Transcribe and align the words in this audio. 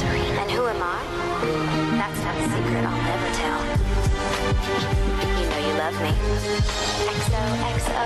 And 0.00 0.48
who 0.52 0.64
am 0.64 0.80
I? 0.80 1.02
That's 1.98 2.20
not 2.22 2.36
a 2.36 2.42
secret 2.54 2.84
I'll 2.86 3.02
never 3.02 3.30
tell. 3.34 3.58
You 5.34 5.46
know 5.50 5.58
you 5.66 5.74
love 5.74 5.98
me. 6.00 6.12
XOXO. 7.18 8.02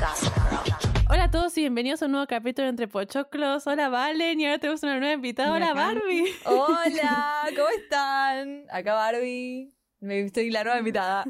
Gossip 0.00 0.34
Girl. 0.34 1.04
Hola 1.10 1.24
a 1.24 1.30
todos 1.30 1.58
y 1.58 1.60
bienvenidos 1.60 2.00
a 2.02 2.06
un 2.06 2.12
nuevo 2.12 2.26
capítulo 2.26 2.68
Entre 2.68 2.88
Pochoclos. 2.88 3.66
Hola 3.66 3.90
Valen 3.90 4.40
y 4.40 4.46
ahora 4.46 4.58
tenemos 4.58 4.82
una 4.82 4.98
nueva 4.98 5.12
invitada. 5.12 5.52
Hola. 5.52 5.74
Barbie. 5.74 6.32
Hola, 6.46 7.48
¿cómo 7.54 7.68
están? 7.68 8.64
Acá 8.70 8.94
Barbie. 8.94 9.74
Me 10.00 10.20
estoy 10.20 10.50
la 10.50 10.64
nueva 10.64 10.78
invitada. 10.78 11.26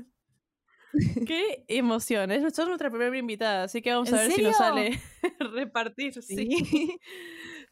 Qué 1.26 1.64
emoción. 1.66 2.30
Es 2.30 2.42
nuestra 2.42 2.90
primera 2.90 3.18
invitada, 3.18 3.64
así 3.64 3.82
que 3.82 3.90
vamos 3.90 4.12
a 4.12 4.22
¿En 4.22 4.28
ver 4.28 4.36
si 4.36 4.42
nos 4.42 4.56
sale 4.56 5.00
repartir. 5.40 6.22
Sí. 6.22 6.36
Sí. 6.36 7.00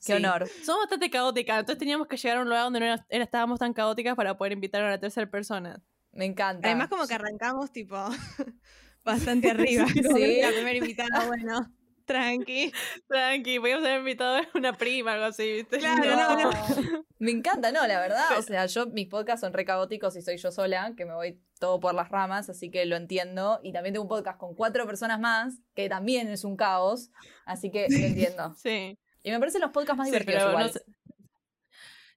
Qué 0.04 0.14
honor. 0.14 0.48
Somos 0.64 0.82
bastante 0.82 1.10
caóticas, 1.10 1.60
entonces 1.60 1.78
teníamos 1.78 2.06
que 2.08 2.16
llegar 2.16 2.38
a 2.38 2.40
un 2.42 2.48
lugar 2.48 2.64
donde 2.64 2.80
no 2.80 2.86
era- 2.86 3.06
era- 3.08 3.24
estábamos 3.24 3.58
tan 3.58 3.72
caóticas 3.72 4.14
para 4.16 4.36
poder 4.36 4.52
invitar 4.52 4.82
a 4.82 4.86
una 4.86 4.98
tercera 5.00 5.30
persona. 5.30 5.82
Me 6.12 6.24
encanta. 6.24 6.66
Además, 6.68 6.88
como 6.88 7.06
que 7.06 7.14
arrancamos, 7.14 7.70
tipo, 7.70 7.96
bastante 9.04 9.50
arriba. 9.50 9.86
Sí. 9.88 10.40
La 10.40 10.48
primera 10.50 10.76
invitada, 10.76 11.26
bueno, 11.26 11.72
tranqui. 12.06 12.72
Tranqui, 13.08 13.60
podíamos 13.60 13.84
haber 13.86 13.98
invitado 14.00 14.36
a 14.38 14.42
una 14.54 14.72
prima, 14.76 15.12
algo 15.12 15.26
así, 15.26 15.52
¿viste? 15.52 15.78
Claro, 15.78 16.16
no, 16.16 16.50
no. 16.50 17.04
Me 17.18 17.30
encanta, 17.30 17.70
no, 17.70 17.86
la 17.86 18.00
verdad. 18.00 18.38
O 18.38 18.42
sea, 18.42 18.66
yo, 18.66 18.86
mis 18.86 19.06
podcasts 19.08 19.42
son 19.42 19.52
re 19.52 19.64
caóticos 19.64 20.16
y 20.16 20.22
soy 20.22 20.38
yo 20.38 20.50
sola, 20.50 20.94
que 20.96 21.04
me 21.04 21.14
voy 21.14 21.40
todo 21.60 21.78
por 21.78 21.94
las 21.94 22.08
ramas, 22.08 22.48
así 22.48 22.70
que 22.70 22.86
lo 22.86 22.96
entiendo. 22.96 23.60
Y 23.62 23.72
también 23.72 23.92
tengo 23.92 24.04
un 24.04 24.08
podcast 24.08 24.38
con 24.38 24.54
cuatro 24.54 24.86
personas 24.86 25.20
más, 25.20 25.58
que 25.74 25.88
también 25.88 26.28
es 26.28 26.44
un 26.44 26.56
caos, 26.56 27.10
así 27.44 27.70
que 27.70 27.86
lo 27.90 27.96
entiendo. 28.06 28.54
Sí. 28.56 28.98
Y 29.22 29.30
me 29.30 29.38
parecen 29.38 29.60
los 29.60 29.70
podcasts 29.70 29.98
más 29.98 30.06
Sí, 30.08 30.12
divertidos 30.12 30.48
igual. 30.50 30.66
no 30.66 30.72
sé- 30.72 30.84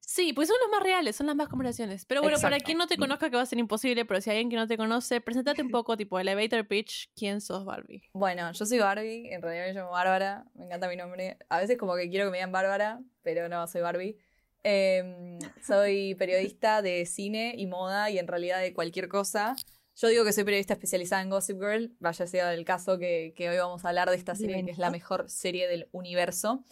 Sí, 0.05 0.33
pues 0.33 0.49
son 0.49 0.57
los 0.61 0.69
más 0.69 0.83
reales, 0.83 1.15
son 1.15 1.27
las 1.27 1.35
más 1.35 1.47
conversaciones. 1.47 2.05
Pero 2.05 2.21
bueno, 2.21 2.37
para 2.39 2.59
quien 2.59 2.77
no 2.77 2.87
te 2.87 2.97
conozca, 2.97 3.29
que 3.29 3.37
va 3.37 3.41
a 3.41 3.45
ser 3.45 3.57
imposible, 3.57 4.03
pero 4.05 4.19
si 4.21 4.29
hay 4.29 4.35
alguien 4.37 4.49
que 4.49 4.55
no 4.57 4.67
te 4.67 4.75
conoce, 4.77 5.21
presentate 5.21 5.61
un 5.61 5.69
poco, 5.71 5.95
tipo 5.97 6.19
elevator 6.19 6.67
pitch, 6.67 7.09
¿quién 7.15 7.39
sos, 7.41 7.63
Barbie? 7.63 8.03
Bueno, 8.13 8.51
yo 8.51 8.65
soy 8.65 8.79
Barbie, 8.79 9.33
en 9.33 9.41
realidad 9.41 9.65
me 9.67 9.73
llamo 9.73 9.91
Bárbara, 9.91 10.45
me 10.55 10.65
encanta 10.65 10.89
mi 10.89 10.97
nombre. 10.97 11.37
A 11.49 11.59
veces 11.59 11.77
como 11.77 11.95
que 11.95 12.09
quiero 12.09 12.25
que 12.25 12.31
me 12.31 12.37
digan 12.37 12.51
Bárbara, 12.51 12.99
pero 13.21 13.47
no, 13.47 13.65
soy 13.67 13.81
Barbie. 13.81 14.17
Em, 14.61 15.39
soy 15.65 16.15
periodista 16.15 16.81
de 16.81 17.05
cine 17.05 17.53
y 17.57 17.65
moda 17.65 18.09
y 18.09 18.19
en 18.19 18.27
realidad 18.27 18.59
de 18.59 18.73
cualquier 18.73 19.07
cosa. 19.07 19.55
Yo 19.95 20.09
digo 20.09 20.25
que 20.25 20.33
soy 20.33 20.43
periodista 20.43 20.73
especializada 20.73 21.21
en 21.21 21.29
Gossip 21.29 21.59
Girl, 21.59 21.95
vaya 21.99 22.27
sea 22.27 22.53
el 22.53 22.65
caso 22.65 22.97
que, 22.99 23.33
que 23.37 23.49
hoy 23.49 23.57
vamos 23.57 23.85
a 23.85 23.89
hablar 23.89 24.09
de 24.09 24.15
esta 24.17 24.35
serie 24.35 24.63
que 24.65 24.71
es 24.71 24.77
la 24.79 24.89
mejor 24.91 25.29
serie 25.29 25.67
del 25.67 25.87
universo. 25.91 26.63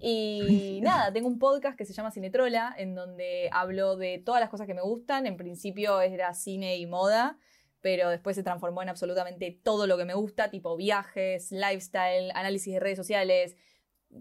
Y 0.00 0.80
nada, 0.82 1.12
tengo 1.12 1.28
un 1.28 1.38
podcast 1.38 1.76
que 1.76 1.84
se 1.84 1.92
llama 1.92 2.10
Cinetrola, 2.10 2.74
en 2.76 2.94
donde 2.94 3.48
hablo 3.52 3.96
de 3.96 4.18
todas 4.18 4.40
las 4.40 4.50
cosas 4.50 4.66
que 4.66 4.74
me 4.74 4.82
gustan. 4.82 5.26
En 5.26 5.36
principio 5.36 6.00
era 6.00 6.34
cine 6.34 6.76
y 6.76 6.86
moda, 6.86 7.38
pero 7.80 8.10
después 8.10 8.36
se 8.36 8.42
transformó 8.42 8.82
en 8.82 8.88
absolutamente 8.88 9.58
todo 9.62 9.86
lo 9.86 9.96
que 9.96 10.04
me 10.04 10.14
gusta, 10.14 10.50
tipo 10.50 10.76
viajes, 10.76 11.52
lifestyle, 11.52 12.30
análisis 12.34 12.74
de 12.74 12.80
redes 12.80 12.96
sociales, 12.98 13.56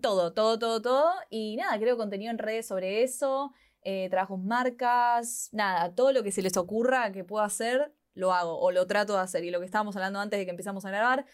todo, 0.01 0.33
todo, 0.33 0.59
todo, 0.59 0.81
todo. 0.81 1.11
Y 1.29 1.55
nada, 1.57 1.77
creo 1.79 1.97
contenido 1.97 2.31
en 2.31 2.37
redes 2.37 2.67
sobre 2.67 3.03
eso, 3.03 3.51
eh, 3.83 4.09
trabajos 4.09 4.39
marcas, 4.39 5.49
nada, 5.51 5.93
todo 5.95 6.11
lo 6.11 6.23
que 6.23 6.31
se 6.31 6.41
les 6.41 6.57
ocurra 6.57 7.11
que 7.11 7.23
pueda 7.23 7.45
hacer, 7.45 7.93
lo 8.13 8.33
hago 8.33 8.59
o 8.59 8.71
lo 8.71 8.87
trato 8.87 9.13
de 9.13 9.19
hacer. 9.19 9.43
Y 9.43 9.51
lo 9.51 9.59
que 9.59 9.65
estábamos 9.65 9.95
hablando 9.95 10.19
antes 10.19 10.39
de 10.39 10.45
que 10.45 10.51
empezamos 10.51 10.85
a 10.85 10.89
grabar, 10.89 11.25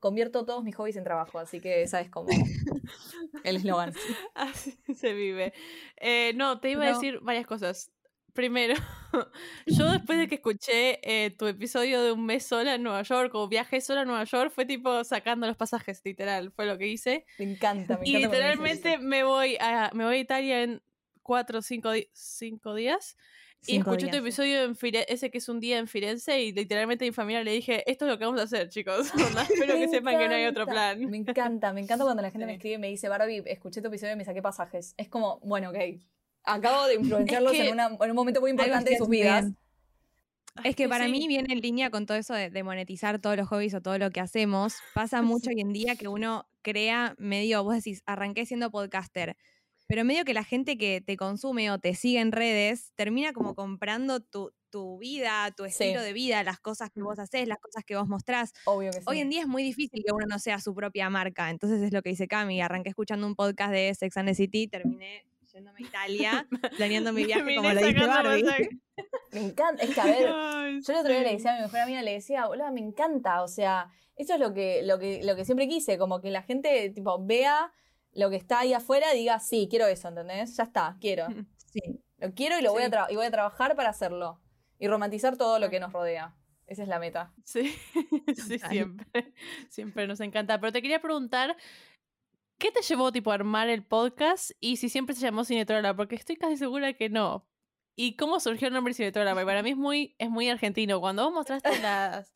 convierto 0.00 0.44
todos 0.44 0.62
mis 0.64 0.74
hobbies 0.76 0.96
en 0.96 1.04
trabajo, 1.04 1.38
así 1.38 1.60
que 1.60 1.86
sabes 1.86 2.10
cómo 2.10 2.28
el 3.44 3.56
eslogan. 3.56 3.92
Así 4.34 4.76
se 4.94 5.12
vive. 5.14 5.52
Eh, 5.96 6.32
no, 6.36 6.60
te 6.60 6.70
iba 6.70 6.84
a 6.84 6.88
decir 6.88 7.20
varias 7.20 7.46
cosas. 7.46 7.90
Primero, 8.32 8.74
yo 9.66 9.90
después 9.90 10.18
de 10.18 10.28
que 10.28 10.34
escuché 10.34 11.00
eh, 11.02 11.30
tu 11.30 11.46
episodio 11.46 12.02
de 12.02 12.12
un 12.12 12.26
mes 12.26 12.44
sola 12.44 12.74
en 12.74 12.82
Nueva 12.82 13.00
York 13.02 13.34
o 13.34 13.48
viaje 13.48 13.80
sola 13.80 14.02
a 14.02 14.04
Nueva 14.04 14.24
York, 14.24 14.52
fue 14.54 14.66
tipo 14.66 15.02
sacando 15.04 15.46
los 15.46 15.56
pasajes, 15.56 16.02
literal, 16.04 16.52
fue 16.52 16.66
lo 16.66 16.76
que 16.76 16.86
hice. 16.86 17.24
Me 17.38 17.50
encanta, 17.52 17.96
me 17.96 18.06
Y 18.06 18.16
encanta. 18.16 18.16
dicen 18.16 18.30
literalmente 18.30 18.98
me 18.98 19.24
voy 19.24 19.56
a 19.58 19.90
me 19.94 20.04
voy 20.04 20.16
a 20.16 20.18
Italia 20.18 20.62
en 20.64 20.82
cuatro 21.22 21.60
o 21.60 21.62
cinco, 21.62 21.90
cinco 22.12 22.74
días. 22.74 23.16
Y 23.66 23.76
escuché 23.78 24.08
tu 24.08 24.16
episodio 24.16 24.62
en 24.64 24.74
Fire- 24.76 25.04
ese 25.08 25.30
que 25.30 25.38
es 25.38 25.48
un 25.48 25.60
día 25.60 25.78
en 25.78 25.86
Firenze 25.88 26.40
y 26.42 26.52
literalmente 26.52 27.04
a 27.04 27.08
mi 27.08 27.12
familia 27.12 27.42
le 27.44 27.52
dije, 27.52 27.88
esto 27.90 28.04
es 28.06 28.10
lo 28.12 28.18
que 28.18 28.24
vamos 28.24 28.40
a 28.40 28.44
hacer, 28.44 28.68
chicos. 28.68 29.10
Espero 29.50 29.74
que 29.74 29.88
sepan 29.88 30.18
que 30.18 30.28
no 30.28 30.34
hay 30.34 30.44
otro 30.46 30.66
plan. 30.66 30.98
Me 31.10 31.16
encanta, 31.16 31.72
me 31.72 31.80
encanta 31.80 32.04
cuando 32.04 32.22
la 32.22 32.30
gente 32.30 32.46
me 32.46 32.52
Sí. 32.52 32.56
escribe 32.56 32.74
y 32.76 32.78
me 32.78 32.88
dice, 32.88 33.08
Barbie, 33.08 33.42
escuché 33.46 33.80
tu 33.82 33.88
episodio 33.88 34.12
y 34.14 34.16
me 34.16 34.24
saqué 34.24 34.42
pasajes. 34.42 34.94
Es 34.96 35.08
como, 35.08 35.38
bueno, 35.40 35.70
ok. 35.70 35.76
Acabo 36.44 36.86
de 36.86 36.94
influenciarlos 37.40 37.52
que 37.52 37.66
en, 37.68 37.72
una- 37.74 37.86
en 38.00 38.10
un 38.10 38.16
momento 38.16 38.40
muy 38.40 38.50
importante 38.50 38.90
de 38.90 38.98
sus 38.98 39.08
vidas. 39.08 39.46
Es 40.64 40.74
que 40.74 40.88
para 40.88 41.04
sí. 41.04 41.12
mí 41.12 41.28
viene 41.28 41.52
en 41.52 41.60
línea 41.60 41.90
con 41.90 42.06
todo 42.06 42.16
eso 42.16 42.32
de, 42.32 42.48
de 42.48 42.62
monetizar 42.62 43.20
todos 43.20 43.36
los 43.36 43.46
hobbies 43.48 43.74
o 43.74 43.82
todo 43.82 43.98
lo 43.98 44.10
que 44.10 44.20
hacemos. 44.20 44.76
Pasa 44.94 45.20
mucho 45.20 45.50
hoy 45.50 45.60
en 45.60 45.72
día 45.72 45.96
que 45.96 46.08
uno 46.08 46.46
crea 46.62 47.14
medio, 47.18 47.62
vos 47.62 47.74
decís, 47.74 48.02
arranqué 48.06 48.46
siendo 48.46 48.70
podcaster, 48.70 49.36
pero 49.86 50.04
medio 50.04 50.24
que 50.24 50.34
la 50.34 50.44
gente 50.44 50.76
que 50.76 51.00
te 51.00 51.16
consume 51.16 51.70
o 51.70 51.78
te 51.78 51.94
sigue 51.94 52.20
en 52.20 52.32
redes 52.32 52.92
termina 52.96 53.32
como 53.32 53.54
comprando 53.54 54.20
tu, 54.20 54.52
tu 54.70 54.98
vida, 54.98 55.50
tu 55.56 55.64
estilo 55.64 56.02
de 56.02 56.12
vida, 56.12 56.42
las 56.42 56.58
cosas 56.58 56.90
que 56.90 57.02
vos 57.02 57.18
haces, 57.18 57.46
las 57.46 57.58
cosas 57.58 57.84
que 57.84 57.96
vos 57.96 58.08
mostrás. 58.08 58.52
Obvio 58.64 58.90
que 58.90 58.98
sí. 58.98 59.04
Hoy 59.06 59.20
en 59.20 59.30
día 59.30 59.42
es 59.42 59.48
muy 59.48 59.62
difícil 59.62 60.02
que 60.04 60.12
uno 60.12 60.26
no 60.26 60.38
sea 60.38 60.60
su 60.60 60.74
propia 60.74 61.08
marca. 61.10 61.50
Entonces 61.50 61.82
es 61.82 61.92
lo 61.92 62.02
que 62.02 62.10
dice 62.10 62.28
Cami. 62.28 62.60
Arranqué 62.60 62.90
escuchando 62.90 63.26
un 63.26 63.36
podcast 63.36 63.72
de 63.72 63.94
Sex 63.94 64.16
and 64.16 64.28
the 64.28 64.34
City, 64.34 64.66
terminé 64.66 65.24
yéndome 65.56 65.78
a 65.78 65.82
Italia, 65.82 66.46
planeando 66.76 67.12
mi 67.12 67.24
viaje 67.26 67.56
como 67.56 67.72
lo 67.72 67.80
dice 67.80 68.06
Barbie. 68.06 68.44
Me 69.32 69.40
encanta. 69.40 69.82
Es 69.82 69.94
que, 69.94 70.00
a 70.00 70.04
ver, 70.04 70.30
Ay, 70.32 70.80
yo 70.82 70.92
el 70.92 70.98
otro 70.98 71.12
día 71.12 71.22
le 71.22 71.32
decía 71.32 71.52
a 71.52 71.56
mi 71.56 71.62
mejor 71.62 71.80
amiga, 71.80 72.02
le 72.02 72.12
decía, 72.12 72.48
hola, 72.48 72.70
me 72.70 72.80
encanta. 72.80 73.42
O 73.42 73.48
sea, 73.48 73.90
esto 74.16 74.34
es 74.34 74.40
lo 74.40 74.54
que, 74.54 74.82
lo 74.82 74.98
que, 74.98 75.22
lo 75.24 75.36
que 75.36 75.44
siempre 75.44 75.68
quise, 75.68 75.98
como 75.98 76.20
que 76.20 76.30
la 76.30 76.42
gente, 76.42 76.90
tipo, 76.90 77.24
vea 77.24 77.72
lo 78.16 78.30
que 78.30 78.36
está 78.36 78.60
ahí 78.60 78.72
afuera 78.72 79.12
diga, 79.12 79.38
sí, 79.38 79.68
quiero 79.70 79.86
eso, 79.86 80.08
¿entendés? 80.08 80.56
Ya 80.56 80.64
está, 80.64 80.96
quiero. 81.00 81.26
Sí. 81.76 82.00
Lo 82.16 82.32
quiero 82.32 82.58
y 82.58 82.62
lo 82.62 82.72
voy, 82.72 82.84
a 82.84 83.06
y 83.10 83.16
voy 83.16 83.26
a 83.26 83.30
trabajar 83.30 83.76
para 83.76 83.90
hacerlo. 83.90 84.40
Y 84.78 84.88
romantizar 84.88 85.36
todo 85.36 85.58
lo 85.58 85.68
que 85.68 85.78
nos 85.78 85.92
rodea. 85.92 86.34
Esa 86.66 86.84
es 86.84 86.88
la 86.88 86.98
meta. 86.98 87.34
Sí, 87.44 87.76
sí, 88.34 88.58
siempre. 88.58 89.34
Siempre 89.68 90.06
nos 90.06 90.20
encanta. 90.20 90.58
Pero 90.58 90.72
te 90.72 90.80
quería 90.80 91.02
preguntar, 91.02 91.54
¿qué 92.56 92.72
te 92.72 92.80
llevó 92.80 93.12
tipo 93.12 93.30
a 93.30 93.34
armar 93.34 93.68
el 93.68 93.84
podcast? 93.84 94.52
Y 94.58 94.76
si 94.76 94.88
siempre 94.88 95.14
se 95.14 95.20
llamó 95.20 95.44
Cinetrola, 95.44 95.94
porque 95.94 96.14
estoy 96.14 96.36
casi 96.36 96.56
segura 96.56 96.94
que 96.94 97.10
no. 97.10 97.46
¿Y 97.94 98.16
cómo 98.16 98.40
surgió 98.40 98.68
el 98.68 98.74
nombre 98.74 98.94
Cinetrola? 98.94 99.32
Porque 99.32 99.46
para 99.46 99.62
mí 99.62 99.70
es 99.70 99.76
muy, 99.76 100.14
es 100.18 100.30
muy 100.30 100.48
argentino. 100.48 100.98
Cuando 101.00 101.24
vos 101.24 101.34
mostraste 101.34 101.68
las, 101.82 102.32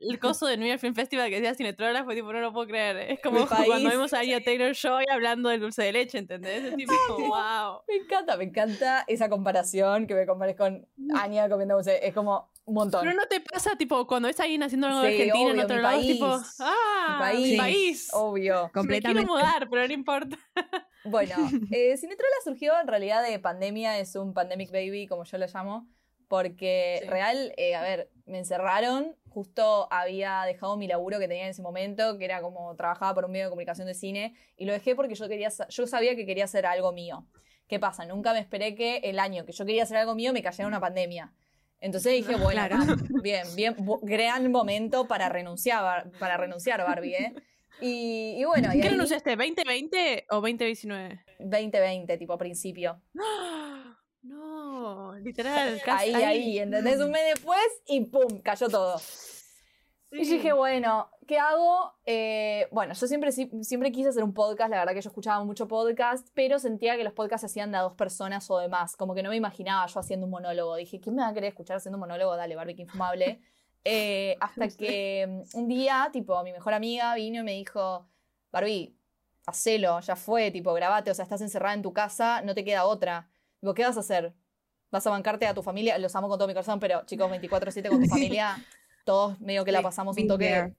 el 0.00 0.18
coso 0.18 0.46
de 0.46 0.56
New 0.56 0.68
York 0.68 0.80
Film 0.80 0.94
Festival 0.94 1.28
que 1.28 1.36
decía 1.36 1.54
Cinetrola, 1.54 2.04
fue 2.04 2.14
tipo, 2.14 2.32
no 2.32 2.40
lo 2.40 2.52
puedo 2.52 2.66
creer. 2.66 2.96
Es 3.12 3.20
como 3.20 3.46
cuando 3.48 3.90
vimos 3.90 4.12
a 4.12 4.20
Anya 4.20 4.42
Taylor 4.42 4.74
Joy 4.74 5.04
hablando 5.10 5.48
del 5.48 5.60
dulce 5.60 5.82
de 5.82 5.92
leche, 5.92 6.18
¿entendés? 6.18 6.64
Es 6.64 6.76
tipo, 6.76 6.92
wow. 7.18 7.80
Me 7.88 7.96
encanta, 7.96 8.36
me 8.36 8.44
encanta 8.44 9.04
esa 9.06 9.28
comparación 9.28 10.06
que 10.06 10.14
me 10.14 10.26
compares 10.26 10.56
con 10.56 10.86
Anya 11.14 11.48
comiendo 11.48 11.74
dulce. 11.76 12.06
Es 12.06 12.12
como 12.14 12.50
un 12.64 12.74
montón. 12.74 13.02
Pero 13.04 13.14
no 13.14 13.26
te 13.26 13.40
pasa, 13.40 13.76
tipo, 13.76 14.06
cuando 14.06 14.26
ves 14.28 14.40
a 14.40 14.42
alguien 14.42 14.62
haciendo 14.62 14.88
algo 14.88 15.00
de 15.02 15.10
Sí, 15.16 15.22
Argentina 15.22 15.50
en 15.52 15.60
otro 15.60 15.76
lado, 15.78 15.98
es 16.00 16.04
país. 16.06 16.12
tipo, 16.14 16.40
¡ah! 16.60 17.12
Mi 17.12 17.18
país. 17.20 17.50
Mi 17.52 17.56
país. 17.56 18.08
Obvio. 18.12 18.64
Me 18.64 18.72
Completamente. 18.72 19.24
quiero 19.26 19.32
mudar, 19.32 19.68
pero 19.70 19.86
no 19.86 19.92
importa. 19.94 20.36
Bueno, 21.08 21.36
eh, 21.70 21.96
Cinetrola 21.96 22.34
surgió 22.42 22.72
en 22.80 22.88
realidad 22.88 23.22
de 23.22 23.38
pandemia, 23.38 24.00
es 24.00 24.16
un 24.16 24.34
pandemic 24.34 24.72
baby, 24.72 25.06
como 25.06 25.22
yo 25.22 25.38
lo 25.38 25.46
llamo, 25.46 25.86
porque 26.26 26.98
Sí. 27.04 27.08
real, 27.08 27.52
eh, 27.56 27.76
a 27.76 27.82
ver, 27.82 28.10
me 28.24 28.38
encerraron, 28.38 29.14
justo 29.36 29.86
había 29.92 30.44
dejado 30.46 30.78
mi 30.78 30.86
laburo 30.88 31.18
que 31.18 31.28
tenía 31.28 31.44
en 31.44 31.50
ese 31.50 31.60
momento, 31.60 32.16
que 32.16 32.24
era 32.24 32.40
como 32.40 32.74
trabajaba 32.74 33.12
por 33.14 33.26
un 33.26 33.32
medio 33.32 33.44
de 33.44 33.50
comunicación 33.50 33.86
de 33.86 33.92
cine, 33.92 34.34
y 34.56 34.64
lo 34.64 34.72
dejé 34.72 34.96
porque 34.96 35.14
yo, 35.14 35.28
quería, 35.28 35.50
yo 35.68 35.86
sabía 35.86 36.16
que 36.16 36.24
quería 36.24 36.44
hacer 36.44 36.64
algo 36.64 36.90
mío. 36.92 37.26
¿Qué 37.68 37.78
pasa? 37.78 38.06
Nunca 38.06 38.32
me 38.32 38.38
esperé 38.38 38.74
que 38.74 38.96
el 39.04 39.18
año 39.18 39.44
que 39.44 39.52
yo 39.52 39.66
quería 39.66 39.82
hacer 39.82 39.98
algo 39.98 40.14
mío 40.14 40.32
me 40.32 40.42
cayera 40.42 40.66
una 40.66 40.80
pandemia. 40.80 41.34
Entonces 41.80 42.14
dije, 42.14 42.34
bueno, 42.42 42.66
Claro. 42.66 42.76
ah, 42.80 42.96
bien, 43.22 43.46
bien, 43.54 43.76
gran 44.00 44.50
momento 44.50 45.06
para 45.06 45.28
renunciar, 45.28 46.10
para 46.18 46.38
renunciar, 46.38 46.82
Barbie, 46.82 47.16
¿eh? 47.16 47.34
Y, 47.82 48.36
y 48.38 48.44
bueno, 48.46 48.68
y 48.72 48.80
¿Qué 48.80 48.84
ahí, 48.86 48.92
renunciaste? 48.92 49.36
¿2020 49.36 50.24
o 50.30 50.36
2019? 50.36 51.20
2020, 51.40 52.16
tipo 52.16 52.38
principio. 52.38 53.02
No, 54.26 55.16
literal. 55.18 55.80
Casi, 55.84 56.14
Ahí, 56.14 56.22
ahí, 56.22 56.58
¿entendés? 56.58 57.00
Un 57.00 57.10
mes 57.10 57.34
después 57.34 57.60
y 57.86 58.00
¡pum! 58.06 58.40
cayó 58.42 58.68
todo. 58.68 59.00
Y 60.12 60.24
yo 60.24 60.34
dije, 60.34 60.52
bueno, 60.52 61.10
¿qué 61.26 61.38
hago? 61.38 61.92
Eh, 62.06 62.68
bueno, 62.70 62.94
yo 62.94 63.06
siempre, 63.06 63.32
siempre 63.32 63.92
quise 63.92 64.10
hacer 64.10 64.22
un 64.22 64.32
podcast, 64.32 64.70
la 64.70 64.78
verdad 64.78 64.94
que 64.94 65.00
yo 65.00 65.10
escuchaba 65.10 65.44
mucho 65.44 65.66
podcast, 65.66 66.28
pero 66.32 66.58
sentía 66.58 66.96
que 66.96 67.04
los 67.04 67.12
podcasts 67.12 67.40
se 67.42 67.46
hacían 67.46 67.72
de 67.72 67.78
a 67.78 67.82
dos 67.82 67.94
personas 67.94 68.48
o 68.50 68.58
de 68.58 68.68
más, 68.68 68.96
como 68.96 69.14
que 69.14 69.22
no 69.22 69.30
me 69.30 69.36
imaginaba 69.36 69.86
yo 69.86 70.00
haciendo 70.00 70.26
un 70.26 70.30
monólogo. 70.30 70.76
Dije, 70.76 71.00
¿quién 71.00 71.16
me 71.16 71.22
va 71.22 71.28
a 71.28 71.34
querer 71.34 71.48
escuchar 71.48 71.78
haciendo 71.78 71.96
un 71.96 72.00
monólogo? 72.00 72.36
Dale, 72.36 72.54
Barbie, 72.56 72.74
que 72.74 72.82
infumable. 72.82 73.40
Eh, 73.88 74.36
hasta 74.40 74.66
que 74.66 75.44
un 75.54 75.68
día, 75.68 76.10
tipo, 76.12 76.42
mi 76.42 76.50
mejor 76.50 76.74
amiga 76.74 77.14
vino 77.14 77.38
y 77.38 77.44
me 77.44 77.52
dijo, 77.52 78.08
Barbie, 78.50 78.98
hacelo, 79.46 80.00
ya 80.00 80.16
fue, 80.16 80.50
tipo, 80.50 80.72
grabate, 80.74 81.12
o 81.12 81.14
sea, 81.14 81.22
estás 81.22 81.40
encerrada 81.40 81.74
en 81.74 81.82
tu 81.82 81.92
casa, 81.92 82.42
no 82.42 82.52
te 82.52 82.64
queda 82.64 82.84
otra. 82.84 83.30
Digo, 83.60 83.74
¿qué 83.74 83.84
vas 83.84 83.96
a 83.96 84.00
hacer? 84.00 84.34
¿Vas 84.90 85.06
a 85.06 85.10
bancarte 85.10 85.46
a 85.46 85.54
tu 85.54 85.62
familia? 85.62 85.98
Los 85.98 86.14
amo 86.16 86.28
con 86.28 86.38
todo 86.38 86.48
mi 86.48 86.54
corazón, 86.54 86.78
pero 86.80 87.04
chicos, 87.06 87.30
24-7 87.30 87.88
con 87.88 88.02
tu 88.02 88.08
familia, 88.08 88.56
todos 89.04 89.40
medio 89.40 89.64
que 89.64 89.72
la 89.72 89.82
pasamos 89.82 90.16
un 90.16 90.28
toque 90.28 90.74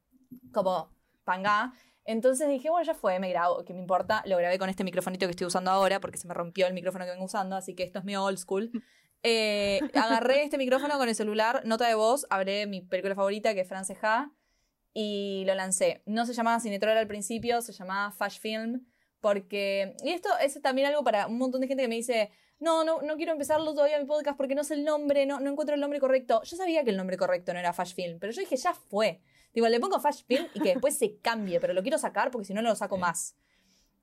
como 0.51 0.89
panga. 1.23 1.73
Entonces 2.05 2.47
dije, 2.47 2.69
bueno, 2.69 2.85
ya 2.85 2.95
fue, 2.95 3.19
me 3.19 3.29
grabo, 3.29 3.65
¿qué 3.65 3.73
me 3.73 3.79
importa? 3.79 4.23
Lo 4.25 4.37
grabé 4.37 4.57
con 4.57 4.69
este 4.69 4.85
microfonito 4.85 5.25
que 5.25 5.31
estoy 5.31 5.47
usando 5.47 5.71
ahora 5.71 5.99
porque 5.99 6.17
se 6.17 6.27
me 6.27 6.33
rompió 6.33 6.65
el 6.65 6.73
micrófono 6.73 7.03
que 7.03 7.11
vengo 7.11 7.25
usando, 7.25 7.57
así 7.57 7.75
que 7.75 7.83
esto 7.83 7.99
es 7.99 8.05
medio 8.05 8.23
old 8.23 8.37
school. 8.37 8.71
Eh, 9.23 9.79
agarré 9.95 10.43
este 10.43 10.59
micrófono 10.59 10.97
con 10.99 11.09
el 11.09 11.15
celular, 11.15 11.63
nota 11.65 11.87
de 11.87 11.95
voz, 11.95 12.27
abrí 12.29 12.67
mi 12.67 12.81
película 12.81 13.15
favorita 13.15 13.55
que 13.55 13.61
es 13.61 13.67
France 13.67 13.97
Ha 14.01 14.31
y 14.93 15.43
lo 15.47 15.55
lancé. 15.55 16.03
No 16.05 16.25
se 16.27 16.33
llamaba 16.33 16.59
Cinetrola 16.59 16.99
al 16.99 17.07
principio, 17.07 17.61
se 17.61 17.73
llamaba 17.73 18.11
Fash 18.11 18.39
Film 18.39 18.85
porque... 19.19 19.95
Y 20.03 20.11
esto 20.11 20.29
es 20.39 20.61
también 20.61 20.87
algo 20.87 21.03
para 21.03 21.27
un 21.27 21.39
montón 21.39 21.61
de 21.61 21.67
gente 21.67 21.83
que 21.83 21.89
me 21.89 21.95
dice, 21.95 22.31
no, 22.59 22.83
no, 22.83 23.01
no 23.01 23.15
quiero 23.17 23.31
empezarlo 23.33 23.73
todavía 23.73 23.99
mi 23.99 24.05
podcast 24.05 24.37
porque 24.37 24.55
no 24.55 24.63
sé 24.63 24.73
el 24.73 24.83
nombre, 24.83 25.25
no, 25.25 25.39
no 25.39 25.51
encuentro 25.51 25.75
el 25.75 25.81
nombre 25.81 25.99
correcto. 25.99 26.41
Yo 26.43 26.57
sabía 26.57 26.83
que 26.83 26.89
el 26.89 26.97
nombre 26.97 27.17
correcto 27.17 27.53
no 27.53 27.59
era 27.59 27.73
Fash 27.73 27.93
Film, 27.93 28.19
pero 28.19 28.33
yo 28.33 28.41
dije, 28.41 28.57
ya 28.57 28.73
fue. 28.73 29.21
Digo, 29.53 29.67
le 29.67 29.79
pongo 29.79 29.99
Fash 29.99 30.23
Film 30.25 30.47
y 30.53 30.59
que 30.59 30.69
después 30.69 30.97
se 30.97 31.17
cambie, 31.17 31.59
pero 31.59 31.73
lo 31.73 31.81
quiero 31.81 31.97
sacar 31.97 32.31
porque 32.31 32.45
si 32.45 32.53
no, 32.53 32.61
no 32.61 32.69
lo 32.69 32.75
saco 32.75 32.97
más. 32.97 33.35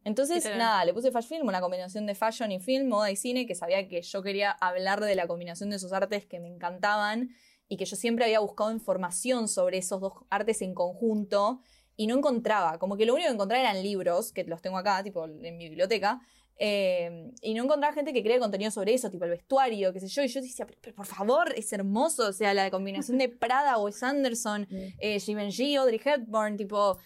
Entonces, 0.04 0.44
nada, 0.44 0.84
le 0.84 0.92
puse 0.92 1.10
Fash 1.10 1.26
Film, 1.26 1.48
una 1.48 1.60
combinación 1.60 2.06
de 2.06 2.14
fashion 2.14 2.52
y 2.52 2.60
film, 2.60 2.88
moda 2.88 3.10
y 3.10 3.16
cine, 3.16 3.46
que 3.46 3.54
sabía 3.54 3.88
que 3.88 4.02
yo 4.02 4.22
quería 4.22 4.50
hablar 4.50 5.00
de 5.00 5.14
la 5.14 5.26
combinación 5.26 5.70
de 5.70 5.76
esos 5.76 5.92
artes 5.92 6.26
que 6.26 6.40
me 6.40 6.48
encantaban 6.48 7.30
y 7.68 7.78
que 7.78 7.86
yo 7.86 7.96
siempre 7.96 8.26
había 8.26 8.40
buscado 8.40 8.70
información 8.70 9.48
sobre 9.48 9.78
esos 9.78 10.00
dos 10.00 10.12
artes 10.28 10.60
en 10.60 10.74
conjunto 10.74 11.62
y 11.96 12.06
no 12.06 12.16
encontraba, 12.16 12.78
como 12.78 12.96
que 12.96 13.06
lo 13.06 13.14
único 13.14 13.28
que 13.28 13.34
encontraba 13.34 13.62
eran 13.62 13.82
libros, 13.82 14.32
que 14.32 14.44
los 14.44 14.60
tengo 14.60 14.76
acá, 14.76 15.02
tipo 15.02 15.24
en 15.24 15.56
mi 15.56 15.68
biblioteca, 15.68 16.20
eh, 16.56 17.32
y 17.42 17.54
no 17.54 17.64
encontraba 17.64 17.94
gente 17.94 18.12
que 18.12 18.22
crea 18.22 18.38
contenido 18.38 18.70
sobre 18.70 18.94
eso, 18.94 19.10
tipo 19.10 19.24
el 19.24 19.30
vestuario, 19.32 19.92
qué 19.92 20.00
sé 20.00 20.08
yo, 20.08 20.22
y 20.22 20.28
yo 20.28 20.40
decía, 20.40 20.66
pero, 20.66 20.78
pero 20.80 20.96
por 20.96 21.06
favor, 21.06 21.52
es 21.56 21.72
hermoso, 21.72 22.28
o 22.28 22.32
sea, 22.32 22.54
la 22.54 22.70
combinación 22.70 23.18
de 23.18 23.28
Prada, 23.28 23.78
Wes 23.78 24.02
Anderson, 24.02 24.66
eh, 25.00 25.18
Givenchy, 25.18 25.76
Audrey 25.76 26.00
Hepburn, 26.04 26.56
tipo, 26.56 26.98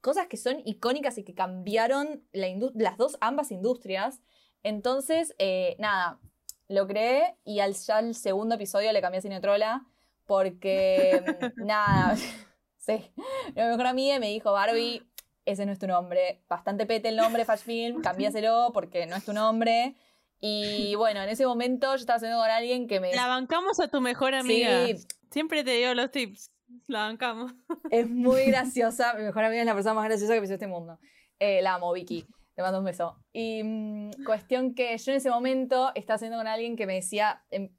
cosas 0.00 0.26
que 0.26 0.36
son 0.36 0.60
icónicas 0.64 1.18
y 1.18 1.24
que 1.24 1.34
cambiaron 1.34 2.24
la 2.32 2.46
las 2.74 2.96
dos, 2.96 3.16
ambas 3.20 3.50
industrias. 3.50 4.20
Entonces, 4.62 5.34
eh, 5.38 5.76
nada, 5.78 6.20
lo 6.68 6.86
creé 6.86 7.36
y 7.44 7.60
al, 7.60 7.74
ya 7.74 7.98
al 7.98 8.14
segundo 8.14 8.54
episodio 8.54 8.92
le 8.92 9.00
cambié 9.00 9.18
a 9.18 9.22
Cinetrola 9.22 9.86
porque, 10.26 11.22
mm, 11.24 11.64
nada, 11.66 12.16
sí, 12.78 13.12
mi 13.54 13.62
mejor 13.62 13.86
amiga 13.86 14.18
me 14.18 14.28
dijo, 14.28 14.52
Barbie, 14.52 15.02
ese 15.46 15.64
no 15.64 15.72
es 15.72 15.78
tu 15.78 15.86
nombre, 15.86 16.42
bastante 16.48 16.84
pete 16.84 17.08
el 17.08 17.16
nombre, 17.16 17.44
Fash 17.44 17.60
Film, 17.60 18.02
cambiáselo 18.02 18.70
porque 18.74 19.06
no 19.06 19.16
es 19.16 19.24
tu 19.24 19.32
nombre. 19.32 19.94
Y 20.40 20.94
bueno, 20.96 21.22
en 21.22 21.28
ese 21.28 21.46
momento 21.46 21.88
yo 21.88 22.00
estaba 22.00 22.16
haciendo 22.16 22.38
con 22.38 22.50
alguien 22.50 22.86
que 22.86 23.00
me... 23.00 23.14
La 23.14 23.28
bancamos 23.28 23.80
a 23.80 23.88
tu 23.88 24.00
mejor 24.00 24.34
amiga. 24.34 24.86
Sí, 24.86 24.96
Siempre 25.30 25.64
te 25.64 25.72
dio 25.72 25.94
los 25.94 26.10
tips. 26.10 26.50
La 26.88 27.00
bancamos. 27.00 27.52
Es 27.90 28.08
muy 28.08 28.44
graciosa. 28.46 29.14
Mi 29.14 29.22
mejor 29.22 29.44
amiga 29.44 29.62
es 29.62 29.66
la 29.66 29.74
persona 29.74 29.94
más 29.94 30.04
graciosa 30.04 30.34
que 30.34 30.40
pisó 30.40 30.54
este 30.54 30.66
mundo. 30.66 30.98
Eh, 31.38 31.62
la 31.62 31.74
amo, 31.74 31.92
Vicky. 31.92 32.26
Le 32.56 32.62
mando 32.62 32.78
un 32.78 32.84
beso. 32.84 33.16
Y 33.32 33.62
mm, 33.62 34.24
cuestión 34.24 34.74
que 34.74 34.96
yo 34.96 35.12
en 35.12 35.18
ese 35.18 35.30
momento 35.30 35.92
estaba 35.94 36.16
haciendo 36.16 36.38
con 36.38 36.46
alguien 36.46 36.76
que 36.76 36.86
me 36.86 36.94
decía. 36.94 37.44
em, 37.50 37.70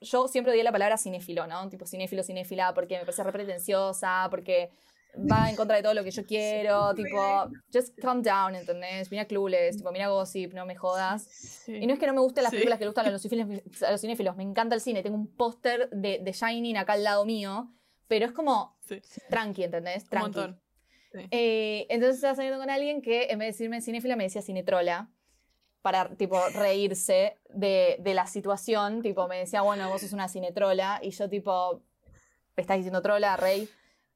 yo 0.00 0.26
siempre 0.26 0.52
odié 0.52 0.64
la 0.64 0.72
palabra 0.72 0.98
cinéfilo, 0.98 1.46
¿no? 1.46 1.68
Tipo 1.68 1.86
cinéfilo, 1.86 2.24
cinéfila, 2.24 2.74
porque 2.74 2.98
me 2.98 3.04
parece 3.04 3.22
re 3.22 3.32
pretenciosa, 3.32 4.26
porque 4.30 4.70
va 5.16 5.50
en 5.50 5.56
contra 5.56 5.76
de 5.76 5.82
todo 5.82 5.94
lo 5.94 6.04
que 6.04 6.10
yo 6.10 6.24
quiero. 6.24 6.94
tipo, 6.94 7.48
just 7.72 7.98
calm 8.00 8.22
down, 8.22 8.54
¿entendés? 8.54 9.10
Mira 9.10 9.24
Clueless, 9.26 9.76
tipo, 9.76 9.90
mira 9.92 10.08
Gossip, 10.08 10.52
no 10.54 10.66
me 10.66 10.76
jodas. 10.76 11.64
Y 11.68 11.86
no 11.86 11.92
es 11.94 11.98
que 11.98 12.06
no 12.06 12.14
me 12.14 12.20
gusten 12.20 12.42
las 12.44 12.50
películas 12.52 12.78
que 12.78 12.84
le 12.84 12.88
gustan 12.90 13.06
a 13.06 13.10
los, 13.10 13.22
cinéfilos, 13.22 13.82
a 13.82 13.90
los 13.92 14.00
cinéfilos, 14.00 14.36
me 14.36 14.42
encanta 14.42 14.74
el 14.74 14.80
cine. 14.80 15.02
Tengo 15.02 15.16
un 15.16 15.26
póster 15.34 15.88
de, 15.90 16.18
de 16.22 16.32
Shining 16.32 16.76
acá 16.76 16.94
al 16.94 17.04
lado 17.04 17.24
mío, 17.24 17.72
pero 18.08 18.26
es 18.26 18.32
como 18.32 18.76
tranqui, 19.28 19.64
¿entendés? 19.64 20.04
un 20.04 20.08
Tranqui. 20.10 20.38
montón. 20.38 20.60
Eh, 21.32 21.86
entonces 21.88 22.16
estaba 22.16 22.34
saliendo 22.36 22.60
con 22.60 22.70
alguien 22.70 23.02
que 23.02 23.24
en 23.30 23.38
vez 23.40 23.46
de 23.46 23.52
decirme 23.52 23.80
cinéfila 23.80 24.14
me 24.14 24.24
decía 24.24 24.42
cinetrola 24.42 25.10
para 25.82 26.14
tipo 26.16 26.38
reírse 26.50 27.38
de, 27.48 27.96
de 27.98 28.14
la 28.14 28.26
situación, 28.26 29.02
tipo 29.02 29.26
me 29.26 29.38
decía, 29.38 29.62
bueno, 29.62 29.88
vos 29.88 30.02
sos 30.02 30.12
una 30.12 30.28
cinetrola 30.28 31.00
y 31.02 31.10
yo 31.10 31.28
tipo, 31.28 31.82
me 32.56 32.60
estás 32.60 32.76
diciendo 32.76 33.00
trola, 33.02 33.36
rey, 33.36 33.68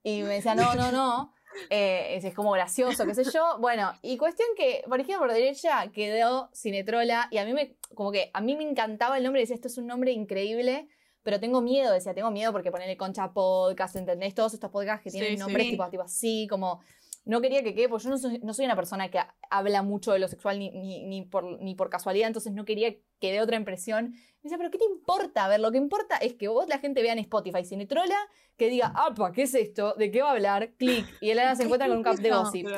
y 0.05 0.23
me 0.23 0.35
decía, 0.35 0.55
no, 0.55 0.75
no, 0.77 0.93
no, 0.93 1.35
eh, 1.71 2.15
es, 2.17 2.25
es 2.25 2.35
como 2.35 2.53
gracioso, 2.53 3.05
qué 3.07 3.15
sé 3.15 3.25
yo, 3.25 3.59
bueno, 3.59 3.93
y 4.03 4.17
cuestión 4.19 4.49
que, 4.57 4.85
por 4.87 5.01
ejemplo, 5.01 5.27
por 5.27 5.33
derecha 5.33 5.91
quedó 5.93 6.51
cinetrola 6.55 7.27
y 7.31 7.39
a 7.39 7.45
mí 7.45 7.53
me, 7.53 7.77
como 7.95 8.13
que 8.13 8.31
a 8.33 8.41
mí 8.41 8.55
me 8.57 8.63
encantaba 8.69 9.17
el 9.17 9.25
nombre, 9.25 9.41
decía, 9.41 9.55
esto 9.57 9.69
es 9.69 9.79
un 9.79 9.87
nombre 9.87 10.13
increíble, 10.13 10.89
pero 11.23 11.41
tengo 11.41 11.63
miedo, 11.63 11.93
decía, 11.93 12.13
tengo 12.13 12.31
miedo 12.31 12.53
porque 12.53 12.71
ponerle 12.71 12.99
concha 12.99 13.33
podcast, 13.33 13.97
¿entendés? 13.97 14.35
Todos 14.35 14.53
estos 14.53 14.71
podcasts 14.71 15.03
que 15.03 15.11
tienen 15.11 15.31
Sí, 15.31 15.37
sí. 15.37 15.41
nombres 15.41 15.67
tipo, 15.71 15.89
tipo 15.89 16.03
así, 16.03 16.47
como 16.51 16.81
no 17.25 17.41
quería 17.41 17.63
que 17.63 17.75
quede, 17.75 17.89
porque 17.89 18.05
yo 18.05 18.11
no 18.11 18.19
soy, 18.19 18.39
no 18.43 18.53
soy 18.53 18.67
una 18.67 18.77
persona 18.77 19.11
que 19.11 19.19
habla 19.51 19.83
mucho 19.83 20.13
de 20.13 20.19
lo 20.19 20.29
sexual 20.29 20.59
ni, 20.59 20.71
ni, 20.71 21.05
ni 21.05 21.23
por, 21.23 21.61
ni 21.61 21.75
por 21.75 21.89
casualidad, 21.89 22.27
entonces 22.27 22.53
no 22.53 22.65
quería 22.65 22.95
que 23.19 23.33
dé 23.33 23.41
otra 23.41 23.57
impresión. 23.57 24.11
Me 24.11 24.43
decía, 24.43 24.59
pero 24.59 24.71
¿qué 24.71 24.79
te 24.79 24.85
importa? 24.85 25.47
A 25.47 25.49
ver, 25.49 25.61
lo 25.61 25.73
que 25.73 25.79
importa 25.79 26.17
es 26.19 26.35
que 26.35 26.49
vos 26.49 26.69
la 26.69 26.79
gente 26.79 27.03
vea 27.03 27.15
en 27.15 27.21
Spotify 27.21 27.65
Cinetrola, 27.65 28.17
que 28.57 28.69
diga, 28.69 28.93
apa, 28.95 29.33
¿qué 29.33 29.43
es 29.43 29.55
esto? 29.55 29.95
¿De 29.95 30.11
qué 30.11 30.23
va 30.23 30.29
a 30.29 30.33
hablar? 30.33 30.75
Clic. 30.77 31.07
Y 31.21 31.31
él 31.31 31.41
se 31.57 31.63
encuentra 31.65 31.89
con 31.89 31.99
un 31.99 32.03
cap 32.03 32.17
de 32.17 32.31
gossip. 32.31 32.69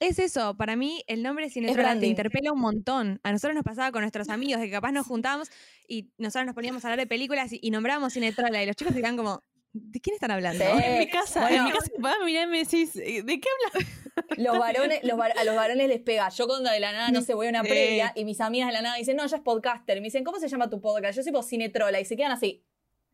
Es 0.00 0.18
eso, 0.18 0.56
para 0.56 0.74
mí 0.74 1.04
el 1.06 1.22
nombre 1.22 1.48
Cinetrola 1.48 1.96
te 1.96 2.06
interpela 2.06 2.52
un 2.52 2.60
montón. 2.60 3.20
A 3.22 3.30
nosotros 3.30 3.54
nos 3.54 3.62
pasaba 3.62 3.92
con 3.92 4.00
nuestros 4.00 4.30
amigos, 4.30 4.60
de 4.60 4.66
que 4.66 4.72
capaz 4.72 4.90
nos 4.90 5.06
juntábamos 5.06 5.48
y 5.86 6.10
nosotros 6.18 6.46
nos 6.46 6.56
poníamos 6.56 6.84
a 6.84 6.88
hablar 6.88 6.98
de 6.98 7.06
películas 7.06 7.52
y, 7.52 7.60
y 7.62 7.70
nombrábamos 7.70 8.12
Cinetrola 8.12 8.60
y 8.60 8.66
los 8.66 8.74
chicos 8.74 8.94
se 8.94 8.98
quedaban 8.98 9.16
como, 9.16 9.44
¿de 9.72 10.00
quién 10.00 10.14
están 10.14 10.30
hablando? 10.30 10.64
Sí. 10.64 10.82
En 10.84 10.98
mi 10.98 11.08
casa, 11.08 11.40
en 11.42 11.48
Bueno. 11.48 11.64
mi 11.64 11.70
casa 11.72 11.90
a 12.20 12.24
mirar 12.24 12.48
y 12.48 12.50
me 12.50 12.58
decís, 12.58 12.96
eh, 12.96 13.22
¿de 13.22 13.40
qué 13.40 13.48
hablas? 13.74 13.88
Los 14.38 14.58
varones, 14.58 15.00
los 15.04 15.16
var- 15.16 15.32
a 15.38 15.44
los 15.44 15.56
varones 15.56 15.88
les 15.88 16.00
pega. 16.00 16.28
Yo 16.28 16.46
cuando 16.46 16.70
de 16.70 16.80
la 16.80 16.92
nada, 16.92 17.10
no 17.10 17.22
sé, 17.22 17.32
voy 17.32 17.46
a 17.46 17.50
una 17.50 17.62
Sí. 17.62 17.68
previa 17.70 18.12
y 18.14 18.24
mis 18.26 18.40
amigas 18.42 18.68
de 18.68 18.74
la 18.74 18.82
nada 18.82 18.96
dicen, 18.96 19.16
no, 19.16 19.24
ella 19.24 19.36
es 19.38 19.42
podcaster. 19.42 19.96
Me 19.98 20.04
dicen, 20.04 20.22
¿cómo 20.24 20.38
se 20.38 20.48
llama 20.48 20.68
tu 20.68 20.80
podcast? 20.82 21.16
Yo 21.16 21.22
soy 21.22 21.32
por 21.32 21.44
Cinetrola 21.44 21.98
y 21.98 22.04
se 22.04 22.16
quedan 22.16 22.32
así. 22.32 22.62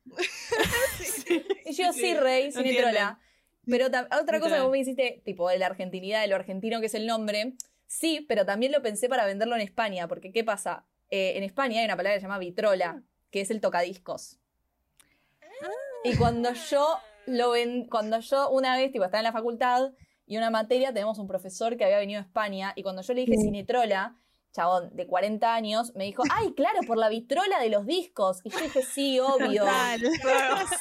Y 1.67 1.73
yo, 1.75 1.93
sí, 1.93 2.15
rey, 2.15 2.51
no 2.51 2.63
Cinetrola. 2.63 3.21
Pero 3.67 3.87
otra 3.87 4.41
cosa 4.41 4.57
que 4.57 4.63
vos 4.63 4.71
me 4.73 4.79
hiciste, 4.79 5.23
tipo, 5.25 5.49
de 5.51 5.59
la 5.59 5.67
argentinidad, 5.67 6.23
de 6.23 6.29
lo 6.29 6.37
argentino 6.37 6.81
que 6.81 6.87
es 6.87 6.95
el 6.95 7.07
nombre, 7.07 7.53
sí, 7.87 8.25
pero 8.29 8.47
también 8.47 8.73
lo 8.73 8.81
pensé 8.83 9.09
para 9.09 9.27
venderlo 9.27 9.55
en 9.57 9.61
España, 9.61 10.09
porque 10.09 10.33
¿qué 10.33 10.43
pasa? 10.43 10.87
Eh, 11.11 11.35
en 11.37 11.43
España 11.45 11.81
hay 11.81 11.85
una 11.85 11.97
palabra 11.97 12.15
que 12.17 12.21
se 12.21 12.25
llama 12.27 12.39
vitrola, 12.39 13.03
que 13.31 13.43
es 13.43 13.51
el 13.51 13.61
tocadiscos. 13.61 14.39
Y 16.05 16.17
cuando 16.17 16.53
yo 16.53 16.99
lo 17.27 17.51
ven, 17.51 17.87
cuando 17.89 18.19
yo 18.21 18.51
una 18.51 18.77
vez, 18.77 18.93
tipo, 18.93 19.05
estaba 19.05 19.21
en 19.21 19.25
la 19.25 19.33
facultad 19.33 19.93
y 20.27 20.37
una 20.37 20.51
materia, 20.51 20.93
tenemos 20.93 21.19
un 21.19 21.27
profesor 21.27 21.77
que 21.77 21.85
había 21.85 21.99
venido 21.99 22.21
a 22.21 22.23
España, 22.23 22.73
y 22.77 22.83
cuando 22.83 23.03
yo 23.03 23.15
le 23.15 23.23
dije 23.23 23.35
Sí. 23.37 23.45
cinetrola, 23.45 24.17
chabón 24.59 24.91
de 24.97 25.07
40 25.07 25.55
años, 25.55 25.93
me 25.95 26.05
dijo, 26.05 26.23
ay, 26.31 26.53
claro, 26.55 26.81
por 26.87 26.99
la 26.99 27.09
vitrola 27.09 27.61
de 27.61 27.69
los 27.71 27.87
discos. 27.87 28.41
Y 28.45 28.51
yo 28.51 28.59
dije, 28.59 28.83
sí, 28.83 29.21
obvio. 29.21 29.65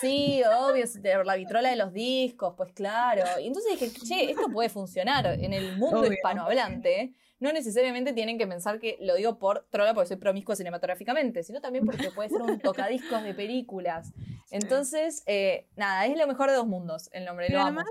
Sí, 0.02 0.42
obvio, 0.60 0.86
te- 1.02 1.24
la 1.24 1.36
vitrola 1.36 1.70
de 1.70 1.76
los 1.76 1.94
discos, 1.94 2.54
pues 2.58 2.74
claro. 2.74 3.24
Y 3.40 3.48
entonces 3.48 3.80
dije, 3.80 3.92
che, 4.06 4.32
esto 4.32 4.48
puede 4.52 4.70
funcionar 4.70 5.26
en 5.28 5.54
el 5.54 5.78
mundo 5.78 6.00
Obvio. 6.02 6.14
hispanohablante. 6.14 7.14
No 7.40 7.52
necesariamente 7.54 8.14
tienen 8.14 8.40
que 8.40 8.48
pensar 8.48 8.80
que 8.80 8.98
lo 9.00 9.14
digo 9.14 9.38
por 9.38 9.68
trola 9.70 9.94
porque 9.94 10.08
soy 10.08 10.18
promiscuo 10.18 10.56
cinematográficamente, 10.56 11.44
sino 11.44 11.62
también 11.62 11.86
porque 11.86 12.10
puede 12.10 12.30
ser 12.30 12.42
un 12.42 12.60
tocadiscos 12.60 13.22
de 13.22 13.36
películas. 13.36 14.12
Entonces, 14.50 15.22
eh, 15.28 15.68
nada, 15.76 16.08
es 16.08 16.18
lo 16.18 16.26
mejor 16.26 16.50
de 16.50 16.56
dos 16.56 16.66
mundos 16.66 17.10
el 17.14 17.26
nombre, 17.26 17.50
lo 17.50 17.60
amo. 17.62 17.82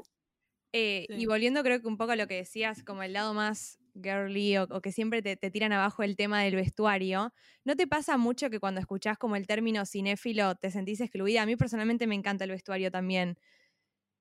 eh, 0.73 1.07
Sí. 1.09 1.14
Y 1.14 1.26
volviendo 1.26 1.62
creo 1.62 1.81
que 1.81 1.87
un 1.87 1.97
poco 1.97 2.11
a 2.12 2.16
lo 2.16 2.26
que 2.26 2.35
decías, 2.35 2.83
como 2.83 3.05
el 3.05 3.12
lado 3.12 3.35
más 3.35 3.78
girly 4.03 4.57
o, 4.59 4.69
que 4.83 4.93
siempre 4.93 5.23
te, 5.23 5.37
te 5.37 5.50
tiran 5.50 5.73
abajo 5.73 6.03
el 6.03 6.17
tema 6.17 6.43
del 6.43 6.57
vestuario, 6.57 7.33
¿no 7.65 7.76
te 7.76 7.87
pasa 7.87 8.17
mucho 8.19 8.50
que 8.50 8.61
cuando 8.61 8.81
escuchás 8.81 9.19
como 9.19 9.37
el 9.37 9.47
término 9.47 9.87
cinéfilo 9.87 10.55
te 10.57 10.71
sentís 10.71 11.00
excluida? 11.00 11.43
A 11.43 11.47
mí 11.47 11.57
personalmente 11.57 12.07
me 12.07 12.15
encanta 12.15 12.45
el 12.45 12.50
vestuario 12.50 12.91
también. 12.91 13.37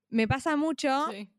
Me 0.10 0.27
pasa 0.27 0.55
mucho 0.58 0.89
Sí. 1.03 1.34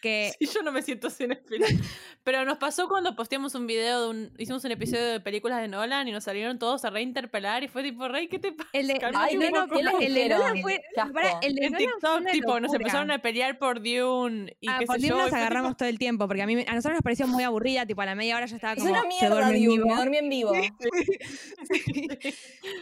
Que... 0.00 0.32
Sí, 0.38 0.46
yo 0.54 0.62
no 0.62 0.70
me 0.72 0.82
siento 0.82 1.10
cinéfila. 1.10 1.66
Pero 2.24 2.44
nos 2.44 2.58
pasó 2.58 2.88
cuando 2.88 3.16
posteamos 3.16 3.54
un 3.54 3.66
video 3.66 4.02
de 4.02 4.08
un. 4.10 4.32
Hicimos 4.38 4.62
un 4.64 4.70
episodio 4.72 5.04
de 5.06 5.20
películas 5.20 5.60
de 5.60 5.68
Nolan 5.68 6.06
y 6.06 6.12
nos 6.12 6.24
salieron 6.24 6.58
todos 6.58 6.84
a 6.84 6.90
reinterpelar 6.90 7.64
y 7.64 7.68
fue 7.68 7.82
tipo, 7.82 8.06
Rey, 8.06 8.28
¿qué 8.28 8.38
te 8.38 8.52
pasa? 8.52 8.68
El 8.74 8.86
de, 8.88 9.00
Ay, 9.14 9.36
no, 9.36 9.50
no, 9.50 9.66
poco". 9.66 9.76
¿qué 9.76 9.82
les 9.82 9.94
el 10.00 10.14
de? 10.14 10.28
Nolan 10.28 10.58
fue... 10.60 10.80
Pará, 10.94 11.40
el 11.42 11.54
de 11.54 11.64
En 11.66 11.72
Nolan 11.72 11.86
fue 11.86 11.92
TikTok, 11.92 12.20
una 12.20 12.30
tipo, 12.32 12.60
nos 12.60 12.74
empezaron 12.74 13.10
a 13.10 13.18
pelear 13.22 13.58
por 13.58 13.82
Dune 13.82 14.56
y 14.60 14.68
Ah, 14.68 14.76
qué 14.78 14.86
por 14.86 15.00
sé 15.00 15.08
Dune 15.08 15.08
yo. 15.08 15.16
nos 15.22 15.30
fue 15.30 15.38
agarramos 15.38 15.70
tipo, 15.70 15.78
todo 15.78 15.88
el 15.88 15.98
tiempo, 15.98 16.26
porque 16.26 16.42
a 16.42 16.46
mí 16.46 16.64
a 16.66 16.74
nosotros 16.74 16.94
nos 16.96 17.02
pareció 17.02 17.26
muy 17.26 17.44
aburrida, 17.44 17.86
tipo 17.86 18.02
a 18.02 18.06
la 18.06 18.14
media 18.14 18.36
hora 18.36 18.46
yo 18.46 18.56
estaba 18.56 18.74
Es 18.74 18.78
como... 18.80 18.90
una 18.90 19.02
se 19.02 19.08
mierda, 19.08 19.28
duerme 19.34 19.56
en 19.58 19.64
Dune, 19.64 19.76
vivo. 19.76 19.86
me 19.88 19.94
dormí 19.96 20.16
en 20.18 20.28
vivo. 20.28 20.52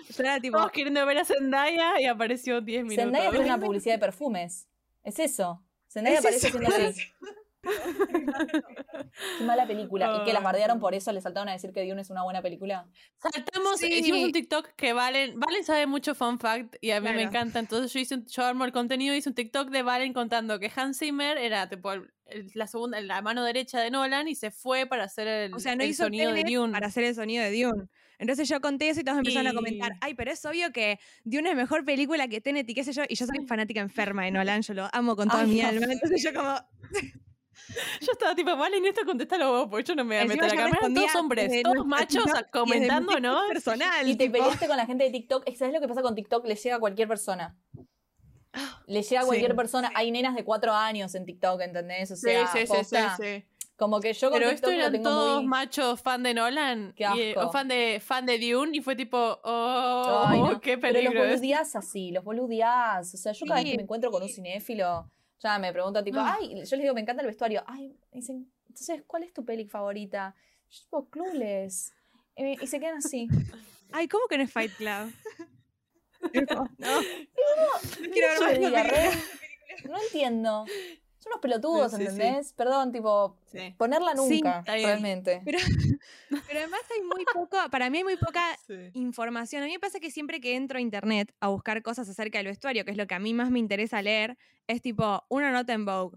Yo 0.08 0.24
era 0.24 0.40
tipo... 0.40 0.56
Todos 0.58 0.72
queriendo 0.72 1.04
ver 1.06 1.18
a 1.18 1.24
Zendaya 1.24 2.00
y 2.00 2.06
apareció 2.06 2.60
10 2.60 2.84
minutos. 2.84 3.04
Zendaya 3.04 3.30
tiene 3.30 3.44
una 3.46 3.58
publicidad 3.60 3.94
de 3.94 3.98
perfumes. 4.00 4.68
Es 5.02 5.18
eso. 5.18 5.62
Zendaya 5.88 6.18
aparece 6.18 6.48
haciendo 6.48 6.68
así. 6.68 7.02
Qué 9.38 9.44
mala 9.44 9.66
película. 9.66 10.18
¿Y 10.20 10.24
que 10.24 10.32
las 10.32 10.40
Ay, 10.40 10.44
bardearon 10.44 10.78
por 10.78 10.94
eso? 10.94 11.12
¿Le 11.12 11.20
saltaron 11.20 11.48
a 11.48 11.52
decir 11.52 11.72
que 11.72 11.86
Dune 11.88 12.00
es 12.02 12.10
una 12.10 12.22
buena 12.22 12.42
película? 12.42 12.86
Saltamos, 13.18 13.80
Sí. 13.80 13.92
hicimos 13.92 14.22
un 14.24 14.32
TikTok 14.32 14.68
que 14.76 14.92
Valen, 14.92 15.38
Valen 15.38 15.64
sabe 15.64 15.86
mucho 15.86 16.14
fun 16.14 16.38
fact 16.38 16.76
y 16.80 16.90
a 16.92 17.00
mí 17.00 17.10
me 17.12 17.22
encanta. 17.22 17.58
Entonces 17.58 17.92
yo 17.92 17.98
hice 18.00 18.14
un, 18.14 18.26
yo 18.26 18.44
armo 18.44 18.64
el 18.64 18.72
contenido, 18.72 19.14
hice 19.14 19.28
un 19.28 19.34
TikTok 19.34 19.70
de 19.70 19.82
Valen 19.82 20.12
contando 20.12 20.58
que 20.58 20.70
Hans 20.74 20.98
Zimmer 20.98 21.38
era 21.38 21.68
tipo 21.68 21.90
la 22.54 22.66
segunda, 22.66 23.00
la 23.00 23.22
mano 23.22 23.44
derecha 23.44 23.80
de 23.80 23.90
Nolan 23.90 24.28
y 24.28 24.34
se 24.34 24.50
fue 24.50 24.86
para 24.86 25.04
hacer 25.04 25.26
el, 25.28 25.54
O 25.54 25.58
sea, 25.58 25.76
no 25.76 25.82
el 25.84 25.90
hizo 25.90 26.04
sonido 26.04 26.32
de 26.32 26.44
Dune. 26.44 26.72
para 26.72 26.86
hacer 26.88 27.04
el 27.04 27.14
sonido 27.14 27.42
de 27.44 27.50
Dune. 27.62 27.88
Entonces 28.18 28.48
yo 28.48 28.60
conté 28.60 28.88
eso 28.88 29.00
y 29.00 29.04
todos 29.04 29.18
empezaron 29.18 29.46
a 29.48 29.54
comentar, 29.54 29.92
ay, 30.00 30.14
pero 30.14 30.30
es 30.30 30.44
obvio 30.44 30.72
que 30.72 30.98
Dune 31.24 31.50
es 31.50 31.56
mejor 31.56 31.84
película 31.84 32.28
que 32.28 32.40
Tenet 32.40 32.68
y 32.68 32.74
qué 32.74 32.84
sé 32.84 32.92
yo. 32.92 33.02
Y 33.08 33.14
yo 33.14 33.26
soy 33.26 33.46
fanática 33.46 33.80
enferma 33.80 34.24
de 34.24 34.30
Nolan, 34.30 34.62
yo 34.62 34.74
lo 34.74 34.88
amo 34.92 35.16
con 35.16 35.28
toda 35.28 35.42
Ay, 35.42 35.48
mi 35.50 35.60
no. 35.60 35.68
alma. 35.68 35.86
Entonces 35.90 36.22
yo 36.22 36.32
como, 36.32 36.54
Yo 38.00 38.12
estaba 38.12 38.34
tipo, 38.34 38.56
Valen, 38.56 38.84
esto 38.86 39.04
contéstalo 39.04 39.50
vos, 39.50 39.68
porque 39.70 39.84
yo 39.88 39.94
no 39.94 40.04
me 40.04 40.16
voy 40.16 40.24
a 40.24 40.28
meter 40.28 40.44
acá. 40.44 40.68
Eran 40.68 40.94
todos 40.94 41.14
hombres, 41.16 41.62
todos 41.62 41.86
machos 41.86 42.24
comentando, 42.52 43.18
¿no? 43.20 43.40
personal. 43.48 44.08
Y 44.08 44.16
te 44.16 44.24
tipo, 44.26 44.38
peleaste 44.38 44.66
con 44.68 44.76
la 44.76 44.86
gente 44.86 45.04
de 45.04 45.10
TikTok. 45.10 45.42
Es 45.46 45.52
que 45.52 45.58
¿Sabes 45.58 45.74
lo 45.74 45.80
que 45.80 45.88
pasa 45.88 46.02
con 46.02 46.14
TikTok? 46.14 46.46
Le 46.46 46.54
llega 46.54 46.76
a 46.76 46.80
cualquier 46.80 47.08
persona. 47.08 47.56
Le 48.86 49.02
llega 49.02 49.20
a 49.20 49.22
Sí. 49.24 49.26
cualquier 49.28 49.56
persona. 49.56 49.90
Hay 49.94 50.10
nenas 50.10 50.34
de 50.34 50.44
cuatro 50.44 50.72
años 50.72 51.14
en 51.14 51.26
TikTok, 51.26 51.60
¿entendés? 51.62 52.10
O 52.12 52.16
sea, 52.16 52.46
sí, 52.46 52.66
sí, 52.66 52.66
sí, 52.66 52.84
sí, 52.84 52.96
sí. 53.16 53.44
Como 53.76 54.00
que 54.00 54.12
yo 54.14 54.30
con 54.30 54.38
Pero 54.38 54.50
TikTok 54.50 54.70
esto 54.70 54.80
eran 54.80 54.92
tengo 54.92 55.04
todos 55.04 55.36
muy... 55.42 55.48
machos 55.48 56.00
fan 56.00 56.22
de 56.22 56.32
Nolan 56.32 56.94
Qué 56.96 57.02
y, 57.14 57.30
asco. 57.32 57.48
o 57.48 57.52
fan 57.52 57.68
de 57.68 58.00
fan 58.02 58.24
de 58.24 58.38
Dune 58.38 58.76
y 58.76 58.80
fue 58.80 58.96
tipo, 58.96 59.18
oh, 59.44 60.24
Ay, 60.26 60.40
no. 60.40 60.60
qué 60.62 60.78
Pero 60.78 60.94
peligro. 60.94 61.12
los 61.14 61.24
es. 61.24 61.30
boludeás 61.40 61.76
así, 61.76 62.10
los 62.10 62.24
boludeás. 62.24 63.12
O 63.14 63.16
sea, 63.18 63.32
yo 63.32 63.44
cada 63.46 63.60
vez 63.60 63.70
que 63.70 63.76
me 63.76 63.82
encuentro 63.82 64.10
con 64.10 64.22
un 64.22 64.28
cinéfilo, 64.30 65.10
ya 65.40 65.58
me 65.58 65.72
preguntan 65.72 66.02
tipo, 66.04 66.18
Ah. 66.20 66.36
ay, 66.40 66.48
yo 66.64 66.76
les 66.76 66.80
digo, 66.80 66.94
me 66.94 67.02
encanta 67.02 67.20
el 67.20 67.26
vestuario. 67.28 67.62
Ay, 67.66 67.88
me 67.88 68.20
dicen, 68.20 68.50
entonces, 68.66 69.02
¿cuál 69.06 69.24
es 69.24 69.32
tu 69.34 69.44
peli 69.44 69.66
favorita? 69.66 70.34
Yo 70.70 70.80
tipo, 70.82 71.08
Clueless. 71.10 71.92
Y, 72.34 72.62
y 72.64 72.66
se 72.66 72.80
quedan 72.80 72.96
así. 72.98 73.28
Ay, 73.92 74.08
¿cómo 74.08 74.26
que 74.26 74.38
no 74.38 74.44
es 74.44 74.52
Fight 74.52 74.72
Club? 74.76 75.12
Tipo, 76.32 76.54
no. 76.78 77.00
¿Qué 78.02 78.10
quiero 78.10 78.40
ver 78.40 78.60
más? 78.72 79.16
No 79.84 79.98
entiendo. 80.02 80.64
Son 81.26 81.32
unos 81.32 81.40
pelotudos, 81.40 81.90
Sí. 81.92 82.02
¿entendés? 82.02 82.52
Perdón, 82.52 82.92
tipo, 82.92 83.36
Sí. 83.50 83.74
ponerla 83.76 84.14
nunca, 84.14 84.62
realmente. 84.64 85.42
Pero, 85.44 85.58
pero 86.30 86.60
además 86.60 86.80
hay 86.94 87.02
muy 87.02 87.24
poco, 87.34 87.56
para 87.68 87.90
mí 87.90 87.98
hay 87.98 88.04
muy 88.04 88.16
poca 88.16 88.56
Sí. 88.68 88.90
información. 88.94 89.64
A 89.64 89.66
mí 89.66 89.72
me 89.72 89.80
pasa 89.80 89.98
que 89.98 90.12
siempre 90.12 90.40
que 90.40 90.54
entro 90.54 90.78
a 90.78 90.80
internet 90.80 91.34
a 91.40 91.48
buscar 91.48 91.82
cosas 91.82 92.08
acerca 92.08 92.38
del 92.38 92.46
vestuario, 92.46 92.84
que 92.84 92.92
es 92.92 92.96
lo 92.96 93.08
que 93.08 93.14
a 93.16 93.18
mí 93.18 93.34
más 93.34 93.50
me 93.50 93.58
interesa 93.58 94.02
leer, 94.02 94.38
es 94.68 94.80
tipo 94.82 95.24
una 95.28 95.50
nota 95.50 95.72
en 95.72 95.84
Vogue. 95.84 96.16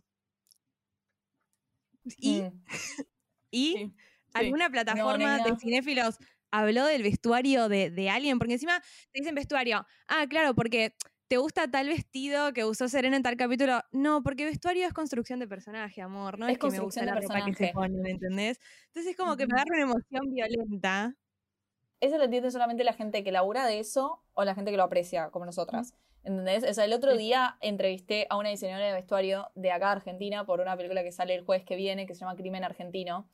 Y, 2.17 2.41
Mm. 2.41 2.63
y 3.51 3.73
Sí. 3.77 3.93
alguna 4.33 4.69
plataforma 4.69 5.39
de 5.39 5.55
cinéfilos 5.57 6.17
habló 6.51 6.85
del 6.85 7.01
vestuario 7.03 7.67
de, 7.67 7.89
de 7.89 8.09
alguien, 8.11 8.37
porque 8.37 8.53
encima 8.53 8.79
te 9.11 9.19
dicen 9.21 9.33
vestuario. 9.35 9.85
Ah, 10.07 10.27
claro, 10.29 10.53
porque 10.53 10.95
te 11.29 11.37
gusta 11.37 11.69
tal 11.69 11.87
vestido 11.87 12.53
que 12.53 12.65
usó 12.65 12.89
Serena 12.89 13.15
en 13.15 13.23
tal 13.23 13.37
capítulo. 13.37 13.81
No, 13.91 14.23
porque 14.23 14.45
vestuario 14.45 14.85
es 14.87 14.93
construcción 14.93 15.39
de 15.39 15.47
personaje, 15.47 16.01
amor. 16.01 16.39
No 16.39 16.47
Es 16.47 16.53
es, 16.53 16.57
que 16.57 16.71
me 16.71 16.79
gusta 16.79 17.05
construcción 17.05 17.05
la 17.05 17.13
de 17.13 17.21
ropa 17.21 17.45
que 17.45 17.53
se 17.53 17.65
personaje. 17.67 17.73
ponen, 17.73 18.05
¿entendés? 18.07 18.59
Entonces 18.87 19.11
es 19.11 19.15
como 19.17 19.37
que 19.37 19.45
me 19.45 19.53
agarra 19.53 19.75
una 19.75 19.83
emoción 19.83 20.33
violenta. 20.33 21.15
Eso 22.01 22.17
lo 22.17 22.23
entiende 22.23 22.49
solamente 22.49 22.83
la 22.83 22.93
gente 22.93 23.23
que 23.23 23.31
labura 23.31 23.67
de 23.67 23.79
eso 23.79 24.23
o 24.33 24.43
la 24.43 24.55
gente 24.55 24.71
que 24.71 24.77
lo 24.77 24.83
aprecia, 24.83 25.29
como 25.29 25.45
nosotras. 25.45 25.93
¿Entendés? 26.23 26.63
O 26.63 26.73
sea, 26.73 26.85
el 26.85 26.93
otro 26.93 27.15
día 27.15 27.57
entrevisté 27.61 28.25
a 28.31 28.37
una 28.37 28.49
diseñadora 28.49 28.87
de 28.87 28.93
vestuario 28.93 29.51
de 29.53 29.71
acá 29.71 29.87
de 29.87 29.91
Argentina 29.93 30.45
por 30.47 30.61
una 30.61 30.75
película 30.75 31.03
que 31.03 31.11
sale 31.11 31.35
el 31.35 31.45
jueves 31.45 31.63
que 31.63 31.75
viene, 31.75 32.07
que 32.07 32.15
se 32.15 32.21
llama 32.21 32.35
Crimen 32.35 32.63
Argentino, 32.63 33.27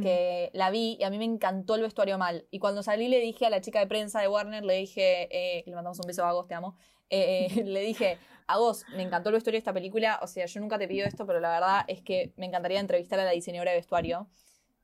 que 0.00 0.50
la 0.54 0.70
vi 0.70 0.96
y 1.00 1.04
a 1.04 1.10
mí 1.10 1.18
me 1.18 1.24
encantó 1.24 1.74
el 1.74 1.82
vestuario 1.82 2.18
mal. 2.18 2.46
Y 2.50 2.58
cuando 2.58 2.82
salí 2.82 3.08
le 3.08 3.20
dije 3.20 3.46
a 3.46 3.50
la 3.50 3.60
chica 3.60 3.80
de 3.80 3.86
prensa 3.86 4.20
de 4.20 4.28
Warner, 4.28 4.64
le 4.64 4.74
dije, 4.74 5.28
eh, 5.30 5.62
que 5.64 5.70
le 5.70 5.76
mandamos 5.76 5.98
un 6.00 6.06
beso 6.06 6.24
a 6.24 6.30
Agos, 6.30 6.46
te 6.46 6.54
amo, 6.54 6.76
eh, 7.10 7.48
le 7.64 7.80
dije, 7.80 8.18
Agos, 8.46 8.84
me 8.96 9.02
encantó 9.02 9.28
el 9.28 9.34
vestuario 9.34 9.56
de 9.56 9.60
esta 9.60 9.72
película, 9.72 10.18
o 10.22 10.26
sea, 10.26 10.46
yo 10.46 10.60
nunca 10.60 10.78
te 10.78 10.88
pido 10.88 11.06
esto, 11.06 11.26
pero 11.26 11.38
la 11.40 11.50
verdad 11.50 11.84
es 11.86 12.00
que 12.02 12.32
me 12.36 12.46
encantaría 12.46 12.80
entrevistar 12.80 13.20
a 13.20 13.24
la 13.24 13.30
diseñadora 13.30 13.70
de 13.72 13.76
vestuario. 13.76 14.28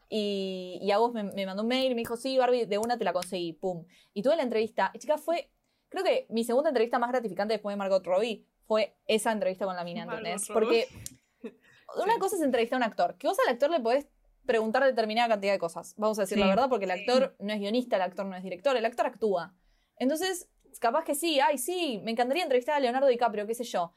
Y, 0.09 0.78
y 0.83 0.90
Agos 0.92 1.12
me, 1.12 1.25
me 1.25 1.47
mandó 1.47 1.62
un 1.62 1.68
mail 1.68 1.90
me 1.95 2.00
dijo, 2.00 2.16
sí, 2.16 2.38
Barbie, 2.38 2.66
de 2.66 2.78
una 2.78 2.97
te 2.97 3.04
la 3.04 3.12
conseguí, 3.12 3.52
pum. 3.54 3.85
Y 4.14 4.23
tuve 4.23 4.37
la 4.37 4.42
entrevista, 4.45 4.90
y 4.95 4.99
chica, 5.00 5.18
fue, 5.18 5.50
creo 5.88 6.04
que 6.04 6.26
mi 6.30 6.45
segunda 6.45 6.71
entrevista 6.71 6.99
más 7.00 7.11
gratificante 7.11 7.54
después 7.54 7.73
de 7.73 7.76
Margot 7.78 8.04
Robbie 8.06 8.45
fue 8.66 8.97
esa 9.09 9.33
entrevista 9.33 9.64
con 9.64 9.75
la 9.75 9.83
mina, 9.85 10.04
¿entendés? 10.04 10.47
Porque 10.52 10.87
una 11.42 12.14
Sí. 12.14 12.21
cosa 12.21 12.37
es 12.37 12.42
entrevistar 12.42 12.76
a 12.76 12.85
un 12.87 12.90
actor, 12.90 13.16
que 13.16 13.26
vos 13.26 13.37
al 13.47 13.52
actor 13.52 13.71
le 13.71 13.80
podés 13.80 14.06
preguntar 14.45 14.85
determinada 14.85 15.28
cantidad 15.28 15.52
de 15.52 15.59
cosas, 15.59 15.95
vamos 15.97 16.18
a 16.21 16.23
decir 16.23 16.38
la 16.38 16.47
verdad, 16.47 16.68
porque 16.68 16.85
el 16.85 16.92
actor 16.92 17.35
no 17.40 17.52
es 17.52 17.59
guionista, 17.59 17.97
el 17.97 18.02
actor 18.02 18.26
no 18.26 18.37
es 18.37 18.45
director, 18.45 18.76
el 18.76 18.85
actor 18.85 19.06
actúa. 19.06 19.56
Entonces, 19.99 20.49
capaz 20.78 21.04
que 21.04 21.14
sí, 21.14 21.40
ay, 21.40 21.59
sí, 21.59 22.00
me 22.04 22.11
encantaría 22.11 22.42
entrevistar 22.42 22.75
a 22.76 22.80
Leonardo 22.80 23.09
DiCaprio, 23.09 23.47
qué 23.47 23.54
sé 23.54 23.64
yo. 23.64 23.92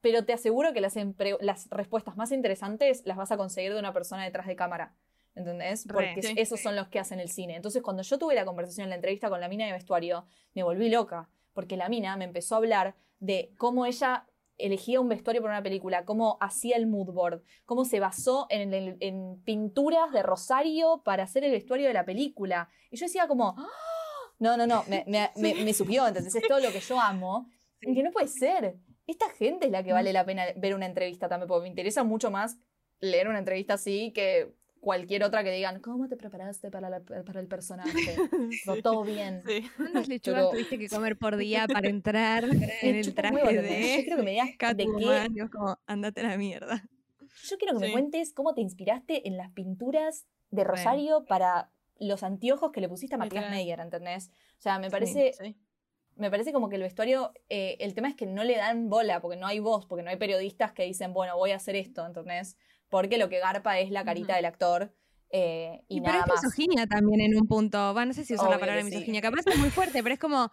Pero 0.00 0.24
te 0.24 0.32
aseguro 0.32 0.72
que 0.72 0.80
las, 0.80 1.68
respuestas 1.70 2.16
más 2.16 2.30
interesantes 2.32 3.02
las 3.04 3.16
vas 3.16 3.32
a 3.32 3.36
conseguir 3.36 3.72
de 3.72 3.80
una 3.80 3.92
persona 3.92 4.24
detrás 4.24 4.46
de 4.46 4.54
cámara. 4.56 4.94
¿Entendés? 5.34 5.86
Porque 5.92 6.22
Sí. 6.22 6.34
esos 6.36 6.60
son 6.60 6.74
los 6.76 6.88
que 6.88 6.98
hacen 6.98 7.20
el 7.20 7.28
cine. 7.30 7.54
Entonces, 7.56 7.82
cuando 7.82 8.02
yo 8.02 8.18
tuve 8.18 8.34
la 8.34 8.44
conversación 8.44 8.84
en 8.84 8.90
la 8.90 8.96
entrevista 8.96 9.28
con 9.28 9.40
la 9.40 9.48
mina 9.48 9.66
de 9.66 9.72
vestuario, 9.72 10.26
me 10.54 10.62
volví 10.64 10.88
loca. 10.88 11.28
Porque 11.52 11.76
la 11.76 11.88
mina 11.88 12.16
me 12.16 12.24
empezó 12.24 12.54
a 12.54 12.58
hablar 12.58 12.96
de 13.20 13.52
cómo 13.56 13.86
ella 13.86 14.26
elegía 14.56 15.00
un 15.00 15.08
vestuario 15.08 15.40
para 15.42 15.54
una 15.54 15.62
película, 15.62 16.04
cómo 16.04 16.38
hacía 16.40 16.76
el 16.76 16.88
mood 16.88 17.12
board, 17.12 17.42
cómo 17.64 17.84
se 17.84 18.00
basó 18.00 18.46
en, 18.50 18.74
en- 18.74 18.96
en 19.00 19.40
pinturas 19.44 20.12
de 20.12 20.22
Rosario 20.22 21.02
para 21.04 21.22
hacer 21.24 21.44
el 21.44 21.52
vestuario 21.52 21.86
de 21.86 21.94
la 21.94 22.04
película. 22.04 22.68
Y 22.90 22.96
yo 22.96 23.06
decía 23.06 23.28
como, 23.28 23.54
"Ah". 23.56 23.68
No, 24.38 24.56
no, 24.56 24.66
no, 24.66 24.84
me, 24.88 25.04
me, 25.06 25.30
me, 25.36 25.54
me 25.64 25.74
subió, 25.74 26.06
entonces 26.06 26.34
es 26.34 26.42
todo 26.48 26.60
lo 26.60 26.70
que 26.72 26.80
yo 26.80 27.00
amo. 27.00 27.48
Y 27.80 27.94
que 27.94 28.02
no 28.02 28.10
puede 28.10 28.28
ser. 28.28 28.76
Esta 29.06 29.30
gente 29.30 29.66
es 29.66 29.72
la 29.72 29.82
que 29.82 29.92
vale 29.92 30.12
la 30.12 30.24
pena 30.26 30.44
ver 30.56 30.74
una 30.74 30.86
entrevista 30.86 31.28
también, 31.28 31.48
porque 31.48 31.62
me 31.62 31.68
interesa 31.68 32.04
mucho 32.04 32.30
más 32.30 32.58
leer 33.00 33.28
una 33.28 33.38
entrevista 33.38 33.74
así 33.74 34.12
que 34.12 34.54
cualquier 34.80 35.24
otra 35.24 35.42
que 35.42 35.50
digan, 35.50 35.80
¿cómo 35.80 36.08
te 36.08 36.16
preparaste 36.16 36.70
para, 36.70 36.88
la- 36.90 37.00
para 37.00 37.40
el 37.40 37.46
personaje? 37.48 37.90
Pero 38.66 38.82
todo 38.82 39.02
bien. 39.04 39.42
Sí. 39.46 39.62
¿Cuántas 39.76 40.08
lechugas 40.08 40.40
Pero- 40.40 40.50
tuviste 40.50 40.78
que 40.78 40.88
comer 40.94 41.16
por 41.16 41.36
día 41.36 41.66
para 41.66 41.88
entrar 41.88 42.44
en 42.44 42.94
el 42.96 43.14
traje 43.14 43.38
¿entendés? 43.40 43.56
Yo 43.56 43.96
de 43.96 44.02
quiero 44.04 44.16
que 44.18 44.22
me 44.22 44.30
digas 44.32 44.76
de 44.76 44.84
qué 45.34 45.42
vos 45.42 45.50
como, 45.50 45.78
andate 45.86 46.20
a 46.20 46.24
la 46.24 46.36
mierda. 46.36 46.84
Yo 47.44 47.56
quiero 47.58 47.74
que 47.74 47.80
me 47.80 47.86
Sí. 47.86 47.92
cuentes 47.92 48.32
cómo 48.34 48.54
te 48.54 48.60
inspiraste 48.60 49.26
en 49.28 49.36
las 49.36 49.50
pinturas 49.52 50.26
de 50.50 50.64
Rosario 50.64 51.24
para 51.26 51.70
los 51.98 52.22
anteojos 52.22 52.70
que 52.72 52.80
le 52.80 52.88
pusiste 52.88 53.14
a 53.14 53.18
Matías 53.18 53.44
Literal. 53.44 53.58
Meyer, 53.58 53.80
¿entendés? 53.80 54.30
O 54.58 54.60
sea, 54.60 54.78
me 54.78 54.90
parece, 54.90 55.32
Sí. 55.38 55.56
me 56.16 56.30
parece 56.30 56.52
como 56.52 56.68
que 56.68 56.76
el 56.76 56.82
vestuario, 56.82 57.32
eh, 57.48 57.76
el 57.80 57.94
tema 57.94 58.08
es 58.08 58.14
que 58.16 58.26
no 58.26 58.44
le 58.44 58.56
dan 58.56 58.88
bola, 58.88 59.20
porque 59.20 59.36
no 59.36 59.46
hay 59.46 59.58
voz, 59.58 59.86
porque 59.86 60.02
no 60.02 60.10
hay 60.10 60.16
periodistas 60.16 60.72
que 60.72 60.84
dicen, 60.84 61.12
bueno, 61.12 61.36
voy 61.36 61.50
a 61.52 61.56
hacer 61.56 61.76
esto, 61.76 62.04
¿entendés? 62.06 62.56
Porque 62.88 63.18
lo 63.18 63.28
que 63.28 63.38
garpa 63.38 63.78
es 63.78 63.90
la 63.90 64.04
carita 64.04 64.34
del 64.36 64.44
actor 64.46 64.94
eh, 65.30 65.82
y, 65.88 65.98
Y 65.98 66.00
pero 66.00 66.12
nada 66.14 66.24
es 66.24 66.28
más. 66.32 66.42
misoginia 66.42 66.86
también 66.86 67.20
en 67.20 67.36
un 67.38 67.46
punto. 67.46 67.92
No 67.92 68.12
sé 68.14 68.24
si 68.24 68.32
usar 68.34 68.48
la 68.48 68.58
palabra 68.58 68.80
que 68.82 68.88
sí. 68.88 68.94
misoginia. 68.94 69.20
Capaz 69.20 69.42
es 69.46 69.58
muy 69.58 69.68
fuerte, 69.68 70.02
pero 70.02 70.14
es 70.14 70.18
como, 70.18 70.50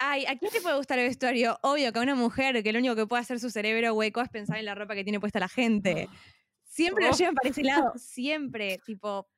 ay, 0.00 0.26
¿a 0.26 0.36
quién 0.36 0.50
te 0.50 0.60
puede 0.60 0.76
gustar 0.76 0.98
el 0.98 1.06
vestuario? 1.06 1.56
Obvio 1.62 1.92
que 1.92 1.98
a 2.00 2.02
una 2.02 2.16
mujer 2.16 2.60
que 2.64 2.72
lo 2.72 2.80
único 2.80 2.96
que 2.96 3.06
puede 3.06 3.20
hacer 3.22 3.38
su 3.38 3.48
cerebro 3.48 3.94
hueco 3.94 4.20
es 4.20 4.28
pensar 4.28 4.58
en 4.58 4.64
la 4.64 4.74
ropa 4.74 4.96
que 4.96 5.04
tiene 5.04 5.20
puesta 5.20 5.38
la 5.38 5.46
gente. 5.48 6.08
Siempre 6.64 7.04
lo 7.04 7.12
Oh. 7.12 7.16
llevan 7.16 7.34
para 7.36 7.48
ese 7.50 7.62
lado. 7.62 7.92
Siempre. 7.96 8.78
Tipo, 8.84 9.28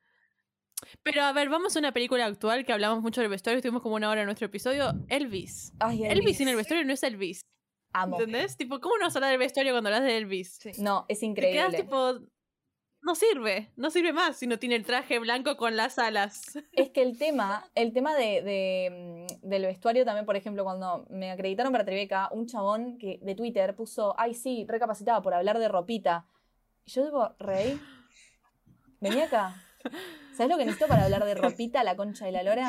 Pero 1.02 1.22
a 1.22 1.32
ver, 1.32 1.48
vamos 1.48 1.76
a 1.76 1.78
una 1.78 1.92
película 1.92 2.26
actual 2.26 2.64
que 2.64 2.72
hablamos 2.72 3.02
mucho 3.02 3.20
del 3.20 3.30
vestuario, 3.30 3.58
estuvimos 3.58 3.82
como 3.82 3.94
una 3.96 4.10
hora 4.10 4.20
en 4.22 4.26
nuestro 4.26 4.46
episodio. 4.46 4.92
Elvis. 5.08 5.72
Ay, 5.80 6.04
Elvis 6.04 6.36
sin 6.38 6.48
el 6.48 6.56
vestuario 6.56 6.86
no 6.86 6.92
es 6.92 7.02
Elvis. 7.02 7.40
Amo. 7.92 8.18
¿Entendés? 8.20 8.56
Tipo, 8.56 8.80
¿cómo 8.80 8.96
no 8.98 9.06
vas 9.06 9.16
a 9.16 9.18
hablar 9.18 9.30
del 9.30 9.40
vestuario 9.40 9.72
cuando 9.72 9.88
hablas 9.88 10.04
de 10.04 10.16
Elvis? 10.16 10.58
Sí. 10.60 10.72
No, 10.78 11.06
es 11.08 11.20
Te 11.20 11.34
quedas 11.34 11.72
increíble. 11.72 11.82
tipo. 11.82 12.20
No 13.02 13.14
sirve, 13.14 13.72
no 13.76 13.90
sirve 13.90 14.12
más 14.12 14.36
si 14.36 14.46
no 14.46 14.58
tiene 14.58 14.74
el 14.76 14.84
traje 14.84 15.18
blanco 15.18 15.56
con 15.56 15.74
las 15.74 15.98
alas. 15.98 16.58
Es 16.72 16.90
que 16.90 17.00
el 17.00 17.16
tema, 17.16 17.64
el 17.74 17.94
tema 17.94 18.14
de, 18.14 18.42
de, 18.42 19.26
mm, 19.42 19.48
del 19.48 19.62
vestuario 19.62 20.04
también, 20.04 20.26
por 20.26 20.36
ejemplo, 20.36 20.64
cuando 20.64 21.06
me 21.08 21.30
acreditaron 21.30 21.72
para 21.72 21.86
Tribeca, 21.86 22.28
un 22.30 22.46
chabón 22.46 22.98
que 22.98 23.18
de 23.22 23.34
Twitter 23.34 23.74
puso, 23.74 24.14
ay 24.18 24.34
sí, 24.34 24.66
recapacitaba 24.68 25.22
por 25.22 25.32
hablar 25.32 25.58
de 25.58 25.68
ropita. 25.68 26.26
Y 26.84 26.90
yo 26.90 27.04
digo, 27.04 27.34
Rey, 27.38 27.80
vení 29.00 29.22
acá. 29.22 29.56
¿Sabes 30.36 30.50
lo 30.50 30.56
que 30.58 30.64
necesito 30.64 30.86
para 30.88 31.04
hablar 31.04 31.24
de 31.24 31.34
ropita, 31.36 31.84
la 31.84 31.96
concha 31.96 32.24
de 32.26 32.32
la 32.32 32.42
lora? 32.42 32.68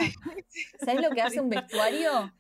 ¿Sabes 0.84 1.02
lo 1.02 1.10
que 1.12 1.22
hace 1.22 1.40
un 1.40 1.50
vestuario? 1.50 2.34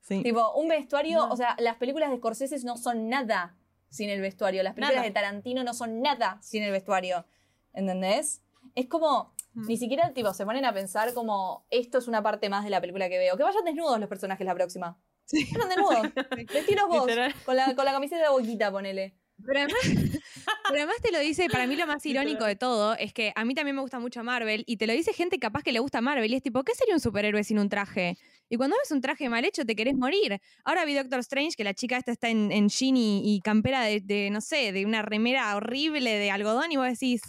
sí. 0.00 0.22
Tipo, 0.22 0.52
un 0.54 0.68
vestuario, 0.68 1.18
No. 1.26 1.32
o 1.32 1.36
sea, 1.36 1.56
las 1.58 1.76
películas 1.76 2.10
de 2.10 2.16
Scorsese 2.16 2.56
no 2.64 2.76
son 2.76 3.08
nada 3.08 3.56
sin 3.88 4.08
el 4.10 4.20
vestuario. 4.20 4.62
Las 4.62 4.74
películas 4.74 4.96
Nada. 4.96 5.06
de 5.06 5.12
Tarantino 5.12 5.64
no 5.64 5.74
son 5.74 6.00
nada 6.00 6.38
sin 6.42 6.62
el 6.62 6.72
vestuario. 6.72 7.26
¿Entendés? 7.72 8.42
Es 8.74 8.86
como, 8.88 9.34
Mm. 9.54 9.66
ni 9.66 9.76
siquiera 9.76 10.12
tipo, 10.14 10.32
se 10.32 10.46
ponen 10.46 10.64
a 10.64 10.72
pensar 10.72 11.12
como, 11.12 11.66
esto 11.70 11.98
es 11.98 12.08
una 12.08 12.22
parte 12.22 12.48
más 12.48 12.64
de 12.64 12.70
la 12.70 12.80
película 12.80 13.08
que 13.10 13.18
veo. 13.18 13.36
Que 13.36 13.42
vayan 13.42 13.64
desnudos 13.64 14.00
los 14.00 14.08
personajes 14.08 14.46
la 14.46 14.54
próxima. 14.54 14.98
Sí. 15.26 15.46
Vayan 15.52 15.68
desnudos. 15.68 16.02
Vestiros 16.54 16.88
vos. 16.88 17.06
Literal. 17.06 17.34
Con 17.44 17.56
la, 17.56 17.74
con 17.74 17.84
la 17.84 17.92
camiseta 17.92 18.22
de 18.22 18.28
boquita, 18.30 18.70
ponele. 18.72 19.14
Pero 19.46 19.60
además, 19.60 19.80
pero 20.68 20.78
además 20.78 20.96
te 21.02 21.12
lo 21.12 21.18
dice, 21.20 21.48
para 21.48 21.66
mí 21.66 21.76
lo 21.76 21.86
más 21.86 22.04
irónico 22.06 22.44
de 22.44 22.56
todo 22.56 22.94
es 22.96 23.12
que 23.12 23.32
a 23.34 23.44
mí 23.44 23.54
también 23.54 23.76
me 23.76 23.82
gusta 23.82 23.98
mucho 23.98 24.22
Marvel 24.22 24.64
y 24.66 24.76
te 24.76 24.86
lo 24.86 24.92
dice 24.92 25.12
gente 25.12 25.38
capaz 25.38 25.62
que 25.62 25.72
le 25.72 25.80
gusta 25.80 26.00
Marvel 26.00 26.30
y 26.30 26.36
es 26.36 26.42
tipo, 26.42 26.62
¿qué 26.64 26.74
sería 26.74 26.94
un 26.94 27.00
superhéroe 27.00 27.42
sin 27.44 27.58
un 27.58 27.68
traje? 27.68 28.16
Y 28.48 28.56
cuando 28.56 28.76
ves 28.80 28.90
un 28.90 29.00
traje 29.00 29.28
mal 29.28 29.44
hecho 29.44 29.64
te 29.64 29.74
querés 29.74 29.94
morir. 29.94 30.40
Ahora 30.64 30.84
vi 30.84 30.94
Doctor 30.94 31.20
Strange, 31.20 31.56
que 31.56 31.64
la 31.64 31.74
chica 31.74 31.96
esta 31.96 32.12
está 32.12 32.28
en, 32.28 32.52
en 32.52 32.68
jean 32.68 32.96
y, 32.96 33.22
y 33.24 33.40
campera 33.40 33.82
de, 33.82 34.00
de, 34.00 34.30
no 34.30 34.40
sé, 34.40 34.72
de 34.72 34.84
una 34.84 35.02
remera 35.02 35.54
horrible 35.56 36.18
de 36.18 36.30
algodón 36.30 36.70
y 36.72 36.76
vos 36.76 36.86
decís... 36.86 37.20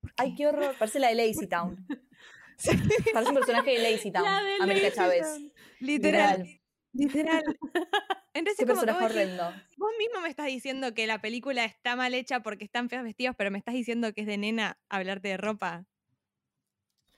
¿por 0.00 0.10
qué? 0.10 0.22
Ay, 0.22 0.34
qué 0.34 0.46
horror. 0.46 0.74
Parece 0.78 0.98
la 0.98 1.08
de 1.08 1.14
Lazy 1.14 1.46
Town. 1.46 1.86
Parece 3.12 3.30
un 3.30 3.36
personaje 3.36 3.70
de 3.70 3.90
Lazy 3.90 4.10
Town. 4.12 4.24
La 4.24 4.42
de 4.42 4.54
América 4.60 4.92
Chávez. 4.92 5.22
Town. 5.22 5.52
Literal. 5.80 6.60
Literal. 6.94 7.42
Entonces, 8.34 8.58
Qué 8.58 8.66
como 8.66 8.80
personaje 8.80 9.04
vos 9.04 9.14
decís, 9.14 9.38
horrendo. 9.38 9.62
Vos 9.76 9.90
mismo 9.98 10.20
me 10.20 10.28
estás 10.28 10.46
diciendo 10.46 10.94
que 10.94 11.06
la 11.06 11.20
película 11.20 11.64
está 11.64 11.96
mal 11.96 12.14
hecha 12.14 12.40
porque 12.40 12.64
están 12.64 12.88
feos 12.88 13.04
vestidos, 13.04 13.34
pero 13.36 13.50
me 13.50 13.58
estás 13.58 13.74
diciendo 13.74 14.12
que 14.12 14.22
es 14.22 14.26
de 14.26 14.38
nena 14.38 14.78
hablarte 14.88 15.28
de 15.28 15.36
ropa. 15.36 15.84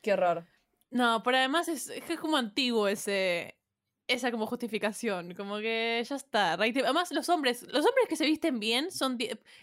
Qué 0.02 0.12
horror. 0.12 0.46
No, 0.90 1.22
pero 1.22 1.36
además 1.36 1.68
es, 1.68 1.88
es 1.88 2.20
como 2.20 2.36
antiguo 2.36 2.88
ese 2.88 3.56
esa 4.08 4.30
como 4.30 4.46
justificación, 4.46 5.34
como 5.34 5.58
que 5.58 6.02
ya 6.08 6.16
está. 6.16 6.52
Además 6.52 7.10
los 7.12 7.28
hombres, 7.28 7.62
los 7.62 7.84
hombres 7.84 8.06
que 8.08 8.16
se 8.16 8.24
visten 8.24 8.60
bien 8.60 8.90
son 8.90 9.18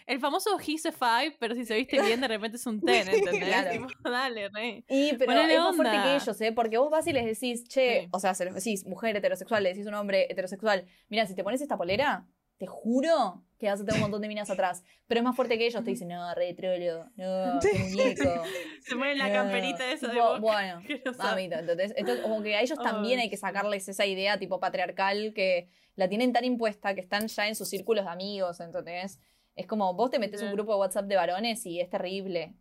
el 0.06 0.20
famoso 0.20 0.58
he's 0.60 0.84
a 0.86 0.92
five, 0.92 1.36
pero 1.40 1.54
si 1.54 1.64
se 1.64 1.74
viste 1.76 2.00
bien 2.02 2.20
de 2.20 2.28
repente 2.28 2.56
es 2.56 2.66
un 2.66 2.80
ten, 2.84 3.08
¿entendés? 3.08 3.48
Claro. 3.54 3.86
Dale, 4.02 4.48
rey. 4.50 4.84
Y, 4.88 5.14
pero 5.14 5.26
Ponele 5.32 5.54
es 5.54 5.60
más 5.60 5.76
fuerte 5.76 5.96
que 6.02 6.14
ellos, 6.16 6.40
¿eh? 6.40 6.52
Porque 6.52 6.78
vos 6.78 6.90
vas 6.90 7.06
y 7.06 7.12
les 7.12 7.24
decís, 7.24 7.64
che, 7.68 8.02
Sí. 8.02 8.08
o 8.12 8.18
sea, 8.20 8.34
se 8.34 8.44
los 8.44 8.54
decís, 8.54 8.84
mujer 8.86 9.16
heterosexual, 9.16 9.62
le 9.62 9.70
decís 9.70 9.86
un 9.86 9.94
hombre 9.94 10.26
heterosexual, 10.30 10.84
mira, 11.08 11.26
si 11.26 11.34
te 11.34 11.42
pones 11.44 11.60
esta 11.60 11.76
polera, 11.76 12.26
te 12.58 12.66
juro 12.66 13.42
que 13.58 13.66
vas 13.66 13.80
a 13.80 13.84
tener 13.84 13.96
un 13.96 14.02
montón 14.02 14.22
de 14.22 14.28
minas 14.28 14.50
atrás. 14.50 14.82
Pero 15.06 15.20
es 15.20 15.24
más 15.24 15.36
fuerte 15.36 15.58
que 15.58 15.66
ellos, 15.66 15.82
te 15.84 15.90
dicen, 15.90 16.08
no, 16.08 16.34
re 16.34 16.54
trolo, 16.54 17.10
no, 17.16 17.58
qué 17.72 17.78
muñeco. 17.78 18.42
Se 18.82 18.94
ponen 18.94 19.18
la 19.18 19.28
no". 19.28 19.34
camperita 19.34 19.90
esa 19.90 20.08
de 20.08 20.20
boca. 20.20 20.38
Bueno, 20.38 20.82
mamita, 21.18 21.60
entonces, 21.60 21.94
entonces, 21.96 22.22
como 22.22 22.42
que 22.42 22.54
a 22.54 22.60
ellos 22.60 22.78
también 22.78 23.18
Ay, 23.18 23.24
hay 23.24 23.30
que 23.30 23.36
sacarles 23.36 23.88
esa 23.88 24.06
idea 24.06 24.38
tipo 24.38 24.60
patriarcal 24.60 25.32
que 25.34 25.68
la 25.96 26.08
tienen 26.08 26.32
tan 26.32 26.44
impuesta 26.44 26.94
que 26.94 27.00
están 27.00 27.28
ya 27.28 27.48
en 27.48 27.54
sus 27.54 27.68
círculos 27.68 28.04
de 28.04 28.10
amigos, 28.10 28.60
entonces 28.60 29.20
es 29.56 29.66
como 29.66 29.94
vos 29.94 30.10
te 30.10 30.18
metes 30.18 30.42
un 30.42 30.52
grupo 30.52 30.72
de 30.72 30.78
WhatsApp 30.80 31.06
de 31.06 31.16
varones 31.16 31.64
y 31.64 31.80
es 31.80 31.88
terrible, 31.88 32.54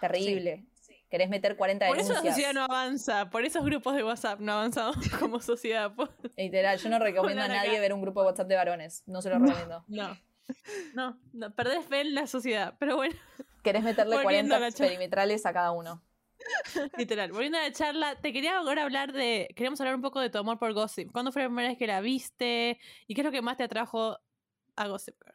terrible. 0.00 0.64
Querés 1.16 1.30
meter 1.30 1.56
40 1.56 1.86
Por 1.86 1.98
eso 1.98 2.12
la 2.12 2.20
denuncias. 2.20 2.34
sociedad 2.34 2.52
no 2.52 2.64
avanza, 2.64 3.30
por 3.30 3.42
esos 3.46 3.64
grupos 3.64 3.94
de 3.96 4.04
WhatsApp 4.04 4.38
no 4.38 4.52
avanzamos 4.52 4.96
como 5.18 5.40
sociedad. 5.40 5.90
Literal, 6.36 6.78
yo 6.78 6.90
no 6.90 6.98
recomiendo 6.98 7.42
a 7.42 7.48
nadie 7.48 7.70
acá. 7.70 7.80
ver 7.80 7.94
un 7.94 8.02
grupo 8.02 8.20
de 8.20 8.26
WhatsApp 8.26 8.48
de 8.48 8.56
varones, 8.56 9.02
no 9.06 9.22
se 9.22 9.30
lo 9.30 9.38
recomiendo. 9.38 9.82
No. 9.88 10.14
No, 10.92 11.18
no, 11.32 11.54
perdés 11.54 11.86
fe 11.86 12.02
en 12.02 12.14
la 12.14 12.26
sociedad. 12.26 12.74
Pero 12.78 12.96
bueno, 12.96 13.16
Querés 13.62 13.82
meterle 13.82 14.16
Volviendo 14.16 14.56
40 14.56 14.76
a 14.76 14.86
perimetrales 14.86 15.46
a 15.46 15.54
cada 15.54 15.72
uno. 15.72 16.02
literal. 16.98 17.32
Volviendo 17.32 17.56
a 17.56 17.62
la 17.62 17.72
charla, 17.72 18.16
te 18.16 18.34
quería 18.34 18.58
ahora 18.58 18.82
hablar 18.82 19.14
de. 19.14 19.48
Queríamos 19.56 19.80
hablar 19.80 19.94
un 19.94 20.02
poco 20.02 20.20
de 20.20 20.28
tu 20.28 20.36
amor 20.36 20.58
por 20.58 20.74
Gossip. 20.74 21.10
¿Cuándo 21.12 21.32
fue 21.32 21.40
la 21.40 21.48
primera 21.48 21.70
vez 21.70 21.78
que 21.78 21.86
la 21.86 22.02
viste? 22.02 22.78
¿Y 23.06 23.14
qué 23.14 23.22
es 23.22 23.24
lo 23.24 23.32
que 23.32 23.40
más 23.40 23.56
te 23.56 23.62
atrajo 23.64 24.18
a 24.76 24.86
Gossip 24.86 25.16
Girl? 25.24 25.34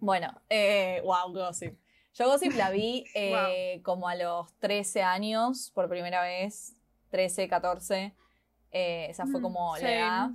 Bueno, 0.00 0.40
eh, 0.48 1.02
wow, 1.04 1.30
Gossip. 1.34 1.81
Yo 2.14 2.28
Gossip 2.28 2.54
la 2.54 2.70
vi 2.70 3.04
eh, 3.14 3.80
como 3.82 4.08
a 4.08 4.14
los 4.14 4.52
13 4.58 5.02
años 5.02 5.70
por 5.74 5.88
primera 5.88 6.22
vez, 6.22 6.74
13, 7.10 7.48
14. 7.48 8.14
Eh, 8.70 9.06
esa 9.10 9.26
fue 9.26 9.40
Mm, 9.40 9.42
como 9.42 9.76
la 9.76 9.92
edad. 9.92 10.30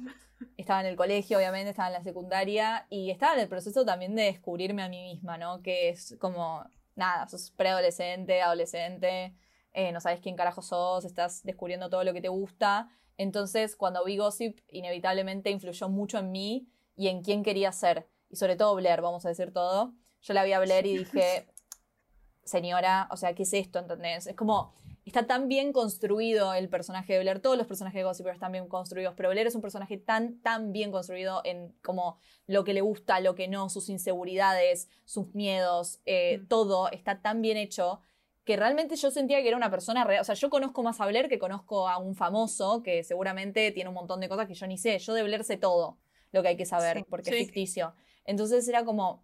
Estaba 0.56 0.82
en 0.82 0.88
el 0.88 0.96
colegio, 0.96 1.38
obviamente, 1.38 1.72
estaba 1.72 1.88
en 1.88 1.94
la 1.94 2.04
secundaria 2.04 2.86
y 2.90 3.10
estaba 3.10 3.34
en 3.34 3.40
el 3.40 3.48
proceso 3.48 3.86
también 3.86 4.16
de 4.16 4.24
descubrirme 4.24 4.84
a 4.84 4.90
mí 4.90 5.02
misma, 5.02 5.38
¿no? 5.38 5.64
Que 5.64 5.90
es 5.90 6.16
como, 6.20 6.64
nada, 6.96 7.28
sos 7.28 7.50
preadolescente, 7.52 8.42
adolescente, 8.42 9.36
eh, 9.74 9.92
no 9.92 10.00
sabes 10.00 10.20
quién 10.22 10.36
carajo 10.36 10.62
sos, 10.62 11.06
estás 11.06 11.44
descubriendo 11.44 11.90
todo 11.90 12.04
lo 12.04 12.14
que 12.14 12.22
te 12.22 12.30
gusta. 12.30 12.90
Entonces, 13.18 13.76
cuando 13.76 14.04
vi 14.06 14.18
Gossip, 14.18 14.60
inevitablemente 14.70 15.50
influyó 15.50 15.90
mucho 15.90 16.20
en 16.20 16.32
mí 16.32 16.68
y 16.96 17.08
en 17.08 17.24
quién 17.24 17.44
quería 17.44 17.72
ser. 17.72 18.08
Y 18.30 18.36
sobre 18.36 18.56
todo 18.56 18.76
Blair, 18.76 19.02
vamos 19.02 19.26
a 19.26 19.30
decir 19.30 19.52
todo. 19.52 19.94
Yo 20.22 20.34
la 20.34 20.44
vi 20.44 20.54
a 20.54 20.60
Blair 20.60 20.86
y 20.86 20.98
dije, 21.00 21.48
señora, 22.48 23.08
o 23.12 23.18
sea, 23.18 23.34
¿qué 23.36 23.44
es 23.44 23.54
esto? 23.54 23.80
¿Entendés? 23.80 24.28
Es 24.28 24.36
como, 24.36 24.74
está 25.06 25.28
tan 25.28 25.48
bien 25.48 25.72
construido 25.74 26.54
el 26.54 26.70
personaje 26.70 27.14
de 27.14 27.20
Blair, 27.20 27.40
todos 27.40 27.58
los 27.58 27.68
personajes 27.68 28.00
de 28.00 28.04
Gossip 28.04 28.28
están 28.28 28.52
bien 28.52 28.68
construidos, 28.68 29.14
pero 29.16 29.30
Blair 29.30 29.48
es 29.48 29.56
un 29.56 29.62
personaje 29.62 29.98
tan, 29.98 30.40
tan 30.42 30.72
bien 30.74 30.92
construido 30.92 31.42
en 31.44 31.74
como 31.84 32.18
lo 32.48 32.64
que 32.64 32.74
le 32.74 32.82
gusta, 32.82 33.20
lo 33.20 33.36
que 33.36 33.48
no, 33.48 33.70
sus 33.70 33.90
inseguridades, 33.90 34.90
sus 35.06 35.34
miedos, 35.36 36.00
eh, 36.06 36.40
Mm. 36.40 36.48
todo 36.48 36.90
está 36.92 37.22
tan 37.22 37.42
bien 37.42 37.58
hecho 37.58 38.02
que 38.44 38.56
realmente 38.56 38.96
yo 38.96 39.12
sentía 39.12 39.42
que 39.42 39.50
era 39.50 39.58
una 39.58 39.70
persona 39.70 40.06
real. 40.06 40.22
O 40.22 40.24
sea, 40.24 40.36
yo 40.36 40.50
conozco 40.50 40.82
más 40.82 41.02
a 41.02 41.06
Blair 41.06 41.28
que 41.28 41.38
conozco 41.38 41.90
a 41.90 41.98
un 41.98 42.16
famoso 42.16 42.82
que 42.82 43.04
seguramente 43.04 43.72
tiene 43.74 43.90
un 43.90 43.94
montón 43.96 44.22
de 44.22 44.30
cosas 44.30 44.48
que 44.48 44.54
yo 44.54 44.66
ni 44.68 44.78
sé. 44.78 44.98
Yo 45.00 45.14
de 45.14 45.24
Blair 45.24 45.44
sé 45.44 45.58
todo 45.58 45.98
lo 46.32 46.42
que 46.42 46.48
hay 46.50 46.58
que 46.58 46.66
saber 46.66 46.98
Sí, 47.00 47.06
porque 47.10 47.32
sí. 47.32 47.36
es 47.38 47.46
ficticio. 47.46 47.94
Entonces 48.24 48.66
era 48.70 48.86
como, 48.86 49.24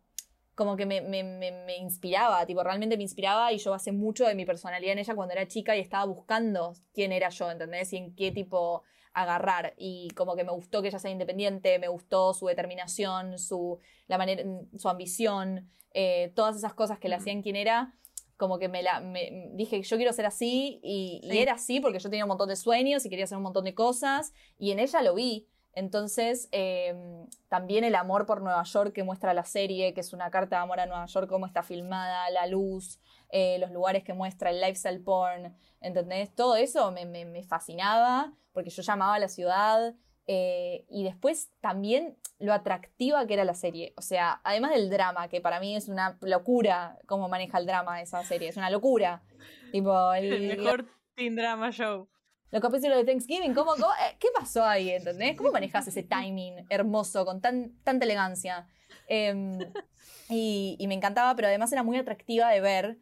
como 0.55 0.75
que 0.75 0.85
me, 0.85 1.01
me, 1.01 1.23
me, 1.23 1.51
me 1.51 1.77
inspiraba, 1.77 2.45
tipo, 2.45 2.63
realmente 2.63 2.97
me 2.97 3.03
inspiraba 3.03 3.51
y 3.51 3.57
yo 3.57 3.71
basé 3.71 3.91
mucho 3.91 4.25
de 4.25 4.35
mi 4.35 4.45
personalidad 4.45 4.93
en 4.93 4.99
ella 4.99 5.15
cuando 5.15 5.33
era 5.33 5.47
chica 5.47 5.75
y 5.75 5.79
estaba 5.79 6.05
buscando 6.05 6.73
quién 6.93 7.11
era 7.11 7.29
yo, 7.29 7.49
¿entendés? 7.49 7.91
Y 7.93 7.97
en 7.97 8.15
qué 8.15 8.31
tipo 8.31 8.83
agarrar. 9.13 9.73
Y 9.77 10.09
como 10.15 10.35
que 10.35 10.43
me 10.43 10.51
gustó 10.51 10.81
que 10.81 10.89
ella 10.89 10.99
sea 10.99 11.11
independiente, 11.11 11.79
me 11.79 11.87
gustó 11.87 12.33
su 12.33 12.47
determinación, 12.47 13.37
su, 13.37 13.79
la 14.07 14.17
manera, 14.17 14.43
su 14.77 14.89
ambición, 14.89 15.69
eh, 15.93 16.31
todas 16.35 16.55
esas 16.55 16.73
cosas 16.73 16.99
que 16.99 17.09
le 17.09 17.15
hacían 17.15 17.41
quien 17.41 17.55
era. 17.55 17.95
Como 18.37 18.57
que 18.57 18.67
me 18.67 18.81
la 18.81 18.99
me, 18.99 19.51
dije, 19.53 19.81
yo 19.83 19.95
quiero 19.95 20.11
ser 20.11 20.25
así, 20.25 20.79
y, 20.83 21.21
y 21.23 21.37
era 21.37 21.53
así 21.53 21.79
porque 21.79 21.99
yo 21.99 22.09
tenía 22.09 22.25
un 22.25 22.29
montón 22.29 22.49
de 22.49 22.55
sueños 22.55 23.05
y 23.05 23.09
quería 23.09 23.25
hacer 23.25 23.37
un 23.37 23.43
montón 23.43 23.63
de 23.63 23.75
cosas, 23.75 24.33
y 24.57 24.71
en 24.71 24.79
ella 24.79 25.01
lo 25.01 25.13
vi. 25.13 25.47
Entonces, 25.73 26.49
eh, 26.51 27.25
también 27.49 27.83
el 27.83 27.95
amor 27.95 28.25
por 28.25 28.41
Nueva 28.41 28.63
York 28.63 28.93
que 28.93 29.03
muestra 29.03 29.33
la 29.33 29.43
serie, 29.43 29.93
que 29.93 30.01
es 30.01 30.13
una 30.13 30.29
carta 30.29 30.57
de 30.57 30.61
amor 30.61 30.79
a 30.79 30.85
Nueva 30.85 31.05
York, 31.07 31.27
cómo 31.27 31.47
está 31.47 31.63
filmada, 31.63 32.29
la 32.29 32.45
luz, 32.45 32.99
eh, 33.29 33.57
los 33.59 33.71
lugares 33.71 34.03
que 34.03 34.13
muestra, 34.13 34.51
el 34.51 34.61
lifestyle 34.61 35.01
porn, 35.01 35.55
¿entendés? 35.81 36.33
Todo 36.35 36.55
eso 36.55 36.91
me, 36.91 37.43
fascinaba 37.43 38.33
porque 38.51 38.69
yo 38.69 38.83
llamaba 38.83 39.15
a 39.15 39.19
la 39.19 39.27
ciudad. 39.27 39.95
eh, 40.25 40.85
y 40.89 41.03
después 41.03 41.51
también 41.59 42.17
lo 42.39 42.53
atractiva 42.53 43.25
que 43.25 43.33
era 43.33 43.43
la 43.43 43.55
serie. 43.55 43.93
O 43.97 44.01
sea, 44.01 44.39
además 44.43 44.71
del 44.71 44.89
drama, 44.89 45.27
que 45.27 45.41
para 45.41 45.59
mí 45.59 45.75
es 45.75 45.89
una 45.89 46.17
locura 46.21 46.97
cómo 47.07 47.27
maneja 47.27 47.57
el 47.57 47.65
drama 47.65 48.01
esa 48.01 48.23
serie, 48.23 48.49
es 48.49 48.57
una 48.57 48.69
locura. 48.69 49.23
El, 49.73 49.85
El 50.15 50.57
mejor 50.57 50.85
teen 51.15 51.35
drama 51.35 51.71
show. 51.71 52.07
Los 52.53 52.61
capítulos 52.61 52.97
de 52.97 53.03
Thanksgiving, 53.03 53.53
¿cómo, 53.53 53.71
cómo- 53.71 53.87
eh, 53.93 54.15
¿qué 54.19 54.27
pasó 54.33 54.63
ahí? 54.63 54.91
¿Entendés? 54.91 55.35
¿Cómo 55.35 55.51
manejas 55.51 55.87
ese 55.87 56.03
timing 56.03 56.65
hermoso, 56.69 57.25
con 57.25 57.41
tan, 57.41 57.71
tanta 57.83 58.05
elegancia? 58.05 58.67
Em, 59.07 59.57
y, 60.29 60.75
y 60.79 60.87
me 60.87 60.93
encantaba, 60.93 61.35
pero 61.35 61.47
además 61.47 61.71
era 61.73 61.83
muy 61.83 61.97
atractiva 61.97 62.49
de 62.49 62.61
ver. 62.61 62.97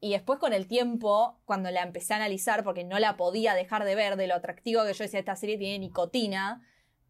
Y 0.00 0.12
después 0.12 0.38
con 0.38 0.52
el 0.52 0.66
tiempo, 0.66 1.38
cuando 1.44 1.70
la 1.70 1.82
empecé 1.82 2.14
a 2.14 2.16
analizar, 2.16 2.64
porque 2.64 2.84
no 2.84 2.98
la 2.98 3.16
podía 3.16 3.54
dejar 3.54 3.84
de 3.84 3.94
ver, 3.94 4.16
de 4.16 4.26
lo 4.26 4.34
atractivo 4.34 4.84
que 4.84 4.92
yo 4.94 5.04
decía, 5.04 5.20
esta 5.20 5.36
serie 5.36 5.56
tiene 5.58 5.78
nicotina, 5.78 6.62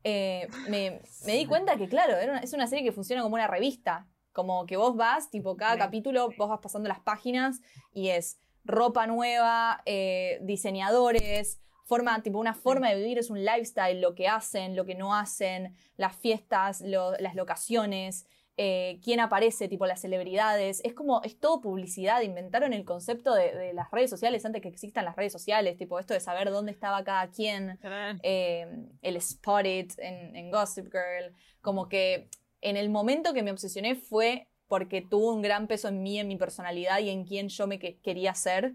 eh, 0.05 0.49
me, 0.69 1.01
me 1.25 1.33
di 1.35 1.47
cuenta 1.47 1.77
que, 1.77 1.89
claro, 1.89 2.17
era 2.17 2.33
una- 2.33 2.41
es 2.41 2.53
una 2.53 2.67
serie 2.67 2.85
que 2.85 2.93
funciona 2.93 3.23
como 3.23 3.35
una 3.35 3.47
revista. 3.49 4.07
Como 4.33 4.67
que 4.67 4.77
vos 4.77 4.95
vas, 4.97 5.31
tipo, 5.31 5.57
cada 5.57 5.73
capítulo, 5.79 6.29
vos 6.37 6.49
vas 6.49 6.61
pasando 6.61 6.89
las 6.89 7.01
páginas 7.01 7.61
y 7.93 8.09
es 8.11 8.39
ropa 8.65 9.07
nueva, 9.07 9.83
eh, 9.87 10.39
diseñadores, 10.43 11.61
forma, 11.87 12.21
tipo 12.23 12.39
una 12.39 12.53
forma 12.55 12.91
de 12.91 12.97
vivir, 12.97 13.19
es 13.19 13.31
un 13.31 13.45
lifestyle, 13.45 14.01
lo 14.01 14.15
que 14.15 14.27
hacen, 14.29 14.75
lo 14.77 14.85
que 14.85 14.95
no 14.95 15.15
hacen, 15.15 15.75
las 15.97 16.17
fiestas, 16.17 16.81
lo- 16.83 17.13
las 17.19 17.35
locaciones, 17.35 18.27
eh, 18.59 18.99
quién 19.05 19.21
aparece, 19.21 19.69
tipo 19.69 19.87
las 19.87 20.01
celebridades, 20.01 20.81
es 20.83 20.95
como, 20.95 21.23
es 21.23 21.39
todo 21.39 21.61
publicidad, 21.61 22.23
inventaron 22.23 22.73
el 22.73 22.85
concepto 22.85 23.35
de, 23.35 23.55
de 23.55 23.73
las 23.75 23.91
redes 23.91 24.09
sociales 24.11 24.45
antes 24.47 24.63
que 24.63 24.69
existan 24.69 25.05
las 25.05 25.15
redes 25.15 25.31
sociales, 25.33 25.77
tipo 25.77 25.99
esto 25.99 26.15
de 26.15 26.21
saber 26.21 26.51
dónde 26.51 26.73
estaba 26.73 27.05
cada 27.05 27.29
quien, 27.31 27.79
eh, 28.23 28.67
el 29.03 29.21
Spotted 29.21 29.89
en, 29.99 30.35
en 30.37 30.51
Gossip 30.51 30.87
Girl, 30.87 31.35
como 31.61 31.89
que 31.89 32.29
en 32.63 32.77
el 32.77 32.89
momento 32.89 33.33
que 33.35 33.43
me 33.43 33.51
obsesioné 33.53 33.95
fue 33.95 34.49
porque 34.69 35.03
tuvo 35.03 35.33
un 35.33 35.43
gran 35.43 35.69
peso 35.69 35.87
en 35.89 36.03
mí, 36.03 36.19
en 36.19 36.27
mi 36.27 36.37
personalidad 36.37 36.99
y 36.99 37.11
en 37.11 37.25
quién 37.25 37.49
yo 37.49 37.67
me 37.69 37.79
que- 37.79 38.01
quería 38.01 38.35
ser. 38.35 38.75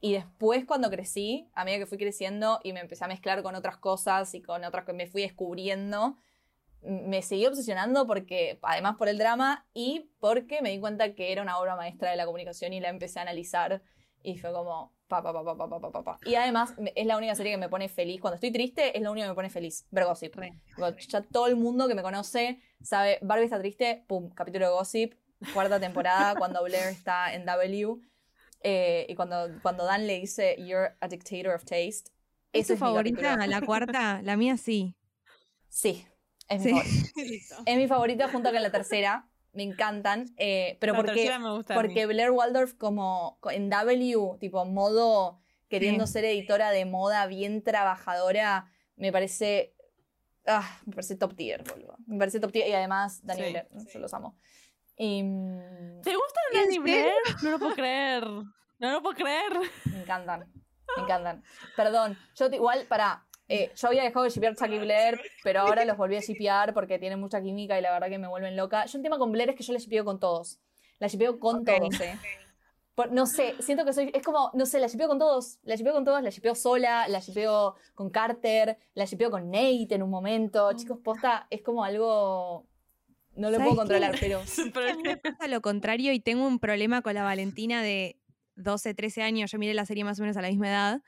Y 0.00 0.12
después 0.12 0.64
cuando 0.66 0.90
crecí, 0.90 1.48
a 1.54 1.64
medida 1.64 1.80
que 1.80 1.86
fui 1.86 1.98
creciendo 1.98 2.60
y 2.62 2.72
me 2.72 2.80
empecé 2.80 3.04
a 3.04 3.08
mezclar 3.08 3.42
con 3.42 3.54
otras 3.54 3.76
cosas 3.78 4.34
y 4.34 4.42
con 4.42 4.64
otras 4.64 4.84
que 4.84 4.92
me 4.92 5.06
fui 5.06 5.22
descubriendo, 5.22 6.16
me 6.82 7.22
seguí 7.22 7.46
obsesionando 7.46 8.06
porque, 8.06 8.58
además 8.62 8.96
por 8.96 9.08
el 9.08 9.18
drama 9.18 9.66
y 9.72 10.10
porque 10.20 10.62
me 10.62 10.70
di 10.70 10.78
cuenta 10.78 11.14
que 11.14 11.32
era 11.32 11.42
una 11.42 11.58
obra 11.58 11.76
maestra 11.76 12.10
de 12.10 12.16
la 12.16 12.26
comunicación 12.26 12.72
y 12.72 12.80
la 12.80 12.90
empecé 12.90 13.18
a 13.18 13.22
analizar 13.22 13.82
y 14.22 14.38
fue 14.38 14.52
como 14.52 14.92
pa 15.08 15.22
pa 15.22 15.32
pa 15.32 15.56
pa 15.56 15.68
pa 15.68 15.90
pa 15.90 16.04
pa. 16.04 16.18
Y 16.24 16.34
además 16.34 16.74
es 16.94 17.06
la 17.06 17.16
única 17.16 17.34
serie 17.34 17.52
que 17.52 17.58
me 17.58 17.68
pone 17.68 17.88
feliz. 17.88 18.20
Cuando 18.20 18.34
estoy 18.34 18.52
triste 18.52 18.96
es 18.96 19.02
la 19.02 19.10
única 19.10 19.26
que 19.26 19.30
me 19.30 19.34
pone 19.34 19.50
feliz. 19.50 19.86
Ver 19.90 20.04
Gossip. 20.04 20.34
Re. 20.34 20.60
Tipo, 20.66 20.88
Ya 21.08 21.22
todo 21.22 21.46
el 21.46 21.56
mundo 21.56 21.88
que 21.88 21.94
me 21.94 22.02
conoce 22.02 22.60
sabe, 22.82 23.18
Barbie 23.22 23.44
está 23.44 23.58
triste, 23.58 24.04
pum, 24.06 24.30
capítulo 24.30 24.66
de 24.66 24.72
Gossip 24.72 25.14
cuarta 25.52 25.80
temporada, 25.80 26.34
cuando 26.36 26.62
Blair 26.62 26.88
está 26.88 27.34
en 27.34 27.44
W, 27.44 27.98
eh, 28.60 29.06
y 29.08 29.14
cuando, 29.14 29.48
cuando 29.62 29.84
Dan 29.84 30.06
le 30.06 30.20
dice, 30.20 30.56
You're 30.58 30.96
a 31.00 31.08
dictator 31.08 31.54
of 31.54 31.64
taste. 31.64 32.10
¿Es 32.52 32.66
tu 32.68 32.72
es 32.74 32.78
favorita? 32.78 33.46
La 33.46 33.60
cuarta, 33.60 34.20
la 34.22 34.36
mía 34.36 34.56
sí. 34.56 34.94
Sí, 35.68 36.04
es 36.48 36.64
mi 36.64 36.70
Sí. 36.70 36.70
favorita. 36.70 37.56
Es 37.66 37.76
mi 37.76 37.88
favorita 37.88 38.28
junto 38.28 38.50
con 38.52 38.62
la 38.62 38.70
tercera. 38.70 39.28
Me 39.52 39.62
encantan. 39.62 40.26
eh, 40.36 40.76
pero 40.80 40.92
La 40.92 40.98
porque, 40.98 41.12
tercera 41.14 41.38
me 41.38 41.50
gusta 41.50 41.74
porque 41.74 42.06
Blair 42.06 42.30
Waldorf 42.30 42.74
como 42.74 43.38
co- 43.40 43.50
en 43.50 43.70
W, 43.70 44.36
tipo 44.38 44.64
modo 44.66 45.40
queriendo 45.68 46.06
Sí. 46.06 46.12
ser 46.14 46.24
editora 46.26 46.70
de 46.70 46.84
moda 46.84 47.26
bien 47.26 47.62
trabajadora, 47.62 48.70
me 48.96 49.12
parece... 49.12 49.74
Ah, 50.46 50.78
me 50.86 50.92
parece 50.94 51.16
top 51.16 51.34
tier, 51.34 51.64
boludo. 51.64 51.96
Me 52.06 52.18
parece 52.18 52.38
top 52.38 52.52
tier. 52.52 52.68
Y 52.68 52.72
además, 52.72 53.24
Dani 53.26 53.42
Sí, 53.42 53.50
Blair, 53.50 53.68
yo 53.92 53.98
los 53.98 54.14
amo. 54.14 54.38
Y, 54.96 55.22
mm, 55.22 56.00
¿Te 56.02 56.14
gusta 56.14 56.40
¿En 56.52 56.58
Danny 56.60 56.74
serio? 56.76 56.82
Blair? 56.82 57.12
No 57.42 57.50
lo 57.50 57.58
puedo 57.58 57.74
creer. 57.74 58.24
No 58.78 58.92
lo 58.92 59.02
puedo 59.02 59.14
creer. 59.16 59.52
me 59.92 60.00
encantan. 60.00 60.50
Me 60.96 61.02
encantan. 61.02 61.42
Perdón, 61.76 62.16
yo 62.34 62.48
te- 62.50 62.56
igual, 62.56 62.86
para. 62.88 63.24
yo 63.48 63.88
había 63.88 64.02
dejado 64.02 64.24
de 64.24 64.30
shipear 64.30 64.54
Chucky 64.56 64.78
Blair, 64.78 65.20
pero 65.42 65.60
ahora 65.60 65.84
los 65.84 65.96
volví 65.96 66.16
a 66.16 66.20
shipear 66.20 66.72
porque 66.74 66.98
tienen 66.98 67.20
mucha 67.20 67.40
química 67.42 67.78
y 67.78 67.82
la 67.82 67.92
verdad 67.92 68.08
que 68.08 68.18
me 68.18 68.28
vuelven 68.28 68.56
loca. 68.56 68.86
Yo 68.86 68.98
un 68.98 69.02
tema 69.02 69.18
con 69.18 69.32
Blair 69.32 69.50
es 69.50 69.56
que 69.56 69.62
yo 69.64 69.72
la 69.72 69.78
shipeo 69.78 70.04
con 70.04 70.18
todos. 70.18 70.58
La 70.98 71.08
shipeo 71.08 71.38
con 71.38 71.64
todos, 71.64 72.00
eh. 72.00 72.18
Por- 72.94 73.12
no 73.12 73.26
sé, 73.26 73.54
siento 73.60 73.84
que 73.84 73.92
soy. 73.92 74.10
Es 74.14 74.22
como, 74.22 74.50
no 74.54 74.64
sé, 74.64 74.80
la 74.80 74.86
shipeo 74.86 75.06
con 75.08 75.18
todos. 75.18 75.58
La 75.64 75.74
shipeo 75.76 75.92
con 75.92 76.04
todos, 76.04 76.22
la 76.22 76.30
shipeo 76.30 76.54
sola, 76.54 77.06
la 77.08 77.18
shipeo 77.20 77.74
con 77.94 78.08
Carter, 78.10 78.78
la 78.94 79.04
shipeo 79.04 79.30
con 79.30 79.50
Nate 79.50 79.88
en 79.94 80.02
un 80.02 80.08
momento. 80.10 80.72
Chicos, 80.72 80.98
posta, 81.04 81.46
es 81.50 81.60
como 81.62 81.84
algo. 81.84 82.66
No 83.36 83.50
lo 83.50 83.58
¿Sabes 83.58 83.68
puedo 83.68 83.76
controlar, 83.76 84.12
qué? 84.14 84.18
pero. 84.20 84.42
Pero 84.74 84.88
A 84.90 84.94
mí 84.94 85.02
me 85.02 85.16
pasa 85.18 85.46
lo 85.48 85.60
contrario 85.60 86.12
y 86.12 86.20
tengo 86.20 86.46
un 86.46 86.58
problema 86.58 87.02
con 87.02 87.14
la 87.14 87.22
Valentina 87.22 87.82
de 87.82 88.18
12, 88.56 88.94
13 88.94 89.22
años. 89.22 89.50
Yo 89.50 89.58
miré 89.58 89.74
la 89.74 89.86
serie 89.86 90.04
más 90.04 90.18
o 90.18 90.22
menos 90.22 90.36
a 90.36 90.42
la 90.42 90.48
misma 90.48 90.68
edad. 90.68 91.02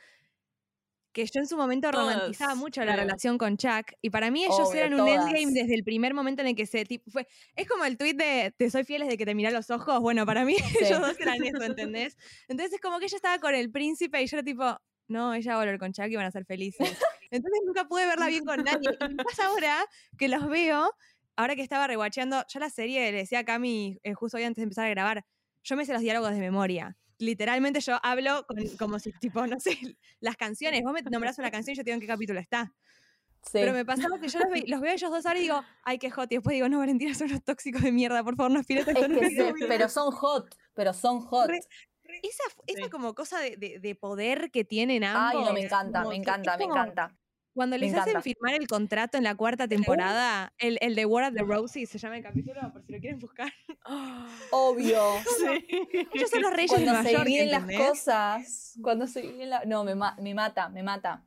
Que 1.12 1.24
yo 1.24 1.40
en 1.40 1.46
su 1.46 1.56
momento 1.56 1.90
Todas, 1.90 2.14
romantizaba 2.14 2.54
mucho 2.54 2.84
la 2.84 2.94
relación 2.94 3.38
con 3.38 3.56
Chuck. 3.56 3.92
Y 4.02 4.10
para 4.10 4.30
mí 4.30 4.44
ellos 4.44 4.60
Obvio, 4.60 4.80
eran 4.80 4.92
un 4.92 4.98
todas. 5.06 5.26
endgame 5.26 5.52
desde 5.52 5.74
el 5.74 5.82
primer 5.82 6.12
momento 6.12 6.42
en 6.42 6.48
el 6.48 6.54
que 6.54 6.66
se. 6.66 6.84
tipo, 6.84 7.10
fue, 7.10 7.26
es 7.56 7.66
como 7.66 7.84
el 7.86 7.96
tweet 7.96 8.14
de 8.14 8.54
Te 8.56 8.70
soy 8.70 8.84
fiel 8.84 9.02
desde 9.02 9.16
que 9.16 9.24
te 9.24 9.34
miré 9.34 9.48
a 9.48 9.52
los 9.52 9.70
ojos. 9.70 10.00
Bueno, 10.00 10.26
para 10.26 10.44
mí 10.44 10.54
ellos 10.80 11.00
dos 11.00 11.18
eran 11.18 11.42
eso, 11.42 11.62
¿entendés? 11.62 12.16
Entonces 12.46 12.74
es 12.74 12.80
como 12.80 12.98
que 12.98 13.06
ella 13.06 13.16
estaba 13.16 13.38
con 13.38 13.54
el 13.54 13.70
príncipe 13.70 14.22
y 14.22 14.26
yo 14.26 14.36
era 14.36 14.44
tipo. 14.44 14.78
No, 15.08 15.32
ella 15.32 15.52
va 15.54 15.62
a 15.62 15.64
volver 15.64 15.78
con 15.78 15.92
Chuck 15.94 16.08
y 16.08 16.16
van 16.16 16.26
a 16.26 16.30
ser 16.30 16.44
felices. 16.44 16.86
Entonces 17.30 17.60
nunca 17.64 17.86
pude 17.86 18.04
verla 18.06 18.26
bien 18.28 18.44
con 18.44 18.62
nadie. 18.62 18.90
Y 19.00 19.14
me 19.14 19.24
pasa 19.24 19.46
ahora 19.46 19.78
que 20.18 20.28
los 20.28 20.46
veo 20.50 20.92
ahora 21.38 21.54
que 21.56 21.62
estaba 21.62 21.86
rewatcheando, 21.86 22.44
yo 22.48 22.58
la 22.60 22.68
serie 22.68 23.12
le 23.12 23.18
decía 23.18 23.38
a 23.40 23.44
Cami 23.44 23.98
eh, 24.02 24.12
justo 24.12 24.36
hoy 24.36 24.42
antes 24.44 24.56
de 24.56 24.64
empezar 24.64 24.86
a 24.86 24.90
grabar, 24.90 25.24
yo 25.62 25.76
me 25.76 25.86
sé 25.86 25.92
los 25.92 26.02
diálogos 26.02 26.32
de 26.32 26.40
memoria. 26.40 26.96
Literalmente 27.18 27.80
yo 27.80 27.98
hablo 28.02 28.44
con- 28.46 28.76
como 28.76 28.98
si, 28.98 29.12
tipo, 29.12 29.46
no 29.46 29.58
sé, 29.60 29.70
las 30.20 30.36
canciones. 30.36 30.82
Vos 30.82 30.92
me 30.92 31.02
nombrás 31.02 31.38
una 31.38 31.50
canción 31.50 31.72
y 31.74 31.76
yo 31.76 31.84
te 31.84 31.90
digo 31.90 31.94
en 31.94 32.00
qué 32.00 32.06
capítulo 32.06 32.40
está. 32.40 32.72
Sí. 33.44 33.50
Pero 33.52 33.72
me 33.72 33.84
pasaba 33.84 34.18
que 34.20 34.28
yo 34.28 34.40
los, 34.40 34.50
ve- 34.50 34.64
los 34.66 34.80
veo 34.80 34.90
a 34.90 34.94
ellos 34.94 35.10
dos 35.12 35.24
ahora 35.26 35.38
y 35.38 35.42
digo, 35.42 35.62
ay, 35.84 35.98
qué 35.98 36.10
hot. 36.10 36.30
Y 36.32 36.36
después 36.36 36.54
digo, 36.54 36.68
no, 36.68 36.78
Valentina, 36.78 37.14
son 37.14 37.28
unos 37.28 37.44
tóxicos 37.44 37.82
de 37.82 37.92
mierda, 37.92 38.24
por 38.24 38.34
favor, 38.36 38.50
no 38.50 38.60
Es 38.60 38.66
que 38.66 38.82
sí, 38.84 38.92
vida". 39.32 39.52
pero 39.68 39.88
son 39.88 40.10
hot. 40.10 40.54
Pero 40.74 40.92
son 40.92 41.20
hot. 41.20 41.48
Re- 41.48 41.58
Esa, 42.22 42.42
esa 42.66 42.84
Sí. 42.84 42.90
como 42.90 43.14
cosa 43.14 43.38
de, 43.38 43.56
de- 43.56 43.78
de 43.78 43.94
poder 43.94 44.50
que 44.50 44.64
tienen 44.64 45.04
Ay, 45.04 45.10
ambos. 45.36 45.46
no, 45.46 45.52
me 45.52 45.60
encanta, 45.60 45.98
como 46.00 46.10
me 46.10 46.16
encanta, 46.16 46.52
es 46.54 46.58
me 46.58 46.64
como- 46.64 46.74
encanta. 46.76 47.17
Cuando 47.58 47.74
Me 47.74 47.80
les 47.80 47.92
hacen 47.92 48.10
encanta. 48.10 48.22
firmar 48.22 48.54
el 48.54 48.68
contrato 48.68 49.18
en 49.18 49.24
la 49.24 49.34
cuarta 49.34 49.66
temporada, 49.66 50.52
el, 50.58 50.78
el 50.80 50.94
de 50.94 51.04
War 51.06 51.24
of 51.24 51.34
the 51.34 51.42
Roses 51.42 51.90
se 51.90 51.98
llama 51.98 52.16
el 52.16 52.22
capítulo, 52.22 52.60
por 52.72 52.84
si 52.84 52.92
lo 52.92 53.00
quieren 53.00 53.18
buscar. 53.18 53.52
Obvio. 54.52 55.02
Sí. 55.38 56.06
Ellos 56.14 56.30
son 56.30 56.42
los 56.42 56.52
reyes 56.52 56.70
de 56.70 56.76
Cuando 56.76 56.92
Nueva 56.92 57.02
se 57.04 57.12
York, 57.12 57.24
dividen 57.26 57.50
las 57.50 57.62
¿entendés? 57.62 57.88
cosas. 57.88 58.78
Cuando 58.80 59.06
se 59.08 59.22
dividen 59.22 59.50
las. 59.50 59.66
No, 59.66 59.82
me, 59.82 59.96
ma- 59.96 60.16
me 60.20 60.34
mata, 60.34 60.68
me 60.68 60.84
mata. 60.84 61.24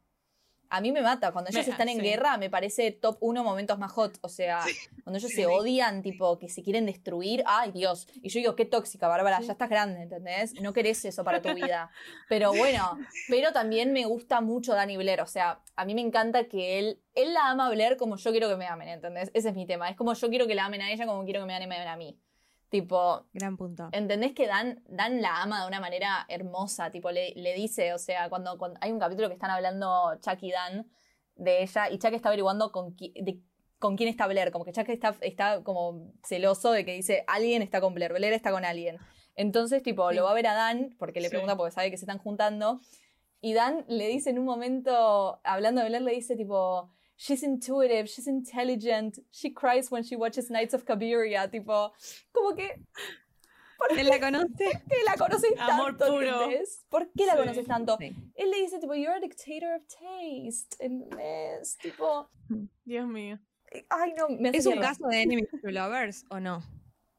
A 0.72 0.82
mí 0.82 0.92
me 0.92 1.02
mata. 1.02 1.32
Cuando 1.32 1.52
ellos 1.52 1.68
Me- 1.68 1.72
están 1.74 1.90
en 1.90 1.98
sí. 1.98 2.02
guerra, 2.04 2.38
me 2.38 2.50
parece 2.50 2.92
top 2.92 3.18
uno 3.20 3.44
momentos 3.44 3.78
más 3.78 3.92
hot. 3.92 4.18
O 4.22 4.30
sea, 4.30 4.64
cuando 5.04 5.20
ellos 5.20 5.32
se 5.32 5.46
odian, 5.46 6.02
tipo, 6.02 6.40
que 6.40 6.50
se 6.50 6.64
quieren 6.64 6.86
destruir. 6.86 7.44
Ay, 7.46 7.72
Dios. 7.72 8.08
Y 8.22 8.30
yo 8.30 8.40
digo, 8.40 8.56
qué 8.56 8.66
tóxica, 8.66 9.08
Bárbara. 9.08 9.40
Ya 9.42 9.52
estás 9.52 9.70
grande, 9.70 10.02
¿entendés? 10.02 10.54
No 10.62 10.74
querés 10.74 11.04
eso 11.06 11.24
para 11.24 11.42
tu 11.42 11.50
vida. 11.56 11.92
Pero 12.30 12.54
bueno, 12.54 12.98
pero 13.28 13.52
también 13.52 13.92
me 13.94 14.06
gusta 14.06 14.42
mucho 14.42 14.74
Danny 14.74 14.98
Blair. 14.98 15.22
O 15.22 15.28
sea, 15.28 15.62
a 15.76 15.86
mí 15.86 15.94
me 15.94 16.02
encanta 16.02 16.46
que 16.46 16.80
él. 16.80 17.02
Él 17.14 17.34
la 17.34 17.50
ama 17.50 17.68
a 17.68 17.70
Blair 17.70 17.98
como 17.98 18.16
yo 18.16 18.32
quiero 18.32 18.48
que 18.48 18.56
me 18.56 18.66
amen, 18.68 18.88
¿entendés? 18.88 19.30
Ese 19.34 19.50
es 19.50 19.56
mi 19.56 19.66
tema. 19.66 19.90
Es 19.90 19.98
como 19.98 20.14
yo 20.14 20.30
quiero 20.30 20.48
que 20.48 20.56
la 20.56 20.66
amen 20.66 20.82
a 20.82 20.90
ella, 20.92 21.06
como 21.06 21.24
quiero 21.26 21.42
que 21.42 21.46
me 21.48 21.56
amen 21.56 21.88
a 21.88 21.98
mí. 21.98 22.18
Tipo, 22.72 23.26
Gran 23.34 23.58
punto. 23.58 23.90
¿Entendés 23.92 24.34
que 24.34 24.48
Dan, 24.48 24.82
Dan 24.88 25.22
la 25.22 25.42
ama 25.42 25.62
de 25.62 25.68
una 25.68 25.82
manera 25.82 26.26
hermosa? 26.30 26.90
Tipo, 26.90 27.12
le, 27.12 27.34
le 27.36 27.54
dice, 27.54 27.94
o 27.94 27.98
sea, 28.00 28.30
cuando, 28.30 28.58
cuando 28.58 28.80
hay 28.82 28.92
un 28.94 29.00
capítulo 29.00 29.28
que 29.28 29.34
están 29.34 29.52
hablando 29.52 30.16
Chuck 30.22 30.42
y 30.42 30.52
Dan 30.52 30.90
de 31.36 31.64
ella, 31.64 31.90
y 31.90 32.00
Chuck 32.00 32.14
está 32.14 32.30
averiguando 32.30 32.72
con, 32.72 32.96
qui- 32.96 33.12
de- 33.22 33.42
con 33.78 33.98
quién 33.98 34.08
está 34.08 34.26
Blair, 34.26 34.52
como 34.52 34.64
que 34.64 34.72
Chuck 34.72 34.88
está, 34.88 35.14
está 35.20 35.64
como 35.64 36.14
celoso 36.24 36.72
de 36.72 36.86
que 36.86 36.94
dice, 36.94 37.26
alguien 37.28 37.62
está 37.62 37.82
con 37.82 37.94
Blair, 37.94 38.14
Blair 38.14 38.32
está 38.34 38.52
con 38.52 38.64
alguien. 38.64 38.98
Entonces, 39.36 39.84
tipo, 39.84 40.10
Sí. 40.10 40.16
lo 40.16 40.24
va 40.24 40.32
a 40.32 40.36
ver 40.36 40.48
a 40.48 40.54
Dan, 40.54 40.96
porque 40.98 41.20
le 41.20 41.28
Sí. 41.28 41.32
pregunta 41.32 41.58
porque 41.58 41.72
sabe 41.74 41.92
que 41.92 41.98
se 41.98 42.06
están 42.06 42.20
juntando, 42.20 42.80
y 43.42 43.54
Dan 43.54 43.84
le 43.90 44.08
dice 44.08 44.30
en 44.30 44.40
un 44.40 44.46
momento, 44.46 45.42
hablando 45.44 45.82
de 45.82 45.90
Blair, 45.90 46.04
le 46.04 46.12
dice 46.14 46.38
tipo, 46.38 46.90
she's 47.22 47.44
intuitive, 47.44 48.08
she's 48.10 48.28
intelligent, 48.28 49.20
she 49.32 49.52
cries 49.54 49.92
when 49.92 50.04
she 50.04 50.16
watches 50.16 50.50
Nights 50.50 50.74
of 50.74 50.84
Cabiria, 50.86 51.48
tipo, 51.50 51.92
como 52.32 52.56
que 52.56 52.82
¿Él 53.98 54.08
la 54.10 54.20
conoce? 54.20 54.66
qué 54.90 55.04
la 55.06 55.16
conoces 55.18 55.52
Amor 55.60 55.98
tanto? 55.98 56.14
puro. 56.14 56.50
¿Por 56.90 57.12
qué 57.18 57.26
la 57.26 57.34
Sí. 57.34 57.38
conoces 57.40 57.66
tanto? 57.68 57.98
Sí. 58.00 58.16
Él 58.36 58.50
le 58.52 58.58
dice, 58.62 58.80
tipo, 58.80 58.94
you're 58.96 59.16
a 59.16 59.20
dictator 59.20 59.74
of 59.76 59.84
taste. 59.88 60.76
¿Entendés? 60.80 61.78
Tipo, 61.78 62.30
Dios 62.86 63.08
mío. 63.08 63.40
ay, 63.90 64.14
no, 64.18 64.28
me 64.30 64.50
¿Es 64.50 64.66
un 64.66 64.80
caso 64.80 65.08
de 65.08 65.22
Enemies 65.22 65.50
to 65.64 65.70
Lovers 65.72 66.26
o 66.30 66.40
no? 66.40 66.62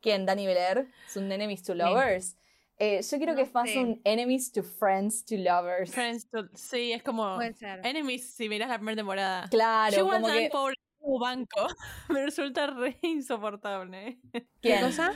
¿Quién? 0.00 0.24
Danny 0.26 0.46
Belair. 0.46 0.88
Es 1.08 1.16
un 1.16 1.30
enemies 1.32 1.62
to 1.62 1.74
lovers. 1.74 2.36
Eh, 2.78 3.00
yo 3.02 3.18
creo 3.18 3.36
que 3.36 3.44
No 3.52 3.66
sé. 3.66 3.78
un 3.78 4.00
enemies 4.04 4.50
to 4.52 4.62
friends 4.62 5.24
to 5.24 5.36
lovers. 5.36 5.92
Friends 5.92 6.28
to- 6.30 6.48
sí, 6.54 6.92
es 6.92 7.02
como. 7.02 7.38
Enemies 7.84 8.34
si 8.34 8.48
miras 8.48 8.68
la 8.68 8.76
primera 8.78 8.96
temporada. 8.96 9.46
Claro, 9.50 9.96
Yo 9.96 10.08
como 10.08 10.26
que... 10.26 10.48
pobre 10.50 10.76
banco. 11.20 11.66
Me 12.08 12.24
resulta 12.24 12.66
re 12.68 12.98
insoportable. 13.02 14.20
¿Qué 14.60 14.80
cosa? 14.80 15.12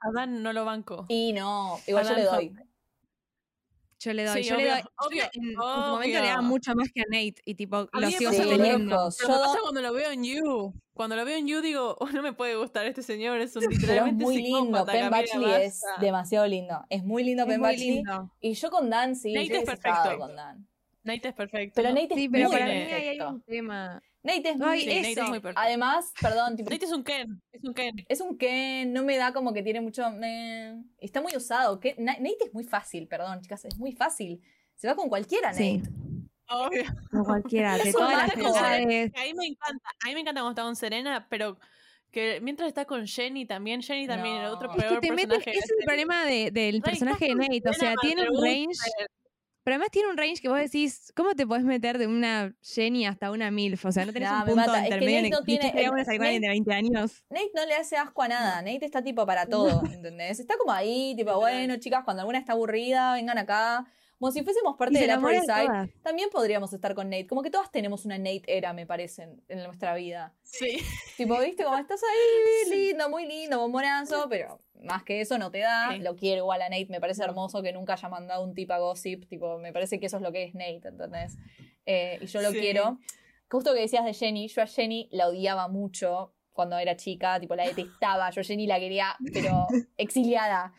A 0.00 0.10
Dan 0.14 0.42
no 0.42 0.52
lo 0.52 0.64
banco. 0.64 1.06
Y 1.08 1.32
no, 1.32 1.78
igual 1.86 2.06
yo 2.06 2.14
le 2.14 2.22
doy. 2.24 2.54
Yo 4.04 4.12
le 4.12 4.24
doy, 4.24 4.42
Sí, 4.42 4.48
yo 4.50 4.56
le 4.56 4.62
obvio, 4.64 4.72
doy. 4.74 4.82
Yo 4.82 5.06
obvio, 5.06 5.22
en 5.32 5.52
su 5.54 5.58
momento 5.58 6.18
le 6.20 6.26
daba 6.26 6.38
obvio. 6.40 6.48
mucho 6.48 6.74
más 6.74 6.88
que 6.92 7.00
a 7.00 7.04
Nate 7.04 7.36
y 7.46 7.54
tipo 7.54 7.76
A 7.90 8.00
lo 8.00 8.06
mí 8.06 8.12
sigo 8.12 8.32
Sí, 8.32 8.38
me 8.38 8.68
Yo- 8.78 8.98
pasa 8.98 9.58
cuando 9.62 9.80
lo 9.80 9.92
veo 9.94 10.10
en 10.10 10.24
You. 10.24 10.74
Cuando 10.92 11.16
lo 11.16 11.24
veo 11.24 11.38
en 11.38 11.46
You 11.48 11.60
digo, 11.62 11.96
"Oh, 11.98 12.08
no 12.10 12.20
me 12.22 12.32
puede 12.34 12.56
gustar 12.56 12.84
este 12.86 13.02
señor, 13.02 13.40
es 13.40 13.56
un 13.56 13.62
Pero 13.64 13.72
es 13.72 13.80
literalmente 13.80 14.24
muy 14.24 14.36
lindo. 14.42 14.84
Penn 14.84 15.10
Badgley 15.10 15.52
es 15.62 15.80
basta". 15.82 16.00
demasiado 16.00 16.46
lindo. 16.46 16.84
Es 16.90 17.02
muy 17.02 17.24
lindo 17.24 17.44
Es 17.44 17.48
Penn 17.48 17.62
lindo. 17.76 18.30
Y 18.40 18.52
yo 18.54 18.70
con 18.70 18.90
Dan, 18.90 19.16
sí, 19.16 19.32
Nate 19.32 19.48
yo 19.48 19.54
es 19.56 19.64
perfecto. 19.64 20.18
con 20.18 20.36
Dan. 20.36 20.68
Nate 21.02 21.28
es 21.28 21.34
perfecto. 21.34 21.72
Pero 21.76 21.88
Nate 21.90 22.14
Sí, 22.14 22.24
es 22.24 22.30
pero 22.30 22.48
muy 22.48 22.52
para 22.58 22.66
mí 22.66 22.72
bien. 22.72 22.86
ahí 22.86 22.92
hay 22.94 23.18
perfecto. 23.18 23.28
un 23.30 23.42
tema. 23.42 24.02
Nate 24.24 24.50
es 24.50 24.56
No, 24.56 24.66
muy 24.68 24.80
Sí, 24.80 24.86
Nate 24.86 25.12
eso. 25.12 25.22
es 25.22 25.28
muy 25.28 25.40
perfecto. 25.40 25.60
Además, 25.60 26.12
perdón, 26.20 26.56
tipo, 26.56 26.70
Nate 26.70 26.84
es 26.86 26.92
un 26.92 27.04
Ken, 27.04 27.42
es 27.52 27.62
un 27.62 27.74
Ken. 27.74 27.94
es 28.08 28.20
un 28.20 28.36
Ken, 28.38 28.92
no 28.92 29.04
me 29.04 29.16
da 29.18 29.32
como 29.32 29.52
que 29.52 29.62
tiene 29.62 29.80
mucho. 29.80 30.02
eh, 30.22 30.74
está 30.98 31.20
muy 31.20 31.36
usado. 31.36 31.78
Nate 31.98 32.36
es 32.46 32.52
muy 32.54 32.64
fácil, 32.64 33.06
perdón, 33.06 33.40
chicas, 33.42 33.64
es 33.66 33.76
muy 33.78 33.92
fácil. 33.92 34.40
Se 34.74 34.88
va 34.88 34.96
con 34.96 35.08
cualquiera, 35.08 35.52
Nate. 35.52 35.62
Sí. 35.62 35.82
Obvio. 36.48 36.84
No 37.12 37.22
cualquiera, 37.24 37.76
de 37.78 37.92
todas 37.92 38.12
las. 38.12 38.34
A 38.34 38.76
mí 38.78 39.34
me 39.34 39.46
encanta, 39.46 39.90
a 40.04 40.08
mí 40.08 40.14
me 40.14 40.20
encanta 40.20 40.40
cuando 40.40 40.50
está 40.50 40.62
con 40.62 40.76
Serena, 40.76 41.26
pero 41.30 41.58
que 42.10 42.40
mientras 42.40 42.68
está 42.68 42.84
con 42.84 43.06
Jenny 43.06 43.44
también, 43.46 43.82
Jenny 43.82 44.06
también, 44.06 44.36
el 44.36 44.46
otro 44.46 44.68
No. 44.68 44.74
Es 44.76 44.84
peor 44.84 45.00
que 45.00 45.08
te 45.08 45.14
personaje. 45.16 45.50
es 45.50 45.70
el 45.70 45.84
problema 45.84 46.24
de- 46.24 46.50
del 46.50 46.80
personaje 46.80 47.24
de 47.24 47.30
con 47.32 47.38
Nate. 47.40 47.62
O 47.68 47.72
sea, 47.72 47.94
tiene 48.00 48.28
un 48.30 48.42
range. 48.42 48.78
Pero 49.64 49.76
además 49.76 49.90
tiene 49.90 50.10
un 50.10 50.16
range 50.18 50.42
que 50.42 50.48
vos 50.48 50.58
decís, 50.58 51.10
¿cómo 51.16 51.34
te 51.34 51.46
podés 51.46 51.64
meter 51.64 51.96
de 51.98 52.06
una 52.06 52.54
Jenny 52.62 53.06
hasta 53.06 53.30
una 53.30 53.50
MILF? 53.50 53.86
O 53.86 53.92
sea, 53.92 54.04
no 54.04 54.12
tenés 54.12 54.28
Nah, 54.30 54.40
un 54.40 54.44
punto 54.44 54.56
mata. 54.56 54.74
Es 54.84 54.88
que 54.90 54.94
intermedio 54.94 55.30
no 55.30 55.42
tiene- 55.42 55.64
dijiste, 55.64 55.88
"Vamos 55.88 56.00
a 56.00 56.04
salir 56.04 56.20
con 56.20 56.26
Nate- 56.28 56.40
de 56.40 56.48
20 56.48 56.72
años. 56.74 57.24
Nate 57.30 57.50
no 57.54 57.64
le 57.64 57.74
hace 57.74 57.96
asco 57.96 58.22
a 58.22 58.28
nada. 58.28 58.60
Nate 58.60 58.84
está 58.84 59.02
tipo 59.02 59.24
para 59.24 59.46
todo, 59.46 59.82
¿entendés? 59.98 60.38
Está 60.38 60.56
como 60.58 60.70
ahí, 60.72 61.14
tipo, 61.16 61.34
bueno, 61.40 61.76
chicas, 61.78 62.04
cuando 62.04 62.20
alguna 62.20 62.38
está 62.38 62.52
aburrida, 62.52 63.14
vengan 63.14 63.38
acá. 63.38 63.86
Como 64.18 64.30
si 64.32 64.42
fuésemos 64.42 64.76
parte 64.76 64.98
de 64.98 65.06
la 65.06 65.18
Side. 65.18 65.92
También 66.02 66.30
podríamos 66.30 66.72
estar 66.72 66.94
con 66.94 67.10
Nate. 67.10 67.26
Como 67.26 67.42
que 67.42 67.50
todas 67.50 67.70
tenemos 67.70 68.04
una 68.04 68.16
Nate 68.16 68.42
era, 68.46 68.72
me 68.72 68.86
parece, 68.86 69.22
en, 69.24 69.42
en 69.48 69.62
nuestra 69.64 69.94
vida. 69.96 70.32
Sí. 70.42 70.78
Tipo, 71.16 71.38
viste, 71.40 71.64
como 71.64 71.76
estás 71.78 72.00
ahí, 72.02 72.70
lindo, 72.92 73.08
muy 73.10 73.26
lindo, 73.26 73.58
bombonazo, 73.58 74.26
pero 74.30 74.60
más 74.82 75.02
que 75.04 75.20
eso 75.20 75.38
no 75.38 75.50
te 75.50 75.58
da. 75.60 75.90
Sí. 75.92 75.98
Lo 76.00 76.16
quiero 76.16 76.38
igual 76.42 76.60
a 76.62 76.68
Nate, 76.68 76.86
me 76.90 77.00
parece 77.00 77.22
hermoso 77.22 77.62
que 77.62 77.72
nunca 77.72 77.94
haya 77.94 78.08
mandado 78.08 78.42
un 78.42 78.54
tip 78.54 78.70
a 78.70 78.78
gossip. 78.78 79.26
Tipo, 79.28 79.58
me 79.58 79.72
parece 79.72 79.98
que 80.00 80.06
eso 80.06 80.16
es 80.16 80.22
lo 80.22 80.32
que 80.32 80.44
es 80.44 80.54
Nate, 80.54 80.88
¿entendés? 80.88 81.36
Eh, 81.86 82.18
y 82.20 82.26
yo 82.26 82.40
lo 82.42 82.50
Sí. 82.50 82.58
quiero. 82.60 82.98
Justo 83.50 83.72
que 83.74 83.80
decías 83.80 84.04
de 84.04 84.14
Jenny, 84.14 84.48
yo 84.48 84.62
a 84.62 84.66
Jenny 84.66 85.08
la 85.12 85.28
odiaba 85.28 85.68
mucho 85.68 86.34
cuando 86.52 86.78
era 86.78 86.96
chica, 86.96 87.38
tipo, 87.40 87.54
la 87.56 87.64
detestaba. 87.66 88.30
Yo 88.30 88.40
a 88.40 88.44
Jenny 88.44 88.66
la 88.66 88.78
quería, 88.78 89.16
pero 89.32 89.66
exiliada. 89.96 90.72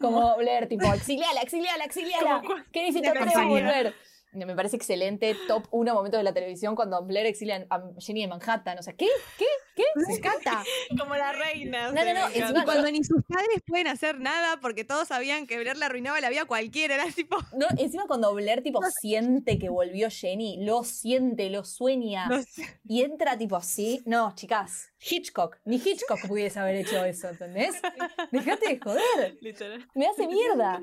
Como 0.00 0.36
Blair, 0.36 0.68
tipo, 0.68 0.92
exiliala, 0.92 1.40
exiliala, 1.40 1.84
exiliala. 1.84 2.42
¿Qué 2.72 2.84
dice 2.84 3.00
La 3.00 3.12
te 3.12 3.18
a 3.18 3.44
volver? 3.46 3.94
Me 4.32 4.54
parece 4.56 4.76
excelente, 4.76 5.36
top 5.46 5.66
uno 5.70 5.92
momento 5.94 6.16
de 6.16 6.22
la 6.22 6.32
televisión 6.32 6.74
cuando 6.74 7.02
Blair 7.04 7.26
exilia 7.26 7.66
a 7.68 7.82
Jenny 7.98 8.22
en 8.22 8.30
Manhattan. 8.30 8.78
O 8.78 8.82
sea, 8.82 8.94
¿qué? 8.94 9.06
¿Qué? 9.38 9.44
¿Qué? 9.76 9.82
Me 9.94 10.14
encanta. 10.14 10.62
Como 10.98 11.14
la 11.14 11.32
reina. 11.32 11.92
No, 11.92 12.04
no, 12.04 12.14
no, 12.14 12.26
encima. 12.28 12.62
Y 12.62 12.64
cuando 12.64 12.90
ni 12.90 13.04
sus 13.04 13.22
padres 13.26 13.62
pueden 13.66 13.88
hacer 13.88 14.20
nada 14.20 14.58
porque 14.60 14.84
todos 14.84 15.08
sabían 15.08 15.46
que 15.46 15.58
Blair 15.58 15.76
le 15.76 15.84
arruinaba 15.84 16.20
la 16.20 16.30
vida 16.30 16.42
a 16.42 16.46
cualquiera. 16.46 16.94
Era 16.94 17.06
tipo. 17.12 17.36
No, 17.56 17.66
encima 17.76 18.06
cuando 18.06 18.32
Blair 18.34 18.62
tipo 18.62 18.80
siente 19.00 19.58
que 19.58 19.68
volvió 19.68 20.08
Jenny, 20.10 20.64
lo 20.64 20.84
siente, 20.84 21.50
lo 21.50 21.64
sueña 21.64 22.26
No 22.28 22.42
sé. 22.42 22.80
y 22.84 23.02
entra 23.02 23.36
tipo 23.36 23.56
así. 23.56 24.02
No, 24.06 24.34
chicas, 24.34 24.91
Hitchcock, 25.10 25.58
ni 25.64 25.76
Hitchcock 25.76 26.26
pudiese 26.28 26.60
haber 26.60 26.76
hecho 26.76 27.04
eso, 27.04 27.28
¿entendés? 27.28 27.80
Dejate 28.32 28.68
de 28.68 28.78
joder, 28.80 29.38
Literal. 29.40 29.88
me 29.94 30.06
hace 30.06 30.26
mierda. 30.26 30.80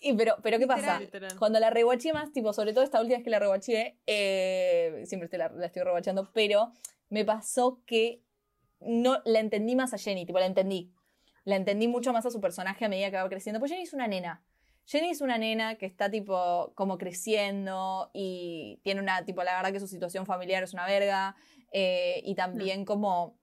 Y 0.00 0.14
pero, 0.14 0.36
pero 0.42 0.58
¿qué 0.58 0.66
pasa? 0.66 1.00
Literal. 1.00 1.36
Cuando 1.38 1.60
la 1.60 1.70
rewatché 1.70 2.12
más, 2.12 2.32
tipo, 2.32 2.52
sobre 2.52 2.72
todo 2.72 2.84
esta 2.84 3.00
última 3.00 3.16
vez 3.18 3.24
que 3.24 3.30
la 3.30 3.38
rewatché, 3.38 3.98
eh, 4.06 5.02
siempre 5.04 5.26
estoy 5.26 5.38
la, 5.38 5.48
la 5.50 5.66
estoy 5.66 5.82
rewatchando, 5.82 6.30
pero 6.32 6.72
me 7.10 7.24
pasó 7.24 7.82
que 7.86 8.22
no 8.80 9.20
la 9.24 9.40
entendí 9.40 9.74
más 9.76 9.92
a 9.92 9.98
Jenny, 9.98 10.24
tipo, 10.24 10.38
la 10.38 10.46
entendí. 10.46 10.92
La 11.44 11.56
entendí 11.56 11.88
mucho 11.88 12.12
más 12.12 12.26
a 12.26 12.30
su 12.30 12.40
personaje 12.40 12.84
a 12.84 12.88
medida 12.88 13.10
que 13.10 13.16
va 13.16 13.28
creciendo. 13.28 13.58
Pues 13.58 13.70
Jenny 13.70 13.84
es 13.84 13.92
una 13.92 14.06
nena. 14.06 14.42
Jenny 14.86 15.10
es 15.10 15.20
una 15.20 15.36
nena 15.36 15.76
que 15.76 15.86
está, 15.86 16.10
tipo, 16.10 16.72
como 16.74 16.96
creciendo 16.96 18.10
y 18.14 18.80
tiene 18.82 19.00
una, 19.02 19.24
tipo, 19.24 19.42
la 19.42 19.56
verdad 19.56 19.72
que 19.72 19.80
su 19.80 19.86
situación 19.86 20.24
familiar 20.26 20.62
es 20.62 20.72
una 20.72 20.86
verga. 20.86 21.36
eh, 21.72 22.22
y 22.24 22.34
también 22.34 22.84
como 22.86 23.37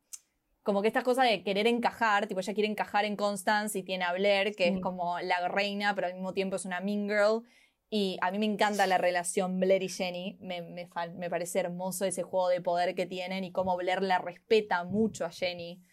como 0.66 0.82
que 0.82 0.88
estas 0.88 1.04
cosas 1.04 1.30
de 1.30 1.44
querer 1.44 1.68
encajar, 1.68 2.26
tipo 2.26 2.40
ella 2.40 2.54
quiere 2.56 2.68
encajar 2.68 3.06
en 3.06 3.16
Constance 3.16 3.78
y 3.78 3.84
tiene 3.84 4.04
a 4.04 4.14
Blair, 4.14 4.56
que 4.56 4.68
es 4.70 4.74
Sí. 4.76 4.82
como 4.82 5.20
la 5.20 5.48
reina, 5.48 5.94
pero 5.94 6.08
al 6.08 6.14
mismo 6.16 6.34
tiempo 6.34 6.56
es 6.56 6.66
una 6.66 6.80
mean 6.82 7.08
girl. 7.08 7.44
Y 7.92 8.18
a 8.22 8.32
mí 8.32 8.40
me 8.40 8.48
encanta 8.48 8.88
la 8.88 8.98
relación 8.98 9.60
Blair 9.60 9.84
y 9.84 9.90
Jenny, 9.90 10.38
me, 10.42 10.64
me, 10.64 10.90
me 11.16 11.30
parece 11.30 11.60
hermoso 11.60 12.04
ese 12.04 12.24
juego 12.24 12.50
de 12.50 12.60
poder 12.62 12.96
que 12.96 13.06
tienen 13.06 13.44
y 13.44 13.52
cómo 13.52 13.78
Blair 13.78 14.02
la 14.02 14.18
respeta 14.18 14.84
mucho 14.84 15.24
a 15.24 15.30
Jenny. 15.30 15.84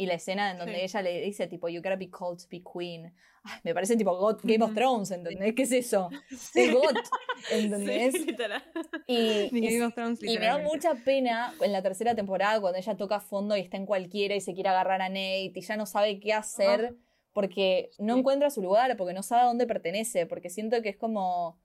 Y 0.00 0.06
la 0.06 0.14
escena 0.14 0.52
en 0.52 0.58
donde 0.58 0.76
Sí. 0.76 0.80
ella 0.82 1.02
le 1.02 1.20
dice, 1.20 1.48
tipo, 1.48 1.68
you 1.68 1.82
gotta 1.82 1.96
be 1.96 2.08
called 2.08 2.38
to 2.38 2.46
be 2.50 2.62
queen. 2.62 3.12
Ay, 3.42 3.58
me 3.64 3.74
parece 3.74 3.96
tipo 3.96 4.16
God- 4.16 4.38
Game 4.44 4.64
of. 4.64 4.72
Thrones, 4.74 5.10
¿entendés? 5.10 5.54
¿Qué 5.54 5.62
es 5.62 5.72
eso? 5.72 6.08
Es 6.54 6.72
God, 6.72 6.94
¿entendés? 7.50 8.12
Sí, 8.14 8.24
literal. 8.24 8.62
Y, 9.08 9.48
Game 9.60 9.84
of 9.84 9.94
Thrones, 9.94 10.22
y 10.22 10.38
me 10.38 10.46
da 10.46 10.58
mucha 10.58 10.94
pena 10.94 11.52
en 11.60 11.72
la 11.72 11.82
tercera 11.82 12.14
temporada 12.14 12.60
cuando 12.60 12.78
ella 12.78 12.96
toca 12.96 13.18
fondo 13.20 13.56
y 13.56 13.60
está 13.60 13.76
en 13.76 13.86
cualquiera 13.86 14.36
y 14.36 14.40
se 14.40 14.54
quiere 14.54 14.68
agarrar 14.68 15.02
a 15.02 15.08
Nate 15.08 15.52
y 15.54 15.60
ya 15.60 15.76
no 15.76 15.86
sabe 15.86 16.20
qué 16.20 16.32
hacer 16.32 16.94
porque 17.32 17.90
no 17.98 18.14
Sí. 18.14 18.20
encuentra 18.20 18.50
su 18.50 18.62
lugar, 18.62 18.96
porque 18.96 19.14
no 19.14 19.22
sabe 19.24 19.42
a 19.42 19.46
dónde 19.46 19.66
pertenece, 19.66 20.26
porque 20.26 20.48
siento 20.50 20.80
que 20.82 20.90
es 20.90 20.96
como 20.96 21.58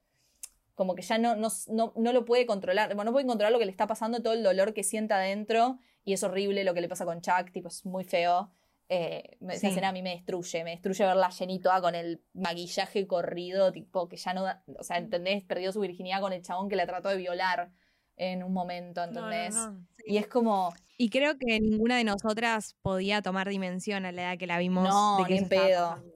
como 0.76 0.96
que 0.96 1.04
ya 1.04 1.20
no, 1.20 1.36
no, 1.36 1.50
no, 1.68 1.94
no 1.96 2.14
lo 2.14 2.26
puede 2.26 2.48
controlar, 2.48 2.88
bueno, 2.96 3.12
no 3.12 3.12
puede 3.12 3.28
controlar 3.28 3.52
lo 3.52 3.60
que 3.60 3.66
le 3.66 3.72
está 3.72 3.86
pasando, 3.86 4.24
todo 4.24 4.34
el 4.34 4.42
dolor 4.42 4.74
que 4.74 4.82
siente 4.84 5.14
adentro 5.14 5.78
y 6.06 6.14
es 6.14 6.24
horrible 6.24 6.64
lo 6.64 6.74
que 6.74 6.82
le 6.82 6.90
pasa 6.90 7.06
con 7.06 7.22
Chuck, 7.22 7.52
tipo, 7.52 7.68
es 7.70 7.86
muy 7.86 8.04
feo. 8.04 8.52
Eh, 8.90 9.38
esa 9.50 9.60
Sí. 9.60 9.68
escena 9.68 9.90
a 9.90 9.92
mí 9.94 10.02
me 10.02 10.12
destruye, 10.12 10.64
me 10.64 10.72
destruye 10.72 11.06
verla 11.06 11.32
Jenny 11.32 11.60
toda 11.60 11.82
con 11.82 11.96
el 11.96 12.22
maquillaje 12.34 13.08
corrido, 13.08 13.72
tipo 13.72 14.08
que 14.10 14.18
ya 14.18 14.34
no 14.34 14.44
da, 14.44 14.64
o 14.78 14.84
sea, 14.84 14.98
¿entendés? 14.98 15.44
Perdió 15.44 15.72
su 15.72 15.80
virginidad 15.80 16.20
con 16.22 16.34
el 16.34 16.42
chabón 16.44 16.70
que 16.70 16.76
la 16.76 16.86
trató 16.86 17.10
de 17.10 17.18
violar 17.18 17.72
en 18.18 18.44
un 18.44 18.54
momento, 18.54 19.06
No, 19.08 19.12
no, 19.14 19.32
¿entendés? 19.32 19.56
no. 19.56 19.88
Y 20.06 20.18
es 20.18 20.28
como, 20.28 20.74
Y 20.98 21.10
creo 21.10 21.38
que 21.40 21.60
ninguna 21.60 21.98
de 21.98 22.04
nosotras 22.04 22.76
podía 22.84 23.22
tomar 23.22 23.50
dimensión 23.50 24.06
a 24.06 24.12
la 24.12 24.22
edad 24.24 24.38
que 24.38 24.46
la 24.48 24.60
vimos. 24.60 24.88
No, 24.88 25.18
de 25.20 25.24
que 25.26 25.34
ni 25.34 25.40
en 25.40 25.50
pedo. 25.50 25.90
pasando. 25.90 26.14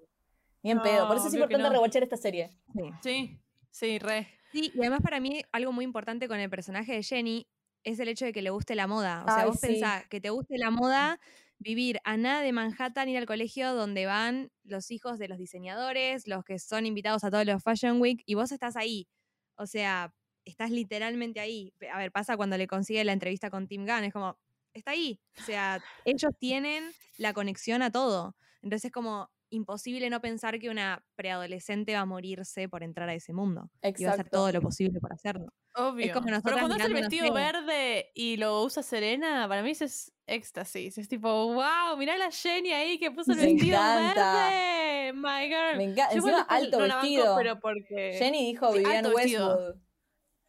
ni 0.62 0.72
en 0.72 0.82
pedo. 0.82 1.08
Por 1.08 1.18
eso 1.18 1.28
es 1.30 1.34
importante 1.34 1.64
no. 1.64 1.74
rewatchar 1.74 2.04
esta 2.04 2.18
serie. 2.18 2.52
Sí. 2.76 2.92
Sí, 3.02 3.40
sí, 3.72 4.00
re. 4.00 4.28
Sí, 4.52 4.72
y 4.76 4.80
además 4.82 5.00
para 5.02 5.20
mí 5.20 5.42
algo 5.52 5.72
muy 5.72 5.86
importante 5.86 6.28
con 6.28 6.40
el 6.40 6.50
personaje 6.50 6.94
de 6.94 7.04
Jenny 7.04 7.48
es 7.84 8.00
el 8.00 8.08
hecho 8.08 8.26
de 8.26 8.34
que 8.34 8.42
le 8.42 8.50
guste 8.50 8.76
la 8.76 8.88
moda. 8.88 9.24
O 9.24 9.28
sea, 9.28 9.40
Ay, 9.42 9.48
vos 9.48 9.60
sí. 9.60 9.68
pensás 9.68 10.06
que 10.08 10.22
te 10.22 10.30
guste 10.30 10.58
la 10.58 10.72
moda, 10.72 11.20
vivir 11.60 12.00
a 12.04 12.18
nada 12.18 12.42
de 12.42 12.52
Manhattan, 12.52 13.10
ir 13.10 13.18
al 13.18 13.26
colegio 13.26 13.74
donde 13.74 14.06
van 14.06 14.52
los 14.64 14.92
hijos 14.92 15.20
de 15.20 15.28
los 15.28 15.38
diseñadores, 15.38 16.28
los 16.28 16.44
que 16.44 16.60
son 16.60 16.86
invitados 16.86 17.24
a 17.24 17.32
todos 17.32 17.46
los 17.46 17.64
Fashion 17.64 18.00
Week, 18.02 18.22
y 18.26 18.36
vos 18.36 18.52
estás 18.52 18.76
ahí. 18.76 19.08
O 19.56 19.66
sea, 19.66 20.14
estás 20.46 20.72
literalmente 20.72 21.40
ahí. 21.40 21.74
A 21.92 21.98
ver, 21.98 22.12
pasa 22.12 22.38
cuando 22.38 22.58
le 22.58 22.68
consigue 22.68 23.04
la 23.04 23.14
entrevista 23.14 23.50
con 23.50 23.68
Tim 23.68 23.86
Gunn, 23.86 24.04
es 24.06 24.14
como, 24.14 24.38
está 24.74 24.92
ahí. 24.92 25.20
O 25.40 25.44
sea, 25.44 25.84
ellos 26.06 26.32
tienen 26.40 26.92
la 27.18 27.34
conexión 27.34 27.82
a 27.82 27.92
todo. 27.92 28.36
Entonces 28.62 28.86
es 28.86 28.92
como 28.92 29.30
imposible 29.50 30.10
no 30.10 30.20
pensar 30.22 30.60
que 30.60 30.70
una 30.70 31.04
preadolescente 31.16 31.94
va 31.94 32.02
a 32.02 32.06
morirse 32.06 32.68
por 32.70 32.84
entrar 32.84 33.08
a 33.10 33.14
ese 33.14 33.34
mundo. 33.34 33.70
Y 33.82 33.86
va 33.86 33.88
a 33.88 33.90
hacer 33.90 34.06
Exacto. 34.08 34.30
todo 34.38 34.52
lo 34.52 34.62
posible 34.62 35.00
por 35.00 35.14
hacerlo. 35.14 35.48
Obvio. 35.76 36.14
como 36.14 36.26
Pero 36.26 36.58
cuando 36.58 36.76
hace 36.76 36.86
el 36.88 36.94
vestido 36.94 37.32
verde 37.34 38.12
y 38.16 38.38
lo 38.38 38.64
usa 38.64 38.82
Serena, 38.84 39.48
para 39.48 39.62
mí 39.64 39.72
eso 39.72 39.86
es 39.86 40.12
éxtasis. 40.26 40.98
Es 40.98 41.08
tipo, 41.08 41.30
wow, 41.54 41.96
mirá 41.98 42.18
la 42.18 42.32
Jenny 42.32 42.72
ahí 42.74 42.98
que 43.00 43.12
puso 43.12 43.32
el 43.34 43.38
Me 43.38 43.46
vestido 43.54 43.78
encanta. 43.78 44.50
verde. 44.50 45.14
My 45.14 45.48
girl. 45.48 45.78
Me 45.78 45.84
encanta. 45.86 46.14
Encima, 46.16 46.42
alto 46.42 46.80
no 46.80 46.88
la 46.88 46.96
banco, 46.96 47.08
vestido. 47.08 47.36
pero 47.38 47.60
porque... 47.60 48.16
Jenny 48.18 48.46
dijo 48.52 48.72
Sí, 48.74 48.80
Vivian 48.80 49.04
vestido. 49.16 49.50
Westwood. 49.50 49.76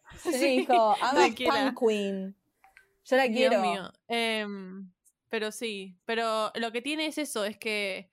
Jenny 0.23 0.39
Sí, 0.39 0.57
dijo, 0.61 0.97
I'm 0.97 1.19
a 1.19 1.71
punk 1.71 1.79
queen. 1.79 2.37
Yo 3.05 3.17
la 3.17 3.23
Dios 3.29 3.37
quiero. 3.51 3.61
mío. 3.63 3.93
Em, 4.09 4.91
pero 5.29 5.53
sí, 5.53 5.97
pero 6.05 6.51
lo 6.55 6.73
que 6.73 6.81
tiene 6.83 7.07
es 7.07 7.19
eso, 7.19 7.45
es 7.45 7.57
que... 7.59 8.11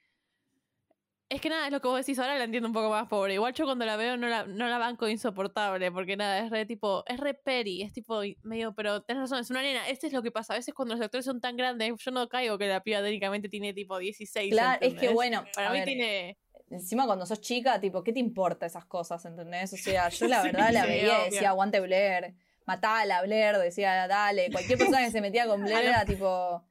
Es 1.27 1.41
que 1.41 1.49
nada, 1.49 1.65
es 1.65 1.71
lo 1.71 1.81
que 1.81 1.87
vos 1.87 1.97
decís, 1.97 2.19
ahora 2.19 2.37
la 2.37 2.43
entiendo 2.43 2.67
un 2.67 2.73
poco 2.73 2.91
más 2.91 3.07
pobre. 3.07 3.33
Igual 3.33 3.53
yo 3.53 3.65
cuando 3.65 3.83
la 3.83 3.95
veo 3.97 4.15
no 4.15 4.27
la, 4.27 4.45
no 4.45 4.67
la 4.67 4.77
banco 4.77 5.07
insoportable, 5.07 5.91
porque 5.91 6.15
nada, 6.15 6.39
es 6.39 6.51
re 6.51 6.67
tipo, 6.67 7.03
es 7.07 7.19
re 7.19 7.33
peri, 7.33 7.81
es 7.81 7.93
tipo 7.93 8.21
medio, 8.43 8.75
pero 8.75 9.01
tenés 9.01 9.21
razón, 9.21 9.39
es 9.39 9.49
una 9.49 9.63
nena, 9.63 9.89
este 9.89 10.05
es 10.05 10.13
lo 10.13 10.21
que 10.21 10.31
pasa, 10.31 10.53
a 10.53 10.57
veces 10.57 10.75
cuando 10.75 10.93
los 10.93 11.03
actores 11.03 11.25
son 11.25 11.41
tan 11.41 11.57
grandes, 11.57 11.93
yo 11.97 12.11
no 12.11 12.29
caigo 12.29 12.59
que 12.59 12.67
la 12.67 12.83
piba 12.83 13.01
técnicamente 13.01 13.49
tiene 13.49 13.73
tipo 13.73 13.97
16. 13.97 14.51
Claro, 14.53 14.77
es 14.85 14.93
que 14.93 15.09
bueno. 15.09 15.45
Para 15.55 15.71
mí 15.71 15.79
ver, 15.79 15.85
tiene... 15.87 16.37
Encima 16.69 17.07
cuando 17.07 17.25
sos 17.25 17.41
chica, 17.41 17.79
tipo, 17.79 18.03
¿qué 18.03 18.13
te 18.13 18.19
importa 18.19 18.67
esas 18.67 18.85
cosas, 18.85 19.25
entendés? 19.25 19.73
O 19.73 19.77
sea, 19.77 20.09
yo 20.09 20.27
la 20.27 20.41
Sí, 20.43 20.47
verdad 20.49 20.71
la 20.71 20.85
veía 20.85 21.21
y 21.21 21.31
decía, 21.31 21.49
aguante 21.49 21.79
Blair, 21.79 22.35
matala 22.67 23.23
Blair, 23.23 23.57
decía, 23.57 24.07
dale. 24.07 24.51
Cualquier 24.51 24.77
persona 24.77 25.03
que 25.03 25.11
se 25.11 25.21
metía 25.21 25.47
con 25.47 25.61
Blair 25.63 25.87
era 25.87 26.05
tipo, 26.05 26.63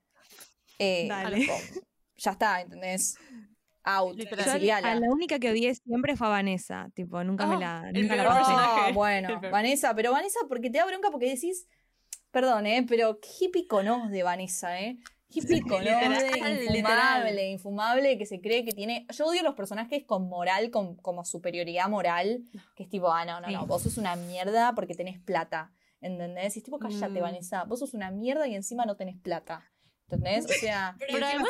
eh, 0.79 1.07
Dale. 1.09 1.37
tipo, 1.37 1.55
ya 2.17 2.31
está, 2.31 2.61
¿entendés? 2.61 3.17
Out, 3.85 4.17
Literal. 4.17 4.45
Yo 4.45 4.53
exiliala. 4.53 4.93
a 4.93 4.95
la 4.95 5.09
única 5.11 5.39
que 5.39 5.51
odié 5.51 5.75
siempre 5.75 6.17
fue 6.17 6.27
a 6.27 6.31
Vanessa. 6.31 6.91
Tipo, 6.95 7.23
nunca 7.23 7.47
me 7.47 7.57
Oh, 7.57 7.61
la. 7.61 7.85
el 7.93 8.01
Nunca 8.03 8.17
la 8.17 8.25
personaje. 8.25 8.91
Oh, 8.91 8.93
bueno. 8.95 9.41
Vanessa, 9.51 9.95
pero 9.95 10.11
Vanessa, 10.13 10.41
porque 10.49 10.71
te 10.71 10.79
da 10.79 10.87
bronca 10.87 11.11
porque 11.11 11.29
decís, 11.29 11.67
perdón, 12.31 12.67
¿eh? 12.67 12.85
Pero 12.89 13.21
qué 13.21 13.29
hippie 13.41 13.67
conoz 13.67 14.11
de 14.11 14.23
Vanessa, 14.23 14.81
¿eh? 14.81 14.97
Hippie 15.29 15.61
conoz 15.63 15.81
literal, 15.85 16.13
infumable, 16.63 16.73
literal. 16.73 17.39
infumable, 17.51 18.19
que 18.19 18.25
se 18.27 18.41
cree 18.41 18.65
que 18.65 18.73
tiene. 18.73 19.07
Yo 19.11 19.27
odio 19.27 19.43
los 19.43 19.55
personajes 19.55 20.05
con 20.05 20.29
moral, 20.29 20.71
con, 20.71 20.97
como 20.97 21.25
superioridad 21.25 21.89
moral, 21.89 22.45
que 22.77 22.85
es 22.85 22.89
tipo, 22.89 23.13
ah, 23.13 23.25
no, 23.25 23.41
no, 23.41 23.51
no, 23.51 23.67
vos 23.67 23.83
sos 23.83 23.99
una 23.99 24.17
mierda 24.17 24.75
porque 24.75 24.95
tenés 24.95 25.19
plata. 25.21 25.73
¿Entendés? 26.01 26.55
Y 26.57 26.59
es 26.59 26.65
tipo, 26.65 26.79
cállate, 26.79 27.19
Mm. 27.19 27.23
Vanessa, 27.23 27.65
vos 27.65 27.81
sos 27.81 27.95
una 27.95 28.11
mierda 28.11 28.47
y 28.47 28.55
encima 28.55 28.85
no 28.87 28.95
tenés 28.97 29.17
plata. 29.17 29.65
¿Entendés? 30.09 30.45
O 30.45 30.49
sea, 30.61 30.97
Pero 30.99 31.25
además 31.27 31.49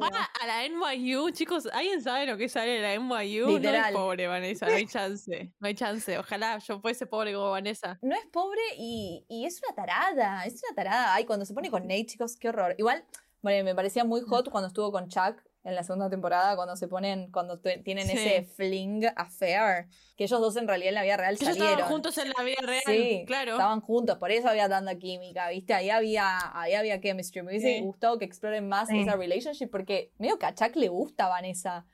va 0.00 0.30
a 0.40 0.46
la 0.46 0.68
NYU, 0.68 1.30
chicos, 1.30 1.66
¿alguien 1.72 2.00
sabe 2.02 2.26
lo 2.26 2.36
que 2.36 2.48
sale 2.48 2.80
de 2.80 2.80
la 2.80 2.94
NYU? 2.96 3.46
No 3.46 3.58
Literal. 3.58 3.92
es 3.92 3.96
pobre, 3.98 4.26
Vanessa, 4.28 4.66
no 4.66 4.72
hay 4.72 4.86
chance, 4.86 5.52
no 5.58 5.66
hay 5.66 5.74
chance. 5.74 6.16
Ojalá 6.18 6.58
yo 6.58 6.80
fuese 6.80 7.06
pobre 7.06 7.34
como 7.34 7.50
Vanessa. 7.50 7.98
no 8.02 8.14
es 8.14 8.24
pobre 8.26 8.60
y, 8.78 9.24
y 9.28 9.44
es 9.44 9.60
una 9.66 9.74
tarada, 9.74 10.44
es 10.46 10.62
una 10.68 10.74
tarada. 10.76 11.14
Ay, 11.14 11.24
cuando 11.24 11.44
se 11.44 11.52
pone 11.52 11.70
con 11.70 11.82
Nate, 11.82 12.06
chicos, 12.06 12.36
qué 12.36 12.48
horror. 12.48 12.74
Igual, 12.78 13.04
bueno, 13.42 13.64
me 13.64 13.74
parecía 13.74 14.04
muy 14.04 14.20
hot 14.22 14.50
cuando 14.50 14.68
estuvo 14.68 14.92
con 14.92 15.08
Chuck 15.08 15.42
en 15.66 15.74
la 15.74 15.82
segunda 15.82 16.08
temporada, 16.08 16.54
cuando 16.54 16.76
se 16.76 16.86
ponen, 16.86 17.30
cuando 17.32 17.58
tienen 17.58 18.06
Sí. 18.06 18.12
ese 18.16 18.42
fling 18.44 19.04
affair, 19.16 19.88
que 20.16 20.24
ellos 20.24 20.40
dos 20.40 20.56
en 20.56 20.68
realidad 20.68 20.90
en 20.90 20.94
la 20.94 21.02
vida 21.02 21.16
real 21.16 21.34
Ellos 21.34 21.44
salieron. 21.48 21.70
estaban 21.72 21.90
juntos 21.92 22.18
en 22.18 22.28
la 22.36 22.44
vida 22.44 22.56
real, 22.62 22.82
Sí, 22.86 23.24
claro. 23.26 23.52
estaban 23.52 23.80
juntos, 23.80 24.16
por 24.18 24.30
eso 24.30 24.48
había 24.48 24.68
tanta 24.68 24.96
química, 24.96 25.48
¿viste? 25.50 25.74
Ahí 25.74 25.90
había, 25.90 26.38
ahí 26.58 26.74
había 26.74 27.00
chemistry. 27.00 27.42
Me 27.42 27.48
hubiese 27.50 27.78
Sí. 27.78 27.80
gustado 27.82 28.16
que 28.16 28.24
exploren 28.24 28.68
más 28.68 28.88
esa 28.90 29.16
relationship 29.16 29.66
porque 29.68 30.12
medio 30.18 30.38
que 30.38 30.46
a 30.46 30.54
Chuck 30.54 30.76
le 30.76 30.88
gusta 30.88 31.26
Vanessa. 31.28 31.84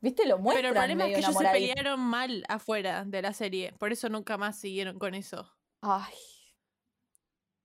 ¿Viste? 0.00 0.24
Lo 0.26 0.38
muestran 0.38 0.62
Pero 0.62 0.68
el 0.68 0.74
problema 0.74 1.02
es 1.02 1.08
medio 1.08 1.14
que 1.16 1.26
ellos 1.26 1.36
se 1.36 1.48
pelearon 1.50 1.98
mal 2.00 2.44
afuera 2.48 3.02
de 3.04 3.20
la 3.22 3.32
serie, 3.32 3.72
por 3.80 3.90
eso 3.90 4.08
nunca 4.08 4.38
más 4.38 4.56
siguieron 4.56 5.00
con 5.00 5.16
eso. 5.16 5.52
Ay, 5.80 6.14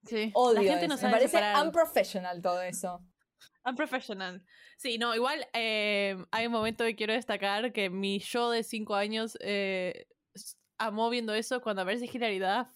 Sí. 0.06 0.32
odio 0.34 0.56
la 0.56 0.70
gente 0.72 0.86
eso. 0.86 0.88
no 0.88 0.96
Me 0.96 1.02
sabe 1.02 1.14
parece 1.14 1.30
separar. 1.38 1.66
unprofessional 1.66 2.42
todo 2.42 2.62
eso. 2.64 3.00
Unprofessional. 3.66 4.44
Sí, 4.78 4.98
no, 4.98 5.16
igual 5.16 5.48
eh, 5.54 6.18
hay 6.32 6.46
un 6.48 6.52
momento 6.52 6.84
que 6.84 6.96
quiero 6.96 7.14
destacar 7.14 7.72
que 7.72 7.90
mi 7.90 8.20
yo 8.20 8.50
de 8.52 8.64
5 8.64 8.96
años 8.96 9.38
eh, 9.42 10.08
amó 10.78 11.10
viendo 11.10 11.34
eso 11.34 11.62
cuando 11.62 11.82
aparece 11.84 12.10
Hilary 12.12 12.40
Duff 12.40 12.68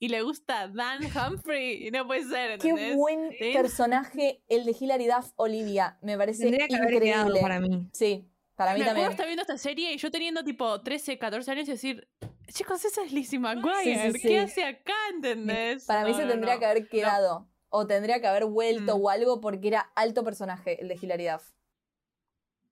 y 0.00 0.08
le 0.08 0.22
gusta 0.22 0.68
Dan 0.68 0.98
Humphrey. 1.16 1.86
Y 1.86 1.90
no 1.90 2.06
puede 2.06 2.24
ser, 2.24 2.58
Qué 2.58 2.68
¿entendés? 2.70 2.96
buen 2.96 3.30
Sí. 3.38 3.52
personaje 3.52 4.42
el 4.48 4.64
de 4.64 4.76
Hilary 4.78 5.06
Duff 5.06 5.30
Olivia. 5.36 5.98
Me 6.02 6.16
parece 6.18 6.42
Tendría 6.44 6.66
que 6.68 6.76
haber 6.76 6.88
quedado 7.00 7.28
increíble. 7.28 7.40
para 7.40 7.60
mí. 7.60 7.88
Sí, 7.92 8.28
para 8.56 8.74
mí 8.74 8.80
Me 8.80 8.86
también. 8.86 9.10
estar 9.10 9.26
viendo 9.26 9.42
esta 9.42 9.58
serie 9.58 9.92
y 9.92 9.98
yo 9.98 10.10
teniendo 10.10 10.42
tipo 10.44 10.80
13, 10.80 11.18
14 11.18 11.50
años 11.52 11.68
y 11.68 11.72
decir, 11.72 12.08
chicos, 12.48 12.84
esa 12.84 13.02
es 13.04 13.12
Lizzie 13.12 13.38
McGuire. 13.38 13.82
Sí, 13.84 14.12
sí, 14.12 14.18
sí. 14.20 14.28
¿Qué 14.28 14.38
hace 14.40 14.64
acá, 14.64 14.94
entendés? 15.14 15.84
Para 15.84 16.04
mí 16.04 16.10
No, 16.10 16.16
se 16.16 16.24
no, 16.24 16.30
tendría 16.32 16.54
no. 16.54 16.60
que 16.60 16.66
haber 16.66 16.88
quedado. 16.88 17.48
O 17.76 17.88
tendría 17.88 18.20
que 18.20 18.28
haber 18.28 18.44
vuelto 18.44 18.96
Mm. 18.96 19.02
o 19.02 19.10
algo 19.10 19.40
porque 19.40 19.66
era 19.68 19.80
alto 19.96 20.22
personaje 20.22 20.80
el 20.80 20.86
de 20.86 20.94
Hilary 21.00 21.26
Duff. 21.26 21.50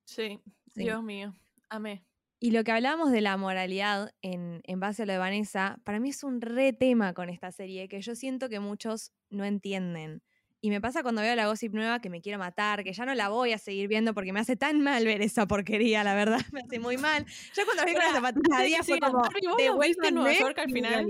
Sí, 0.05 0.39
Sí. 0.73 0.83
Dios 0.83 1.03
mío. 1.03 1.33
Amé. 1.69 2.03
Y 2.39 2.51
lo 2.51 2.63
que 2.63 2.71
hablábamos 2.71 3.11
de 3.11 3.21
la 3.21 3.35
moralidad 3.37 4.13
en, 4.21 4.61
en 4.63 4.79
base 4.79 5.03
a 5.03 5.05
lo 5.05 5.13
de 5.13 5.19
Vanessa, 5.19 5.79
para 5.83 5.99
mí 5.99 6.09
es 6.09 6.23
un 6.23 6.41
re 6.41 6.73
tema 6.73 7.13
con 7.13 7.29
esta 7.29 7.51
serie 7.51 7.87
que 7.87 8.01
yo 8.01 8.15
siento 8.15 8.49
que 8.49 8.59
muchos 8.59 9.11
no 9.29 9.43
entienden. 9.45 10.21
Y 10.61 10.69
me 10.69 10.79
pasa 10.79 11.03
cuando 11.03 11.21
veo 11.21 11.35
la 11.35 11.47
gossip 11.47 11.73
nueva 11.73 11.99
que 11.99 12.09
me 12.09 12.21
quiero 12.21 12.39
matar, 12.39 12.83
que 12.85 12.93
ya 12.93 13.05
no 13.05 13.13
la 13.13 13.27
voy 13.29 13.51
a 13.51 13.57
seguir 13.57 13.89
viendo 13.89 14.13
porque 14.13 14.31
me 14.31 14.39
hace 14.39 14.55
tan 14.55 14.81
mal 14.81 15.03
ver 15.05 15.21
esa 15.21 15.45
porquería, 15.45 16.03
la 16.05 16.15
verdad, 16.15 16.39
me 16.53 16.61
hace 16.61 16.79
muy 16.79 16.95
mal. 16.97 17.25
Ya 17.53 17.65
cuando 17.65 17.83
vi 17.85 17.91
con 17.93 18.01
las 18.03 18.13
Pará, 18.13 18.15
zapatillas 18.21 18.51
a 18.51 18.55
antes 18.55 18.57
de 18.59 18.65
día 18.67 18.77
que 18.77 18.83
fue 18.85 18.95
sigas, 18.95 19.11
como, 19.11 19.23
Barbie, 19.23 19.47
¿vos 19.47 19.75
los 19.75 19.79
viste 19.85 20.07
en 20.07 20.15
Nueva 20.15 20.33
York 20.33 20.57
al 20.59 20.71
final? 20.71 21.05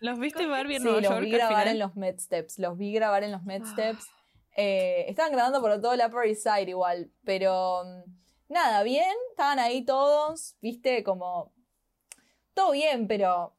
¿Los 0.00 0.18
viste 0.18 0.46
Barbie 0.46 0.76
en 0.76 0.82
Sí, 0.82 0.84
Nueva 0.88 1.00
los 1.00 1.10
York 1.10 1.24
vi 1.24 1.32
al 1.32 1.38
grabar 1.38 1.54
final? 1.62 1.68
en 1.68 1.78
los 1.78 1.96
Med 1.96 2.18
Steps. 2.18 2.58
Los 2.58 2.76
vi 2.78 2.92
grabar 2.92 3.22
en 3.24 3.32
los 3.32 3.42
Med 3.44 3.64
Steps. 3.64 4.06
Eh, 4.56 5.04
estaban 5.08 5.32
grabando 5.32 5.60
por 5.60 5.80
todo 5.80 5.92
el 5.92 6.00
Upper 6.00 6.26
East 6.26 6.42
Side 6.42 6.70
igual. 6.70 7.10
Pero 7.24 7.82
mm, 7.84 8.10
nada, 8.48 8.82
bien. 8.82 9.12
Estaban 9.30 9.58
ahí 9.58 9.84
todos. 9.84 10.56
Viste, 10.60 11.02
como. 11.04 11.52
Todo 12.54 12.72
bien, 12.72 13.06
pero. 13.08 13.54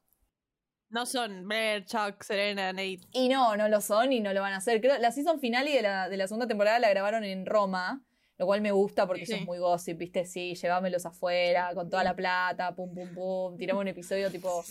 No 0.89 1.05
son 1.05 1.45
Blair, 1.47 1.83
Chuck, 1.85 2.23
Serena, 2.23 2.71
Nate. 2.71 3.01
Y 3.11 3.27
no, 3.27 3.57
no 3.57 3.67
lo 3.67 3.81
son 3.81 4.13
y 4.13 4.21
no 4.21 4.31
lo 4.33 4.39
van 4.41 4.53
a 4.53 4.57
hacer. 4.57 4.79
Creo 4.79 4.97
la 4.99 5.11
season 5.11 5.39
finale 5.41 5.71
de 5.73 5.81
la, 5.81 6.07
de 6.07 6.15
la 6.15 6.27
segunda 6.27 6.47
temporada 6.47 6.79
la 6.79 6.89
grabaron 6.89 7.23
en 7.25 7.45
Roma. 7.45 8.01
Lo 8.37 8.45
cual 8.45 8.61
me 8.61 8.71
gusta 8.71 9.07
porque 9.07 9.23
eso 9.23 9.33
Sí. 9.33 9.39
es 9.39 9.45
muy 9.45 9.57
gossip, 9.57 9.97
¿viste? 9.97 10.23
Sí, 10.23 10.53
llevámelos 10.53 11.05
afuera 11.07 11.71
con 11.73 11.89
toda 11.89 12.03
la 12.03 12.15
plata, 12.15 12.73
pum, 12.75 12.93
pum, 12.93 13.13
pum. 13.15 13.57
Tiramos 13.57 13.81
un 13.81 13.87
episodio 13.87 14.29
tipo 14.31 14.63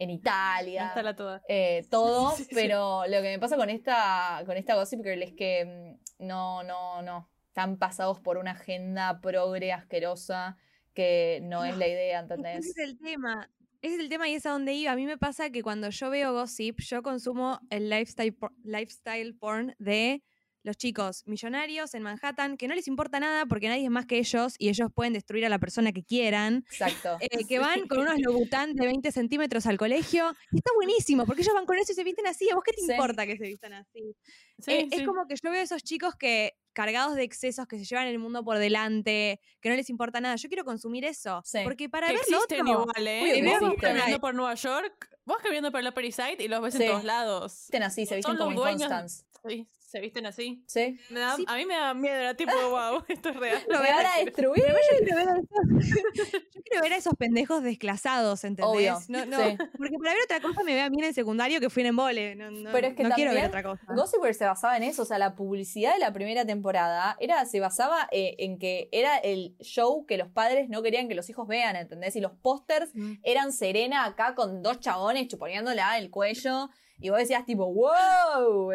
en 0.00 0.10
Italia. 0.10 0.88
Hasta 0.88 1.02
la 1.04 1.14
toda. 1.14 1.42
eh, 1.48 1.86
todo, 1.90 2.30
Sí, 2.36 2.44
sí. 2.44 2.50
pero 2.54 3.02
lo 3.06 3.22
que 3.22 3.28
me 3.28 3.38
pasa 3.38 3.56
con 3.56 3.70
esta, 3.70 4.42
con 4.46 4.56
esta 4.56 4.74
Gossip 4.74 5.04
Girl 5.04 5.22
es 5.22 5.32
que 5.34 5.96
mm, 6.18 6.26
no, 6.26 6.62
no, 6.64 7.02
no. 7.02 7.30
Están 7.46 7.78
pasados 7.78 8.20
por 8.20 8.36
una 8.38 8.52
agenda 8.52 9.20
progre 9.20 9.72
asquerosa 9.72 10.56
que 10.94 11.40
no 11.42 11.64
es 11.64 11.76
la 11.76 11.86
idea, 11.88 12.18
Ese 12.20 12.34
¿entendés? 12.34 12.66
es 12.66 12.78
el 12.78 12.98
tema. 12.98 13.50
Ese 13.82 13.94
es 13.94 14.00
el 14.00 14.08
tema 14.08 14.28
y 14.28 14.34
es 14.34 14.44
a 14.46 14.50
donde 14.50 14.72
iba. 14.74 14.92
A 14.92 14.96
mí 14.96 15.06
me 15.06 15.16
pasa 15.18 15.50
que 15.50 15.62
cuando 15.62 15.88
yo 15.90 16.10
veo 16.10 16.32
gossip, 16.32 16.78
yo 16.80 17.02
consumo 17.02 17.58
el 17.70 17.88
lifestyle, 17.88 18.34
por- 18.34 18.52
lifestyle 18.62 19.34
porn 19.36 19.74
de 19.78 20.22
los 20.62 20.76
chicos 20.76 21.22
millonarios 21.26 21.94
en 21.94 22.02
Manhattan, 22.02 22.56
que 22.56 22.68
no 22.68 22.74
les 22.74 22.86
importa 22.88 23.18
nada 23.20 23.46
porque 23.46 23.68
nadie 23.68 23.84
es 23.84 23.90
más 23.90 24.06
que 24.06 24.18
ellos 24.18 24.54
y 24.58 24.68
ellos 24.68 24.88
pueden 24.94 25.12
destruir 25.12 25.46
a 25.46 25.48
la 25.48 25.58
persona 25.58 25.92
que 25.92 26.02
quieran. 26.04 26.64
Exacto. 26.70 27.16
eh, 27.20 27.46
que 27.48 27.58
van 27.58 27.86
con 27.88 28.00
unos 28.00 28.18
Louboutin 28.18 28.74
de 28.74 28.86
20 28.86 29.10
centímetros 29.12 29.66
al 29.66 29.78
colegio. 29.78 30.34
Y 30.52 30.58
está 30.58 30.70
buenísimo, 30.74 31.24
porque 31.26 31.42
ellos 31.42 31.54
van 31.54 31.66
con 31.66 31.78
eso 31.78 31.92
y 31.92 31.94
se 31.94 32.04
visten 32.04 32.26
así. 32.26 32.50
¿A 32.50 32.54
vos 32.54 32.64
qué 32.64 32.72
te 32.72 32.82
Sí. 32.82 32.92
importa 32.92 33.26
que 33.26 33.36
se 33.36 33.44
vistan 33.46 33.72
así? 33.72 34.14
Sí, 34.58 34.72
Eh, 34.72 34.88
sí. 34.90 34.98
Es 35.00 35.06
como 35.06 35.26
que 35.26 35.34
yo 35.42 35.50
veo 35.50 35.60
a 35.60 35.64
esos 35.64 35.82
chicos 35.82 36.14
que, 36.16 36.52
cargados 36.74 37.16
de 37.16 37.22
excesos, 37.24 37.66
que 37.66 37.78
se 37.78 37.84
llevan 37.84 38.06
el 38.06 38.18
mundo 38.18 38.44
por 38.44 38.58
delante, 38.58 39.40
que 39.60 39.68
no 39.70 39.74
les 39.76 39.88
importa 39.90 40.20
nada. 40.20 40.36
Yo 40.36 40.48
quiero 40.48 40.64
consumir 40.64 41.04
eso. 41.04 41.40
Sí. 41.44 41.60
Porque 41.64 41.88
para 41.88 42.08
que 42.08 42.12
ver 42.14 42.22
lo 42.28 42.36
existen 42.36 42.60
otro, 42.68 42.82
igual, 42.82 43.06
¿eh? 43.08 44.18
Por 44.20 44.34
Nueva 44.34 44.54
York, 44.54 45.08
vos 45.24 45.36
caminando 45.42 45.70
por 45.70 45.80
el 45.80 45.88
Upper 45.88 46.04
East 46.04 46.20
Side 46.20 46.42
y 46.42 46.48
los 46.48 46.60
ves 46.62 46.74
Sí. 46.74 46.82
en 46.82 46.88
todos 46.90 47.04
lados. 47.04 47.52
Visten 47.62 47.82
así, 47.82 48.06
se 48.06 48.16
visten 48.16 48.36
como. 48.36 48.50
Inconstance. 48.52 49.24
Sí, 49.48 49.66
se 49.78 50.00
visten 50.00 50.26
así. 50.26 50.62
¿Sí? 50.66 50.98
Me 51.08 51.20
da- 51.20 51.34
Sí. 51.34 51.44
A 51.48 51.56
mí 51.56 51.64
me 51.64 51.74
da 51.74 51.94
miedo, 51.94 52.14
era 52.14 52.34
tipo, 52.34 52.52
wow, 52.52 53.02
esto 53.08 53.30
es 53.30 53.36
real. 53.36 53.62
Lo 53.68 53.78
van 53.78 54.06
a 54.06 54.22
destruir. 54.22 54.62
yo 54.62 54.74
quiero 55.04 55.16
ver 55.16 55.28
a 55.28 55.36
esos, 55.38 55.48
yo 56.52 56.62
quiero 56.62 56.82
ver 56.82 56.92
a 56.92 56.96
esos 56.96 57.14
pendejos 57.14 57.62
desclasados, 57.62 58.44
¿entendés? 58.44 58.74
Obvio, 58.76 58.98
No, 59.08 59.24
no, 59.24 59.38
sí. 59.38 59.56
Porque 59.78 59.96
para 59.98 60.12
ver 60.12 60.22
otra 60.24 60.40
cosa 60.40 60.62
me 60.62 60.74
ve 60.74 60.82
a 60.82 60.90
mí 60.90 60.98
en 60.98 61.04
el 61.04 61.14
secundario 61.14 61.58
que 61.58 61.70
fui 61.70 61.80
en 61.82 61.86
embole. 61.88 62.34
No, 62.36 62.50
no, 62.50 62.70
Pero 62.70 62.88
es 62.88 62.94
que 62.94 63.02
no 63.02 63.14
quiero 63.14 63.32
ver 63.32 63.46
otra 63.46 63.62
cosa. 63.62 63.82
Gossip 63.88 64.20
Girl 64.22 64.34
se 64.34 64.44
basaba 64.44 64.76
en 64.76 64.82
eso, 64.82 65.02
o 65.02 65.04
sea, 65.06 65.18
la 65.18 65.34
publicidad 65.34 65.94
de 65.94 66.00
la 66.00 66.12
primera 66.12 66.44
temporada 66.44 67.16
era, 67.18 67.44
se 67.46 67.60
basaba 67.60 68.08
eh, 68.12 68.36
en 68.40 68.58
que 68.58 68.90
era 68.92 69.16
el 69.16 69.56
show 69.60 70.04
que 70.04 70.18
los 70.18 70.28
padres 70.28 70.68
no 70.68 70.82
querían 70.82 71.08
que 71.08 71.14
los 71.14 71.30
hijos 71.30 71.48
vean, 71.48 71.76
¿entendés? 71.76 72.14
Y 72.14 72.20
los 72.20 72.32
pósters 72.32 72.90
Mm. 72.94 73.14
eran 73.22 73.52
Serena 73.52 74.04
acá 74.04 74.34
con 74.34 74.62
dos 74.62 74.80
chabones 74.80 75.19
chuponeándola 75.28 75.98
el 75.98 76.10
cuello. 76.10 76.70
Y 77.02 77.08
vos 77.08 77.18
decías 77.18 77.46
tipo, 77.46 77.72
wow, 77.72 78.72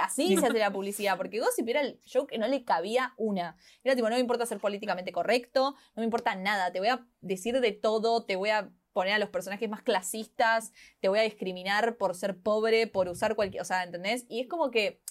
así 0.00 0.36
se 0.36 0.46
hace 0.46 0.58
la 0.58 0.70
publicidad, 0.70 1.16
porque 1.16 1.40
Gossip 1.40 1.68
era 1.68 1.80
el 1.80 2.00
show 2.04 2.26
que 2.26 2.38
no 2.38 2.46
le 2.46 2.64
cabía 2.64 3.12
una. 3.16 3.56
Era 3.82 3.96
tipo, 3.96 4.08
no 4.08 4.14
me 4.14 4.20
importa 4.20 4.46
ser 4.46 4.60
políticamente 4.60 5.10
correcto, 5.10 5.74
no 5.96 6.00
me 6.00 6.04
importa 6.04 6.36
nada, 6.36 6.70
te 6.70 6.78
voy 6.78 6.88
a 6.88 7.04
decir 7.20 7.60
de 7.60 7.72
todo, 7.72 8.24
te 8.24 8.36
voy 8.36 8.50
a 8.50 8.70
poner 8.92 9.14
a 9.14 9.18
los 9.18 9.28
personajes 9.28 9.68
más 9.68 9.82
clasistas, 9.82 10.72
te 11.00 11.08
voy 11.08 11.18
a 11.18 11.22
discriminar 11.22 11.98
por 11.98 12.14
ser 12.14 12.40
pobre, 12.40 12.86
por 12.86 13.08
usar 13.08 13.34
cualquier, 13.34 13.60
o 13.60 13.64
sea, 13.66 13.82
¿entendés? 13.82 14.24
Y 14.28 14.40
es 14.40 14.48
como 14.48 14.70
que 14.70 15.02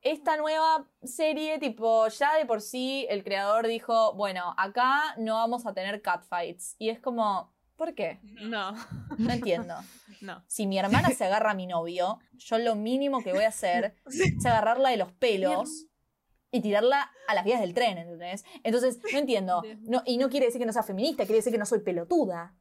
esta 0.00 0.36
nueva 0.36 0.88
serie, 1.02 1.58
tipo, 1.58 2.08
ya 2.08 2.36
de 2.36 2.46
por 2.46 2.62
sí 2.62 3.06
el 3.10 3.24
creador 3.24 3.66
dijo, 3.66 4.14
bueno, 4.14 4.54
acá 4.56 5.14
no 5.18 5.34
vamos 5.34 5.66
a 5.66 5.74
tener 5.74 6.00
catfights. 6.00 6.76
Y 6.78 6.90
es 6.90 7.00
como, 7.00 7.52
¿por 7.78 7.94
qué? 7.94 8.18
No, 8.42 8.74
No 9.16 9.32
entiendo. 9.32 9.74
no. 10.20 10.44
Si 10.48 10.66
mi 10.66 10.78
hermana 10.78 11.10
se 11.10 11.24
agarra 11.24 11.52
a 11.52 11.54
mi 11.54 11.66
novio, 11.66 12.18
yo 12.36 12.58
lo 12.58 12.74
mínimo 12.74 13.22
que 13.22 13.32
voy 13.32 13.44
a 13.44 13.48
hacer 13.48 13.94
es 14.06 14.44
agarrarla 14.44 14.90
de 14.90 14.98
los 14.98 15.12
pelos 15.12 15.86
y 16.50 16.60
tirarla 16.60 17.10
a 17.28 17.34
las 17.34 17.44
vías 17.44 17.60
del 17.60 17.72
tren, 17.74 17.96
¿entendés? 17.96 18.44
Entonces, 18.64 18.98
no 19.12 19.18
entiendo. 19.18 19.62
No, 19.82 20.02
y 20.04 20.18
no 20.18 20.28
quiere 20.28 20.46
decir 20.46 20.60
que 20.60 20.66
no 20.66 20.72
sea 20.72 20.82
feminista, 20.82 21.24
quiere 21.24 21.36
decir 21.36 21.52
que 21.52 21.58
no 21.58 21.66
soy 21.66 21.80
pelotuda. 21.80 22.54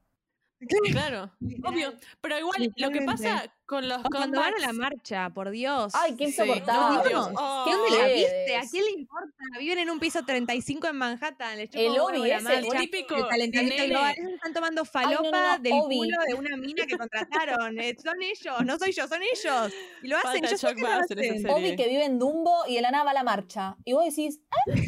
Claro, 0.91 1.32
obvio. 1.65 1.93
Pero 2.22 2.39
igual, 2.39 2.74
lo 2.78 2.89
que 2.89 3.02
pasa 3.02 3.54
con 3.67 3.88
los 3.88 4.00
O 4.00 4.10
cuando 4.10 4.39
van 4.39 4.54
a 4.56 4.60
la 4.60 4.74
marcha, 4.74 5.30
por 5.30 5.52
Dios. 5.52 5.93
Ay, 5.93 6.15
qué 6.15 6.26
insoportable. 6.26 6.98
no, 6.98 7.04
Dios. 7.04 7.28
¿Qué 7.28 7.34
Oh. 7.38 7.65
dónde 7.65 7.98
la 7.98 8.08
viste? 8.08 8.56
¿A 8.56 8.62
quién 8.72 8.86
le 8.86 8.91
importa? 8.91 9.36
Viven 9.60 9.80
en 9.80 9.89
un 9.89 10.00
piso 10.00 10.24
35 10.26 10.88
en 10.88 10.96
Manhattan. 10.96 11.58
Les 11.58 11.70
El 11.74 12.00
Obi 12.00 12.20
la 12.20 12.38
ese, 12.38 12.43
marcha, 12.43 12.80
típico 12.80 13.15
el 13.15 13.41
están 13.41 14.54
tomando 14.54 14.82
no, 14.82 14.86
falopa 14.86 15.22
no, 15.32 15.58
no, 15.58 15.60
del 15.60 15.74
Obi. 15.74 15.98
culo 15.98 16.17
de 16.28 16.34
una 16.34 16.58
mina 16.58 16.86
que 16.86 16.98
contrataron. 16.98 17.80
Eh, 17.80 17.96
son 18.02 18.22
ellos, 18.22 18.62
no 18.65 18.78
soy 18.80 18.93
yo, 18.93 19.08
son 19.08 19.22
ellos. 19.22 19.74
Y 20.02 20.08
lo 20.08 20.17
hacen, 20.17 20.32
Falta 20.32 20.50
yo 20.50 20.58
sé 20.58 20.76
que 20.76 20.82
lo 20.82 20.88
hacen. 20.88 21.50
Obi 21.50 21.76
que 21.76 21.88
vive 21.88 22.06
en 22.06 22.17
Dumbo 22.20 22.63
y 22.67 22.76
de 22.76 22.82
la 22.82 22.91
nada 22.91 23.04
va 23.04 23.12
a 23.12 23.15
la 23.15 23.24
marcha. 23.24 23.76
Y 23.84 23.93
vos 23.93 24.06
decís, 24.06 24.39
¿eh? 24.67 24.87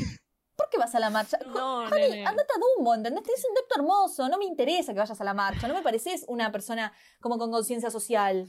¿Por 0.59 0.69
qué 0.69 0.77
vas 0.77 0.93
a 0.93 0.99
la 0.99 1.09
marcha? 1.09 1.39
No, 1.47 1.89
nene. 1.89 2.25
andate 2.25 2.51
a 2.53 2.59
Dumbo, 2.77 2.93
¿entendés? 2.93 3.23
Tenés 3.23 3.45
un 3.47 3.55
depto 3.55 3.75
hermoso. 3.77 4.27
No 4.27 4.37
me 4.37 4.45
interesa 4.45 4.93
que 4.93 4.99
vayas 4.99 5.19
a 5.19 5.23
la 5.23 5.33
marcha. 5.33 5.67
No 5.69 5.73
me 5.73 5.81
pareces 5.81 6.25
una 6.27 6.51
persona 6.51 6.91
como 7.21 7.37
con 7.37 7.49
conciencia 7.49 7.89
social. 7.89 8.45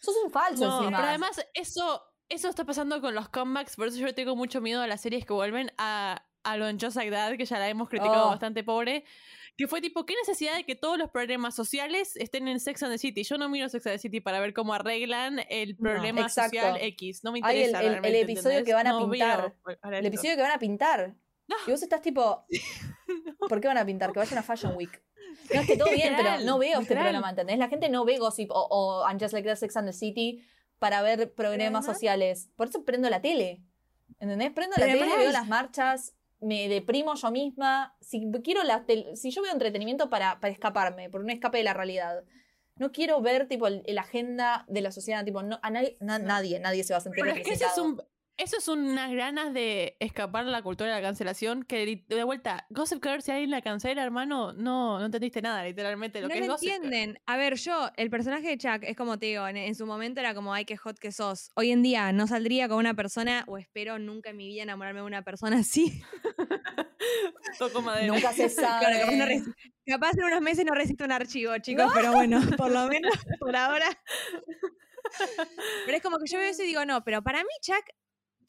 Sos 0.00 0.16
un 0.24 0.30
falso 0.32 0.66
No, 0.66 0.78
encima. 0.80 0.98
pero 0.98 1.08
además 1.10 1.46
eso, 1.54 2.02
eso 2.28 2.48
está 2.48 2.64
pasando 2.64 3.00
con 3.00 3.14
los 3.14 3.28
comebacks, 3.28 3.76
por 3.76 3.86
eso 3.86 3.98
yo 3.98 4.12
tengo 4.14 4.34
mucho 4.34 4.60
miedo 4.60 4.82
a 4.82 4.86
las 4.88 5.00
series 5.00 5.24
que 5.24 5.32
vuelven 5.32 5.70
a, 5.78 6.26
a 6.42 6.56
lo 6.56 6.66
en 6.68 6.80
Just 6.80 6.96
Like 6.96 7.12
That, 7.12 7.36
que 7.36 7.44
ya 7.44 7.58
la 7.60 7.68
hemos 7.68 7.88
criticado 7.88 8.26
Oh. 8.26 8.30
bastante 8.30 8.64
pobre, 8.64 9.04
que 9.56 9.68
fue 9.68 9.80
tipo, 9.82 10.04
¿qué 10.06 10.14
necesidad 10.16 10.56
de 10.56 10.64
que 10.64 10.74
todos 10.74 10.96
los 10.98 11.10
problemas 11.10 11.54
sociales 11.54 12.16
estén 12.16 12.48
en 12.48 12.58
Sex 12.58 12.82
and 12.82 12.90
the 12.90 12.98
City? 12.98 13.22
Yo 13.22 13.36
no 13.38 13.48
miro 13.50 13.68
Sex 13.68 13.86
and 13.86 13.94
the 13.94 13.98
City 14.00 14.20
para 14.20 14.40
ver 14.40 14.54
cómo 14.54 14.72
arreglan 14.74 15.40
el 15.50 15.76
problema 15.76 16.22
exacto. 16.22 16.56
social 16.58 16.78
X, 16.80 17.22
no 17.22 17.30
me 17.32 17.38
el- 17.40 17.44
interesa 17.44 17.78
el- 17.80 17.84
el 17.86 17.90
realmente, 17.92 18.20
episodio 18.22 18.58
¿entendés? 18.58 18.64
que 18.64 18.74
van 18.74 18.86
a 18.88 18.90
No 18.92 19.10
pintar. 19.10 19.54
El 19.84 20.06
episodio 20.06 20.34
que 20.36 20.42
van 20.42 20.52
a 20.52 20.58
pintar. 20.58 21.14
Y 21.66 21.70
vos 21.70 21.82
estás 21.82 22.02
tipo, 22.02 22.44
¿por 23.48 23.60
qué 23.60 23.68
van 23.68 23.78
a 23.78 23.86
pintar? 23.86 24.12
Que 24.12 24.18
vayan 24.18 24.38
a 24.38 24.42
Fashion 24.42 24.74
Week. 24.76 25.02
No, 25.54 25.60
es 25.62 25.66
que 25.66 25.76
todo 25.78 25.90
bien, 25.90 26.14
pero 26.16 26.40
no 26.40 26.58
veo 26.58 26.80
este 26.80 26.94
programa, 26.94 27.30
¿entendés? 27.30 27.56
La 27.58 27.68
gente 27.68 27.88
no 27.88 28.04
ve 28.04 28.18
Gossip 28.18 28.50
o, 28.50 28.66
o 28.70 29.08
I'm 29.08 29.18
Just 29.18 29.32
Like 29.32 29.48
That 29.48 29.56
Sex 29.56 29.76
and 29.76 29.88
the 29.88 29.92
City 29.94 30.44
para 30.78 31.00
ver 31.00 31.32
problemas 31.32 31.86
sociales. 31.86 32.50
Por 32.54 32.68
eso 32.68 32.84
prendo 32.84 33.08
la 33.08 33.22
tele. 33.22 33.62
¿Entendés? 34.20 34.52
Prendo 34.52 34.74
Pero 34.76 34.88
la 34.88 34.92
tele, 34.92 35.16
veo 35.16 35.32
las 35.32 35.48
marchas, 35.48 36.14
me 36.40 36.68
deprimo 36.68 37.14
yo 37.14 37.30
misma. 37.30 37.96
Si 38.00 38.30
quiero 38.44 38.62
la 38.62 38.84
si 39.14 39.30
yo 39.30 39.42
veo 39.42 39.52
entretenimiento 39.52 40.10
para, 40.10 40.38
para 40.38 40.52
escaparme, 40.52 41.08
por 41.08 41.22
un 41.22 41.30
escape 41.30 41.58
de 41.58 41.64
la 41.64 41.72
realidad. 41.72 42.24
No 42.76 42.92
quiero 42.92 43.20
ver 43.22 43.48
tipo 43.48 43.66
el 43.66 43.98
agenda 43.98 44.64
de 44.68 44.80
la 44.82 44.92
sociedad, 44.92 45.24
tipo, 45.24 45.42
no, 45.42 45.58
a 45.62 45.70
nadie, 45.70 45.96
na- 46.00 46.18
nadie, 46.18 46.60
nadie 46.60 46.84
se 46.84 46.92
va 46.92 46.98
a 46.98 47.00
sentir 47.00 47.24
Pero 47.24 47.36
es 47.36 47.42
que 47.44 47.52
ese 47.54 47.64
es 47.64 47.70
representado. 47.76 48.04
un, 48.06 48.11
eso 48.36 48.56
es 48.58 48.68
unas 48.68 49.12
ganas 49.12 49.52
de 49.54 49.96
escapar 50.00 50.44
de 50.44 50.50
la 50.50 50.62
cultura 50.62 50.90
de 50.90 50.96
la 50.96 51.06
cancelación 51.06 51.62
que 51.62 52.04
de 52.08 52.24
vuelta, 52.24 52.66
Gossip 52.70 53.04
Girl, 53.04 53.22
si 53.22 53.30
alguien 53.30 53.50
la 53.50 53.62
cancela, 53.62 54.02
hermano, 54.02 54.52
no, 54.52 54.98
no 54.98 55.04
entendiste 55.04 55.42
nada, 55.42 55.64
literalmente, 55.64 56.20
lo 56.20 56.28
no 56.28 56.32
que 56.32 56.40
es 56.40 56.46
lo 56.46 56.52
Gossip 56.54 56.68
Girl. 56.68 56.84
entienden. 56.84 57.18
A 57.26 57.36
ver, 57.36 57.56
yo, 57.56 57.90
el 57.96 58.10
personaje 58.10 58.48
de 58.48 58.58
Chuck 58.58 58.82
es 58.82 58.96
como 58.96 59.18
te 59.18 59.26
digo, 59.26 59.46
en, 59.46 59.56
en 59.56 59.74
su 59.74 59.86
momento 59.86 60.20
era 60.20 60.34
como, 60.34 60.52
ay, 60.52 60.64
qué 60.64 60.76
hot 60.76 60.98
que 60.98 61.12
sos. 61.12 61.50
Hoy 61.54 61.70
en 61.70 61.82
día 61.82 62.12
no 62.12 62.26
saldría 62.26 62.68
con 62.68 62.78
una 62.78 62.94
persona, 62.94 63.44
o 63.46 63.58
espero 63.58 63.98
nunca 63.98 64.30
en 64.30 64.36
mi 64.36 64.48
vida 64.48 64.62
enamorarme 64.62 65.00
de 65.00 65.06
una 65.06 65.22
persona 65.22 65.58
así. 65.58 66.02
Toco 67.58 67.82
madera. 67.82 68.06
Nunca 68.06 68.32
se 68.32 68.48
sabe. 68.48 68.86
Claro, 68.86 69.44
capaz, 69.86 70.12
no 70.14 70.26
en 70.26 70.32
unos 70.32 70.42
meses 70.42 70.64
no 70.64 70.74
resisto 70.74 71.04
un 71.04 71.12
archivo, 71.12 71.56
chicos, 71.58 71.90
pero 71.94 72.12
bueno, 72.12 72.40
por 72.56 72.70
lo 72.70 72.86
menos 72.88 73.12
por 73.38 73.54
ahora. 73.56 73.86
Pero 75.84 75.96
es 75.96 76.02
como 76.02 76.18
que 76.18 76.26
yo 76.30 76.38
veo 76.38 76.50
eso 76.50 76.62
y 76.62 76.66
digo, 76.66 76.84
no, 76.84 77.04
pero 77.04 77.22
para 77.22 77.40
mí 77.40 77.50
Chuck, 77.60 77.84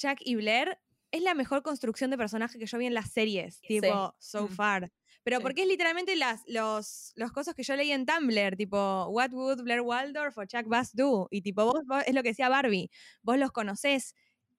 Chuck 0.07 0.19
y 0.21 0.35
Blair 0.35 0.77
es 1.11 1.21
la 1.21 1.33
mejor 1.35 1.61
construcción 1.61 2.09
de 2.11 2.17
personaje 2.17 2.57
que 2.59 2.65
yo 2.65 2.77
vi 2.77 2.87
en 2.87 2.93
las 2.93 3.11
series, 3.11 3.61
tipo, 3.61 4.15
so 4.19 4.45
Mm. 4.47 4.49
far. 4.49 4.91
Pero 5.23 5.37
Sí. 5.37 5.43
porque 5.43 5.61
es 5.61 5.67
literalmente 5.67 6.15
las, 6.17 6.41
los, 6.47 7.13
los 7.15 7.31
cosas 7.31 7.53
que 7.55 7.63
yo 7.63 7.75
leí 7.75 7.91
en 7.91 8.05
Tumblr, 8.05 8.57
tipo, 8.57 9.05
what 9.09 9.31
would 9.31 9.61
Blair 9.61 9.81
Waldorf 9.81 10.37
o 10.37 10.45
Chuck 10.45 10.67
Bass 10.67 10.93
do? 10.93 11.27
Y 11.31 11.41
tipo, 11.41 11.63
vos, 11.65 11.81
vos- 11.85 12.03
es 12.05 12.13
lo 12.13 12.23
que 12.23 12.29
decía 12.29 12.49
Barbie, 12.49 12.89
vos 13.21 13.37
los 13.37 13.51
conocés. 13.51 14.15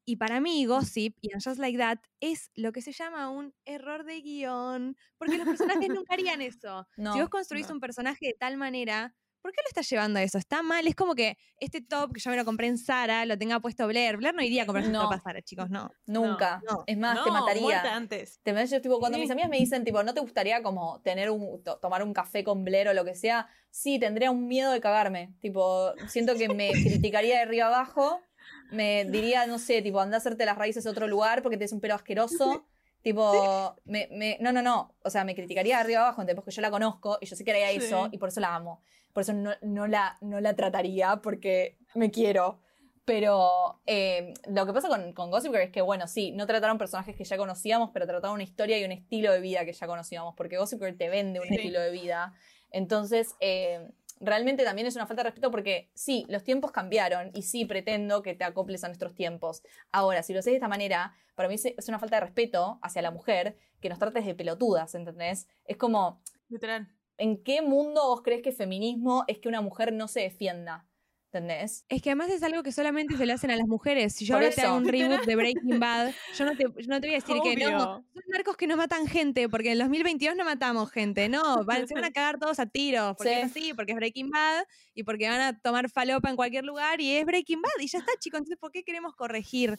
Y 0.06 0.16
para 0.16 0.40
mí, 0.40 0.64
Gossip 0.66 1.16
y 1.20 1.30
Just 1.32 1.58
Like 1.58 1.78
That 1.78 1.98
es 2.20 2.50
lo 2.54 2.72
que 2.72 2.82
se 2.82 2.92
llama 2.92 3.30
un 3.30 3.54
error 3.64 4.04
de 4.04 4.20
guion. 4.20 4.96
Porque 5.18 5.36
los 5.38 5.46
personajes 5.48 5.88
nunca 6.04 6.14
harían 6.14 6.40
eso. 6.42 6.86
No, 6.96 7.14
si 7.14 7.20
vos 7.20 7.30
construís 7.30 7.68
no. 7.68 7.74
un 7.74 7.80
personaje 7.80 8.26
de 8.28 8.34
tal 8.38 8.56
manera, 8.56 9.14
¿por 9.44 9.52
qué 9.52 9.60
lo 9.62 9.68
estás 9.68 9.90
llevando 9.90 10.18
a 10.18 10.22
eso? 10.22 10.38
Está 10.38 10.62
mal. 10.62 10.86
Es 10.86 10.94
como 10.94 11.14
que 11.14 11.36
este 11.60 11.82
top 11.82 12.14
que 12.14 12.20
yo 12.20 12.30
me 12.30 12.36
lo 12.38 12.46
compré 12.46 12.66
en 12.66 12.78
Sara, 12.78 13.26
lo 13.26 13.36
tenga 13.36 13.60
puesto 13.60 13.86
Blair. 13.86 14.16
Blair 14.16 14.34
no 14.34 14.40
iría 14.42 14.62
a 14.62 14.66
comprarse 14.66 14.90
No. 14.90 15.02
top 15.02 15.12
a 15.12 15.20
Sara, 15.20 15.42
chicos, 15.42 15.68
no. 15.68 15.90
Nunca. 16.06 16.62
no. 16.66 16.82
Es 16.86 16.96
más, 16.96 17.14
no, 17.16 17.24
te 17.24 17.30
mataría. 17.30 17.94
antes. 17.94 18.40
Te 18.42 18.54
me- 18.54 18.66
yo, 18.66 18.80
tipo, 18.80 18.98
cuando 18.98 19.16
Sí. 19.18 19.22
mis 19.22 19.30
amigas 19.30 19.50
me 19.50 19.58
dicen, 19.58 19.84
tipo, 19.84 20.02
¿no 20.02 20.14
te 20.14 20.20
gustaría 20.20 20.62
como 20.62 21.02
tener 21.02 21.28
un, 21.28 21.62
to- 21.62 21.76
tomar 21.76 22.02
un 22.02 22.14
café 22.14 22.42
con 22.42 22.64
Blair 22.64 22.88
o 22.88 22.94
lo 22.94 23.04
que 23.04 23.14
sea? 23.14 23.46
Sí, 23.70 23.98
tendría 23.98 24.30
un 24.30 24.46
miedo 24.46 24.72
de 24.72 24.80
cagarme. 24.80 25.34
Tipo, 25.40 25.92
siento 26.08 26.34
que 26.36 26.48
me 26.48 26.70
criticaría 27.12 27.34
de 27.36 27.42
arriba 27.42 27.66
abajo. 27.66 28.22
Me 28.70 29.04
diría, 29.04 29.46
no 29.46 29.58
sé, 29.58 29.82
tipo, 29.82 30.00
anda 30.00 30.16
a 30.16 30.18
hacerte 30.18 30.46
las 30.46 30.56
raíces 30.56 30.86
a 30.86 30.90
otro 30.90 31.06
lugar 31.06 31.42
porque 31.42 31.56
tienes 31.58 31.72
un 31.72 31.80
pelo 31.80 31.94
asqueroso. 31.94 32.66
Tipo, 33.04 33.76
me, 33.84 34.08
me- 34.10 34.38
no, 34.40 34.50
no, 34.50 34.62
no. 34.62 34.94
O 35.04 35.10
sea, 35.10 35.24
me 35.24 35.34
criticaría 35.34 35.76
de 35.76 35.80
arriba 35.82 36.00
abajo. 36.00 36.24
Porque 36.34 36.50
yo 36.50 36.62
la 36.62 36.70
conozco 36.70 37.18
y 37.20 37.26
yo 37.26 37.36
sé 37.36 37.44
que 37.44 37.50
haría 37.52 37.70
eso 37.70 38.08
y 38.10 38.18
por 38.18 38.30
eso 38.30 38.40
la 38.40 38.54
amo. 38.54 38.80
Por 39.12 39.20
eso 39.20 39.32
no, 39.34 39.52
no, 39.62 39.86
la, 39.86 40.16
no 40.22 40.40
la 40.40 40.54
trataría 40.56 41.16
porque 41.22 41.78
me 41.94 42.10
quiero. 42.10 42.58
Pero 43.04 43.82
eh, 43.84 44.32
lo 44.48 44.64
que 44.64 44.72
pasa 44.72 44.88
con, 44.88 45.12
con 45.12 45.30
Gossip 45.30 45.52
Girl 45.52 45.64
es 45.64 45.70
que, 45.70 45.82
bueno, 45.82 46.08
sí, 46.08 46.32
no 46.32 46.46
trataron 46.46 46.78
personajes 46.78 47.14
que 47.14 47.24
ya 47.24 47.36
conocíamos, 47.36 47.90
pero 47.92 48.06
trataron 48.06 48.34
una 48.36 48.42
historia 48.44 48.78
y 48.78 48.84
un 48.84 48.92
estilo 48.92 49.30
de 49.30 49.40
vida 49.40 49.66
que 49.66 49.74
ya 49.74 49.86
conocíamos, 49.86 50.34
porque 50.34 50.56
Gossip 50.56 50.80
Girl 50.80 50.96
te 50.96 51.10
vende 51.10 51.38
un 51.40 51.46
Sí. 51.46 51.54
estilo 51.56 51.80
de 51.80 51.90
vida. 51.90 52.32
Entonces, 52.70 53.34
eh, 53.40 53.86
realmente 54.24 54.64
también 54.64 54.86
es 54.86 54.96
una 54.96 55.06
falta 55.06 55.22
de 55.22 55.30
respeto 55.30 55.50
porque 55.50 55.90
sí, 55.94 56.24
los 56.28 56.42
tiempos 56.42 56.72
cambiaron 56.72 57.30
y 57.34 57.42
sí 57.42 57.64
pretendo 57.64 58.22
que 58.22 58.34
te 58.34 58.44
acoples 58.44 58.84
a 58.84 58.88
nuestros 58.88 59.14
tiempos. 59.14 59.62
Ahora, 59.92 60.22
si 60.22 60.32
lo 60.32 60.40
haces 60.40 60.52
de 60.52 60.56
esta 60.56 60.68
manera, 60.68 61.14
para 61.34 61.48
mí 61.48 61.54
es 61.54 61.88
una 61.88 61.98
falta 61.98 62.16
de 62.16 62.20
respeto 62.20 62.78
hacia 62.82 63.02
la 63.02 63.10
mujer 63.10 63.56
que 63.80 63.88
nos 63.88 63.98
trates 63.98 64.24
de 64.24 64.34
pelotudas, 64.34 64.94
¿entendés? 64.94 65.48
Es 65.64 65.76
como, 65.76 66.22
Literal. 66.48 66.88
¿en 67.18 67.42
qué 67.42 67.62
mundo 67.62 68.02
vos 68.08 68.22
crees 68.22 68.42
que 68.42 68.52
feminismo 68.52 69.24
es 69.26 69.38
que 69.38 69.48
una 69.48 69.60
mujer 69.60 69.92
no 69.92 70.08
se 70.08 70.20
defienda? 70.20 70.86
¿Entendés? 71.34 71.84
Es 71.88 72.00
que 72.00 72.10
además 72.10 72.30
es 72.30 72.44
algo 72.44 72.62
que 72.62 72.70
solamente 72.70 73.16
se 73.16 73.26
le 73.26 73.32
hacen 73.32 73.50
a 73.50 73.56
las 73.56 73.66
mujeres. 73.66 74.14
Si 74.14 74.24
yo 74.24 74.34
Por 74.34 74.44
ahora 74.44 74.54
te 74.54 74.60
hago 74.62 74.76
un 74.76 74.84
reboot 74.88 75.24
de 75.26 75.34
Breaking 75.34 75.80
Bad, 75.80 76.12
yo 76.38 76.44
no 76.44 76.56
te, 76.56 76.62
yo 76.62 76.86
no 76.88 77.00
te 77.00 77.08
voy 77.08 77.16
a 77.16 77.18
decir 77.18 77.36
que 77.42 77.56
no. 77.56 77.78
Son 77.80 78.22
narcos 78.28 78.56
que 78.56 78.68
no 78.68 78.76
matan 78.76 79.08
gente, 79.08 79.48
porque 79.48 79.68
en 79.68 79.72
el 79.72 79.78
2022 79.80 80.36
no 80.36 80.44
matamos 80.44 80.92
gente. 80.92 81.28
No, 81.28 81.64
van, 81.64 81.88
se 81.88 81.94
van 81.94 82.04
a 82.04 82.12
cagar 82.12 82.38
todos 82.38 82.60
a 82.60 82.66
tiros. 82.66 83.16
Porque 83.16 83.32
Sí. 83.34 83.38
es 83.40 83.44
así, 83.46 83.74
porque 83.74 83.92
es 83.92 83.96
Breaking 83.96 84.30
Bad 84.30 84.64
y 84.94 85.02
porque 85.02 85.28
van 85.28 85.40
a 85.40 85.58
tomar 85.58 85.90
falopa 85.90 86.30
en 86.30 86.36
cualquier 86.36 86.64
lugar 86.64 87.00
y 87.00 87.16
es 87.16 87.24
Breaking 87.26 87.60
Bad 87.60 87.80
y 87.80 87.88
ya 87.88 87.98
está, 87.98 88.12
chicos. 88.20 88.38
Entonces, 88.38 88.58
¿por 88.60 88.70
qué 88.70 88.84
queremos 88.84 89.16
corregir 89.16 89.76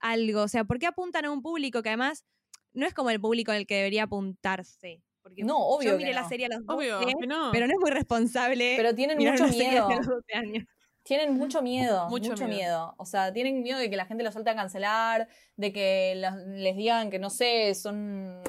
algo? 0.00 0.40
O 0.40 0.48
sea, 0.48 0.64
¿por 0.64 0.78
qué 0.78 0.86
apuntan 0.86 1.26
a 1.26 1.30
un 1.30 1.42
público 1.42 1.82
que 1.82 1.90
además 1.90 2.24
no 2.72 2.86
es 2.86 2.94
como 2.94 3.10
el 3.10 3.20
público 3.20 3.52
al 3.52 3.66
que 3.66 3.74
debería 3.76 4.04
apuntarse? 4.04 5.02
Porque 5.22 5.42
No, 5.42 5.56
obvio 5.56 5.92
yo 5.92 5.98
que 5.98 6.04
miré 6.04 6.14
la 6.14 6.28
serie 6.28 6.44
a 6.44 6.48
los 6.50 6.66
12, 6.66 6.76
Obvio, 6.76 7.18
que 7.18 7.26
no. 7.26 7.48
pero 7.50 7.66
no 7.66 7.72
es 7.72 7.78
muy 7.80 7.90
responsable. 7.90 8.74
Pero 8.76 8.94
tienen 8.94 9.16
mucho 9.16 9.46
miedo. 9.48 9.88
de 9.88 9.96
los 9.96 10.06
12 10.06 10.34
años. 10.34 10.64
Tienen 11.04 11.34
mucho 11.34 11.62
miedo, 11.62 12.08
mucho, 12.08 12.30
Mucho 12.30 12.46
miedo. 12.46 12.58
miedo. 12.58 12.94
O 12.98 13.04
sea, 13.06 13.32
tienen 13.32 13.62
miedo 13.62 13.78
de 13.78 13.88
que 13.90 13.96
la 13.96 14.06
gente 14.06 14.24
los 14.24 14.32
suelte 14.32 14.50
a 14.50 14.56
cancelar, 14.56 15.28
de 15.56 15.72
que 15.72 16.14
los- 16.16 16.34
les 16.58 16.76
digan 16.76 17.10
que, 17.10 17.18
no 17.18 17.30
sé, 17.30 17.74
son 17.74 18.40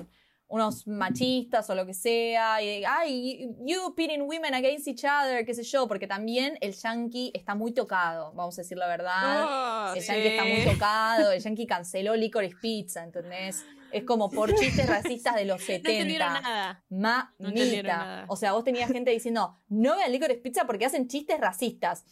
unos 0.47 0.88
machistas 0.88 1.70
o 1.70 1.76
lo 1.76 1.86
que 1.86 1.93
sea. 1.93 2.62
Y, 2.62 2.84
ay, 2.88 3.49
you 3.66 3.93
pitting 3.95 4.22
women 4.22 4.53
against 4.53 4.88
each 4.88 5.03
other, 5.03 5.45
qué 5.45 5.53
sé 5.53 5.64
yo. 5.64 5.88
Porque 5.88 6.08
también 6.08 6.58
el 6.62 6.74
yankee 6.74 7.32
está 7.34 7.56
muy 7.56 7.74
tocado, 7.74 8.32
vamos 8.34 8.58
a 8.58 8.62
decir 8.62 8.78
la 8.78 8.88
verdad. 8.88 9.89
Oh, 9.91 9.93
el 9.95 10.01
sí. 10.01 10.08
yankee 10.08 10.28
está 10.28 10.43
muy 10.45 10.74
tocado. 10.74 11.32
El 11.32 11.41
yankee 11.41 11.68
canceló 11.68 12.16
Licorice 12.16 12.56
Pizza, 12.62 13.03
¿entendés? 13.03 13.66
Es 13.91 14.03
como 14.03 14.30
por 14.30 14.53
chistes 14.56 14.88
racistas 14.88 15.36
de 15.36 15.45
los 15.45 15.62
70. 15.62 16.26
No 16.36 16.41
nada. 16.41 16.84
Mamita. 16.89 17.82
No 17.82 17.88
nada. 18.06 18.26
o 18.30 18.36
sea, 18.36 18.53
vos 18.53 18.64
tenías 18.64 18.89
gente 18.91 19.12
diciendo, 19.12 19.58
no 19.68 19.95
vean 19.97 20.12
Licorice 20.12 20.39
Pizza 20.41 20.66
porque 20.66 20.86
hacen 20.86 21.08
chistes 21.08 21.39
racistas. 21.39 22.06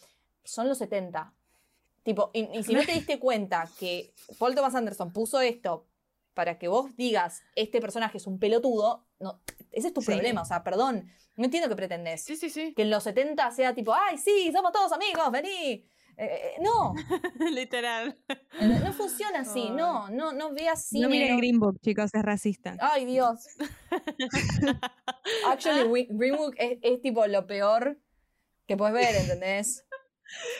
Son 0.44 0.68
los 0.68 0.78
70. 0.78 1.32
Tipo, 2.02 2.30
y, 2.34 2.48
y 2.58 2.62
si 2.64 2.74
no 2.74 2.84
te 2.84 2.92
diste 2.92 3.18
cuenta 3.18 3.68
que 3.78 4.12
Paul 4.38 4.54
Thomas 4.54 4.74
Anderson 4.74 5.12
puso 5.12 5.40
esto 5.40 5.86
para 6.34 6.58
que 6.58 6.68
vos 6.68 6.94
digas, 6.96 7.42
este 7.54 7.80
personaje 7.80 8.18
es 8.18 8.26
un 8.26 8.38
pelotudo, 8.38 9.06
no, 9.20 9.40
ese 9.72 9.88
es 9.88 9.94
tu 9.94 10.00
Sí. 10.02 10.08
problema. 10.12 10.42
O 10.42 10.44
sea, 10.44 10.62
perdón, 10.64 11.08
no 11.36 11.44
entiendo 11.44 11.68
qué 11.68 11.76
pretendés. 11.76 12.22
Sí, 12.22 12.36
sí, 12.36 12.50
sí. 12.50 12.74
Que 12.74 12.82
en 12.82 12.90
los 12.90 13.04
70 13.04 13.50
sea 13.52 13.74
tipo, 13.74 13.94
ay, 13.94 14.18
sí, 14.18 14.50
somos 14.52 14.72
todos 14.72 14.92
amigos, 14.92 15.30
vení. 15.30 15.86
Eh, 16.16 16.26
eh, 16.26 16.54
no, 16.60 16.94
Literal. 17.50 18.16
no 18.60 18.92
funciona 18.92 19.40
así, 19.40 19.70
no, 19.70 20.08
no, 20.10 20.32
no 20.32 20.52
veas 20.52 20.84
cine. 20.86 21.02
No 21.02 21.08
miren 21.08 21.32
no- 21.32 21.38
Green 21.38 21.58
Book, 21.58 21.80
chicos, 21.80 22.10
es 22.14 22.22
racista. 22.22 22.76
Ay, 22.80 23.04
Dios. 23.06 23.46
Actually, 25.48 26.06
Green 26.10 26.36
Book 26.36 26.54
es, 26.58 26.78
es 26.82 27.00
tipo 27.00 27.26
lo 27.26 27.46
peor 27.46 27.98
que 28.66 28.76
puedes 28.76 28.94
ver, 28.94 29.14
¿entendés? 29.16 29.83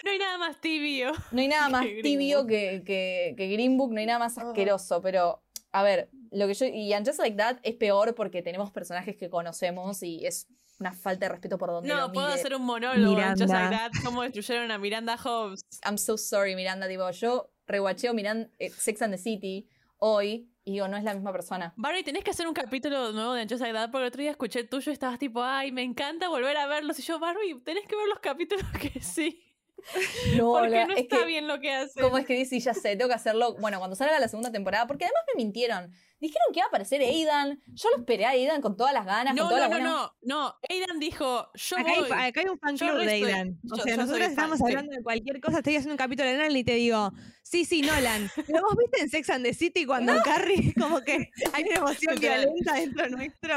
No 0.05 0.11
hay 0.11 0.18
nada 0.18 0.39
más 0.39 0.61
tibio. 0.61 1.12
No 1.31 1.41
hay 1.41 1.49
nada 1.49 1.68
más 1.68 1.85
Que 1.87 2.03
tibio 2.03 2.47
que, 2.47 2.83
que, 2.85 3.35
que 3.37 3.49
Green 3.49 3.77
Book, 3.77 3.93
no 3.93 4.01
hay 4.01 4.07
nada 4.07 4.18
más 4.18 4.37
Oh. 4.39 4.49
asqueroso, 4.49 5.01
pero 5.01 5.43
a 5.72 5.83
ver, 5.83 6.09
lo 6.31 6.47
que 6.47 6.55
yo. 6.55 6.66
Y 6.66 6.93
And 6.93 7.07
Just 7.07 7.18
Like 7.18 7.37
That 7.37 7.59
es 7.62 7.75
peor 7.75 8.14
porque 8.14 8.43
tenemos 8.43 8.70
personajes 8.70 9.16
que 9.16 9.29
conocemos 9.31 10.03
y 10.03 10.25
es 10.27 10.47
una 10.81 10.93
falta 10.93 11.27
de 11.27 11.31
respeto 11.33 11.57
por 11.59 11.70
donde 11.70 11.89
No, 11.89 11.97
lo 12.01 12.12
puedo 12.12 12.27
mire. 12.29 12.41
hacer 12.41 12.55
un 12.55 12.62
monólogo 12.62 13.18
en 13.20 13.29
Just 13.31 13.41
Miranda. 13.45 13.70
Like 13.70 13.77
That, 13.77 14.03
cómo 14.05 14.22
destruyeron 14.22 14.70
a 14.70 14.79
Miranda 14.79 15.16
Hobbs. 15.16 15.64
I'm 15.85 15.99
so 15.99 16.16
sorry, 16.16 16.55
Miranda. 16.55 16.89
Tipo, 16.89 17.11
yo 17.12 17.51
rewatcheo 17.66 18.12
Miranda, 18.14 18.49
eh, 18.59 18.70
Sex 18.70 19.01
and 19.03 19.14
the 19.14 19.18
City 19.18 19.68
hoy 19.99 20.51
y 20.66 20.72
digo, 20.72 20.89
no 20.89 20.97
es 20.97 21.05
la 21.05 21.12
misma 21.14 21.31
persona. 21.33 21.75
Barbie, 21.77 22.03
tenés 22.03 22.25
que 22.25 22.31
hacer 22.31 22.47
un 22.49 22.55
capítulo 22.55 23.12
nuevo 23.12 23.35
de 23.35 23.45
Like 23.47 23.72
That, 23.72 23.91
porque 23.91 24.03
el 24.05 24.09
otro 24.09 24.20
día 24.22 24.31
escuché 24.31 24.61
el 24.61 24.68
tuyo 24.68 24.91
y 24.91 24.95
estabas 24.95 25.18
tipo, 25.18 25.43
ay, 25.43 25.72
me 25.72 25.83
encanta 25.83 26.29
volver 26.29 26.57
a 26.57 26.66
verlos. 26.66 26.99
Y 26.99 27.03
yo, 27.03 27.18
Barbie, 27.18 27.61
tenés 27.64 27.87
que 27.87 27.95
ver 27.97 28.09
los 28.09 28.18
capítulos 28.20 28.64
que 28.81 28.99
sí. 29.01 29.43
No, 30.37 30.53
Porque 30.53 30.87
no 30.87 30.93
es 30.95 31.01
está 31.01 31.18
que- 31.18 31.24
bien 31.26 31.47
lo 31.47 31.61
que 31.61 31.70
hacen. 31.72 32.03
¿Cómo 32.03 32.18
es 32.18 32.26
que 32.26 32.35
dice? 32.35 32.59
Ya 32.59 32.74
sé, 32.74 32.97
tengo 32.97 33.09
que 33.09 33.14
hacerlo. 33.14 33.55
Bueno, 33.61 33.78
cuando 33.78 33.95
salga 33.97 34.18
la 34.18 34.28
segunda 34.28 34.51
temporada, 34.51 34.87
porque 34.87 35.05
además 35.05 35.22
me 35.35 35.43
mintieron. 35.43 35.93
Dijeron 36.20 36.47
que 36.53 36.61
iba 36.61 36.64
a 36.66 36.68
aparecer 36.68 37.03
Aidan. 37.03 37.61
Yo 37.66 37.91
lo 37.91 37.99
esperé 37.99 38.24
a 38.24 38.30
Aidan 38.30 38.62
con 38.62 38.76
todas 38.76 38.95
las 38.95 39.05
ganas, 39.05 39.35
No, 39.35 39.43
con 39.43 39.51
toda 39.51 39.68
no, 39.68 39.74
la 39.74 39.78
no, 39.78 39.91
buena. 39.91 40.12
no, 40.22 40.39
no. 40.45 40.55
Aidan 40.70 40.99
dijo, 40.99 41.49
yo 41.55 41.76
Acá 41.76 41.91
hay, 41.93 42.01
voy. 42.01 42.11
acá 42.12 42.41
hay 42.41 42.47
un 42.49 42.59
fan 42.59 42.76
club 42.78 42.97
de 42.99 43.05
estoy- 43.18 43.30
Aidan. 43.32 43.59
O 43.70 43.76
yo- 43.76 43.82
sea, 43.82 43.97
nosotros 43.97 44.20
fan, 44.22 44.30
estamos 44.30 44.59
sí. 44.59 44.64
hablando 44.66 44.93
de 44.97 45.03
cualquier 45.03 45.41
cosa. 45.41 45.59
Estoy 45.59 45.76
haciendo 45.76 45.93
un 45.93 45.99
capítulo 45.99 46.28
de 46.28 46.37
Nolan 46.37 46.57
y 46.57 46.64
te 46.64 46.74
digo, 46.74 47.12
sí, 47.43 47.64
sí, 47.64 47.82
Nolan. 47.82 48.30
Pero 48.47 48.62
vos 48.62 48.76
viste 48.78 49.01
en 49.03 49.11
Sex 49.11 49.28
and 49.30 49.45
the 49.45 49.53
City 49.55 49.85
cuando 49.85 50.12
Carrie, 50.24 50.72
como 50.80 51.03
que 51.03 51.30
hay 51.53 51.64
una 51.64 51.76
emoción 51.76 52.14
violenta 52.18 52.74
dentro 52.74 53.09
nuestro. 53.11 53.57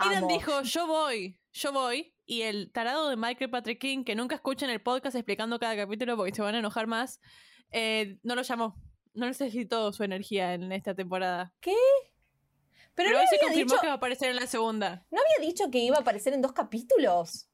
Aidan 0.00 0.24
Amo. 0.24 0.28
dijo, 0.28 0.62
yo 0.62 0.86
voy, 0.86 1.38
yo 1.52 1.72
voy. 1.72 2.13
Y 2.26 2.42
el 2.42 2.72
tarado 2.72 3.10
de 3.10 3.16
Michael 3.16 3.50
Patrick 3.50 3.80
King, 3.80 4.04
que 4.04 4.14
nunca 4.14 4.34
escuchan 4.36 4.70
el 4.70 4.80
podcast 4.80 5.14
explicando 5.14 5.58
cada 5.58 5.76
capítulo 5.76 6.16
porque 6.16 6.34
se 6.34 6.42
van 6.42 6.54
a 6.54 6.58
enojar 6.58 6.86
más, 6.86 7.20
eh, 7.70 8.18
no 8.22 8.34
lo 8.34 8.42
llamó. 8.42 8.76
No 9.12 9.26
necesitó 9.26 9.92
su 9.92 10.02
energía 10.02 10.54
en 10.54 10.72
esta 10.72 10.94
temporada. 10.94 11.52
Pero, 11.60 11.76
Pero, 12.94 13.10
no, 13.10 13.20
hoy 13.20 13.26
se 13.28 13.38
confirmó 13.38 13.72
dicho, 13.72 13.80
que 13.80 13.86
va 13.86 13.92
a 13.92 13.96
aparecer 13.96 14.30
en 14.30 14.36
la 14.36 14.46
segunda. 14.46 15.06
¿no 15.10 15.20
había 15.20 15.46
dicho 15.46 15.70
que 15.70 15.78
iba 15.78 15.96
a 15.96 16.00
aparecer 16.00 16.32
en 16.32 16.42
dos 16.42 16.52
capítulos. 16.52 17.48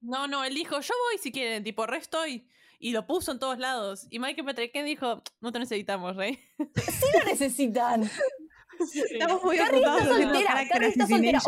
No, 0.00 0.28
no, 0.28 0.44
él 0.44 0.54
dijo, 0.54 0.78
yo 0.80 0.94
voy 1.08 1.18
si 1.18 1.32
quieren, 1.32 1.64
tipo, 1.64 1.86
re 1.86 1.96
estoy. 1.96 2.46
Y 2.78 2.92
lo 2.92 3.06
puso 3.06 3.32
en 3.32 3.38
todos 3.38 3.58
lados. 3.58 4.06
Y 4.10 4.18
Michael 4.18 4.44
Patrick 4.44 4.72
King 4.72 4.84
dijo, 4.84 5.22
no 5.40 5.50
te 5.50 5.58
necesitamos, 5.58 6.16
rey. 6.16 6.38
Sí 6.76 7.06
lo 7.18 7.24
necesitan. 7.24 8.10
Estamos 9.10 9.42
muy 9.42 9.56
Carrie 9.56 9.78
está 9.78 10.04
soltera. 10.04 10.68
Carrie 10.68 10.88
está 10.88 11.06
soltera. 11.06 11.40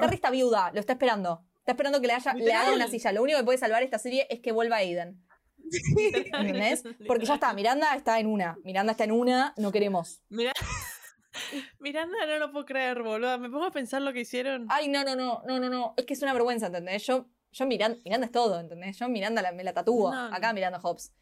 Carrie 0.00 0.14
está 0.16 0.30
viuda. 0.30 0.70
Lo 0.74 0.80
está 0.80 0.92
esperando. 0.92 1.46
Está 1.62 1.72
esperando 1.72 2.00
que 2.00 2.08
le, 2.08 2.14
haya, 2.14 2.34
le 2.34 2.52
haga 2.52 2.72
una 2.74 2.88
silla. 2.88 3.12
Lo 3.12 3.22
único 3.22 3.38
que 3.38 3.44
puede 3.44 3.58
salvar 3.58 3.84
esta 3.84 3.98
serie 3.98 4.26
es 4.30 4.40
que 4.40 4.50
vuelva 4.50 4.78
Aidan. 4.78 5.22
¿Entendés? 6.32 6.82
Porque 7.06 7.24
ya 7.24 7.34
está. 7.34 7.52
Miranda 7.54 7.94
está 7.94 8.18
en 8.18 8.26
una. 8.26 8.56
Miranda 8.64 8.90
está 8.90 9.04
en 9.04 9.12
una. 9.12 9.54
No 9.56 9.70
queremos. 9.70 10.22
Mira. 10.28 10.52
Miranda, 11.78 12.26
no 12.26 12.38
lo 12.38 12.50
puedo 12.50 12.64
creer, 12.66 13.00
boludo. 13.02 13.38
Me 13.38 13.48
pongo 13.48 13.66
a 13.66 13.70
pensar 13.70 14.02
lo 14.02 14.12
que 14.12 14.20
hicieron. 14.22 14.66
Ay, 14.70 14.88
no, 14.88 15.04
no, 15.04 15.14
no, 15.14 15.40
no, 15.46 15.60
no, 15.60 15.70
no. 15.70 15.94
Es 15.96 16.04
que 16.04 16.14
es 16.14 16.22
una 16.22 16.32
vergüenza, 16.32 16.66
¿entendés? 16.66 17.06
Yo, 17.06 17.28
yo 17.52 17.66
Miranda, 17.66 17.96
Miranda 18.04 18.26
es 18.26 18.32
todo, 18.32 18.58
¿entendés? 18.58 18.98
Yo 18.98 19.08
Miranda 19.08 19.40
la- 19.40 19.52
me 19.52 19.62
la 19.62 19.72
tatúo. 19.72 20.12
No. 20.12 20.34
Acá 20.34 20.52
Miranda 20.52 20.80
Hobbs. 20.82 21.14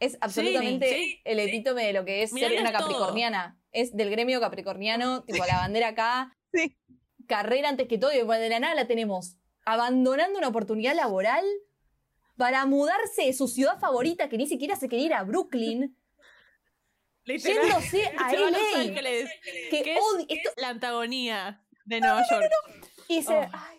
Es 0.00 0.18
absolutamente 0.20 0.88
sí, 0.88 1.20
el 1.24 1.38
epítome 1.38 1.86
de 1.86 1.92
lo 1.92 2.04
que 2.04 2.24
es 2.24 2.32
Miranda 2.32 2.56
ser 2.56 2.60
una 2.60 2.70
es 2.70 2.76
todo. 2.78 2.88
capricorniana. 2.88 3.60
Es 3.70 3.96
del 3.96 4.10
gremio 4.10 4.40
capricorniano, 4.40 5.22
tipo 5.22 5.46
la 5.46 5.58
bandera 5.58 5.88
acá. 5.88 6.36
Sí. 6.52 6.76
Carrera 7.28 7.68
antes 7.68 7.86
que 7.86 7.98
todo 7.98 8.12
y 8.12 8.18
de 8.18 8.48
la 8.48 8.58
nada 8.60 8.74
la 8.74 8.88
tenemos. 8.88 9.38
Abandonando 9.64 10.38
una 10.38 10.48
oportunidad 10.48 10.94
laboral 10.94 11.44
para 12.36 12.66
mudarse 12.66 13.22
de 13.26 13.32
su 13.32 13.48
ciudad 13.48 13.78
favorita, 13.78 14.28
que 14.28 14.36
ni 14.38 14.46
siquiera 14.46 14.76
se 14.76 14.88
quería 14.88 15.06
ir 15.06 15.14
a 15.14 15.22
Brooklyn, 15.22 15.96
Literal. 17.24 17.62
yéndose 17.62 18.06
a 18.18 18.32
Los 18.32 18.50
LA. 18.50 18.58
Ángeles, 18.80 19.30
Que 19.70 19.82
que 19.82 19.94
es 19.94 20.00
esto- 20.28 20.50
la 20.56 20.68
antagonía 20.70 21.64
de 21.84 22.00
Nueva 22.00 22.22
York. 22.30 22.50
y 23.08 23.16
dice, 23.18 23.32
Oh, 23.34 23.48
"Ay, 23.52 23.78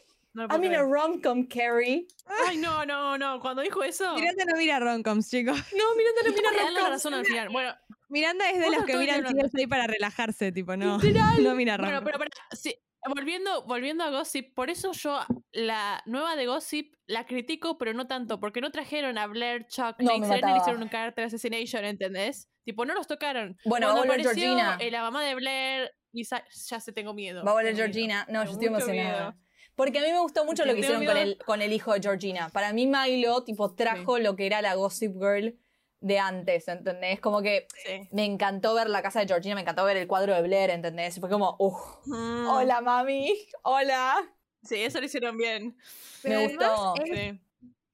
I'm 0.52 0.64
in 0.64 0.76
a 0.76 0.82
rom-com, 0.82 1.48
Carrie. 1.48 2.08
Ay, 2.48 2.58
no, 2.58 2.86
no, 2.86 3.18
no. 3.18 3.40
Cuando 3.40 3.62
dijo 3.62 3.84
eso. 3.84 4.16
Miranda 4.16 4.44
no 4.46 4.58
mira 4.58 4.80
romcoms, 4.80 5.30
chicos. 5.30 5.58
No, 5.78 5.96
Miranda 5.96 6.22
no 6.26 6.32
mira 6.34 6.52
le 6.52 6.58
dan 6.58 6.74
la 6.74 6.80
rom-com. 6.80 6.92
razón 6.92 7.14
al 7.14 7.26
final. 7.26 7.50
Bueno, 7.50 7.74
Miranda 8.10 8.50
es 8.50 8.60
de 8.60 8.70
los 8.72 8.84
que 8.86 8.98
miran. 8.98 9.24
CSI 9.24 9.68
para 9.68 9.88
relajarse, 9.88 10.52
tipo, 10.52 10.76
no. 10.76 10.98
Literal. 10.98 11.44
No 11.44 11.56
mira 11.56 11.78
Bueno, 11.78 12.00
romcoms. 12.00 12.06
pero, 12.06 12.18
pero 12.20 12.32
sí, 12.60 12.76
volviendo, 13.08 13.64
volviendo 13.66 14.04
a 14.04 14.10
Gossip, 14.10 14.54
por 14.54 14.70
eso 14.70 14.92
yo 14.94 15.20
la 15.52 16.02
nueva 16.06 16.36
de 16.36 16.46
Gossip 16.48 16.94
la 17.08 17.26
critico, 17.26 17.78
pero 17.78 17.94
no 17.94 18.08
tanto, 18.08 18.40
porque 18.40 18.62
no 18.62 18.72
trajeron 18.72 19.18
a 19.18 19.28
Blair, 19.28 19.66
Chuck, 19.68 19.96
No, 20.00 20.18
Nate 20.18 20.28
Serena 20.28 20.58
hicieron 20.58 20.82
un 20.84 20.90
character 20.90 21.26
assassination, 21.26 21.86
¿entendés? 21.86 22.50
Tipo, 22.64 22.86
no 22.86 22.94
los 22.94 23.08
tocaron. 23.08 23.58
Bueno, 23.66 23.88
va 23.88 23.94
a 23.94 23.96
Cuando 23.98 24.14
volver 24.14 24.28
apareció, 24.28 24.56
Georgina. 24.56 24.78
eh, 24.80 24.92
la 24.92 25.02
mamá 25.02 25.24
de 25.24 25.36
Blair, 25.36 25.92
y 26.12 26.24
ya 26.24 26.80
se 26.80 26.92
tengo 26.94 27.14
miedo. 27.14 27.44
Va 27.44 27.52
a 27.52 27.54
volver. 27.56 27.76
Georgina. 27.76 28.26
No, 28.30 28.44
yo 28.46 28.52
Tengo 28.52 28.52
estoy 28.54 28.70
mucho 28.70 28.86
emocionada. 28.86 29.30
miedo. 29.32 29.42
Porque 29.76 30.00
a 30.00 30.02
mí 30.04 30.12
me 30.12 30.20
gustó 30.20 30.46
mucho 30.46 30.66
lo 30.66 30.74
que 30.74 30.80
hicieron 30.80 31.06
con 31.06 31.18
el, 31.18 31.38
con 31.46 31.62
el 31.62 31.74
hijo 31.74 31.94
de 31.94 32.02
Georgina. 32.02 32.48
Para 32.50 32.72
mí 32.72 32.88
Milo, 32.88 33.44
tipo, 33.44 33.76
trajo 33.76 34.18
lo 34.20 34.36
que 34.38 34.46
era 34.46 34.62
la 34.62 34.74
Gossip 34.76 35.14
Girl 35.16 35.60
de 36.06 36.20
antes, 36.20 36.68
¿entendés? 36.68 37.20
Como 37.20 37.42
que 37.42 37.68
Sí. 37.84 38.08
me 38.12 38.26
encantó 38.26 38.76
ver 38.76 38.90
la 38.90 39.02
casa 39.02 39.22
de 39.22 39.28
Georgina, 39.28 39.56
me 39.56 39.62
encantó 39.62 39.84
ver 39.86 39.98
el 39.98 40.08
cuadro 40.08 40.36
de 40.36 40.42
Blair, 40.44 40.70
¿entendés? 40.70 41.20
Fue 41.20 41.30
como, 41.30 41.56
uff, 41.58 41.80
Mm, 42.06 42.48
hola 42.48 42.82
mami, 42.82 43.34
hola. 43.64 44.16
Sí, 44.62 44.76
eso 44.76 45.00
lo 45.00 45.06
hicieron 45.08 45.36
bien. 45.36 45.76
Pero 46.22 46.40
me 46.42 46.48
gustó. 46.48 46.94
es- 47.04 47.10
Sí. 47.18 47.40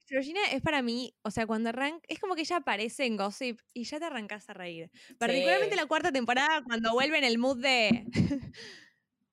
Georgina 0.08 0.40
es 0.52 0.60
para 0.60 0.82
mí, 0.82 1.14
o 1.22 1.30
sea, 1.30 1.46
cuando 1.46 1.70
arranca, 1.70 2.04
es 2.06 2.18
como 2.18 2.34
que 2.34 2.42
ella 2.42 2.56
aparece 2.56 3.06
en 3.06 3.16
Gossip 3.16 3.58
y 3.72 3.84
ya 3.84 3.98
te 3.98 4.04
arrancas 4.04 4.46
a 4.50 4.52
reír. 4.52 4.90
Particularmente 5.18 5.74
la 5.74 5.86
cuarta 5.86 6.12
temporada, 6.12 6.62
cuando 6.64 6.92
vuelve 6.92 7.16
en 7.16 7.24
el 7.24 7.38
mood 7.38 7.62
de 7.62 8.04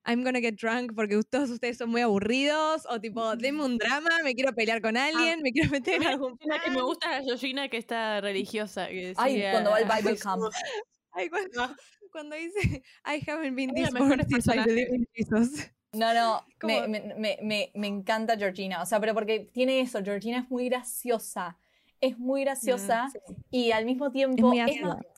I'm 0.09 0.23
gonna 0.23 0.41
get 0.41 0.55
drunk 0.55 0.93
porque 0.95 1.21
todos 1.29 1.49
ustedes 1.49 1.77
son 1.77 1.89
muy 1.89 2.01
aburridos, 2.01 2.85
o 2.89 2.99
tipo, 2.99 3.35
denme 3.35 3.63
un 3.63 3.77
drama, 3.77 4.09
me 4.23 4.33
quiero 4.33 4.53
pelear 4.53 4.81
con 4.81 4.97
alguien, 4.97 5.41
me 5.41 5.51
quiero 5.51 5.69
meter 5.71 6.01
en 6.01 6.07
algún 6.07 6.37
La 6.41 6.59
que 6.59 6.69
me 6.69 6.77
plan. 6.77 6.85
gusta 6.85 7.17
es 7.17 7.19
la 7.19 7.23
Georgina 7.25 7.69
que 7.69 7.77
está 7.77 8.19
religiosa. 8.21 8.87
Que 8.87 9.13
Ay, 9.17 9.33
sigue 9.33 9.51
cuando 9.51 9.71
va 9.71 9.77
al 9.77 9.85
Bible 9.85 10.17
Camp. 10.17 10.41
Ay, 11.11 11.29
cuando, 11.29 11.75
cuando 12.11 12.35
dice 12.35 12.83
I 13.05 13.21
haven't 13.27 13.55
been 13.55 13.73
this 13.73 13.89
since 14.29 14.47
I 14.51 14.63
believe 14.63 14.89
in 14.91 15.05
Jesus. 15.15 15.69
No, 15.91 16.13
no, 16.13 16.45
me, 16.63 16.87
me, 16.87 17.37
me, 17.41 17.71
me 17.73 17.87
encanta 17.87 18.37
Georgina. 18.37 18.81
O 18.81 18.85
sea, 18.85 18.99
pero 18.99 19.13
porque 19.13 19.49
tiene 19.51 19.81
eso, 19.81 20.03
Georgina 20.03 20.39
es 20.39 20.49
muy 20.49 20.69
graciosa. 20.69 21.57
Es 22.01 22.17
muy 22.17 22.41
graciosa 22.41 23.09
y 23.51 23.71
al 23.71 23.85
mismo 23.85 24.11
tiempo 24.11 24.47
muy 24.47 24.59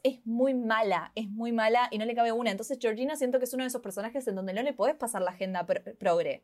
es, 0.03 0.25
muy 0.25 0.53
mala, 0.55 1.11
es 1.15 1.29
muy 1.29 1.51
mala 1.51 1.88
y 1.91 1.97
no 1.99 2.05
le 2.05 2.15
cabe 2.15 2.32
una. 2.32 2.49
Entonces 2.49 2.79
Georgina 2.82 3.15
siento 3.15 3.38
que 3.38 3.45
es 3.45 3.53
uno 3.53 3.63
de 3.63 3.67
esos 3.67 3.82
personajes 3.82 4.27
en 4.27 4.36
donde 4.36 4.53
no 4.53 4.63
le 4.63 4.73
podés 4.73 4.95
pasar 4.95 5.21
la 5.21 5.32
agenda 5.32 5.65
pro- 5.65 5.84
progre. 5.99 6.43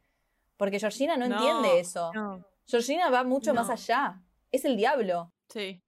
Porque 0.55 0.79
Georgina 0.79 1.17
no, 1.17 1.27
No, 1.27 1.35
entiende 1.38 1.79
eso. 1.79 2.11
No. 2.13 2.45
Georgina 2.67 3.09
va 3.09 3.23
mucho 3.23 3.53
más 3.53 3.69
allá. 3.69 4.21
Es 4.51 4.63
el 4.65 4.77
diablo. 4.77 5.31
Sí. 5.49 5.81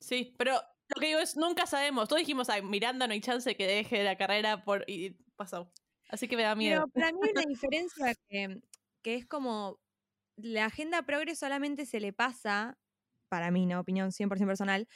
Sí, 0.00 0.34
pero 0.38 0.54
lo 0.94 1.00
que 1.00 1.06
digo 1.08 1.18
es, 1.18 1.36
nunca 1.36 1.66
sabemos. 1.66 2.08
Todos 2.08 2.20
dijimos, 2.20 2.48
ay, 2.48 2.62
Miranda 2.62 3.06
no 3.06 3.12
hay 3.14 3.20
chance 3.20 3.56
que 3.56 3.66
deje 3.66 4.04
la 4.04 4.16
carrera 4.16 4.64
por... 4.64 4.84
Y 4.88 5.10
pasó. 5.36 5.72
Así 6.08 6.28
que 6.28 6.36
me 6.36 6.42
da 6.44 6.54
miedo. 6.54 6.86
Pero 6.92 7.06
para 7.06 7.12
mí 7.12 7.18
hay 7.24 7.30
una 7.32 7.42
diferencia 7.48 8.14
que, 8.28 8.60
que 9.02 9.14
es 9.16 9.26
como 9.26 9.80
la 10.36 10.66
agenda 10.66 11.02
progre 11.02 11.34
solamente 11.34 11.86
se 11.86 11.98
le 11.98 12.12
pasa, 12.12 12.78
para 13.28 13.50
mí, 13.50 13.66
no 13.66 13.80
opinión 13.80 14.10
100% 14.12 14.46
personal, 14.46 14.88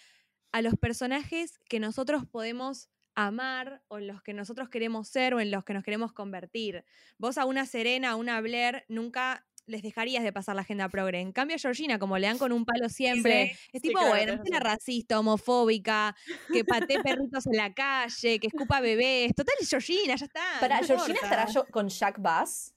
a 0.53 0.63
los 0.63 0.75
personajes 0.77 1.59
que 1.69 1.81
nosotros 1.81 2.25
podemos 2.27 2.89
amar 3.15 3.83
o 3.89 3.99
en 3.99 4.07
los 4.07 4.23
que 4.23 4.33
nosotros 4.33 4.69
queremos 4.69 5.09
ser 5.09 5.35
o 5.35 5.41
en 5.41 5.51
los 5.51 5.65
que 5.65 5.75
nos 5.75 5.85
queremos 5.85 6.13
convertir. 6.13 6.85
Vos 7.19 7.39
a 7.39 7.45
una 7.45 7.67
Serena, 7.67 8.11
a 8.11 8.17
una 8.17 8.41
Blair, 8.41 8.85
nunca 8.89 9.47
les 9.67 9.83
dejarías 9.83 10.25
de 10.25 10.33
pasar 10.33 10.57
la 10.57 10.63
agenda 10.63 10.89
progre. 10.89 11.21
En 11.21 11.31
cambio 11.33 11.55
a 11.55 11.59
Georgina, 11.59 11.99
como 11.99 12.19
le 12.19 12.27
dan 12.27 12.39
con 12.39 12.51
un 12.51 12.65
palo 12.65 12.89
siempre, 12.89 13.53
es 13.53 13.59
sí, 13.75 13.81
tipo, 13.81 14.01
claro, 14.01 14.09
bueno, 14.11 14.33
es 14.33 14.39
razón. 14.51 14.61
racista, 14.63 15.21
homofóbica, 15.21 16.17
que 16.53 16.65
patee 16.65 17.01
perritos 17.03 17.47
en 17.47 17.57
la 17.57 17.73
calle, 17.73 18.41
que 18.41 18.47
escupa 18.49 18.81
bebés. 18.81 19.33
Total, 19.35 19.55
es 19.61 19.69
Georgina, 19.71 20.17
ya 20.17 20.25
está. 20.25 20.43
Para 20.61 20.81
no 20.81 20.87
Georgina 20.87 21.19
importa. 21.19 21.43
estará 21.45 21.53
yo- 21.53 21.67
con 21.71 21.89
Jack 21.89 22.21
Bass. 22.21 22.75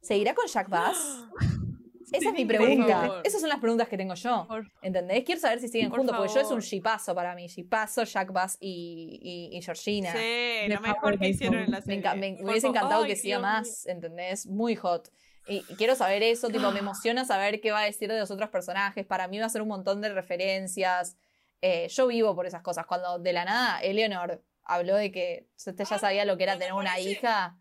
¿Seguirá 0.00 0.34
con 0.34 0.46
Jack 0.48 0.68
Bass? 0.68 1.26
Esa 2.12 2.28
es 2.28 2.34
mi 2.34 2.44
pregunta. 2.44 3.20
Esas 3.24 3.40
son 3.40 3.48
las 3.50 3.58
preguntas 3.58 3.88
que 3.88 3.96
tengo 3.96 4.14
yo. 4.14 4.46
¿Entendés? 4.82 5.24
Quiero 5.24 5.40
saber 5.40 5.60
si 5.60 5.68
siguen 5.68 5.88
Por 5.90 5.98
juntos, 5.98 6.16
porque 6.16 6.32
yo 6.34 6.40
es 6.40 6.50
un 6.50 6.60
shipazo 6.60 7.14
para 7.14 7.34
mí. 7.34 7.48
Shipazo, 7.48 8.04
Jack 8.04 8.32
Bass 8.32 8.56
y, 8.60 9.18
y, 9.52 9.56
y 9.56 9.62
Georgina. 9.62 10.12
Sí, 10.12 10.68
lo 10.68 10.80
mejor 10.80 11.18
que 11.18 11.28
hicieron 11.28 11.58
en 11.62 11.70
la 11.70 11.78
Me, 11.80 11.84
serie. 11.84 12.14
me- 12.16 12.38
hubiese 12.44 12.68
encantado 12.68 13.02
Ay, 13.02 13.10
que 13.10 13.16
siga 13.16 13.38
más, 13.38 13.86
¿entendés? 13.86 14.46
Muy 14.46 14.76
hot. 14.76 15.10
Y, 15.48 15.64
y 15.68 15.74
quiero 15.76 15.94
saber 15.94 16.22
eso, 16.22 16.48
tipo, 16.48 16.70
me 16.72 16.80
emociona 16.80 17.24
saber 17.24 17.60
qué 17.60 17.70
va 17.70 17.80
a 17.80 17.84
decir 17.84 18.08
de 18.10 18.18
los 18.18 18.30
otros 18.30 18.50
personajes. 18.50 19.06
Para 19.06 19.28
mí 19.28 19.38
va 19.38 19.46
a 19.46 19.48
ser 19.48 19.62
un 19.62 19.68
montón 19.68 20.00
de 20.00 20.08
referencias. 20.10 21.16
Eh, 21.62 21.88
yo 21.88 22.06
vivo 22.06 22.34
por 22.34 22.46
esas 22.46 22.62
cosas. 22.62 22.86
Cuando 22.86 23.18
de 23.18 23.32
la 23.32 23.44
nada 23.44 23.80
Eleanor 23.80 24.42
habló 24.64 24.96
de 24.96 25.10
que 25.12 25.48
usted 25.56 25.74
ya 25.88 25.98
sabía 25.98 26.24
lo 26.24 26.36
que 26.36 26.42
era 26.44 26.58
tener 26.58 26.72
una 26.72 26.98
hija 27.00 27.56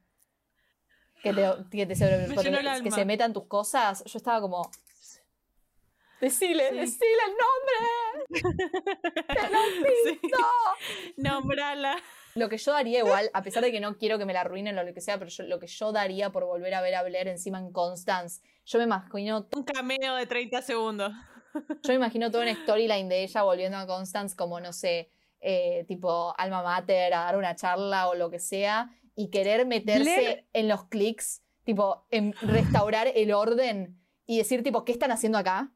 que 1.34 1.34
te, 1.34 1.78
que 1.78 1.86
te 1.86 1.96
sobre- 1.96 2.92
se 2.92 3.06
meta 3.06 3.26
en 3.26 3.34
tus 3.34 3.46
cosas, 3.46 4.04
yo 4.06 4.18
estaba 4.18 4.40
como. 4.42 4.70
Decile, 6.22 6.70
Sí. 6.70 6.76
decile 6.78 7.22
el 7.28 7.34
nombre. 7.44 7.76
Sí. 10.06 10.20
Nombrala. 11.18 11.98
Lo 12.36 12.50
que 12.50 12.58
yo 12.58 12.72
daría 12.74 13.00
igual, 13.00 13.30
a 13.34 13.42
pesar 13.44 13.64
de 13.64 13.72
que 13.72 13.80
no 13.80 13.98
quiero 13.98 14.18
que 14.18 14.26
me 14.26 14.34
la 14.34 14.42
arruinen 14.42 14.78
o 14.78 14.84
lo 14.84 14.94
que 14.94 15.02
sea, 15.02 15.18
pero 15.18 15.30
yo- 15.30 15.44
lo 15.46 15.60
que 15.60 15.68
yo 15.68 15.92
daría 15.92 16.32
por 16.32 16.46
volver 16.46 16.74
a 16.74 16.82
ver 16.82 16.96
a 16.96 17.04
Blair 17.04 17.28
encima 17.28 17.60
en 17.60 17.72
Constance, 17.72 18.42
yo 18.66 18.78
me 18.80 18.86
imagino, 18.86 19.48
Un 19.56 19.64
cameo 19.64 20.16
de 20.16 20.26
30 20.26 20.62
segundos. 20.62 21.12
yo 21.54 21.90
me 21.90 21.96
imagino 21.96 22.32
toda 22.32 22.44
una 22.44 22.54
storyline 22.56 23.08
de 23.10 23.24
ella 23.24 23.44
volviendo 23.44 23.78
a 23.78 23.88
Constance 23.88 24.36
como, 24.36 24.60
no 24.60 24.74
sé, 24.74 25.10
eh, 25.40 25.86
tipo 25.88 26.34
alma 26.38 26.62
mater, 26.64 27.14
a 27.14 27.20
dar 27.26 27.38
una 27.38 27.56
charla 27.56 28.10
o 28.10 28.16
lo 28.16 28.30
que 28.30 28.40
sea, 28.40 28.90
y 29.16 29.30
querer 29.30 29.66
meterse 29.66 30.04
Blair- 30.04 30.46
en 30.54 30.68
los 30.68 30.86
clics, 30.86 31.42
tipo, 31.64 32.06
en 32.12 32.34
restaurar 32.42 33.08
el 33.16 33.32
orden 33.32 34.00
y 34.26 34.38
decir, 34.38 34.64
tipo, 34.64 34.84
¿qué 34.86 34.92
están 34.92 35.12
haciendo 35.12 35.38
acá? 35.38 35.72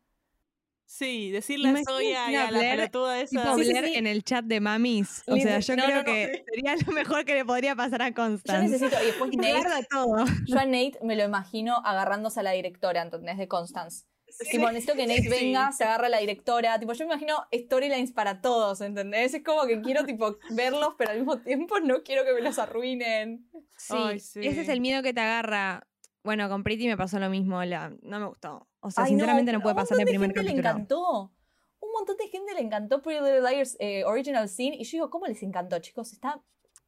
Sí, 0.85 1.29
decirle 1.29 1.69
a 1.69 1.83
Zoya 1.83 2.31
y 2.31 2.35
a 2.35 2.49
la 2.49 2.59
pelotuda 2.59 3.21
esa. 3.21 3.43
Tipo 3.43 3.55
Sí, 3.57 3.63
sí, 3.65 3.69
Blair 3.71 3.85
sí. 3.85 3.93
en 3.95 4.07
el 4.07 4.23
chat 4.23 4.43
de 4.43 4.59
mamis. 4.59 5.21
O 5.27 5.35
sea, 5.37 5.59
yo 5.59 5.75
no, 5.75 5.83
creo 5.83 5.97
no, 5.97 6.01
no. 6.01 6.05
que 6.05 6.43
sería 6.51 6.75
lo 6.83 6.91
mejor 6.93 7.25
que 7.25 7.35
le 7.35 7.45
podría 7.45 7.75
pasar 7.75 8.01
a 8.01 8.09
Yo 8.09 8.15
Constance. 8.15 8.67
necesito, 8.67 8.97
y 9.03 9.05
después 9.05 9.31
Nate, 9.37 9.85
todo. 9.91 10.25
yo 10.47 10.57
a 10.59 10.65
Nate 10.65 10.97
me 11.03 11.15
lo 11.15 11.23
imagino 11.25 11.77
agarrándose 11.85 12.39
a 12.39 12.43
la 12.43 12.51
directora, 12.51 13.03
¿entendés? 13.03 13.37
De 13.37 13.47
Constance. 13.47 14.05
Tipo, 14.51 14.67
necesito 14.67 14.93
que 14.95 15.05
Nate 15.07 15.21
Sí. 15.23 15.27
venga, 15.29 15.71
se 15.71 15.83
agarre 15.83 16.05
a 16.07 16.09
la 16.09 16.19
directora. 16.19 16.79
Tipo, 16.79 16.93
yo 16.93 17.05
me 17.05 17.13
imagino 17.13 17.45
storylines 17.53 18.11
para 18.11 18.41
todos, 18.41 18.81
¿entendés? 18.81 19.33
Es 19.33 19.43
como 19.43 19.65
que 19.65 19.81
quiero, 19.81 20.05
tipo, 20.05 20.37
verlos, 20.51 20.95
pero 20.97 21.11
al 21.11 21.17
mismo 21.17 21.39
tiempo 21.39 21.79
no 21.79 22.03
quiero 22.03 22.23
que 22.23 22.33
me 22.33 22.41
los 22.41 22.57
arruinen. 22.59 23.49
Sí, 23.77 23.93
Ay, 23.97 24.19
sí. 24.19 24.39
ese 24.43 24.61
es 24.61 24.69
el 24.69 24.81
miedo 24.81 25.03
que 25.03 25.13
te 25.13 25.21
agarra. 25.21 25.85
Bueno, 26.23 26.47
con 26.49 26.63
Pretty 26.63 26.87
me 26.87 26.97
pasó 26.97 27.19
lo 27.19 27.29
mismo. 27.29 27.63
La, 27.63 27.89
no 28.01 28.19
me 28.19 28.27
gustó. 28.27 28.67
O 28.81 28.91
sea, 28.91 29.03
Ay, 29.05 29.09
sinceramente 29.11 29.51
no, 29.51 29.61
puede 29.61 29.75
pasar 29.75 29.97
de 29.97 30.05
primer 30.05 30.29
gente 30.29 30.43
le 30.43 30.49
capítulo. 30.49 30.69
encantó. 30.73 31.33
Un 31.81 31.91
montón 31.93 32.17
de 32.17 32.27
gente 32.27 32.53
le 32.53 32.61
encantó 32.61 33.01
Pretty 33.01 33.23
Little 33.23 33.41
Liars 33.49 33.77
eh, 33.79 34.03
Original 34.05 34.47
Scene. 34.49 34.75
Y 34.77 34.83
yo 34.83 34.91
digo, 34.97 35.09
¿cómo 35.09 35.27
les 35.27 35.41
encantó, 35.43 35.79
chicos? 35.79 36.11
Está 36.13 36.41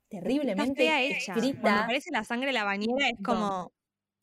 Está 0.09 0.19
terriblemente 0.23 0.75
fea 0.75 1.01
hecha. 1.01 1.33
Cuando 1.33 1.47
escrita. 1.47 1.83
aparece 1.83 2.11
la 2.11 2.23
sangre 2.25 2.49
en 2.49 2.55
la 2.55 2.65
bañera 2.65 3.07
es 3.09 3.17
como. 3.23 3.71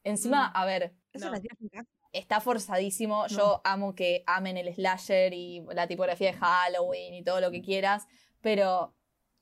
Encima, 0.05 0.47
a 0.47 0.65
ver, 0.67 0.95
Eso 1.13 1.27
No. 1.27 1.33
la 1.33 1.41
tiras 1.41 1.59
en 1.61 1.69
casa. 1.69 1.89
Está 2.13 2.41
forzadísimo. 2.41 3.27
Yo 3.29 3.61
amo 3.65 3.95
que 3.95 4.25
amen 4.27 4.57
el 4.57 4.73
slasher 4.75 5.33
y 5.33 5.65
la 5.73 5.87
tipografía 5.87 6.33
de 6.33 6.39
Halloween 6.39 7.15
y 7.15 7.23
todo 7.23 7.41
lo 7.41 7.51
que 7.51 7.63
quieras, 7.63 8.07
pero 8.41 8.95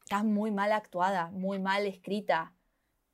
está 0.04 0.22
muy 0.22 0.50
mal 0.50 0.72
actuada, 0.72 1.30
muy 1.30 1.58
mal 1.58 1.86
escrita. 1.86 2.54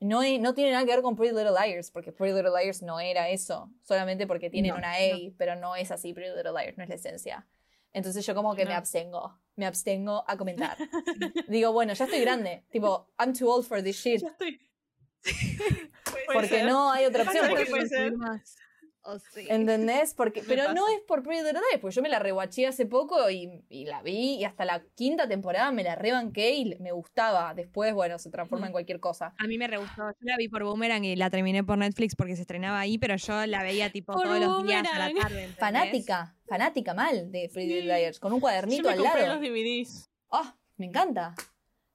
No, 0.01 0.21
no 0.41 0.55
tiene 0.55 0.73
nada 0.73 0.85
que 0.85 0.91
ver 0.91 1.03
con 1.03 1.15
Pretty 1.15 1.35
Little 1.35 1.53
Liars, 1.53 1.91
porque 1.93 2.13
Pretty 2.13 2.35
Little 2.35 2.51
Liars 2.61 2.83
no 2.83 2.99
era 2.99 3.29
eso, 3.29 3.71
solamente 3.83 4.27
porque 4.27 4.51
tienen 4.51 4.73
No, 4.73 4.79
una 4.79 4.95
A, 4.95 5.33
pero 5.39 5.55
no 5.55 5.77
es 5.77 5.93
así 5.93 6.13
Pretty 6.13 6.35
Little 6.37 6.53
Liars, 6.53 6.77
no 6.77 6.83
es 6.83 6.89
la 6.89 6.97
esencia. 6.97 7.47
Entonces 7.93 8.27
yo 8.27 8.35
como 8.35 8.55
que 8.57 8.65
me 8.65 8.75
abstengo, 8.75 9.39
me 9.55 9.65
abstengo 9.67 10.25
a 10.27 10.37
comentar. 10.37 10.77
Digo, 11.49 11.73
bueno, 11.73 11.93
ya 11.93 12.05
estoy 12.05 12.21
grande, 12.21 12.65
tipo, 12.71 13.11
I'm 13.19 13.33
too 13.33 13.49
old 13.49 13.65
for 13.65 13.83
this 13.83 13.97
shit, 13.97 14.23
Ya 14.23 14.29
estoy. 14.29 14.61
Porque 16.33 16.49
ser. 16.49 16.67
no 16.67 16.91
hay 16.91 17.05
otra 17.05 17.23
opción. 17.23 17.49
Puede 17.71 17.87
ser. 17.87 18.13
Más. 18.17 18.57
O 19.05 19.19
sí. 19.19 19.47
¿Entendés? 19.49 20.15
Porque, 20.15 20.43
pero 20.47 20.73
no 20.75 20.87
es 20.89 21.01
por 21.09 21.23
Pretty 21.25 21.43
Little 21.43 21.59
Liars, 21.61 21.81
porque 21.81 21.95
yo 21.97 22.03
me 22.03 22.09
la 22.09 22.21
rewatché 22.21 22.69
hace 22.69 22.87
poco 22.87 23.29
y, 23.31 23.65
y 23.69 23.85
la 23.85 24.01
vi 24.01 24.37
y 24.37 24.45
hasta 24.45 24.65
la 24.65 24.85
quinta 24.95 25.29
temporada 25.29 25.73
me 25.73 25.83
la 25.83 25.97
rebanqué 25.97 26.55
y 26.55 26.77
me 26.79 26.93
gustaba. 26.93 27.53
Después, 27.55 27.95
bueno, 27.95 28.19
se 28.21 28.31
transforma 28.31 28.67
en 28.67 28.73
cualquier 28.73 29.01
cosa. 29.01 29.35
A 29.39 29.47
mí 29.49 29.59
me 29.59 29.67
re 29.67 29.79
gustó. 29.79 30.03
Yo 30.11 30.15
la 30.21 30.37
vi 30.37 30.49
por 30.49 30.63
Boomerang 30.63 31.05
y 31.05 31.17
la 31.17 31.31
terminé 31.31 31.65
por 31.65 31.79
Netflix 31.79 32.15
porque 32.15 32.37
se 32.37 32.43
estrenaba 32.43 32.79
ahí, 32.79 32.97
pero 32.99 33.17
yo 33.17 33.45
la 33.47 33.65
veía 33.65 33.91
tipo 33.91 34.13
Por 34.13 34.23
todos 34.23 34.39
los 34.39 34.65
días 34.67 34.85
a 34.93 34.99
la 34.99 35.13
tarde. 35.13 35.45
¿entendés? 35.47 35.57
Fanática, 35.59 36.37
fanática 36.47 36.95
mal 36.95 37.33
de 37.33 37.51
Pretty 37.53 37.75
Little 37.75 37.99
Liars, 37.99 38.21
con 38.21 38.33
un 38.33 38.39
Yo 38.39 38.43
cuadernito 38.43 38.83
me 38.85 38.91
al 38.91 38.99
compré 39.01 39.23
lado. 39.23 39.35
los 39.35 39.43
DVDs. 39.43 40.11
¡Ah! 40.31 40.55
me 40.77 40.87
encanta. 40.87 41.35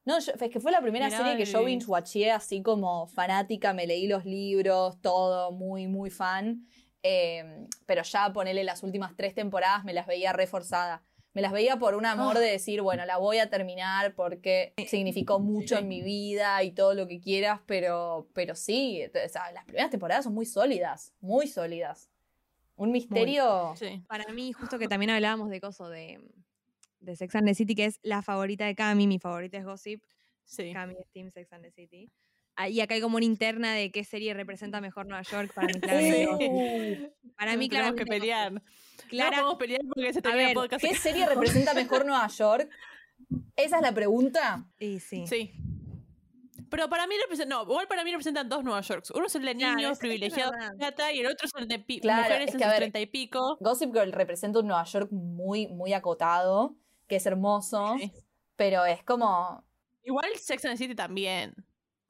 No, 0.06 0.20
yo- 0.20 0.32
es 0.40 0.50
que 0.52 0.60
fue 0.62 0.72
la 0.72 0.80
primera 0.82 1.08
Mirá, 1.08 1.18
serie 1.18 1.36
que 1.38 1.44
yo 1.46 1.64
binge 1.66 1.86
watché 1.88 2.32
así 2.32 2.62
como 2.62 3.08
fanática, 3.08 3.74
me 3.74 3.86
leí 3.88 4.08
los 4.08 4.24
libros, 4.26 5.02
todo, 5.02 5.52
muy, 5.52 5.88
muy 5.88 6.10
fan. 6.10 6.66
Eh, 7.10 7.68
pero 7.86 8.04
ya 8.04 8.34
ponerle 8.34 8.64
las 8.66 8.84
últimas 8.84 9.16
tres 9.16 9.34
temporadas 9.34 9.86
me 9.86 9.94
las 9.94 10.08
veía 10.08 10.34
reforzada. 10.34 11.04
Me 11.34 11.42
las 11.42 11.52
veía 11.54 11.78
por 11.78 11.96
un 11.96 12.06
amor 12.06 12.36
Ah. 12.36 12.40
de 12.40 12.48
decir, 12.48 12.82
bueno, 12.82 13.06
la 13.06 13.18
voy 13.18 13.38
a 13.38 13.50
terminar 13.50 14.14
porque 14.16 14.74
significó 14.88 15.40
mucho 15.40 15.76
Sí. 15.76 15.82
en 15.82 15.88
mi 15.88 16.02
vida 16.02 16.62
y 16.64 16.72
todo 16.72 16.94
lo 16.96 17.08
que 17.08 17.22
quieras, 17.22 17.62
pero, 17.66 18.28
pero 18.34 18.56
sí, 18.56 19.04
o 19.06 19.30
sea, 19.30 19.52
las 19.54 19.64
primeras 19.66 19.90
temporadas 19.92 20.26
son 20.26 20.34
muy 20.34 20.46
sólidas, 20.46 21.14
muy 21.22 21.48
sólidas. 21.48 22.10
Un 22.76 22.92
misterio. 22.92 23.74
Sí. 23.78 24.04
Para 24.08 24.32
mí, 24.34 24.52
justo 24.52 24.78
que 24.80 24.88
también 24.88 25.12
hablábamos 25.12 25.50
de 25.50 25.62
coso 25.62 25.90
de, 25.90 26.20
de 27.00 27.16
Sex 27.16 27.36
and 27.36 27.48
the 27.48 27.54
City, 27.56 27.74
que 27.76 27.86
es 27.86 28.00
la 28.04 28.22
favorita 28.22 28.66
de 28.66 28.76
Cami, 28.76 29.08
mi 29.08 29.20
favorita 29.20 29.58
es 29.58 29.64
Gossip. 29.66 30.04
Sí. 30.44 30.74
Cami 30.74 30.96
es 31.00 31.08
Team 31.12 31.32
Sex 31.32 31.54
and 31.54 31.64
the 31.64 31.72
City. 31.72 32.12
Ah, 32.60 32.68
Y 32.70 32.82
acá 32.82 32.96
hay 32.96 33.02
como 33.02 33.18
una 33.18 33.26
interna 33.26 33.74
de 33.74 33.92
qué 33.92 34.04
serie 34.04 34.34
representa 34.34 34.82
mejor 34.82 35.06
Nueva 35.06 35.22
York. 35.22 35.54
Para 35.54 35.68
mí. 35.68 36.26
Gossip. 36.26 37.12
Para 37.38 37.56
mí, 37.56 37.70
tenemos 37.70 37.94
claramente 37.94 38.04
que 38.04 38.06
pelear. 38.06 38.64
Clara, 39.10 39.30
No 39.30 39.36
podemos 39.44 39.56
pelear 39.60 39.82
porque 39.94 40.14
se 40.14 40.22
termina 40.22 40.48
el 40.50 40.54
podcast. 40.56 40.84
¿Qué 40.84 40.96
serie 40.96 41.26
representa 41.28 41.74
mejor 41.76 42.06
Nueva 42.06 42.28
York? 42.28 42.70
Esa 43.56 43.76
es 43.78 43.82
la 43.82 43.92
pregunta. 43.94 44.66
y 44.80 45.00
sí. 45.00 45.26
Sí. 45.28 45.54
Pero 46.70 46.90
para 46.90 47.08
mí 47.08 47.16
representan, 47.22 47.58
no, 47.60 47.64
igual 47.64 47.88
para 47.88 48.04
mí 48.04 48.12
representan 48.12 48.50
dos 48.50 48.64
Nueva 48.64 48.82
Yorks. 48.82 49.12
Uno 49.12 49.28
es 49.28 49.36
el 49.36 49.46
de 49.46 49.56
Claro, 49.56 49.76
niños 49.76 49.92
es 49.94 50.00
privilegiados 50.00 50.54
plata 50.78 51.14
y 51.14 51.20
el 51.20 51.28
otro 51.28 51.46
es 51.48 51.52
el 51.56 51.68
de 51.68 51.86
Claro, 52.02 52.24
mujeres 52.24 52.48
es 52.50 52.54
en 52.56 52.60
que, 52.60 52.64
sus 52.66 52.72
ver, 52.72 52.78
treinta 52.80 53.00
y 53.00 53.06
pico. 53.06 53.58
Gossip 53.62 53.94
Girl 53.94 54.12
representa 54.12 54.60
un 54.60 54.68
Nueva 54.68 54.84
York 54.84 55.10
muy, 55.12 55.68
muy 55.68 55.94
acotado, 55.94 56.76
que 57.08 57.16
es 57.18 57.26
hermoso, 57.26 57.96
Sí. 58.00 58.12
pero 58.58 58.84
es 58.86 59.02
como... 59.04 59.64
Igual 60.04 60.30
Sex 60.36 60.66
and 60.66 60.74
the 60.74 60.78
City 60.78 60.96
también. 60.96 61.54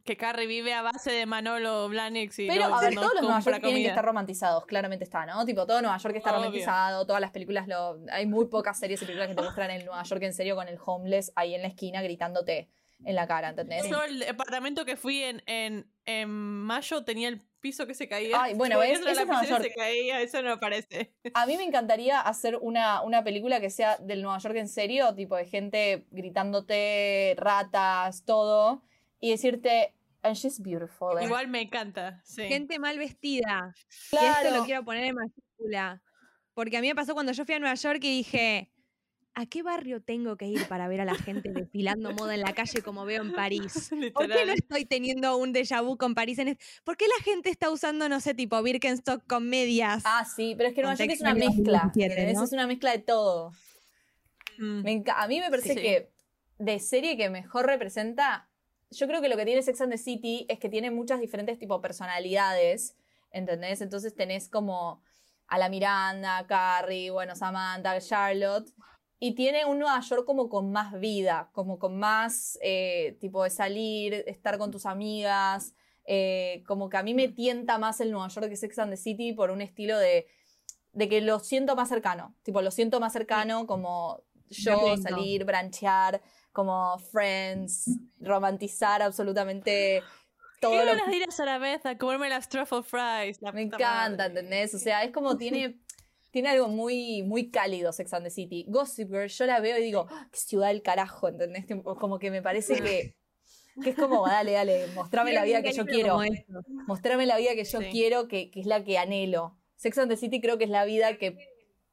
Que 0.07 0.15
Carrie 0.15 0.47
vive 0.47 0.73
a 0.73 0.81
base 0.81 1.11
de 1.11 1.25
Manolo 1.25 1.89
Blahnik 1.89 2.31
y 2.39 2.47
Pero, 2.47 2.69
no, 2.69 2.77
a 2.77 2.81
ver, 2.81 2.95
no 2.95 3.01
todos 3.01 3.13
los 3.15 3.23
Nueva 3.23 3.39
York 3.41 3.59
tienen 3.61 3.83
que 3.83 3.89
estar 3.89 4.05
romantizados, 4.05 4.65
claramente 4.65 5.03
está, 5.03 5.25
¿no? 5.25 5.45
Tipo, 5.45 5.67
todo 5.67 5.81
Nueva 5.81 5.97
York 5.97 6.15
está 6.15 6.29
Obvio. 6.31 6.39
romantizado, 6.45 7.05
todas 7.05 7.19
las 7.21 7.31
películas 7.31 7.67
lo... 7.67 7.99
Hay 8.09 8.25
muy 8.25 8.47
pocas 8.47 8.79
series 8.79 9.01
y 9.01 9.05
películas 9.05 9.27
que 9.27 9.35
te 9.35 9.41
muestran 9.41 9.69
el 9.69 9.85
Nueva 9.85 10.01
York 10.03 10.23
en 10.23 10.33
serio 10.33 10.55
con 10.55 10.69
el 10.69 10.79
homeless 10.83 11.33
ahí 11.35 11.55
en 11.55 11.61
la 11.61 11.67
esquina 11.67 12.01
gritándote 12.01 12.69
en 13.03 13.15
la 13.15 13.27
cara, 13.27 13.49
¿entendés? 13.49 13.87
Yo 13.89 14.01
el 14.03 14.19
departamento 14.19 14.85
que 14.85 14.95
fui 14.95 15.21
en, 15.23 15.43
en, 15.45 15.91
en 16.05 16.29
mayo 16.29 17.03
tenía 17.03 17.27
el 17.27 17.41
piso 17.59 17.85
que 17.85 17.93
se 17.93 18.07
caía. 18.07 18.41
Ay, 18.41 18.53
bueno, 18.53 18.79
a 18.79 18.87
Eso 18.87 19.07
es 19.09 19.27
la 19.27 19.43
se 19.59 19.73
caía, 19.73 20.21
eso 20.21 20.41
no 20.41 20.51
me 20.51 20.57
parece. 20.57 21.13
A 21.33 21.45
mí 21.45 21.57
me 21.57 21.63
encantaría 21.63 22.21
hacer 22.21 22.57
una, 22.61 23.01
una 23.01 23.23
película 23.23 23.59
que 23.59 23.69
sea 23.69 23.97
del 23.97 24.21
Nueva 24.21 24.39
York 24.39 24.55
en 24.55 24.69
serio, 24.69 25.13
tipo 25.15 25.35
de 25.35 25.45
gente 25.45 26.07
gritándote, 26.11 27.35
ratas, 27.37 28.23
todo, 28.25 28.83
y 29.19 29.31
decirte, 29.31 29.93
and 30.27 30.35
she's 30.35 30.59
beautiful. 30.61 31.17
eh". 31.19 31.25
Igual 31.25 31.47
me 31.47 31.61
encanta, 31.61 32.21
sí. 32.23 32.43
Gente 32.47 32.79
mal 32.79 32.97
vestida. 32.97 33.73
Y 34.11 34.15
claro. 34.17 34.47
esto 34.47 34.57
lo 34.59 34.65
quiero 34.65 34.83
poner 34.85 35.05
en 35.05 35.15
mayúscula. 35.15 36.01
Porque 36.53 36.77
a 36.77 36.81
mí 36.81 36.87
me 36.87 36.95
pasó 36.95 37.13
cuando 37.13 37.31
yo 37.31 37.45
fui 37.45 37.55
a 37.55 37.59
Nueva 37.59 37.75
York 37.75 37.99
y 38.03 38.17
dije, 38.17 38.71
¿a 39.35 39.45
qué 39.45 39.61
barrio 39.61 40.01
tengo 40.01 40.35
que 40.37 40.47
ir 40.47 40.67
para 40.67 40.87
ver 40.87 41.01
a 41.01 41.05
la 41.05 41.13
gente 41.13 41.51
desfilando 41.51 42.11
moda 42.13 42.33
en 42.33 42.41
la 42.41 42.53
calle 42.53 42.81
como 42.81 43.05
veo 43.05 43.21
en 43.21 43.33
París? 43.33 43.89
¿Por 44.15 44.27
qué 44.27 44.45
no 44.45 44.53
estoy 44.53 44.85
teniendo 44.85 45.37
un 45.37 45.53
déjà 45.53 45.83
vu 45.83 45.97
con 45.97 46.15
París? 46.15 46.39
En 46.39 46.57
¿Por 46.83 46.97
qué 46.97 47.05
la 47.07 47.23
gente 47.23 47.51
está 47.51 47.69
usando, 47.69 48.09
no 48.09 48.19
sé, 48.19 48.33
tipo 48.33 48.61
Birkenstock 48.63 49.25
con 49.27 49.47
medias? 49.47 50.01
Ah, 50.05 50.25
sí, 50.25 50.55
pero 50.57 50.69
es 50.69 50.75
que 50.75 50.81
Nueva 50.81 50.95
York 50.97 51.11
es 51.11 51.21
una 51.21 51.35
mezcla. 51.35 51.81
2017, 51.83 52.05
¿entendés? 52.13 52.35
¿no? 52.37 52.43
Es 52.45 52.51
una 52.53 52.65
mezcla 52.67 52.91
de 52.91 52.99
todo. 52.99 53.51
Mm. 54.57 54.81
Me 54.81 55.03
a 55.15 55.27
mí 55.27 55.39
me 55.39 55.49
parece 55.51 55.75
Sí. 55.75 55.81
que 55.81 56.11
de 56.57 56.79
serie 56.79 57.15
que 57.17 57.29
mejor 57.29 57.67
representa, 57.67 58.46
yo 58.89 59.07
creo 59.07 59.21
que 59.21 59.29
lo 59.29 59.37
que 59.37 59.45
tiene 59.45 59.61
Sex 59.61 59.81
and 59.81 59.91
the 59.91 59.97
City 59.97 60.45
es 60.49 60.59
que 60.59 60.69
tiene 60.69 60.91
muchas 60.91 61.19
diferentes 61.19 61.59
tipo 61.59 61.81
personalidades, 61.81 62.95
¿entendés? 63.31 63.81
Entonces 63.81 64.15
tenés 64.15 64.49
como 64.49 65.01
a 65.47 65.57
la 65.57 65.69
Miranda, 65.69 66.45
Carrie, 66.47 67.09
bueno, 67.09 67.35
Samantha, 67.35 67.99
Charlotte, 67.99 68.69
y 69.19 69.33
tiene 69.33 69.65
un 69.65 69.79
Nueva 69.79 69.99
York 70.01 70.25
como 70.25 70.49
con 70.49 70.71
más 70.71 70.99
vida, 70.99 71.49
como 71.53 71.79
con 71.79 71.97
más 71.97 72.57
eh, 72.61 73.17
tipo 73.19 73.43
de 73.43 73.49
salir, 73.49 74.23
estar 74.27 74.57
con 74.57 74.71
tus 74.71 74.85
amigas, 74.85 75.73
eh, 76.05 76.63
como 76.67 76.89
que 76.89 76.97
a 76.97 77.03
mí 77.03 77.13
me 77.13 77.27
tienta 77.27 77.77
más 77.77 77.99
el 77.99 78.11
Nueva 78.11 78.27
York 78.27 78.49
que 78.49 78.55
Sex 78.55 78.77
and 78.79 78.91
the 78.91 78.97
City 78.97 79.33
por 79.33 79.49
un 79.49 79.61
estilo 79.61 79.97
de, 79.97 80.27
de 80.93 81.09
que 81.09 81.21
lo 81.21 81.39
siento 81.39 81.75
más 81.75 81.89
cercano, 81.89 82.35
tipo 82.43 82.61
lo 82.61 82.71
siento 82.71 82.99
más 82.99 83.13
cercano 83.13 83.65
como 83.65 84.21
yo 84.49 84.95
salir, 84.97 85.45
branchear, 85.45 86.21
como 86.57 86.97
friends, 87.11 87.85
romantizar 88.19 89.03
absolutamente 89.03 90.01
todo 90.59 90.71
Qué 90.71 90.77
lo 90.85 90.95
de 90.95 91.15
ir 91.15 91.23
a 91.85 91.97
comerme 91.99 92.29
las 92.29 92.49
truffle 92.49 92.81
fries. 92.81 93.39
la 93.43 93.51
me 93.51 93.61
encanta, 93.61 94.09
madre. 94.09 94.25
¿entendés? 94.25 94.73
O 94.73 94.79
sea, 94.79 95.03
es 95.03 95.11
como 95.11 95.37
tiene, 95.37 95.77
tiene 96.31 96.49
algo 96.49 96.67
muy, 96.67 97.21
muy 97.21 97.51
cálido 97.51 97.93
Sex 97.93 98.11
and 98.13 98.23
the 98.25 98.31
City. 98.31 98.65
Gossip 98.67 99.09
Girl, 99.09 99.27
yo 99.27 99.45
la 99.45 99.59
veo 99.59 99.77
y 99.77 99.83
digo, 99.83 100.07
"Ah, 100.09 100.27
qué 100.31 100.37
ciudad 100.39 100.69
del 100.69 100.81
carajo, 100.81 101.27
¿entendés? 101.29 101.65
Como 101.83 102.17
que 102.17 102.31
me 102.31 102.41
parece 102.41 102.81
que, 102.81 103.15
que 103.83 103.91
es 103.91 103.95
como, 103.95 104.25
dale, 104.27 104.53
dale, 104.53 104.87
mostrame 104.95 105.31
la 105.33 105.43
vida 105.43 105.61
que 105.61 105.73
yo 105.73 105.85
quiero. 105.85 106.19
Mostrame 106.87 107.27
la 107.27 107.37
vida 107.37 107.53
que 107.53 107.63
yo 107.65 107.79
Sí. 107.79 107.89
quiero, 107.91 108.27
que, 108.27 108.49
que 108.49 108.59
es 108.61 108.65
la 108.65 108.83
que 108.83 108.97
anhelo. 108.97 109.55
Sex 109.75 109.95
and 109.99 110.09
the 110.09 110.17
City 110.17 110.41
creo 110.41 110.57
que 110.57 110.63
es 110.63 110.71
la 110.71 110.85
vida 110.85 111.17
que, 111.19 111.37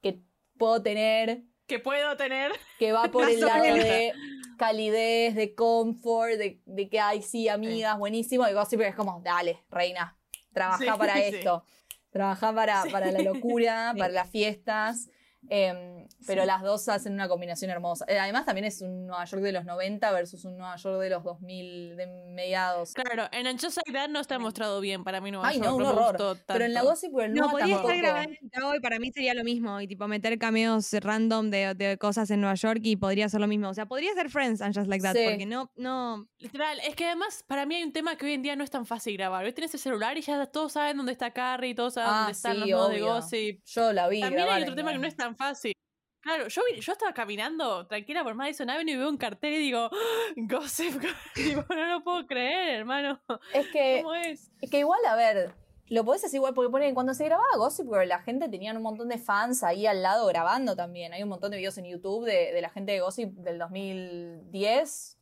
que 0.01 0.23
puedo 0.57 0.81
tener, 0.83 1.43
Que 1.67 1.79
puedo 1.79 2.17
tener. 2.17 2.53
que 2.79 2.93
va 2.93 3.09
por 3.13 3.29
el 3.29 3.41
lado 3.41 3.63
de 3.63 4.15
calidez, 4.57 5.35
de 5.35 5.55
confort, 5.55 6.33
de, 6.35 6.61
de 6.67 6.89
que 6.89 7.01
hay 7.01 7.23
sí 7.23 7.49
amigas, 7.49 7.99
buenísimo. 7.99 8.47
Y 8.49 8.53
Gossip 8.53 8.79
Girl 8.81 8.91
es 8.91 8.97
como, 8.97 9.21
dale, 9.23 9.63
reina, 9.71 10.17
trabaja 10.53 10.79
Sí, 10.85 10.99
para 10.99 11.15
sí. 11.17 11.21
esto. 11.25 11.65
Trabaja 12.11 12.55
para, 12.55 12.83
Sí. 12.83 12.91
para 12.91 13.11
la 13.11 13.21
locura, 13.23 13.91
Sí. 13.93 13.99
para 13.99 14.13
las 14.13 14.31
fiestas. 14.31 15.09
Em, 15.51 16.07
pero 16.27 16.45
las 16.45 16.63
dos 16.63 16.89
hacen 16.89 17.13
una 17.15 17.29
combinación 17.29 17.71
hermosa. 17.71 18.05
Eh, 18.09 18.19
además, 18.19 18.45
también 18.45 18.65
es 18.65 18.81
un 18.81 19.07
Nueva 19.07 19.25
York 19.25 19.43
de 19.43 19.53
los 19.53 19.65
90 19.65 20.11
versus 20.13 20.45
un 20.45 20.57
Nueva 20.57 20.77
York 20.77 21.01
de 21.01 21.11
los 21.11 21.23
2000, 21.25 21.97
de 21.97 22.07
mediados. 22.31 22.93
Claro, 22.95 23.29
en 23.33 23.47
And 23.47 23.61
Just 23.61 23.77
Like 23.79 23.93
That 23.93 24.09
no 24.09 24.21
está 24.21 24.39
mostrado 24.39 24.81
bien 24.81 25.05
para 25.05 25.21
mí. 25.21 25.31
Nueva 25.31 25.49
Ay, 25.49 25.59
York, 25.59 25.69
no, 25.69 25.77
un 25.77 25.83
horror. 25.85 26.39
Pero 26.47 26.65
en 26.65 26.75
la. 26.75 26.83
Gossip 26.83 27.13
Girl 27.15 27.33
No, 27.33 27.43
no, 27.47 27.51
podría 27.51 27.75
tampoco. 27.77 27.91
estar 27.91 28.03
grabada 28.03 28.25
en 28.25 28.37
Chicago 28.37 28.75
y 28.75 28.81
para 28.81 28.99
mí 28.99 29.11
sería 29.13 29.35
lo 29.35 29.45
mismo. 29.45 29.81
Y 29.81 29.87
tipo 29.87 30.07
meter 30.09 30.39
cameos 30.39 30.93
random 30.93 31.51
de, 31.51 31.75
de 31.75 31.99
cosas 31.99 32.31
en 32.31 32.41
Nueva 32.41 32.55
York 32.55 32.81
y 32.83 32.97
podría 32.97 33.29
ser 33.29 33.41
lo 33.41 33.47
mismo. 33.47 33.69
O 33.69 33.75
sea, 33.75 33.87
podría 33.87 34.13
ser 34.15 34.31
Friends 34.31 34.61
and 34.61 34.75
Just 34.75 34.89
Like 34.89 35.03
That. 35.03 35.15
Sí. 35.15 35.25
Porque 35.29 35.47
no, 35.47 35.71
no. 35.77 36.29
Literal, 36.39 36.79
es 36.87 36.95
que 36.95 37.07
además 37.07 37.43
para 37.47 37.65
mí 37.67 37.75
hay 37.77 37.83
un 37.85 37.93
tema 37.93 38.17
que 38.17 38.27
hoy 38.27 38.33
en 38.35 38.43
día 38.43 38.57
no 38.57 38.65
es 38.65 38.71
tan 38.71 38.85
fácil 38.87 39.17
grabar. 39.17 39.45
Hoy 39.45 39.53
tienes 39.53 39.73
el 39.75 39.81
celular 39.81 40.17
y 40.19 40.21
ya 40.23 40.45
todos 40.47 40.73
saben 40.73 40.97
dónde 40.97 41.13
está 41.13 41.33
Carrie, 41.33 41.75
todos 41.75 41.95
saben 41.95 42.11
Ah, 42.13 42.17
dónde 42.19 42.33
están 42.33 42.55
sí, 42.55 42.61
los 42.61 42.71
modos 42.71 42.91
de 42.91 43.01
gossip. 43.01 43.63
Yo 43.65 43.93
la 43.93 44.09
vi. 44.09 44.21
También 44.21 44.49
hay 44.49 44.63
otro 44.63 44.75
tema 44.75 44.93
que 44.93 44.99
no 44.99 45.07
es 45.07 45.17
tan 45.17 45.34
fácil. 45.37 45.73
Claro, 46.21 46.49
yo, 46.49 46.63
yo 46.81 46.93
estaba 46.93 47.13
caminando 47.13 47.87
tranquila 47.87 48.25
por 48.25 48.35
Madison 48.35 48.71
Avenue 48.71 48.93
y 48.93 48.97
veo 48.97 49.11
un 49.11 49.19
cartel 49.19 49.55
y 49.55 49.59
digo, 49.59 49.91
"Ah, 49.93 50.33
Gossip 50.37 50.99
Girl", 51.01 51.15
no 51.69 51.87
lo 51.87 52.03
puedo 52.03 52.27
creer, 52.27 52.79
hermano. 52.81 53.21
Es 53.53 53.69
que 53.69 53.99
¿Cómo 54.03 54.15
es? 54.15 54.51
Es 54.63 54.71
que 54.71 54.79
igual, 54.79 55.05
a 55.07 55.17
ver, 55.17 55.53
lo 55.89 56.03
podés 56.03 56.25
hacer 56.25 56.39
igual, 56.39 56.55
porque 56.55 56.71
ponen, 56.71 56.95
cuando 56.95 57.13
se 57.13 57.27
grababa 57.27 57.47
Gossip 57.59 57.87
Girl, 57.89 58.09
la 58.09 58.21
gente 58.23 58.49
tenía 58.49 58.73
un 58.73 58.81
montón 58.81 59.11
de 59.11 59.19
fans 59.19 59.63
ahí 59.63 59.87
al 59.87 60.03
lado 60.03 60.27
grabando 60.27 60.75
también. 60.75 61.13
Hay 61.13 61.23
un 61.23 61.29
montón 61.29 61.51
de 61.51 61.59
videos 61.59 61.77
en 61.77 61.85
YouTube 61.85 62.25
de, 62.25 62.55
de 62.55 62.61
la 62.63 62.71
gente 62.71 62.93
de 62.93 63.01
Gossip 63.01 63.31
del 63.35 63.59
2010, 63.59 65.19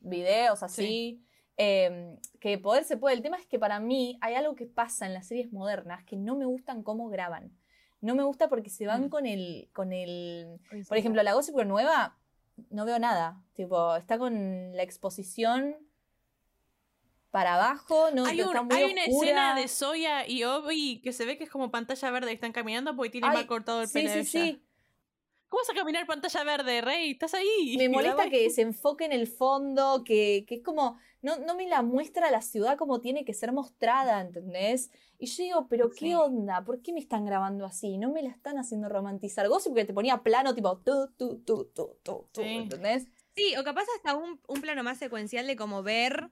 videos 0.00 0.62
así. 0.62 1.22
eh, 1.58 2.16
que 2.40 2.58
poder 2.58 2.84
se 2.84 2.96
puede. 2.96 3.16
El 3.16 3.22
tema 3.22 3.36
es 3.38 3.46
que 3.46 3.58
para 3.58 3.80
mí 3.80 4.18
hay 4.20 4.34
algo 4.34 4.54
que 4.56 4.66
pasa 4.66 5.06
en 5.06 5.14
las 5.14 5.26
series 5.26 5.52
modernas 5.52 6.04
que 6.04 6.16
no 6.16 6.36
me 6.36 6.44
gustan 6.46 6.82
cómo 6.82 7.08
graban. 7.08 7.50
No 8.06 8.14
me 8.14 8.22
gusta 8.22 8.48
porque 8.48 8.70
se 8.70 8.86
van 8.86 9.06
Mm. 9.06 9.08
con 9.08 9.26
el, 9.26 9.68
con 9.72 9.92
el. 9.92 10.60
Por 10.88 10.96
ejemplo, 10.96 11.22
la 11.22 11.34
Gossip 11.34 11.54
Girl 11.56 11.68
nueva, 11.68 12.16
no 12.70 12.84
veo 12.84 12.98
nada. 12.98 13.42
Tipo, 13.54 13.96
está 13.96 14.16
con 14.16 14.76
la 14.76 14.82
exposición 14.82 15.76
para 17.30 17.56
abajo, 17.56 18.10
no 18.14 18.24
hay, 18.24 18.40
está 18.40 18.60
un- 18.62 18.68
muy 18.68 18.76
hay 18.76 18.92
una 18.92 19.02
oscura. 19.02 19.26
escena 19.26 19.54
de 19.56 19.68
Soya 19.68 20.26
y 20.26 20.44
Obi 20.44 21.00
que 21.02 21.12
se 21.12 21.26
ve 21.26 21.36
que 21.36 21.44
es 21.44 21.50
como 21.50 21.70
pantalla 21.70 22.10
verde 22.10 22.28
que 22.28 22.34
están 22.34 22.52
caminando 22.52 22.96
porque 22.96 23.10
tiene 23.10 23.26
Ay, 23.26 23.34
mal 23.38 23.46
cortado 23.46 23.82
el 23.82 23.88
Sí, 23.88 24.00
sí, 24.00 24.06
ella. 24.06 24.24
sí. 24.24 24.62
¿Cómo 25.48 25.60
vas 25.60 25.70
a 25.70 25.74
caminar 25.74 26.06
pantalla 26.06 26.42
verde, 26.44 26.80
Rey? 26.80 27.12
Estás 27.12 27.34
ahí. 27.34 27.76
Me 27.78 27.88
molesta 27.88 28.28
que 28.30 28.50
se 28.50 28.62
enfoque 28.62 29.04
en 29.04 29.12
el 29.12 29.26
fondo, 29.28 30.02
que, 30.04 30.44
que 30.48 30.56
es 30.56 30.62
como, 30.62 30.98
no, 31.22 31.38
no 31.38 31.54
me 31.54 31.68
la 31.68 31.82
muestra 31.82 32.30
la 32.30 32.42
ciudad 32.42 32.76
como 32.76 33.00
tiene 33.00 33.24
que 33.24 33.32
ser 33.32 33.52
mostrada, 33.52 34.20
¿entendés? 34.20 34.90
Y 35.18 35.26
yo 35.26 35.42
digo, 35.44 35.66
pero 35.68 35.90
¿qué 35.90 35.96
Sí. 35.98 36.14
onda? 36.14 36.64
¿Por 36.64 36.82
qué 36.82 36.92
me 36.92 37.00
están 37.00 37.24
grabando 37.24 37.64
así? 37.64 37.96
No 37.96 38.10
me 38.10 38.22
la 38.22 38.30
están 38.30 38.58
haciendo 38.58 38.88
romantizar. 38.88 39.48
Gossip 39.48 39.70
porque 39.72 39.84
te 39.84 39.94
ponía 39.94 40.22
plano 40.22 40.54
tipo, 40.54 40.78
tú, 40.84 41.12
tú, 41.16 41.42
tú, 41.44 41.70
tú, 41.74 41.98
tú, 42.02 42.28
tú, 42.32 42.40
Sí. 42.42 42.48
¿entendés? 42.56 43.06
Sí, 43.36 43.54
o 43.56 43.64
capaz 43.64 43.84
hasta 43.96 44.16
un, 44.16 44.40
un 44.48 44.60
plano 44.60 44.82
más 44.82 44.98
secuencial 44.98 45.46
de 45.46 45.56
como 45.56 45.82
ver 45.82 46.30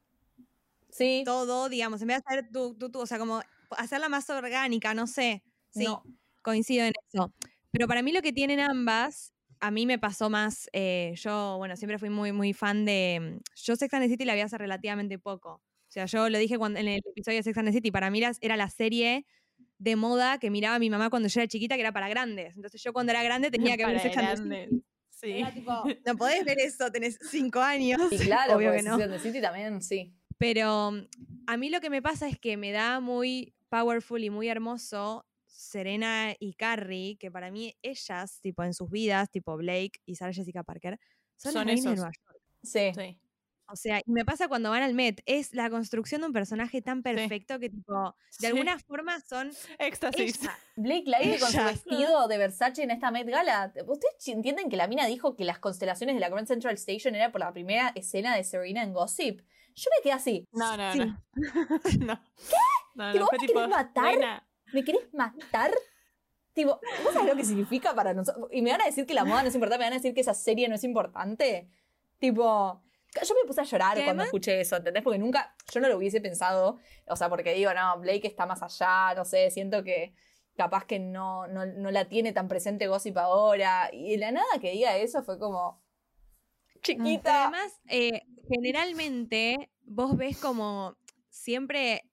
Sí, 0.91 1.25
todo, 1.25 1.69
digamos, 1.69 2.01
en 2.03 2.09
vez 2.09 2.19
de 2.19 2.23
hacer 2.37 2.51
tú, 2.53 2.75
tú, 2.79 2.91
tú, 2.91 3.01
o 3.01 3.07
sea, 3.07 3.19
como 3.19 3.41
hacerla 3.71 4.09
más 4.09 4.29
orgánica, 4.31 4.95
no 4.95 5.07
sé. 5.07 5.43
Sí, 5.71 5.85
No. 5.85 6.03
coincido 6.43 6.85
en 6.85 6.93
eso. 7.13 7.33
Pero 7.75 7.89
para 7.89 8.03
mí 8.03 8.13
lo 8.13 8.23
que 8.23 8.33
tienen 8.33 8.61
ambas, 8.61 9.35
a 9.59 9.73
mí 9.73 9.85
me 9.85 9.99
pasó 9.99 10.31
más, 10.31 10.71
eh, 10.73 11.13
yo, 11.17 11.57
bueno, 11.59 11.77
siempre 11.77 11.99
fui 11.99 12.09
muy, 12.09 12.31
muy 12.31 12.53
fan 12.53 12.85
de, 12.85 13.41
yo 13.57 13.75
Sex 13.75 13.93
and 13.93 14.05
the 14.05 14.09
City 14.09 14.25
la 14.25 14.37
vi 14.37 14.43
hace 14.43 14.57
relativamente 14.57 15.19
poco. 15.19 15.55
O 15.55 15.89
sea, 15.89 16.07
yo 16.07 16.31
lo 16.31 16.39
dije 16.39 16.57
cuando, 16.57 16.79
en 16.79 16.87
el 16.87 17.03
episodio 17.05 17.39
de 17.39 17.43
Sex 17.43 17.59
and 17.59 17.67
the 17.67 17.73
City, 17.73 17.91
para 17.91 18.11
mí 18.11 18.19
era, 18.19 18.31
era 18.41 18.57
la 18.57 18.71
serie 18.71 19.27
de 19.79 19.97
moda 19.97 20.39
que 20.39 20.53
miraba 20.53 20.79
mi 20.79 20.89
mamá 20.89 21.11
cuando 21.11 21.29
yo 21.29 21.41
era 21.41 21.49
chiquita, 21.49 21.75
que 21.75 21.81
era 21.81 21.91
para 21.91 22.09
grandes. 22.09 22.55
Entonces 22.55 22.81
yo 22.81 22.93
cuando 22.93 23.11
era 23.11 23.25
grande 23.25 23.51
tenía 23.51 23.77
que 23.77 23.85
ver 23.85 23.99
Sex 23.99 24.17
and 24.19 24.51
the. 24.51 24.67
City. 24.67 24.85
Sí. 25.11 25.31
Era 25.33 25.53
tipo, 25.53 25.73
no 26.07 26.17
podés 26.17 26.45
ver 26.45 26.61
eso, 26.61 26.93
tenés 26.93 27.19
cinco 27.29 27.59
años. 27.59 28.01
Y 28.13 28.19
claro, 28.19 28.55
Obvio 28.55 28.71
que 28.71 28.83
no. 28.83 28.99
Sex 28.99 29.03
and 29.03 29.15
the 29.15 29.19
City 29.19 29.41
también, 29.41 29.83
sí. 29.83 30.15
Pero 30.39 30.93
mm, 30.93 31.07
a 31.49 31.57
mí 31.57 31.71
lo 31.71 31.81
que 31.81 31.91
me 31.91 32.03
pasa 32.03 32.29
es 32.29 32.39
que 32.39 32.57
me 32.57 32.71
da 32.71 33.01
muy 33.01 33.53
powerful 33.69 34.23
y 34.23 34.31
muy 34.31 34.47
hermoso 34.47 35.27
Serena 35.57 36.35
y 36.39 36.55
Carrie, 36.55 37.17
que 37.19 37.31
para 37.31 37.51
mí 37.51 37.75
ellas, 37.83 38.41
tipo 38.41 38.63
en 38.65 38.75
sus 38.75 38.91
vidas, 38.91 39.31
tipo 39.31 39.57
Blake 39.57 40.01
y 40.05 40.17
Sarah 40.17 40.33
Jessica 40.33 40.63
Parker, 40.65 40.99
son, 41.37 41.53
Son 41.53 41.67
las 41.67 41.83
de. 41.83 41.91
Nueva 41.91 42.11
York. 42.13 42.41
Sí. 42.63 42.93
Sí. 42.95 43.19
O 43.67 43.77
sea, 43.77 44.01
y 44.05 44.11
me 44.13 44.27
pasa 44.27 44.47
cuando 44.47 44.69
van 44.69 44.83
al 44.83 44.93
Met, 44.93 45.23
es 45.25 45.55
la 45.55 45.71
construcción 45.71 46.21
de 46.21 46.27
un 46.27 46.33
personaje 46.35 46.83
tan 46.83 47.03
perfecto 47.03 47.59
que 47.59 47.71
tipo, 47.71 48.15
de 48.15 48.37
Sí. 48.39 48.47
alguna 48.47 48.79
forma 48.79 49.19
son 49.21 49.53
Éxtasis. 49.79 50.39
Blake 50.77 51.05
Lively 51.07 51.39
con 51.39 51.51
su 51.51 51.65
vestido 51.65 52.29
de 52.29 52.37
Versace 52.37 52.83
en 52.83 52.91
esta 52.91 53.11
Met 53.11 53.27
Gala. 53.27 53.73
¿Ustedes 53.87 54.29
entienden 54.29 54.69
que 54.69 54.77
la 54.77 54.87
mina 54.87 55.07
dijo 55.07 55.35
que 55.35 55.45
las 55.45 55.61
constelaciones 55.61 56.15
de 56.15 56.21
la 56.21 56.29
Grand 56.29 56.47
Central 56.47 56.75
Station 56.75 57.15
era 57.15 57.33
por 57.33 57.41
la 57.41 57.53
primera 57.55 57.91
escena 57.95 58.37
de 58.37 58.45
Serena 58.45 58.83
en 58.83 58.93
Gossip? 58.93 59.41
Yo 59.75 59.91
me 59.99 60.03
quedé 60.03 60.13
así. 60.13 60.47
No, 60.53 60.77
no, 60.77 60.93
Sí. 60.93 60.99
no. 60.99 61.23
no. 62.07 62.21
¿Qué? 62.37 62.57
No, 62.97 63.13
¿Que 63.13 63.19
no, 63.19 63.25
vos 63.25 63.31
fue 63.31 63.39
me 63.41 63.47
tipo. 63.47 63.55
querés 63.61 63.71
matar? 63.71 64.05
"Reina, 64.05 64.47
¿Me 64.75 64.85
querés 64.85 65.13
matar? 65.15 65.71
Tipo, 66.53 66.81
¿vos 67.05 67.15
sabés 67.15 67.29
lo 67.29 67.37
que 67.37 67.45
significa 67.45 67.95
para 67.95 68.13
nosotros? 68.13 68.49
Y 68.53 68.61
me 68.61 68.73
van 68.73 68.83
a 68.83 68.87
decir 68.87 69.07
que 69.07 69.15
la 69.15 69.25
moda 69.25 69.43
no 69.43 69.49
es 69.49 69.55
importante, 69.55 69.79
me 69.79 69.87
van 69.87 69.95
a 69.95 69.97
decir 69.97 70.15
que 70.15 70.21
esa 70.21 70.35
serie 70.35 70.69
no 70.69 70.75
es 70.75 70.83
importante. 70.83 71.69
Tipo, 72.19 72.83
yo 73.23 73.35
me 73.35 73.47
puse 73.47 73.61
a 73.61 73.65
llorar 73.65 74.03
cuando 74.05 74.25
escuché 74.25 74.61
eso, 74.61 74.77
¿entendés? 74.77 75.03
Porque 75.05 75.19
nunca, 75.19 75.55
yo 75.73 75.81
no 75.81 75.89
lo 75.89 75.97
hubiese 75.97 76.21
pensado. 76.21 76.79
O 77.07 77.17
sea, 77.17 77.29
porque 77.29 77.55
digo, 77.55 77.73
no, 77.73 78.01
Blake 78.01 78.27
está 78.27 78.47
más 78.47 78.63
allá, 78.63 79.15
no 79.15 79.25
sé, 79.25 79.51
siento 79.53 79.85
que 79.85 80.15
capaz 80.57 80.85
que 80.87 80.99
no, 80.99 81.47
no, 81.47 81.67
no 81.67 81.91
la 81.91 82.09
tiene 82.09 82.33
tan 82.33 82.49
presente 82.49 82.89
Gossip 82.89 83.17
ahora. 83.19 83.91
Y 83.93 84.13
de 84.13 84.19
la 84.19 84.33
nada 84.33 84.47
que 84.61 84.73
diga 84.73 84.97
eso 84.97 85.23
fue 85.23 85.39
como. 85.39 85.83
Chiquita. 86.83 87.45
además, 87.45 87.81
eh, 87.89 88.23
generalmente 88.49 89.71
vos 89.85 90.17
ves 90.17 90.37
como 90.39 90.97
siempre 91.31 92.11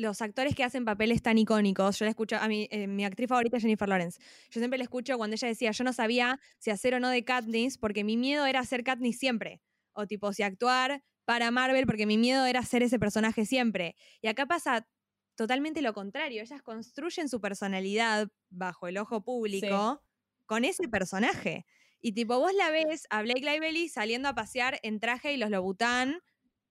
los 0.00 0.22
actores 0.22 0.54
que 0.54 0.64
hacen 0.64 0.84
papeles 0.84 1.22
tan 1.22 1.38
icónicos. 1.38 1.98
Yo 1.98 2.04
la 2.04 2.10
escucho, 2.10 2.36
a 2.36 2.48
mi, 2.48 2.66
eh, 2.70 2.86
mi 2.86 3.04
actriz 3.04 3.28
favorita 3.28 3.58
es 3.58 3.62
Jennifer 3.62 3.88
Lawrence. 3.88 4.20
Yo 4.50 4.60
siempre 4.60 4.78
la 4.78 4.84
escucho 4.84 5.16
cuando 5.16 5.34
ella 5.34 5.48
decía, 5.48 5.70
yo 5.70 5.84
no 5.84 5.92
sabía 5.92 6.40
si 6.58 6.70
hacer 6.70 6.94
o 6.94 7.00
no 7.00 7.08
de 7.08 7.24
Katniss, 7.24 7.78
porque 7.78 8.02
mi 8.02 8.16
miedo 8.16 8.46
era 8.46 8.60
hacer 8.60 8.82
Katniss 8.82 9.18
siempre. 9.18 9.60
O 9.92 10.06
tipo, 10.06 10.32
si 10.32 10.42
actuar 10.42 11.02
para 11.24 11.50
Marvel, 11.50 11.86
porque 11.86 12.06
mi 12.06 12.18
miedo 12.18 12.44
era 12.46 12.62
ser 12.64 12.82
ese 12.82 12.98
personaje 12.98 13.44
siempre. 13.44 13.94
Y 14.22 14.28
acá 14.28 14.46
pasa 14.46 14.88
totalmente 15.36 15.82
lo 15.82 15.92
contrario. 15.92 16.42
Ellas 16.42 16.62
construyen 16.62 17.28
su 17.28 17.40
personalidad 17.40 18.28
bajo 18.48 18.88
el 18.88 18.98
ojo 18.98 19.22
público 19.22 20.02
con 20.46 20.64
ese 20.64 20.88
personaje. 20.88 21.66
Y 22.00 22.12
tipo, 22.12 22.38
vos 22.38 22.52
la 22.54 22.70
ves 22.70 23.06
a 23.10 23.22
Blake 23.22 23.44
Lively 23.44 23.88
saliendo 23.88 24.28
a 24.28 24.34
pasear 24.34 24.80
en 24.82 25.00
traje 25.00 25.32
y 25.32 25.36
los 25.36 25.50
Lobután, 25.50 26.20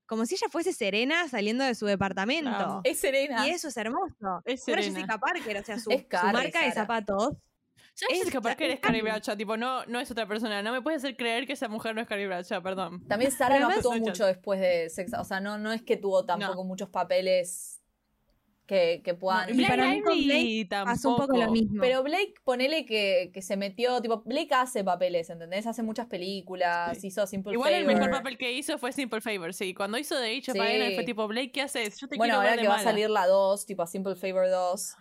como 0.09 0.25
si 0.25 0.33
ella 0.35 0.47
fuese 0.49 0.73
Serena 0.73 1.27
saliendo 1.29 1.63
de 1.63 1.75
su 1.75 1.85
departamento. 1.85 2.81
Es 2.83 2.99
Serena. 2.99 3.47
Y 3.47 3.51
eso 3.51 3.67
es 3.67 3.77
hermoso. 3.77 4.41
Es 4.43 4.63
Serena. 4.63 4.95
Jessica 4.95 5.19
Parker, 5.19 5.57
o 5.57 5.63
sea, 5.63 5.79
su, 5.79 5.91
Es 5.91 6.01
su 6.01 6.07
Carrie, 6.07 6.33
marca 6.33 6.65
de 6.65 6.71
zapatos. 6.71 7.33
Es- 8.09 8.17
Jessica 8.19 8.41
Parker 8.41 8.69
es 8.69 8.75
es 8.75 8.79
Carrie. 8.81 9.01
Bradshaw, 9.03 9.37
tipo, 9.37 9.55
no, 9.55 9.85
no 9.85 9.99
es 9.99 10.09
otra 10.09 10.25
persona. 10.27 10.63
No 10.63 10.71
me 10.71 10.81
puedes 10.81 11.03
hacer 11.03 11.15
creer 11.15 11.45
que 11.45 11.53
esa 11.53 11.67
mujer 11.67 11.93
no 11.93 12.01
es 12.01 12.07
Carrie 12.07 12.27
Bradshaw, 12.27 12.61
perdón. 12.63 13.05
También 13.07 13.31
Sara 13.31 13.59
no 13.59 13.67
actuó 13.69 13.93
mucho 13.97 14.25
después 14.25 14.59
de 14.59 14.89
Sex. 14.89 15.13
O 15.13 15.23
sea, 15.23 15.39
no, 15.41 15.57
no 15.59 15.71
es 15.71 15.83
que 15.83 15.95
tuvo 15.95 16.25
tampoco 16.25 16.63
muchos 16.63 16.89
papeles 16.89 17.78
que, 18.69 19.01
que 19.03 19.15
puedan. 19.15 19.49
Y 19.49 19.53
Blake 19.53 19.67
para 19.67 19.89
mí 19.89 20.01
con 20.03 20.15
Lively 20.15 20.65
Pasó 20.65 21.09
un 21.09 21.15
poco 21.17 21.33
lo 21.33 21.39
tampoco. 21.39 21.51
mismo. 21.59 21.81
Pero 21.81 22.03
Blake, 22.03 22.35
ponele 22.43 22.85
que, 22.85 23.31
que 23.33 23.41
se 23.41 23.57
metió, 23.57 23.99
tipo, 23.99 24.21
Blake 24.25 24.53
hace 24.53 24.83
papeles, 24.83 25.27
¿entendés? 25.31 25.65
Hace 25.65 25.81
muchas 25.81 26.05
películas, 26.05 26.95
Sí. 26.99 27.07
hizo 27.07 27.25
Simple 27.25 27.53
Igual 27.53 27.73
el 27.73 27.85
mejor 27.85 28.11
papel 28.11 28.37
que 28.37 28.51
hizo 28.53 28.77
fue 28.77 28.91
Simple 28.91 29.21
Favor, 29.21 29.55
sí. 29.55 29.73
Cuando 29.73 29.97
hizo 29.97 30.15
The 30.15 30.25
Age 30.37 30.51
of 30.51 30.57
Sí. 30.57 30.63
Diana 30.63 30.91
fue 30.93 31.03
tipo, 31.03 31.27
Blake, 31.27 31.51
¿qué 31.51 31.63
haces? 31.63 31.97
Yo 31.99 32.07
te 32.07 32.15
Bueno, 32.17 32.33
quiero 32.35 32.39
ver 32.41 32.49
ahora 32.51 32.55
de 32.57 32.61
que 32.61 32.67
va 32.67 32.75
a 32.75 32.77
mala". 32.77 32.89
salir 32.91 33.09
la 33.09 33.25
2, 33.25 33.65
tipo 33.65 33.81
a 33.81 33.87
Simple 33.87 34.15
Favor 34.15 34.47
2, 34.47 34.95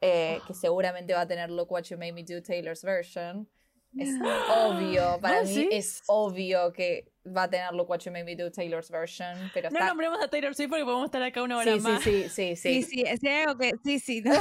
eh, 0.00 0.40
que 0.46 0.54
seguramente 0.54 1.14
va 1.14 1.20
a 1.20 1.28
tener 1.28 1.48
Look 1.50 1.70
What 1.70 1.84
You 1.84 1.96
Made 1.98 2.12
Me 2.12 2.24
Do 2.24 2.42
Taylor's 2.42 2.82
version. 2.82 3.48
Es 3.98 4.10
obvio, 4.56 5.18
para 5.20 5.40
¿Vos 5.40 5.50
mí 5.50 5.68
es 5.72 6.02
obvio 6.06 6.72
que 6.72 7.10
va 7.26 7.44
a 7.44 7.50
tener 7.50 7.72
Look 7.72 7.88
What 7.90 8.00
You 8.00 8.12
Made 8.12 8.24
Me 8.24 8.36
Do 8.36 8.50
Taylor's 8.52 8.90
version, 8.90 9.50
pero 9.54 9.70
No 9.70 9.76
está... 9.78 9.88
nombremos 9.88 10.22
a 10.22 10.28
Taylor 10.28 10.54
Swift 10.54 10.68
porque 10.70 10.84
podemos 10.84 11.06
estar 11.06 11.22
acá 11.22 11.42
una 11.42 11.58
hora 11.58 11.72
sí, 11.72 11.78
sí, 11.80 11.82
más. 11.82 12.02
sí, 12.02 12.28
sí, 12.28 12.56
Sí, 12.56 12.56
sí. 12.56 12.82
sí, 12.82 13.02
es 13.06 13.24
algo 13.24 13.58
que. 13.58 13.72
Sí, 13.84 13.98
sí. 13.98 14.20
no. 14.22 14.34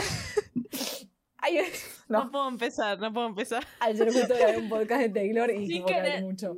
Ay, 1.37 1.59
No. 2.07 2.23
no, 2.25 2.31
puedo 2.31 2.47
empezar, 2.49 2.99
no 2.99 3.13
puedo 3.13 3.27
empezar. 3.27 3.65
ayer 3.79 4.11
justo 4.11 4.33
grabé 4.35 4.57
un 4.57 4.69
podcast 4.69 5.01
de 5.01 5.09
Taylor 5.09 5.51
y 5.51 5.67
Sin 5.67 5.67
tipo 5.67 5.85
que 5.87 6.21
mucho. 6.21 6.57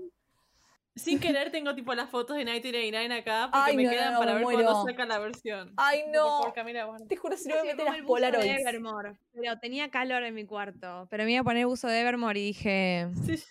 Sin 0.97 1.19
querer 1.19 1.51
tengo 1.51 1.73
tipo 1.75 1.93
las 1.93 2.09
fotos 2.09 2.35
de 2.37 2.43
1989 2.43 3.13
acá 3.21 3.49
porque 3.51 3.71
Ay, 3.71 3.77
me 3.77 3.83
no, 3.83 3.89
quedan 3.91 4.13
no, 4.13 4.19
para 4.19 4.31
me 4.33 4.37
ver 4.39 4.43
muero. 4.45 4.63
cuando 4.63 4.85
saca 4.85 5.05
la 5.05 5.19
versión. 5.19 5.73
Ay, 5.77 6.01
Por 6.05 6.11
no. 6.13 6.25
favor, 6.27 6.53
Camila. 6.53 6.87
Te 7.07 7.15
juro, 7.15 7.37
si 7.37 7.47
no 7.49 7.55
me 7.63 7.75
como 7.75 7.83
las 7.85 7.95
el 7.95 8.01
buzo 8.03 8.15
de 8.15 8.31
Polaroids. 8.31 8.59
Evermore, 8.61 9.19
pero 9.33 9.59
tenía 9.59 9.89
calor 9.91 10.23
en 10.23 10.33
mi 10.33 10.45
cuarto. 10.45 11.07
Pero 11.09 11.23
me 11.23 11.31
iba 11.31 11.41
a 11.41 11.43
poner 11.43 11.65
buzo 11.67 11.87
de 11.87 12.01
Evermore 12.01 12.39
y 12.39 12.43
dije. 12.47 13.07
Sí. 13.25 13.43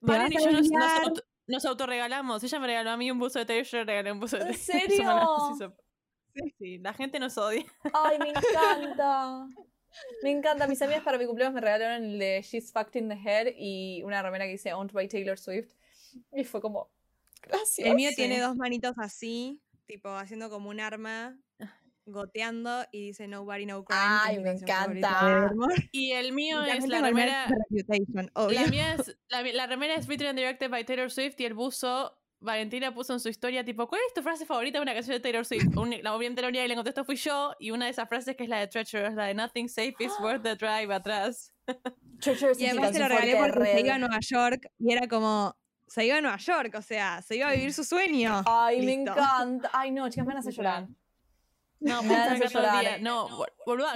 Valen 0.00 0.32
y 0.32 0.44
yo 0.44 0.50
nos, 0.52 0.68
nos, 0.70 1.24
nos 1.46 1.64
autorregalamos. 1.64 2.42
Ella 2.44 2.58
me 2.60 2.66
regaló 2.66 2.90
a 2.90 2.96
mí 2.96 3.10
un 3.10 3.18
buzo 3.18 3.38
de 3.38 3.46
Taylor, 3.46 3.64
yo 3.66 3.78
le 3.78 3.84
regalé 3.84 4.12
un 4.12 4.20
buzo 4.20 4.36
de 4.38 4.50
¿En 4.50 4.56
Taylor. 4.66 5.14
La 5.14 5.56
serio? 5.56 5.76
Sí, 6.34 6.54
sí, 6.58 6.78
la 6.78 6.94
gente 6.94 7.18
nos 7.20 7.36
odia. 7.38 7.64
Ay, 7.92 8.18
me 8.18 8.28
encanta. 8.34 9.46
Me 10.22 10.30
encanta. 10.30 10.66
Mis 10.66 10.80
amigas 10.80 11.02
para 11.02 11.18
mi 11.18 11.26
cumpleaños 11.26 11.54
me 11.54 11.60
regalaron 11.60 12.04
el 12.04 12.18
de 12.18 12.40
She's 12.42 12.72
Fucked 12.72 12.96
in 12.98 13.08
the 13.08 13.14
Head 13.16 13.52
y 13.56 14.02
una 14.02 14.22
remera 14.22 14.46
que 14.46 14.52
dice 14.52 14.72
Owned 14.72 14.92
by 14.92 15.08
Taylor 15.08 15.38
Swift. 15.38 15.74
Y 16.32 16.44
fue 16.44 16.60
como, 16.60 16.90
gracias. 17.42 17.86
El 17.86 17.94
mío 17.94 18.10
Sí. 18.10 18.16
tiene 18.16 18.40
dos 18.40 18.56
manitos 18.56 18.92
así, 18.98 19.60
tipo 19.86 20.08
haciendo 20.10 20.48
como 20.50 20.70
un 20.70 20.80
arma, 20.80 21.36
goteando 22.04 22.84
y 22.90 23.06
dice 23.06 23.28
Nobody 23.28 23.64
No 23.66 23.84
Crime. 23.84 24.00
Ay, 24.02 24.40
me 24.40 24.50
encanta. 24.52 25.52
Y 25.92 26.12
el 26.12 26.32
mío 26.32 26.62
es 26.62 26.86
la 26.88 27.00
remera. 27.00 27.46
La 28.50 28.66
mía 28.66 28.94
es. 28.94 29.16
La, 29.28 29.42
la 29.42 29.66
remera 29.66 29.94
es 29.94 30.06
written 30.08 30.26
and 30.28 30.38
directed 30.38 30.70
by 30.70 30.84
Taylor 30.84 31.10
Swift 31.10 31.38
y 31.40 31.44
el 31.44 31.54
buzo. 31.54 32.18
Valentina 32.44 32.92
puso 32.92 33.12
en 33.12 33.20
su 33.20 33.28
historia, 33.28 33.64
tipo, 33.64 33.86
¿cuál 33.86 34.00
es 34.08 34.14
tu 34.14 34.20
frase 34.20 34.44
favorita 34.44 34.78
de 34.78 34.82
una 34.82 34.94
canción 34.94 35.14
de 35.14 35.20
Taylor 35.20 35.44
Swift? 35.46 35.62
Un- 35.78 35.94
la 36.02 36.12
obviamente 36.16 36.42
la 36.42 36.48
única 36.48 36.64
que 36.64 36.68
le 36.68 36.74
contestó 36.74 37.04
fui 37.04 37.14
yo, 37.14 37.54
y 37.60 37.70
una 37.70 37.84
de 37.84 37.92
esas 37.92 38.08
frases 38.08 38.34
que 38.34 38.42
es 38.42 38.48
la 38.48 38.58
de 38.58 38.66
Treacherous, 38.66 39.14
la 39.14 39.26
de 39.26 39.34
Nothing 39.34 39.68
safe 39.68 39.94
is 40.00 40.10
worth 40.20 40.42
the 40.42 40.56
drive 40.56 40.92
atrás. 40.92 41.54
Treacherous 42.20 42.58
Y 42.58 42.66
además 42.66 42.92
se 42.94 42.98
lo 42.98 43.06
regalé 43.06 43.36
porque 43.36 43.52
se 43.60 43.74
Red. 43.74 43.84
iba 43.84 43.94
a 43.94 43.98
Nueva 43.98 44.18
York 44.20 44.66
y 44.80 44.92
era 44.92 45.06
como. 45.06 45.56
Se 45.92 46.06
iba 46.06 46.16
a 46.16 46.20
Nueva 46.22 46.38
York, 46.38 46.74
o 46.74 46.80
sea, 46.80 47.20
se 47.20 47.36
iba 47.36 47.48
a 47.48 47.52
vivir 47.52 47.70
su 47.74 47.84
sueño. 47.84 48.42
Ay, 48.46 48.80
me 48.80 48.94
encanta. 48.94 49.68
Ay, 49.74 49.90
no, 49.90 50.08
chicas, 50.08 50.24
me 50.24 50.28
van 50.28 50.38
a 50.38 50.40
hacer 50.40 50.54
llorar. 50.54 50.88
No, 51.80 52.02
Me 52.02 52.14
acá 52.16 52.34
todo 52.34 52.44
el 52.44 52.50
llorar. 52.50 53.00
No, 53.02 53.28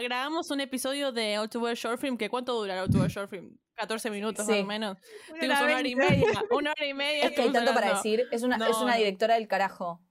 grabamos 0.02 0.50
un 0.50 0.60
episodio 0.60 1.10
de 1.10 1.38
All 1.38 1.48
to 1.48 1.58
Wear 1.58 1.74
Short 1.74 1.98
Film, 1.98 2.18
que 2.18 2.28
¿cuánto 2.28 2.52
dura 2.52 2.74
el 2.74 2.80
All 2.80 2.90
to 2.90 2.98
Wear 2.98 3.08
Short 3.10 3.30
Film? 3.30 3.56
14 3.76 4.10
minutos 4.10 4.44
Sí. 4.44 4.52
más 4.52 4.60
o 4.62 4.66
menos. 4.66 4.98
Una 5.30 5.44
una 5.46 5.62
hora 5.62 5.88
y 5.88 5.96
media. 5.96 6.44
Una 6.50 6.72
hora 6.72 6.84
y 6.86 6.92
media. 6.92 7.24
Es 7.24 7.32
que 7.32 7.40
hay 7.40 7.50
tanto 7.52 7.72
para 7.72 7.94
decir. 7.94 8.24
Es 8.30 8.42
una, 8.42 8.58
No, 8.58 8.66
es 8.66 8.76
una 8.76 8.96
directora 8.96 9.36
del 9.36 9.48
carajo. 9.48 10.02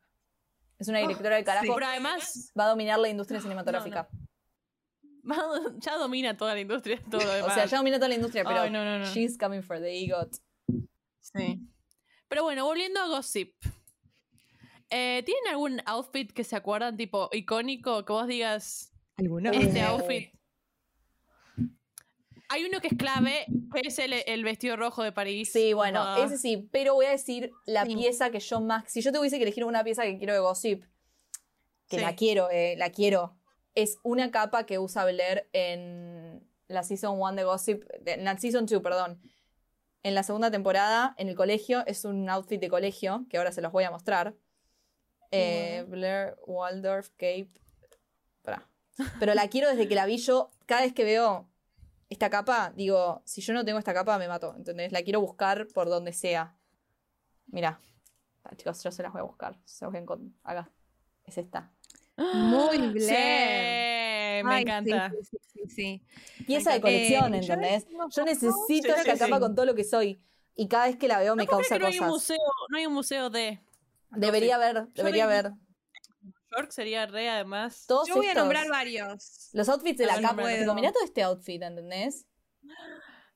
Es 0.80 0.88
una 0.88 0.98
directora 1.00 1.36
del 1.36 1.46
carajo. 1.46 1.72
Pero 1.72 1.86
además, 1.86 2.52
Va 2.60 2.66
a 2.66 2.70
dominar 2.70 2.98
la 2.98 3.10
industria 3.10 3.40
cinematográfica. 3.42 4.10
ya 5.78 5.98
domina 5.98 6.36
toda 6.36 6.56
la 6.56 6.62
industria, 6.62 7.00
todo 7.12 7.22
lo 7.22 7.28
O 7.46 7.52
sea, 7.52 7.66
ya 7.68 7.78
domina 7.78 7.98
toda 7.98 8.10
la 8.10 8.16
industria, 8.16 8.44
pero 8.44 8.62
Ay, 8.62 8.72
no, 8.72 8.84
no, 8.84 8.98
no. 8.98 9.06
she's 9.06 9.38
coming 9.38 9.62
for 9.62 9.80
the 9.80 9.92
EGOT. 10.04 10.38
Sí. 11.22 11.60
Pero 12.36 12.44
bueno, 12.44 12.66
volviendo 12.66 13.00
a 13.00 13.08
Gossip. 13.08 13.54
Eh, 14.90 15.24
¿Tienen 15.26 15.48
algún 15.52 15.82
outfit 15.86 16.34
que 16.34 16.44
se 16.44 16.58
acuerdan, 16.58 16.98
tipo 16.98 17.30
icónico, 17.32 18.04
que 18.04 18.12
vos 18.12 18.28
digas, 18.28 18.92
¿Alguno? 19.16 19.52
este 19.54 19.80
Eh, 19.80 19.84
outfit? 19.84 20.34
Hay 22.50 22.66
uno 22.66 22.82
que 22.82 22.88
es 22.88 22.98
clave, 22.98 23.46
que 23.74 23.88
es 23.88 23.98
el, 24.00 24.12
el 24.12 24.44
vestido 24.44 24.76
rojo 24.76 25.02
de 25.02 25.14
París. 25.14 25.50
Sí, 25.54 25.72
bueno, 25.72 26.02
Ah. 26.04 26.26
ese 26.26 26.38
sí, 26.38 26.68
pero 26.74 26.94
voy 26.96 27.06
a 27.06 27.12
decir 27.12 27.52
la 27.66 27.86
Sí. 27.86 27.96
pieza 27.96 28.30
que 28.32 28.42
yo 28.42 28.60
más. 28.60 28.84
Si 28.92 29.00
yo 29.02 29.14
tuviese 29.14 29.38
que 29.38 29.44
elegir 29.44 29.64
una 29.64 29.86
pieza 29.86 30.04
que 30.04 30.18
quiero 30.18 30.34
de 30.34 30.40
Gossip, 30.40 30.84
que 31.88 31.96
Sí. 31.96 32.02
la 32.02 32.18
quiero, 32.18 32.50
eh, 32.52 32.76
la 32.78 32.90
quiero, 32.90 33.38
es 33.76 33.98
una 34.04 34.30
capa 34.30 34.66
que 34.66 34.78
usa 34.78 35.06
Blair 35.06 35.48
en 35.54 36.46
la 36.68 36.84
Season 36.84 37.18
1 37.18 37.38
de 37.38 37.46
Gossip, 37.46 37.86
en 38.06 38.26
la 38.26 38.38
Season 38.38 38.66
2, 38.66 38.82
perdón. 38.82 39.22
En 40.06 40.14
la 40.14 40.22
segunda 40.22 40.52
temporada, 40.52 41.16
en 41.18 41.30
el 41.30 41.36
colegio, 41.36 41.84
es 41.88 42.06
un 42.06 42.30
outfit 42.30 42.62
de 42.62 42.70
colegio, 42.70 43.26
que 43.28 43.40
ahora 43.40 43.52
se 43.52 43.60
los 43.64 43.72
voy 43.72 43.86
a 43.86 43.90
mostrar. 43.90 44.36
Eh, 45.32 45.84
Blair 45.88 46.36
Waldorf 46.46 47.10
Cape. 47.18 47.50
Pará. 48.44 48.70
Pero 49.20 49.34
la 49.34 49.48
quiero 49.48 49.68
desde 49.68 49.88
que 49.88 49.96
la 49.96 50.06
vi 50.06 50.18
yo. 50.18 50.52
Cada 50.68 50.82
vez 50.82 50.94
que 50.94 51.04
veo 51.04 51.50
esta 52.08 52.30
capa, 52.30 52.72
digo, 52.76 53.24
si 53.26 53.42
yo 53.42 53.52
no 53.56 53.66
tengo 53.66 53.80
esta 53.80 53.96
capa, 53.96 54.20
me 54.20 54.28
mato. 54.28 54.54
¿Entendés? 54.56 54.92
La 54.92 55.02
quiero 55.02 55.22
buscar 55.22 55.66
por 55.74 55.90
donde 55.90 56.14
sea. 56.14 56.56
Mira. 57.48 57.80
chicos, 58.58 58.84
yo 58.84 58.92
se 58.92 59.02
las 59.02 59.12
voy 59.12 59.22
a 59.22 59.24
buscar. 59.24 59.58
Se 59.66 59.86
las 59.86 59.92
voy 59.92 60.02
a 60.02 60.06
encont- 60.06 60.34
Acá. 60.44 60.70
Es 61.24 61.40
esta. 61.40 61.72
Muy 62.18 63.00
Sí, 63.00 63.08
Me 64.44 64.54
Ay, 64.56 64.62
encanta. 64.64 65.12
Sí, 65.12 65.18
sí, 65.24 65.38
sí, 65.68 65.70
sí. 66.38 66.44
Pieza 66.46 66.72
de 66.72 66.78
Eh, 66.78 66.82
colección, 66.82 67.30
yo 67.32 67.38
¿entendés? 67.54 67.86
tengo 67.88 68.08
Yo 68.10 68.24
necesito 68.24 68.54
Sí, 68.68 68.82
sí, 68.82 68.88
esta 68.90 69.14
sí. 69.14 69.20
capa 69.20 69.40
con 69.40 69.56
todo 69.56 69.66
lo 69.66 69.76
que 69.76 69.84
soy. 69.84 70.22
Y 70.56 70.68
cada 70.68 70.88
vez 70.88 70.98
que 70.98 71.08
la 71.08 71.20
veo 71.20 71.36
me 71.36 71.44
No 71.46 71.50
causa 71.50 71.76
que 71.76 71.80
no 71.80 71.88
hay 71.88 71.94
un 71.94 72.00
cosas. 72.00 72.12
museo, 72.12 72.38
no 72.70 72.78
hay 72.78 72.86
un 72.86 72.94
museo 72.94 73.30
de 73.30 73.60
Debería 74.12 74.56
haber, 74.56 74.88
debería 74.94 75.26
no 75.26 75.32
hay- 75.32 75.38
haber. 75.40 75.52
York, 76.58 76.72
sería 76.72 77.06
re 77.06 77.30
además. 77.30 77.86
Todos 77.88 78.08
Yo 78.08 78.16
voy 78.16 78.28
a 78.28 78.34
nombrar 78.34 78.70
varios. 78.70 79.50
Los 79.52 79.68
outfits 79.68 79.98
de 79.98 80.06
la 80.06 80.22
capa. 80.22 80.44
mirá 80.74 80.92
todo 80.94 81.04
este 81.04 81.22
outfit, 81.24 81.62
¿entendés? 81.62 82.26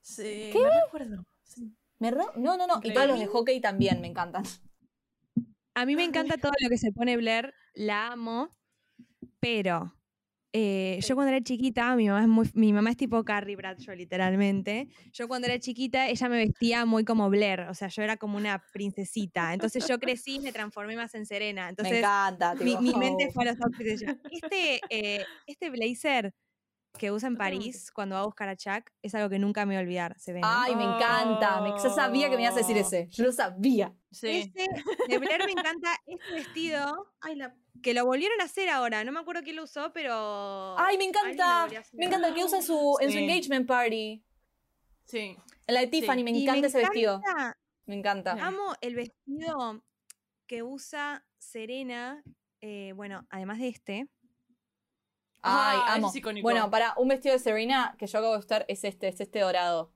Sí, 0.00 0.52
me. 0.54 1.16
Sí. 1.44 1.76
Me 1.98 2.10
re- 2.10 2.24
No, 2.36 2.56
no, 2.56 2.66
no. 2.66 2.80
Y 2.82 2.94
todos 2.94 3.06
los 3.08 3.18
de 3.18 3.26
hockey 3.26 3.60
también 3.60 4.00
me 4.00 4.06
encantan. 4.06 4.44
A 5.74 5.84
mí 5.84 5.96
me 5.96 6.04
encanta 6.04 6.38
todo 6.38 6.52
lo 6.60 6.68
que 6.70 6.78
se 6.78 6.92
pone 6.92 7.16
Blair, 7.18 7.52
la 7.74 8.08
amo, 8.08 8.48
pero 9.38 9.94
eh, 10.52 10.98
yo 11.06 11.14
cuando 11.14 11.32
era 11.32 11.42
chiquita, 11.42 11.94
mi 11.94 12.08
mamá, 12.08 12.22
es 12.22 12.28
muy, 12.28 12.50
mi 12.54 12.72
mamá 12.72 12.90
es 12.90 12.96
tipo 12.96 13.24
Carrie 13.24 13.56
Bradshaw, 13.56 13.94
literalmente. 13.94 14.88
Yo 15.12 15.28
cuando 15.28 15.46
era 15.46 15.58
chiquita, 15.58 16.08
ella 16.08 16.28
me 16.28 16.38
vestía 16.38 16.84
muy 16.86 17.04
como 17.04 17.30
Blair, 17.30 17.60
o 17.68 17.74
sea, 17.74 17.88
yo 17.88 18.02
era 18.02 18.16
como 18.16 18.36
una 18.36 18.64
princesita. 18.72 19.54
Entonces 19.54 19.86
yo 19.86 19.98
crecí 19.98 20.36
y 20.36 20.40
me 20.40 20.52
transformé 20.52 20.96
más 20.96 21.14
en 21.14 21.26
Serena. 21.26 21.64
me 21.64 21.70
Entonces 21.70 21.98
encanta. 21.98 22.54
mi, 22.56 22.76
mi 22.78 22.94
mente 22.94 23.26
oh. 23.28 23.32
fue 23.32 23.44
a 23.44 23.52
los 23.52 23.60
outfits 23.60 23.84
de 23.84 23.92
ella. 23.92 24.18
Este, 24.30 24.80
eh, 24.90 25.24
este 25.46 25.70
blazer 25.70 26.34
que 26.98 27.10
usa 27.12 27.28
en 27.28 27.34
Totalmente. 27.34 27.64
París 27.66 27.90
cuando 27.92 28.14
va 28.16 28.22
a 28.22 28.24
buscar 28.24 28.48
a 28.48 28.56
Chuck 28.56 28.90
es 29.02 29.14
algo 29.14 29.28
que 29.30 29.38
nunca 29.38 29.64
me 29.64 29.74
voy 29.74 29.78
a 29.78 29.80
olvidar, 29.80 30.18
se 30.18 30.32
ve. 30.32 30.40
¿no? 30.40 30.48
Ay, 30.50 30.74
me 30.76 30.84
encanta. 30.84 31.60
Me... 31.62 31.70
Yo 31.70 31.90
sabía 31.94 32.28
que 32.28 32.36
me 32.36 32.42
ibas 32.42 32.54
a 32.54 32.58
decir 32.58 32.76
ese. 32.76 33.08
Yo 33.10 33.24
lo 33.24 33.32
sabía. 33.32 33.94
Sí. 34.10 34.28
Este 34.54 34.66
de 35.08 35.18
Blair 35.18 35.44
me 35.46 35.52
encanta 35.52 35.90
este 36.06 36.32
vestido. 36.34 37.12
Ay, 37.20 37.36
la- 37.36 37.54
que 37.82 37.94
lo 37.94 38.04
volvieron 38.04 38.40
a 38.40 38.44
hacer 38.44 38.68
ahora. 38.68 39.04
No 39.04 39.12
me 39.12 39.20
acuerdo 39.20 39.42
quién 39.42 39.56
lo 39.56 39.64
usó, 39.64 39.92
pero. 39.92 40.78
Ay, 40.78 40.98
me 40.98 41.04
encanta. 41.04 41.66
Me 41.92 42.06
encanta 42.06 42.28
el 42.28 42.34
que 42.34 42.44
usa 42.44 42.58
en 42.58 42.64
su, 42.64 42.96
en 43.00 43.10
su 43.12 43.18
engagement 43.18 43.66
party. 43.66 44.22
Sí. 45.06 45.36
En 45.66 45.74
la 45.74 45.80
de 45.80 45.86
Tiffany, 45.86 46.22
me 46.24 46.30
encanta 46.42 46.66
ese 46.66 46.78
vestido. 46.78 47.22
Me 47.86 47.94
encanta. 47.94 48.32
Amo 48.44 48.74
el 48.80 48.94
vestido 48.96 49.82
que 50.46 50.62
usa 50.62 51.24
Serena. 51.38 52.22
eh, 52.60 52.92
bueno, 52.94 53.26
además 53.30 53.58
de 53.58 53.68
este. 53.68 54.08
Ay, 55.42 55.78
Ah, 55.86 55.94
amo. 55.94 56.08
es 56.08 56.16
icónico. 56.16 56.42
Bueno, 56.44 56.70
para 56.70 56.94
un 56.96 57.08
vestido 57.08 57.32
de 57.32 57.38
Serena 57.38 57.94
que 57.98 58.06
yo 58.06 58.18
acabo 58.18 58.32
de 58.32 58.38
gustar 58.38 58.64
es 58.68 58.84
este, 58.84 59.08
es 59.08 59.20
este 59.20 59.40
dorado. 59.40 59.92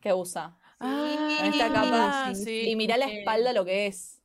Que 0.00 0.12
usa. 0.12 0.56
Ah, 0.78 1.38
En 1.40 1.46
esta 1.52 1.72
capa. 1.72 2.34
sí. 2.34 2.68
Y 2.70 2.76
mirá 2.76 2.96
la 2.96 3.06
espalda 3.06 3.52
lo 3.52 3.64
que 3.64 3.86
es. 3.86 4.22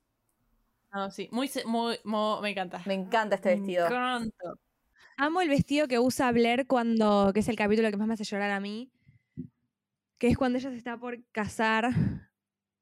no, 0.93 1.09
sí. 1.09 1.29
Muy, 1.31 1.47
se- 1.47 1.65
muy, 1.65 1.97
muy- 2.03 2.41
me 2.41 2.49
encanta. 2.51 2.81
Me 2.85 2.93
encanta 2.93 3.35
este 3.35 3.55
vestido. 3.55 3.89
Me 3.89 3.95
encanta. 3.95 4.53
Amo 5.17 5.41
el 5.41 5.49
vestido 5.49 5.87
que 5.87 5.99
usa 5.99 6.31
Blair 6.31 6.67
cuando. 6.67 7.31
que 7.33 7.39
es 7.39 7.47
el 7.47 7.55
capítulo 7.55 7.89
que 7.89 7.97
más 7.97 8.07
me 8.07 8.13
hace 8.15 8.23
llorar 8.25 8.51
a 8.51 8.59
mí. 8.59 8.91
Que 10.17 10.27
es 10.27 10.37
cuando 10.37 10.57
ella 10.59 10.69
se 10.69 10.77
está 10.77 10.97
por 10.97 11.23
casar 11.31 11.89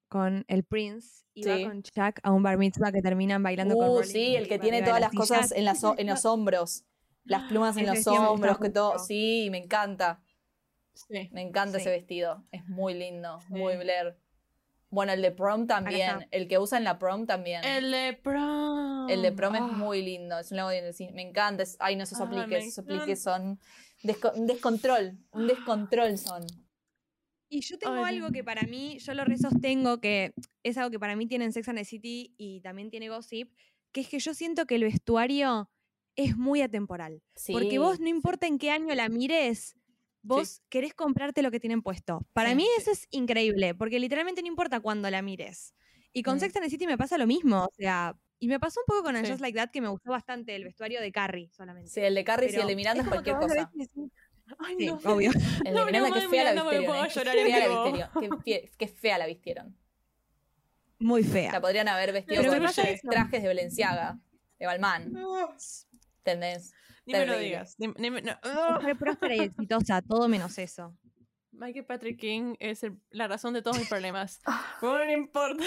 con 0.09 0.43
el 0.47 0.63
Prince 0.63 1.23
y 1.33 1.43
Sí. 1.43 1.49
va 1.63 1.69
con 1.69 1.83
Chuck 1.83 2.19
a 2.23 2.31
un 2.31 2.43
bar 2.43 2.57
mitzvah 2.57 2.91
que 2.91 3.01
terminan 3.01 3.41
bailando 3.43 3.75
con 3.77 3.89
Uh, 3.89 3.95
Rolling 3.99 4.11
sí, 4.11 4.35
el 4.35 4.47
que 4.47 4.59
tiene 4.59 4.81
todas 4.81 4.99
las 4.99 5.11
cosas 5.11 5.51
en, 5.53 5.63
las, 5.65 5.81
en 5.97 6.07
los 6.07 6.25
hombros. 6.25 6.83
Las 7.23 7.43
plumas 7.43 7.77
en 7.77 7.87
Ese 7.87 8.09
los 8.09 8.19
hombros, 8.19 8.57
que 8.59 8.69
todo. 8.69 8.93
mucho. 8.93 9.05
Sí, 9.05 9.47
me 9.51 9.59
encanta. 9.59 10.21
Sí. 10.93 11.29
Me 11.31 11.41
encanta 11.41 11.77
Sí. 11.77 11.81
ese 11.83 11.91
vestido. 11.91 12.43
Es 12.51 12.65
muy 12.67 12.93
lindo, 12.95 13.39
muy 13.49 13.77
Blair. 13.77 14.17
Bueno, 14.89 15.13
el 15.13 15.21
de 15.21 15.29
prom 15.31 15.67
también. 15.67 16.27
El 16.31 16.47
que 16.47 16.57
usa 16.57 16.79
en 16.79 16.83
la 16.83 16.97
prom 16.97 17.27
también. 17.27 17.63
El, 17.63 17.85
El 17.85 17.91
de 17.91 18.13
prom. 18.21 19.05
de 19.05 19.31
prom 19.31 19.55
es 19.55 19.61
Ah. 19.61 19.67
muy 19.67 20.01
lindo. 20.01 20.39
Es 20.39 20.49
un 20.49 20.57
lago 20.57 20.69
de 20.69 20.91
sí, 20.93 21.09
Me 21.13 21.21
encanta. 21.21 21.63
Ay, 21.77 21.95
no, 21.95 22.03
esos 22.03 22.19
apliques. 22.19 22.65
Esos 22.65 22.79
apliques 22.79 23.21
son. 23.21 23.59
desco- 24.03 24.33
un 24.33 24.47
descontrol. 24.47 25.17
Un 25.31 25.45
descontrol 25.47 26.17
son. 26.17 26.43
Y 27.49 27.61
yo 27.61 27.77
tengo 27.79 28.03
Ay, 28.03 28.17
algo 28.17 28.31
que 28.31 28.43
para 28.43 28.61
mí, 28.63 28.99
yo 28.99 29.13
lo 29.15 29.25
resostengo, 29.25 29.99
que 29.99 30.33
es 30.63 30.77
algo 30.77 30.91
que 30.91 30.99
para 30.99 31.15
mí 31.15 31.25
tiene 31.27 31.45
en 31.45 31.51
Sex 31.51 31.67
and 31.69 31.79
the 31.79 31.85
City 31.85 32.33
y 32.37 32.61
también 32.61 32.91
tiene 32.91 33.09
Gossip, 33.09 33.51
que 33.91 34.01
es 34.01 34.07
que 34.07 34.19
yo 34.19 34.33
siento 34.35 34.65
que 34.67 34.75
el 34.75 34.83
vestuario 34.83 35.69
es 36.15 36.37
muy 36.37 36.61
atemporal. 36.61 37.23
Sí. 37.35 37.51
Porque 37.53 37.79
vos, 37.79 37.99
no 37.99 38.07
importa 38.07 38.45
en 38.45 38.59
qué 38.59 38.69
año 38.69 38.93
la 38.93 39.09
mires, 39.09 39.75
vos 40.21 40.61
querés 40.69 40.93
comprarte 40.93 41.41
lo 41.41 41.49
que 41.49 41.59
tienen 41.59 41.81
puesto. 41.81 42.27
Para 42.33 42.49
Sí. 42.51 42.55
mí 42.57 42.67
eso 42.77 42.91
es 42.91 43.07
increíble, 43.09 43.73
porque 43.73 43.99
literalmente 43.99 44.41
no 44.41 44.47
importa 44.47 44.79
cuándo 44.79 45.09
la 45.09 45.21
mires. 45.23 45.73
Y 46.13 46.21
con 46.23 46.37
Mm. 46.37 46.39
Sex 46.41 46.55
and 46.57 46.65
the 46.65 46.69
City 46.69 46.85
me 46.85 46.97
pasa 46.97 47.17
lo 47.17 47.25
mismo, 47.25 47.63
o 47.65 47.73
sea, 47.75 48.15
y 48.39 48.47
me 48.47 48.59
pasó 48.59 48.79
un 48.81 48.85
poco 48.85 49.03
con 49.03 49.15
el. 49.15 49.27
Just 49.27 49.41
Like 49.41 49.57
That, 49.57 49.69
que 49.71 49.81
me 49.81 49.89
gustó 49.89 50.11
bastante 50.11 50.55
el 50.55 50.63
vestuario 50.63 51.01
de 51.01 51.11
Carrie 51.11 51.49
solamente. 51.51 51.89
Sí, 51.89 51.99
el 52.01 52.15
de 52.15 52.23
Carrie 52.23 52.51
y 52.51 52.55
el 52.55 52.67
de 52.67 52.75
Miranda 52.75 53.03
es, 53.03 53.09
cualquier 53.09 53.37
cosa. 53.37 53.71
Ay, 54.57 54.75
Sí, 54.79 54.85
no. 54.87 54.95
obvio. 55.05 55.31
El 55.65 55.73
No, 55.73 55.85
no, 55.85 56.09
madre 56.09 56.27
fea 56.29 56.53
la 56.53 56.63
vistieron. 56.63 56.95
eh. 56.95 57.11
Qué 57.13 57.19
fea 57.19 57.33
la 57.33 57.33
vistieron. 57.37 58.73
Qué 58.77 58.87
fea 58.87 59.17
la. 59.17 59.75
Muy 60.99 61.23
podrían 61.61 61.87
haber 61.87 62.11
vestido 62.11 62.41
Pero 62.41 62.51
con 62.53 62.61
trajes 63.09 63.41
de 63.41 63.47
Balenciaga, 63.47 64.19
de 64.59 64.65
Balmain. 64.65 65.15
¿Entendés? 66.17 66.73
Ni 67.05 67.13
me 67.13 67.25
lo 67.25 67.37
digas. 67.37 67.75
Ni- 67.79 67.93
ni 67.97 68.11
me- 68.11 68.21
no. 68.21 68.33
Mujer 68.75 68.97
próspera 68.97 69.35
y 69.35 69.39
exitosa, 69.39 70.01
todo 70.01 70.27
menos 70.27 70.57
eso. 70.57 70.95
Michael 71.51 71.85
Patrick 71.85 72.19
King 72.19 72.55
es 72.59 72.83
el- 72.83 72.99
la 73.09 73.27
razón 73.27 73.53
de 73.53 73.61
todos 73.61 73.77
mis 73.77 73.87
problemas. 73.89 74.39
Ah. 74.45 74.77
Bueno, 74.81 75.05
no 75.05 75.11
importa. 75.11 75.63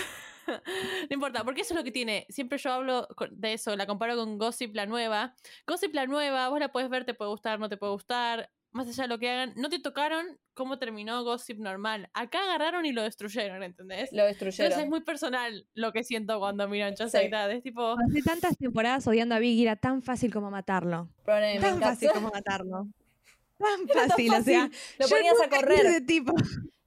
no 0.47 1.15
importa, 1.15 1.45
porque 1.45 1.63
eso 1.63 1.75
es 1.75 1.79
lo 1.79 1.85
que 1.85 1.91
tiene. 1.93 2.27
Siempre 2.29 2.59
yo 2.59 2.71
hablo 2.73 3.09
de 3.31 3.53
eso, 3.55 3.75
la 3.77 3.87
comparo 3.87 4.17
con 4.17 4.39
Gossip 4.39 4.75
la 4.75 4.87
nueva. 4.87 5.35
Gossip 5.67 5.95
la 5.95 6.07
nueva, 6.07 6.49
vos 6.51 6.61
la 6.61 6.71
puedes 6.71 6.89
ver, 6.91 7.05
te 7.05 7.15
puede 7.15 7.31
gustar, 7.31 7.59
no 7.59 7.69
te 7.69 7.77
puede 7.77 7.93
gustar. 7.93 8.51
Más 8.73 8.89
allá 8.89 9.03
de 9.03 9.09
lo 9.09 9.19
que 9.19 9.29
hagan, 9.31 9.53
no 9.57 9.69
te 9.69 9.79
tocaron 9.79 10.27
cómo 10.55 10.79
terminó 10.79 11.23
Gossip 11.25 11.59
normal. 11.59 12.09
Acá 12.15 12.43
agarraron 12.45 12.87
y 12.87 12.93
lo 12.93 13.03
destruyeron, 13.03 13.63
¿entendés? 13.63 14.11
Lo 14.13 14.23
Entonces 14.27 14.57
destruyeron. 14.57 14.81
es 14.81 14.89
muy 14.89 15.01
personal 15.03 15.67
lo 15.75 15.93
que 15.93 16.05
siento 16.05 16.39
cuando 16.39 16.67
miran 16.69 16.95
Just 16.97 17.11
Sí. 17.13 17.19
Like 17.19 17.31
That. 17.31 17.51
Es 17.51 17.63
tipo, 17.63 17.93
Hace 17.99 18.23
tantas 18.25 18.57
temporadas 18.57 19.07
odiando 19.07 19.35
a 19.35 19.39
Biggie 19.39 19.65
era 19.65 19.77
tan 19.77 20.03
fácil 20.03 20.33
como 20.33 20.51
matarlo. 20.51 21.09
Me 21.27 21.59
Tan 21.61 21.81
fácil 21.81 22.11
como 22.15 22.31
matarlo. 22.31 22.89
Tan 23.59 23.87
fácil, 24.09 24.33
o 24.35 24.43
sea. 24.43 24.71
Lo 24.99 25.07
ponías 25.09 25.41
a 25.41 25.49
correr. 25.49 26.05
tipo. 26.07 26.35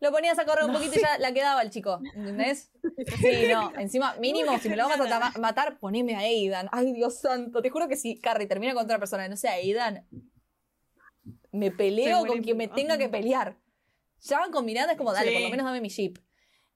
Lo 0.01 0.11
ponías 0.11 0.37
a 0.39 0.45
correr 0.45 0.65
un 0.65 0.71
No, 0.73 0.77
poquito 0.79 0.97
y 0.99 1.01
ya 1.01 1.17
la 1.19 1.33
quedaba 1.33 1.61
el 1.61 1.69
chico. 1.69 2.01
¿Entendés? 2.15 2.69
Sí, 3.21 3.47
no. 3.49 3.71
Encima, 3.79 4.15
mínimo, 4.19 4.57
si 4.59 4.67
me 4.69 4.75
lo 4.75 4.87
vas 4.89 4.99
a 4.99 5.07
ta- 5.07 5.39
matar, 5.39 5.77
poneme 5.79 6.15
a 6.15 6.19
Aidan. 6.19 6.67
Ay, 6.71 6.91
Dios 6.93 7.19
santo. 7.19 7.61
Te 7.61 7.69
juro 7.69 7.87
que 7.87 7.95
si 7.95 8.19
Carrie 8.19 8.45
termina 8.47 8.73
con 8.73 8.83
otra 8.83 8.99
persona 8.99 9.25
y 9.25 9.29
no 9.29 9.37
sea 9.37 9.53
Aidan, 9.53 10.05
me 11.55 11.71
peleo 11.71 12.25
con 12.25 12.41
quien 12.41 12.57
me 12.57 12.67
tenga 12.67 12.97
que 12.97 13.09
pelear. 13.09 13.57
Ya 14.21 14.39
van 14.39 14.51
con 14.51 14.65
miranda, 14.65 14.93
es 14.93 14.97
como, 14.97 15.13
dale, 15.13 15.31
por 15.31 15.41
lo 15.41 15.49
menos 15.49 15.65
dame 15.65 15.81
mi 15.81 15.89
jeep. 15.89 16.17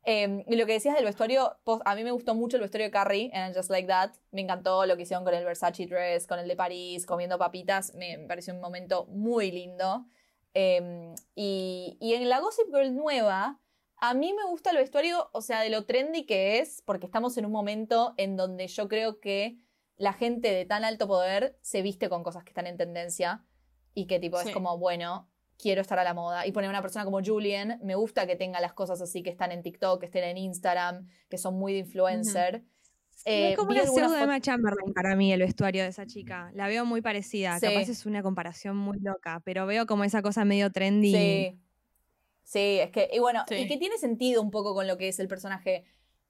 Eh, 0.05 0.43
y 0.47 0.55
lo 0.55 0.65
que 0.65 0.73
decías 0.73 0.95
del 0.95 1.05
vestuario, 1.05 1.57
a 1.85 1.95
mí 1.95 2.03
me 2.03 2.11
gustó 2.11 2.33
mucho 2.33 2.57
el 2.57 2.61
vestuario 2.61 2.87
de 2.87 2.91
Carrie 2.91 3.31
en 3.33 3.53
Just 3.53 3.69
Like 3.69 3.87
That. 3.87 4.11
Me 4.31 4.41
encantó 4.41 4.85
lo 4.85 4.95
que 4.95 5.03
hicieron 5.03 5.23
con 5.23 5.33
el 5.33 5.45
Versace 5.45 5.85
dress, 5.85 6.25
con 6.25 6.39
el 6.39 6.47
de 6.47 6.55
París, 6.55 7.05
comiendo 7.05 7.37
papitas. 7.37 7.93
Me, 7.95 8.17
me 8.17 8.27
pareció 8.27 8.53
un 8.53 8.61
momento 8.61 9.05
muy 9.07 9.51
lindo. 9.51 10.05
Eh, 10.53 11.13
y, 11.35 11.97
y 11.99 12.13
en 12.13 12.29
la 12.29 12.39
Gossip 12.39 12.73
Girl 12.73 12.95
nueva, 12.95 13.59
a 13.97 14.13
mí 14.13 14.33
me 14.33 14.45
gusta 14.45 14.71
el 14.71 14.77
vestuario, 14.77 15.29
o 15.33 15.41
sea, 15.41 15.61
de 15.61 15.69
lo 15.69 15.85
trendy 15.85 16.25
que 16.25 16.59
es, 16.59 16.81
porque 16.85 17.05
estamos 17.05 17.37
en 17.37 17.45
un 17.45 17.51
momento 17.51 18.13
en 18.17 18.37
donde 18.37 18.67
yo 18.67 18.87
creo 18.87 19.19
que 19.19 19.57
la 19.97 20.13
gente 20.13 20.51
de 20.53 20.65
tan 20.65 20.85
alto 20.85 21.07
poder 21.07 21.59
se 21.61 21.81
viste 21.81 22.07
con 22.07 22.23
cosas 22.23 22.43
que 22.43 22.51
están 22.51 22.67
en 22.67 22.77
tendencia 22.77 23.43
y 23.93 24.05
que 24.07 24.19
tipo 24.19 24.39
Sí. 24.39 24.49
es 24.49 24.53
como, 24.53 24.77
bueno, 24.77 25.29
quiero 25.57 25.81
estar 25.81 25.99
a 25.99 26.03
la 26.03 26.13
moda. 26.13 26.45
Y 26.47 26.51
poner 26.51 26.69
una 26.69 26.81
persona 26.81 27.03
como 27.05 27.19
Julian, 27.23 27.79
me 27.83 27.95
gusta 27.95 28.25
que 28.27 28.35
tenga 28.35 28.61
las 28.61 28.73
cosas 28.73 29.01
así 29.01 29.23
que 29.23 29.29
están 29.29 29.51
en 29.51 29.61
TikTok, 29.61 29.99
que 29.99 30.05
estén 30.05 30.23
en 30.23 30.37
Instagram, 30.37 31.07
que 31.29 31.37
son 31.37 31.55
muy 31.55 31.73
de 31.73 31.79
influencer. 31.79 32.63
Eh, 33.25 33.51
es 33.51 33.57
como 33.57 33.71
una 33.71 33.83
pseudo 33.83 34.07
fotos- 34.07 34.21
Emma 34.21 34.39
Chamberlain 34.39 34.93
para 34.93 35.15
mí 35.17 35.33
el 35.33 35.41
vestuario 35.41 35.83
de 35.83 35.89
esa 35.89 36.05
chica. 36.05 36.51
La 36.53 36.69
veo 36.69 36.85
muy 36.85 37.01
parecida. 37.01 37.59
Sí. 37.59 37.65
Capaz 37.67 37.89
es 37.89 38.05
una 38.05 38.23
comparación 38.23 38.77
muy 38.77 38.97
loca, 39.01 39.41
pero 39.43 39.65
veo 39.65 39.85
como 39.85 40.05
esa 40.05 40.21
cosa 40.21 40.45
medio 40.45 40.71
trendy. 40.71 41.13
Sí. 41.13 41.59
Sí, 42.43 42.79
es 42.79 42.89
que, 42.91 43.09
y 43.13 43.19
bueno, 43.19 43.43
Sí. 43.47 43.55
y 43.55 43.67
que 43.67 43.77
tiene 43.77 43.97
sentido 43.97 44.41
un 44.41 44.49
poco 44.49 44.73
con 44.73 44.87
lo 44.87 44.97
que 44.97 45.09
es 45.09 45.19
el 45.19 45.27
personaje. 45.27 45.83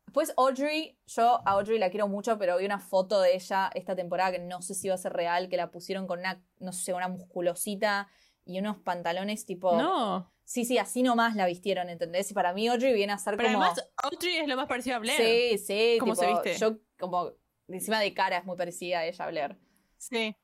Después 0.10 0.34
Audrey, 0.38 0.98
yo 1.06 1.40
a 1.46 1.52
Audrey 1.52 1.78
la 1.78 1.92
quiero 1.92 2.08
mucho, 2.08 2.40
pero 2.40 2.58
vi 2.58 2.66
una 2.66 2.80
foto 2.80 3.22
de 3.22 3.36
ella 3.36 3.70
esta 3.76 3.96
temporada 3.96 4.32
que 4.32 4.40
no 4.40 4.60
sé 4.64 4.74
si 4.74 4.90
va 4.90 4.96
a 4.96 4.98
ser 4.98 5.14
real, 5.14 5.50
que 5.50 5.56
la 5.56 5.70
pusieron 5.70 6.08
con 6.08 6.18
una, 6.18 6.44
no 6.58 6.74
sé, 6.74 6.96
una 6.96 7.08
musculosita 7.08 8.08
y 8.44 8.58
unos 8.58 8.78
pantalones 8.78 9.46
tipo... 9.46 9.78
No. 9.78 10.34
Sí, 10.44 10.66
sí, 10.66 10.80
así 10.80 11.04
nomás 11.04 11.36
la 11.36 11.46
vistieron, 11.46 11.92
¿entendés? 11.92 12.32
Y 12.32 12.34
para 12.34 12.54
mí 12.54 12.68
Audrey 12.68 12.92
viene 12.92 13.14
a 13.14 13.20
ser 13.20 13.38
Pero 13.38 13.50
como... 13.50 13.64
además, 13.64 13.88
Audrey 13.98 14.38
es 14.38 14.48
lo 14.48 14.56
más 14.56 14.66
parecido 14.66 14.96
a 14.96 15.00
Blair. 15.00 15.22
sí, 15.22 15.58
sí, 15.60 15.98
¿Cómo 16.00 16.16
se 16.16 16.26
viste? 16.26 16.58
Yo 16.58 16.80
como, 16.98 17.34
encima 17.68 18.00
de 18.00 18.12
cara 18.16 18.40
es 18.40 18.46
muy 18.46 18.58
parecida 18.58 19.02
a 19.02 19.06
ella, 19.06 19.28
Blair. 19.28 19.60
Sí. 20.00 20.36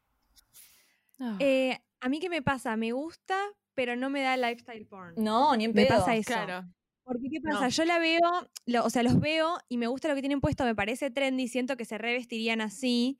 Ah, 1.19 1.37
Eh, 1.39 1.79
a 2.01 2.07
mí 2.07 2.19
qué 2.19 2.29
me 2.29 2.43
pasa, 2.43 2.77
me 2.77 2.91
gusta, 2.91 3.35
pero 3.73 3.95
no 3.95 4.11
me 4.11 4.21
da 4.21 4.37
lifestyle 4.37 4.85
porn. 4.85 5.15
No, 5.17 5.55
ni 5.55 5.65
en 5.65 5.73
me 5.73 5.87
pasa 5.87 6.15
eso. 6.15 6.27
claro. 6.27 6.67
Porque 7.05 7.29
qué 7.29 7.39
No. 7.39 7.51
pasa, 7.53 7.69
yo 7.69 7.85
la 7.85 7.99
veo, 7.99 8.19
lo- 8.65 8.83
o 8.83 8.89
sea, 8.89 9.03
los 9.03 9.19
veo 9.19 9.57
y 9.69 9.77
me 9.77 9.87
gusta 9.87 10.07
lo 10.09 10.15
que 10.15 10.21
tienen 10.21 10.41
puesto, 10.41 10.65
me 10.65 10.75
parece 10.75 11.11
trendy, 11.11 11.47
siento 11.47 11.77
que 11.77 11.85
se 11.85 11.97
revestirían 11.97 12.61
así, 12.61 13.19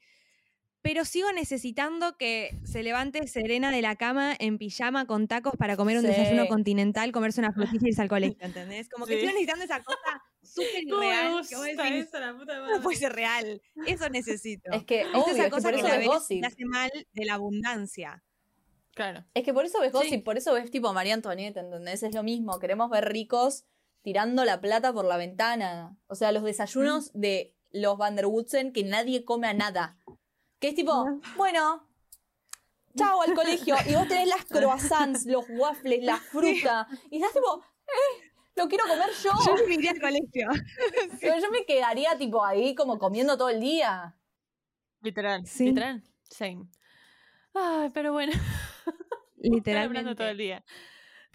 pero 0.82 1.06
sigo 1.06 1.32
necesitando 1.32 2.18
que 2.18 2.60
se 2.64 2.84
levante 2.84 3.28
Serena 3.28 3.72
de 3.72 3.82
la 3.82 3.96
cama 3.96 4.36
en 4.38 4.58
pijama 4.58 5.06
con 5.08 5.28
tacos 5.28 5.56
para 5.58 5.78
comer 5.78 5.98
un 5.98 6.02
Sí. 6.04 6.08
desayuno 6.10 6.48
continental, 6.48 7.12
comerse 7.12 7.40
una 7.42 7.54
frutilla 7.80 7.80
y 7.86 7.90
irse 7.90 8.02
al 8.02 8.10
colegio, 8.10 8.38
¿entendés? 8.42 8.90
Como 8.90 9.06
que 9.06 9.14
Sí. 9.14 9.20
sigo 9.22 9.32
necesitando 9.32 9.66
esa 9.66 9.84
cosa 9.84 10.24
súper 10.44 10.84
¿Cómo 10.90 11.00
me 11.02 11.08
irreal. 11.08 11.32
gusta 11.34 11.50
que 11.50 11.56
vos 11.56 11.66
decís, 11.66 12.06
eso, 12.08 12.20
la 12.20 12.34
puta 12.38 12.54
¿Cómo 12.56 12.66
madre? 12.68 12.82
puede 12.84 12.98
ser 12.98 13.14
real? 13.14 13.62
Eso 13.88 14.10
necesito. 14.10 14.72
Es 14.72 14.84
que, 14.84 15.06
obvio, 15.08 15.22
esa 15.28 15.32
es 15.32 15.44
que 15.46 15.50
cosa 15.50 15.62
por 15.70 15.72
que 15.74 15.80
eso 15.80 15.88
la 15.90 15.98
ves 15.98 16.10
hace 16.44 16.66
mal 16.66 16.92
de 17.14 17.26
la 17.26 17.34
abundancia. 17.36 18.24
Claro. 18.94 19.26
Es 19.34 19.44
que 19.44 19.54
por 19.54 19.66
eso 19.66 19.80
ves 19.82 19.92
Sí. 19.92 19.98
Gossip, 19.98 20.24
por 20.24 20.38
eso 20.38 20.54
ves 20.54 20.72
tipo 20.72 20.94
María 20.94 21.14
Antonieta, 21.16 21.60
¿entendés? 21.60 22.02
Es 22.04 22.14
lo 22.16 22.24
mismo, 22.24 22.60
queremos 22.60 22.90
ver 22.90 23.06
ricos 23.12 23.66
tirando 24.06 24.46
la 24.46 24.62
plata 24.62 24.94
por 24.94 25.04
la 25.04 25.18
ventana. 25.18 25.98
O 26.06 26.14
sea, 26.14 26.32
los 26.32 26.44
desayunos 26.44 27.12
de 27.16 27.56
los 27.72 27.98
Van 27.98 28.16
der 28.16 28.28
Woodsen 28.28 28.72
que 28.72 28.84
nadie 28.84 29.26
come 29.26 29.48
a 29.48 29.54
nada. 29.56 29.98
Que 30.60 30.70
es 30.70 30.76
tipo, 30.76 31.20
bueno, 31.36 31.90
chao 32.96 33.24
al 33.24 33.34
colegio. 33.34 33.76
Y 33.90 33.96
vos 33.96 34.08
tenés 34.08 34.28
las 34.28 34.46
croissants, 34.46 35.26
los 35.26 35.46
waffles, 35.50 36.04
la 36.04 36.18
fruta. 36.18 36.88
Y 37.10 37.16
estás 37.16 37.34
tipo, 37.34 37.64
eh, 37.88 38.32
lo 38.56 38.68
quiero 38.68 38.84
comer 38.88 39.10
yo. 39.24 39.32
Yo 39.44 39.68
me 39.68 39.74
iría 39.74 39.90
al 39.90 40.00
colegio. 40.00 40.50
Pero 41.20 41.40
yo 41.40 41.50
me 41.50 41.66
quedaría 41.66 42.16
tipo 42.16 42.46
ahí 42.46 42.76
como 42.76 43.00
comiendo 43.00 43.40
todo 43.40 43.50
el 43.50 43.60
día. 43.60 44.16
Literal. 45.02 45.48
Sí. 45.48 45.66
Literal. 45.66 46.04
Same. 46.30 46.68
Ay, 47.56 47.90
pero 47.92 48.14
bueno. 48.14 48.34
Estoy 49.38 49.74
hablando 49.74 50.16
todo 50.16 50.28
el 50.28 50.38
Literalmente. 50.38 50.44
día. 50.44 50.66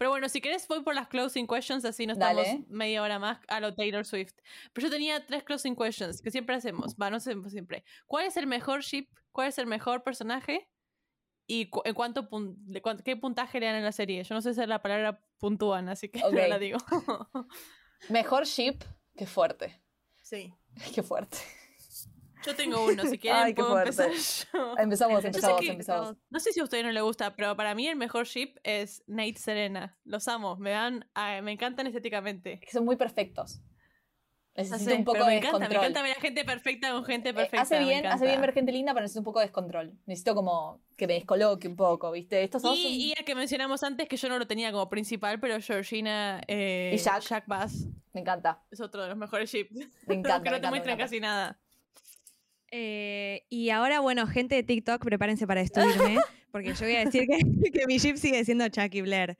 Pero 0.01 0.09
bueno, 0.09 0.27
si 0.29 0.41
querés 0.41 0.67
voy 0.67 0.81
por 0.81 0.95
las 0.95 1.07
closing 1.09 1.45
questions, 1.45 1.85
así 1.85 2.07
nos 2.07 2.17
Dale. 2.17 2.41
estamos 2.41 2.67
media 2.69 3.03
hora 3.03 3.19
más 3.19 3.37
a 3.47 3.59
lo 3.59 3.75
Taylor 3.75 4.03
Swift. 4.03 4.33
Pero 4.73 4.87
yo 4.87 4.91
tenía 4.91 5.23
tres 5.27 5.43
closing 5.43 5.75
questions 5.75 6.23
que 6.23 6.31
siempre 6.31 6.55
hacemos. 6.55 6.95
Va, 6.99 7.11
no 7.11 7.19
sé 7.19 7.35
siempre. 7.51 7.83
¿Cuál 8.07 8.25
es 8.25 8.35
el 8.35 8.47
mejor 8.47 8.81
ship? 8.81 9.07
¿Cuál 9.31 9.49
es 9.49 9.59
el 9.59 9.67
mejor 9.67 10.01
personaje? 10.01 10.67
¿Y 11.45 11.67
cu- 11.69 11.83
en 11.85 11.93
cuánto, 11.93 12.27
pun- 12.31 12.55
de 12.65 12.81
cuánto- 12.81 13.03
qué 13.03 13.15
puntaje 13.15 13.59
le 13.59 13.67
dan 13.67 13.75
en 13.75 13.83
la 13.83 13.91
serie? 13.91 14.23
Yo 14.23 14.33
no 14.33 14.41
sé 14.41 14.55
si 14.55 14.65
la 14.65 14.81
palabra 14.81 15.23
puntúan, 15.37 15.87
así 15.87 16.09
que 16.09 16.17
Ok. 16.23 16.33
no 16.33 16.47
la 16.47 16.57
digo. 16.57 16.79
Mejor 18.09 18.45
ship, 18.47 18.81
qué 19.15 19.27
fuerte. 19.27 19.83
sí. 20.23 20.51
Qué 20.95 21.03
fuerte. 21.03 21.37
Yo 22.45 22.55
tengo 22.55 22.85
uno, 22.85 23.03
si 23.05 23.17
quieren 23.19 23.41
Ay, 23.43 23.53
puedo 23.53 23.77
empezar 23.79 24.09
yo. 24.11 24.75
Empezamos, 24.77 25.23
empezamos, 25.23 25.61
que- 25.61 25.71
empezamos. 25.71 26.15
No 26.29 26.39
sé 26.39 26.51
si 26.53 26.59
a 26.59 26.63
ustedes 26.63 26.83
no 26.83 26.91
les 26.91 27.03
gusta, 27.03 27.35
pero 27.35 27.55
para 27.55 27.75
mí 27.75 27.87
el 27.87 27.95
mejor 27.95 28.25
ship 28.25 28.55
es 28.63 29.03
Nate 29.07 29.37
Serena. 29.37 29.97
Los 30.03 30.27
amo, 30.27 30.55
me 30.57 30.71
dan, 30.71 31.09
ay, 31.13 31.41
me 31.41 31.51
encantan 31.51 31.87
estéticamente. 31.87 32.59
Que 32.59 32.71
son 32.71 32.85
muy 32.85 32.95
perfectos. 32.95 33.61
Necesito 34.53 34.91
sé, 34.91 34.95
un 34.97 35.05
poco 35.05 35.19
de 35.19 35.25
me 35.25 35.37
encanta, 35.37 35.59
me 35.59 35.59
descontrol. 35.69 35.85
encanta 35.91 36.01
ver 36.03 36.17
a 36.17 36.19
gente 36.21 36.43
perfecta 36.43 36.91
con 36.91 37.05
gente 37.05 37.29
Eh, 37.29 37.33
perfecta. 37.33 37.61
hace 37.61 37.79
me 37.79 37.85
bien, 37.85 38.05
hace 38.05 38.25
bien 38.25 38.41
ver 38.41 38.51
gente 38.51 38.73
linda, 38.73 38.91
pero 38.93 39.03
necesito 39.03 39.21
un 39.21 39.23
poco 39.23 39.39
de 39.39 39.45
descontrol. 39.45 39.93
Necesito 40.05 40.35
como 40.35 40.83
que 40.97 41.07
me 41.07 41.13
descoloque 41.13 41.69
un 41.69 41.77
poco, 41.77 42.11
¿viste? 42.11 42.43
Estos 42.43 42.61
dos 42.61 42.77
son- 42.77 42.85
Y, 42.85 43.11
y 43.11 43.13
el 43.17 43.23
que 43.23 43.33
mencionamos 43.33 43.81
antes, 43.83 44.09
que 44.09 44.17
yo 44.17 44.27
no 44.27 44.37
lo 44.37 44.47
tenía 44.47 44.73
como 44.73 44.89
principal, 44.89 45.39
pero 45.39 45.57
Georgina 45.61 46.41
eh, 46.49 46.91
Y 46.93 46.97
Jack. 46.97 47.45
Bass 47.47 47.87
Me 48.13 48.19
encanta, 48.19 48.61
es 48.69 48.81
otro 48.81 49.03
de 49.03 49.07
los 49.07 49.17
mejores 49.17 49.49
ships. 49.49 49.73
me 50.05 50.15
encanta. 50.15 50.43
que 50.43 50.49
me 50.49 50.57
no 50.57 50.61
te 50.61 50.67
muestran 50.69 50.97
me 50.97 51.03
casi 51.03 51.21
nada. 51.21 51.57
Eh, 52.71 53.43
y 53.49 53.69
ahora, 53.69 53.99
bueno, 53.99 54.25
gente 54.27 54.55
de 54.55 54.63
TikTok, 54.63 55.03
prepárense 55.03 55.45
para 55.45 55.61
destruirme, 55.61 56.17
porque 56.51 56.73
yo 56.73 56.85
voy 56.85 56.95
a 56.95 57.05
decir 57.05 57.27
que, 57.27 57.39
que 57.71 57.85
mi 57.85 57.97
ship 57.97 58.15
sigue 58.15 58.43
siendo 58.45 58.67
Chucky 58.69 59.01
Blair. 59.01 59.37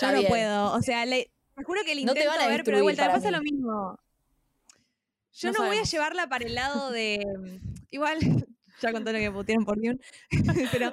Yo 0.00 0.08
no 0.08 0.18
bien. 0.18 0.28
puedo, 0.28 0.72
o 0.72 0.82
sea, 0.82 1.06
le, 1.06 1.30
te 1.54 1.64
juro 1.64 1.80
que 1.84 1.94
le 1.94 2.04
No 2.04 2.12
te 2.12 2.20
intento 2.20 2.38
van 2.38 2.46
a 2.46 2.50
ver, 2.50 2.64
pero 2.64 2.78
de 2.78 2.82
vuelta 2.82 3.06
me 3.06 3.14
pasa 3.14 3.28
mí. 3.28 3.36
lo 3.36 3.42
mismo. 3.42 3.98
Yo 5.32 5.52
No 5.52 5.60
no, 5.60 5.66
voy 5.66 5.76
a 5.76 5.82
llevarla 5.84 6.28
para 6.28 6.44
el 6.44 6.54
lado 6.54 6.90
de... 6.90 7.24
Igual, 7.90 8.18
ya 8.82 8.92
con 8.92 9.04
todo 9.04 9.12
lo 9.12 9.20
que 9.20 9.30
pusieron 9.30 9.64
por 9.64 9.76
Dune, 9.76 9.98
pero 10.72 10.92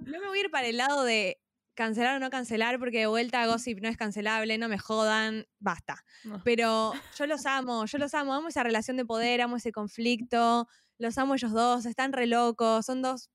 no 0.00 0.20
me 0.20 0.26
voy 0.26 0.38
a 0.38 0.40
ir 0.42 0.50
para 0.50 0.66
el 0.66 0.76
lado 0.76 1.04
de 1.04 1.38
cancelar 1.74 2.16
o 2.16 2.18
no 2.20 2.30
cancelar, 2.30 2.78
porque 2.78 3.00
de 3.00 3.06
vuelta 3.06 3.46
Gossip 3.46 3.80
no 3.80 3.88
es 3.88 3.96
cancelable, 3.96 4.58
no 4.58 4.68
me 4.68 4.78
jodan, 4.78 5.46
basta. 5.58 6.04
No. 6.24 6.42
Pero 6.44 6.92
yo 7.16 7.26
los 7.26 7.46
amo, 7.46 7.86
yo 7.86 7.98
los 7.98 8.12
amo, 8.14 8.34
amo 8.34 8.48
esa 8.48 8.62
relación 8.62 8.96
de 8.96 9.06
poder, 9.06 9.40
amo 9.40 9.56
ese 9.56 9.72
conflicto, 9.72 10.68
los 10.98 11.18
amo 11.18 11.34
ellos 11.34 11.52
dos, 11.52 11.86
están 11.86 12.12
re 12.12 12.26
locos, 12.26 12.86
son 12.86 13.02
dos, 13.02 13.30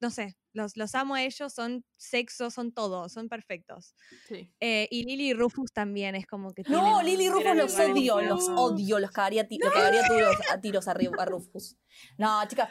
no 0.00 0.10
sé, 0.10 0.36
los, 0.52 0.76
los 0.76 0.94
amo 0.94 1.14
a 1.14 1.22
ellos, 1.22 1.52
son 1.52 1.84
sexo, 1.96 2.50
son 2.50 2.72
todo, 2.72 3.08
son 3.08 3.28
perfectos. 3.28 3.94
Sí. 4.28 4.52
Eh, 4.60 4.88
y 4.90 5.04
Lily 5.04 5.30
y 5.30 5.34
Rufus 5.34 5.72
también 5.72 6.14
es 6.14 6.26
como 6.26 6.52
que... 6.52 6.62
No, 6.68 7.02
Lily 7.02 7.24
y 7.26 7.28
Rufus 7.30 7.54
los 7.56 7.78
odio, 7.78 8.20
los 8.20 8.48
odio, 8.48 8.98
los 8.98 9.10
cagaría, 9.10 9.46
ti- 9.46 9.58
los 9.62 9.72
cagaría 9.72 10.04
a 10.04 10.08
tiros, 10.08 10.36
a 10.50 10.60
tiros 10.60 10.88
a, 10.88 10.92
a 10.92 11.24
Rufus. 11.24 11.76
No, 12.18 12.46
chicas, 12.48 12.68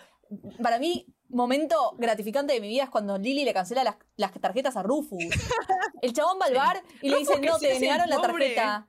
para 0.62 0.78
mí, 0.78 1.08
momento 1.30 1.96
gratificante 1.98 2.54
de 2.54 2.62
mi 2.62 2.68
vida 2.68 2.84
es 2.84 2.90
cuando 2.90 3.18
Lily 3.18 3.46
le 3.46 3.54
cancela 3.54 3.84
las, 3.84 3.96
las 4.18 4.32
tarjetas 4.34 4.76
a 4.76 4.84
Rufus. 4.84 5.24
El 6.02 6.14
chabón 6.14 6.38
va 6.42 6.46
al 6.46 6.54
bar 6.56 6.84
y 7.02 7.10
le 7.10 7.18
dice, 7.20 7.40
no, 7.40 7.58
te 7.58 7.70
es 7.70 7.76
el 7.78 7.82
negaron 7.82 8.10
la 8.10 8.18
pobre. 8.18 8.32
tarjeta. 8.56 8.88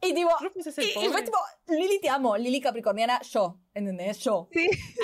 Y 0.00 0.12
tipo, 0.12 0.30
es 0.66 0.78
y, 0.78 0.80
el 0.98 1.04
y 1.06 1.08
fue 1.08 1.22
tipo, 1.22 1.38
Lily 1.68 1.98
te 2.00 2.08
amo, 2.10 2.36
Lily 2.36 2.60
Capricorniana, 2.60 3.22
yo, 3.22 3.58
¿entendés? 3.72 4.18
Yo. 4.18 4.48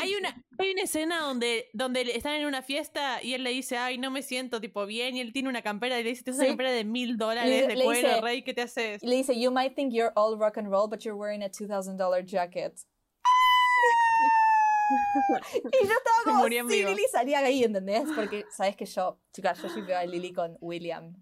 Hay 0.02 0.14
una, 0.14 0.44
hay 0.58 0.72
una 0.72 0.82
escena 0.82 1.20
donde, 1.20 1.70
donde 1.72 2.02
están 2.14 2.34
en 2.34 2.46
una 2.46 2.60
fiesta 2.62 3.22
y 3.22 3.32
él 3.34 3.42
le 3.42 3.50
dice, 3.50 3.78
ay, 3.78 3.96
no 3.96 4.10
me 4.10 4.22
siento 4.22 4.60
tipo 4.60 4.84
bien, 4.84 5.16
y 5.16 5.20
él 5.20 5.32
tiene 5.32 5.48
una 5.48 5.62
campera 5.62 5.98
y 5.98 6.04
le 6.04 6.10
dice, 6.10 6.22
tienes 6.24 6.38
una 6.38 6.46
Sí. 6.46 6.50
campera 6.50 6.70
de 6.72 6.84
mil 6.84 7.16
dólares 7.16 7.68
de 7.68 7.74
cuero, 7.82 8.08
dice- 8.08 8.20
rey, 8.20 8.42
¿qué 8.42 8.52
te 8.52 8.62
haces? 8.62 9.02
Y 9.02 9.06
le 9.06 9.16
dice, 9.16 9.40
you 9.40 9.50
might 9.50 9.74
think 9.74 9.92
you're 9.92 10.12
all 10.16 10.38
rock 10.38 10.58
and 10.58 10.68
roll, 10.68 10.88
but 10.88 11.00
you're 11.00 11.16
wearing 11.18 11.42
a 11.42 11.48
$2,000 11.48 12.24
jacket. 12.26 12.74
y 15.64 15.86
yo 15.86 15.92
estaba 15.92 16.24
como, 16.24 16.68
sí. 16.68 16.82
Lily 16.84 17.04
salía 17.10 17.38
ahí, 17.38 17.64
¿entendés? 17.64 18.02
Porque, 18.14 18.44
¿sabes 18.50 18.76
que 18.76 18.84
yo, 18.86 19.18
chicas, 19.32 19.60
yo 19.62 19.68
shippeo 19.68 19.96
a 19.96 20.04
Lily 20.04 20.32
con 20.32 20.56
William. 20.60 21.14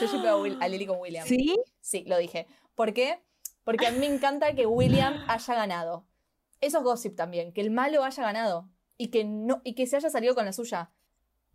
Yo 0.00 0.06
shippeo 0.06 0.36
a, 0.36 0.40
Will- 0.42 0.58
a 0.60 0.68
Lily 0.68 0.86
con 0.86 0.98
William. 0.98 1.26
¿Sí? 1.26 1.56
Sí, 1.80 2.04
lo 2.06 2.18
dije. 2.18 2.46
¿Por 2.74 2.92
qué? 2.92 3.22
Porque 3.64 3.86
a 3.86 3.90
mí 3.90 3.98
me 3.98 4.06
encanta 4.06 4.54
que 4.54 4.66
William 4.66 5.24
haya 5.28 5.54
ganado. 5.54 6.06
Eso 6.60 6.78
es 6.78 6.84
gossip 6.84 7.16
también, 7.16 7.52
que 7.52 7.60
el 7.60 7.70
malo 7.70 8.04
haya 8.04 8.22
ganado 8.22 8.68
y 8.96 9.08
que 9.08 9.24
no 9.24 9.60
y 9.64 9.74
que 9.74 9.86
se 9.86 9.96
haya 9.96 10.10
salido 10.10 10.34
con 10.34 10.44
la 10.44 10.52
suya. 10.52 10.90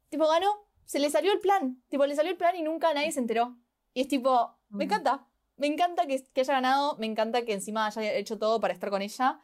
Tipo, 0.10 0.28
ganó, 0.28 0.68
se 0.86 1.00
le 1.00 1.10
salió 1.10 1.32
el 1.32 1.40
plan. 1.40 1.84
Tipo, 1.90 2.06
le 2.06 2.16
salió 2.16 2.32
el 2.32 2.38
plan 2.38 2.56
y 2.56 2.62
nunca 2.64 2.94
nadie 2.94 3.12
se 3.12 3.20
enteró. 3.20 3.58
Y 3.94 4.02
es 4.02 4.08
tipo, 4.08 4.56
me 4.70 4.86
Mm. 4.86 4.88
encanta. 4.88 5.28
Me 5.58 5.68
encanta 5.68 6.08
que, 6.08 6.24
que 6.34 6.42
haya 6.42 6.54
ganado, 6.54 6.96
me 6.98 7.06
encanta 7.06 7.44
que 7.44 7.54
encima 7.54 7.86
haya 7.88 8.14
hecho 8.14 8.38
todo 8.40 8.60
para 8.60 8.74
estar 8.74 8.90
con 8.90 9.02
ella. 9.02 9.40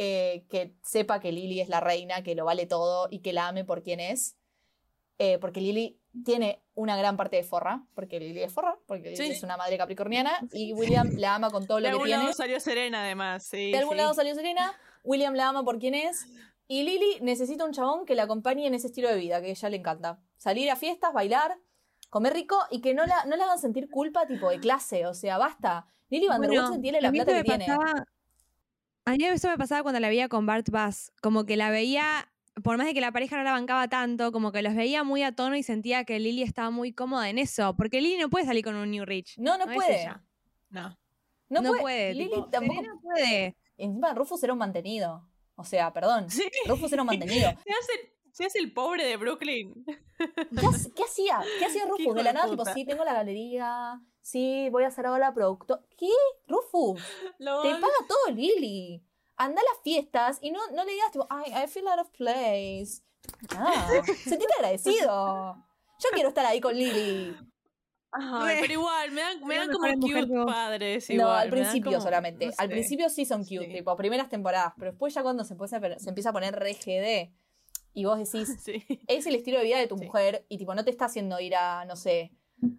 eh, 0.00 0.46
que 0.48 0.76
sepa 0.84 1.18
que 1.18 1.32
Lily 1.32 1.60
es 1.60 1.68
la 1.68 1.80
reina, 1.80 2.22
que 2.22 2.36
lo 2.36 2.44
vale 2.44 2.66
todo 2.66 3.08
y 3.10 3.18
que 3.18 3.32
la 3.32 3.48
ame 3.48 3.64
por 3.64 3.82
quien 3.82 3.98
es. 3.98 4.37
Eh, 5.18 5.38
porque 5.40 5.60
Lily 5.60 5.98
tiene 6.24 6.62
una 6.74 6.96
gran 6.96 7.16
parte 7.16 7.36
de 7.36 7.42
forra, 7.42 7.84
porque 7.94 8.20
Lily 8.20 8.42
es 8.42 8.52
forra, 8.52 8.78
porque 8.86 9.10
Lily 9.10 9.16
Sí. 9.16 9.30
es 9.32 9.42
una 9.42 9.56
madre 9.56 9.76
capricorniana 9.76 10.30
y 10.52 10.72
William 10.72 11.10
la 11.18 11.34
ama 11.34 11.50
con 11.50 11.66
todo 11.66 11.78
De 11.78 11.82
lo 11.82 11.88
que 11.88 11.92
algún 11.92 12.06
tiene. 12.06 12.22
lado 12.22 12.32
salió 12.34 12.60
Serena, 12.60 13.02
además, 13.02 13.44
sí. 13.44 13.72
De 13.72 13.78
algún 13.78 13.94
sí. 13.94 13.98
lado 13.98 14.14
salió 14.14 14.34
Serena, 14.34 14.72
William 15.02 15.34
la 15.34 15.48
ama 15.48 15.64
por 15.64 15.78
quien 15.78 15.94
es 15.94 16.26
y 16.68 16.84
Lily 16.84 17.18
necesita 17.20 17.64
un 17.64 17.72
chabón 17.72 18.04
que 18.06 18.14
la 18.14 18.24
acompañe 18.24 18.66
en 18.66 18.74
ese 18.74 18.86
estilo 18.88 19.08
de 19.08 19.16
vida 19.16 19.40
que 19.40 19.48
a 19.48 19.50
ella 19.50 19.68
le 19.70 19.76
encanta. 19.78 20.20
Salir 20.36 20.70
a 20.70 20.76
fiestas, 20.76 21.12
bailar, 21.12 21.56
comer 22.10 22.32
rico 22.34 22.56
y 22.70 22.80
que 22.80 22.94
no 22.94 23.04
la, 23.06 23.24
no 23.24 23.36
la 23.36 23.44
hagan 23.44 23.58
sentir 23.58 23.90
culpa 23.90 24.26
tipo 24.26 24.48
de 24.50 24.60
clase, 24.60 25.06
o 25.06 25.14
sea, 25.14 25.36
basta. 25.38 25.86
Lily 26.10 26.26
Van 26.28 26.40
der 26.40 26.50
Bueno, 26.50 26.80
tiene 26.80 27.00
la 27.00 27.10
plata 27.10 27.34
que 27.34 27.42
tiene. 27.44 27.66
a 29.04 29.12
mí 29.12 29.24
eso 29.24 29.48
me 29.48 29.58
pasaba 29.58 29.82
cuando 29.82 29.98
la 30.00 30.08
veía 30.08 30.28
con 30.28 30.46
Bart 30.46 30.68
Bass, 30.70 31.12
como 31.22 31.44
que 31.44 31.56
la 31.56 31.70
veía, 31.70 32.30
por 32.62 32.76
más 32.76 32.86
de 32.86 32.94
que 32.94 33.00
la 33.00 33.12
pareja 33.12 33.36
no 33.36 33.42
la 33.44 33.52
bancaba 33.52 33.88
tanto, 33.88 34.32
como 34.32 34.52
que 34.52 34.62
los 34.62 34.74
veía 34.74 35.02
muy 35.04 35.22
a 35.22 35.32
tono 35.32 35.56
y 35.56 35.62
sentía 35.62 36.04
que 36.04 36.18
Lily 36.18 36.42
estaba 36.42 36.70
muy 36.70 36.92
cómoda 36.92 37.28
en 37.30 37.38
eso, 37.38 37.74
porque 37.76 38.00
Lily 38.00 38.18
no 38.18 38.28
puede 38.30 38.44
salir 38.46 38.64
con 38.64 38.74
un 38.76 38.90
New 38.90 39.04
Rich. 39.04 39.38
No, 39.38 39.56
no, 39.58 39.64
No 39.66 39.72
es 39.72 39.76
puede. 39.76 40.00
ella. 40.02 40.22
No. 40.70 40.98
No, 41.48 41.60
No, 41.62 41.68
puede. 41.70 41.80
puede. 41.82 42.14
Lily 42.14 42.28
tipo, 42.30 42.48
tampoco 42.50 42.74
Serena 42.80 43.00
puede. 43.02 43.56
Encima 43.76 44.14
Rufus 44.14 44.42
era 44.42 44.52
un 44.52 44.58
mantenido. 44.58 45.28
O 45.56 45.64
sea, 45.64 45.92
perdón. 45.92 46.30
Sí. 46.30 46.44
Rufus 46.66 46.92
era 46.92 47.02
un 47.02 47.06
mantenido. 47.06 47.50
Se 47.64 47.70
hace, 47.72 48.14
se 48.32 48.44
hace 48.44 48.58
el 48.60 48.72
pobre 48.72 49.04
de 49.06 49.16
Brooklyn. 49.16 49.84
¿Qué, 49.86 50.26
hac- 50.66 50.92
qué 50.94 51.02
hacía? 51.04 51.40
¿Qué 51.58 51.64
hacía 51.66 51.84
Rufus? 51.88 52.14
De 52.14 52.22
la 52.22 52.32
nada, 52.32 52.48
tipo, 52.50 52.64
sí, 52.66 52.84
tengo 52.84 53.04
la 53.04 53.14
galería. 53.14 54.00
Sí, 54.20 54.68
voy 54.70 54.84
a 54.84 54.88
hacer 54.88 55.06
ahora 55.06 55.32
producto. 55.32 55.80
¿Qué? 55.96 56.08
Rufus, 56.46 57.00
Lo 57.38 57.62
te 57.62 57.70
paga 57.70 57.94
todo 58.06 58.34
Lily. 58.34 59.02
Anda 59.38 59.60
a 59.60 59.64
las 59.74 59.82
fiestas 59.82 60.38
y 60.42 60.50
no, 60.50 60.60
no 60.72 60.84
le 60.84 60.92
digas, 60.92 61.12
tipo, 61.12 61.26
ay, 61.30 61.52
I 61.52 61.66
feel 61.68 61.86
out 61.88 62.00
of 62.00 62.10
place. 62.10 63.02
Ah, 63.56 63.88
sentite 64.24 64.52
agradecido. 64.58 65.64
Yo 66.00 66.08
quiero 66.12 66.28
estar 66.28 66.44
ahí 66.46 66.60
con 66.60 66.74
Lily. 66.76 67.36
Re. 68.10 68.56
pero 68.60 68.72
igual, 68.72 69.10
me 69.12 69.20
dan, 69.20 69.44
me 69.44 69.56
dan 69.56 69.70
como 69.70 69.86
cute 70.00 70.26
no, 70.26 70.46
padres. 70.46 71.10
Igual, 71.10 71.28
al 71.28 71.50
me 71.50 71.56
dan 71.56 71.64
principio 71.66 71.90
como- 71.92 72.02
solamente. 72.02 72.46
no 72.46 72.52
Al 72.56 72.68
principio 72.68 73.10
sí 73.10 73.24
son 73.26 73.42
cute, 73.42 73.66
Sí. 73.66 73.72
tipo, 73.74 73.94
primeras 73.96 74.28
temporadas. 74.28 74.72
Pero 74.78 74.92
después 74.92 75.12
ya 75.14 75.22
cuando 75.22 75.44
se, 75.44 75.52
empieza 75.54 75.76
a 75.76 75.80
poner- 75.80 76.00
se 76.00 76.08
empieza 76.08 76.30
a 76.30 76.32
poner 76.32 76.54
re 76.58 76.72
GD 76.74 77.32
y 77.94 78.04
vos 78.06 78.18
decís, 78.18 78.48
Sí. 78.64 78.84
es 79.06 79.26
el 79.26 79.34
estilo 79.34 79.58
de 79.58 79.64
vida 79.64 79.78
de 79.78 79.86
tu 79.88 79.98
Sí. 79.98 80.06
mujer 80.06 80.46
y 80.48 80.56
tipo 80.58 80.74
no 80.74 80.84
te 80.84 80.90
está 80.90 81.04
haciendo 81.04 81.38
ir 81.38 81.54
a, 81.54 81.84
no 81.84 81.96
sé, 81.96 82.32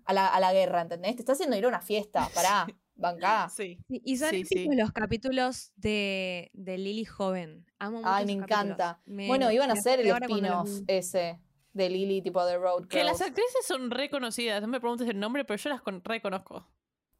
a 0.05 0.13
la, 0.13 0.27
a 0.27 0.39
la 0.39 0.51
guerra, 0.51 0.81
¿entendés? 0.81 1.15
Te 1.15 1.21
está 1.21 1.33
haciendo 1.33 1.55
ir 1.55 1.65
a 1.65 1.67
una 1.69 1.81
fiesta, 1.81 2.27
pará, 2.33 2.65
bancá. 2.99 3.49
Sí. 3.49 3.79
Sí, 3.87 4.01
Y 4.05 4.17
son 4.17 4.29
Sí, 4.29 4.45
sí. 4.45 4.67
los 4.75 4.91
capítulos 4.91 5.71
de, 5.75 6.51
de 6.53 6.77
Lily 6.77 7.05
joven. 7.05 7.65
Amo 7.79 7.97
mucho 7.97 8.09
Ay, 8.09 8.25
me 8.25 8.33
encanta. 8.33 9.01
Me- 9.05 9.27
bueno, 9.27 9.51
iban 9.51 9.69
a 9.69 9.73
hacer 9.73 9.99
el 10.01 10.07
los 10.09 10.19
spin-off 10.21 10.69
ese 10.87 11.39
de 11.73 11.89
Lily, 11.89 12.21
tipo 12.21 12.43
de 12.45 12.57
Road 12.57 12.87
Que 12.87 13.03
las 13.03 13.17
Girls. 13.17 13.29
actrices 13.29 13.65
son 13.65 13.89
reconocidas. 13.91 14.61
No 14.61 14.67
me 14.67 14.79
preguntes 14.79 15.07
el 15.07 15.19
nombre, 15.19 15.45
pero 15.45 15.57
yo 15.57 15.69
las 15.69 15.81
con- 15.81 16.03
reconozco. 16.03 16.67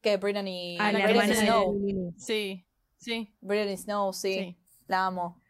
Que 0.02 0.18
Brittany, 0.18 0.78
Ah, 0.80 0.92
la 0.92 1.06
Brittany 1.08 1.34
Snow. 1.36 1.74
de. 1.80 2.14
Sí, 2.18 2.66
sí, 2.98 3.36
Brittany 3.42 3.78
Snow, 3.78 4.14
sí. 4.14 4.34
sí. 4.34 4.58
La 4.88 5.06
amo. 5.08 5.42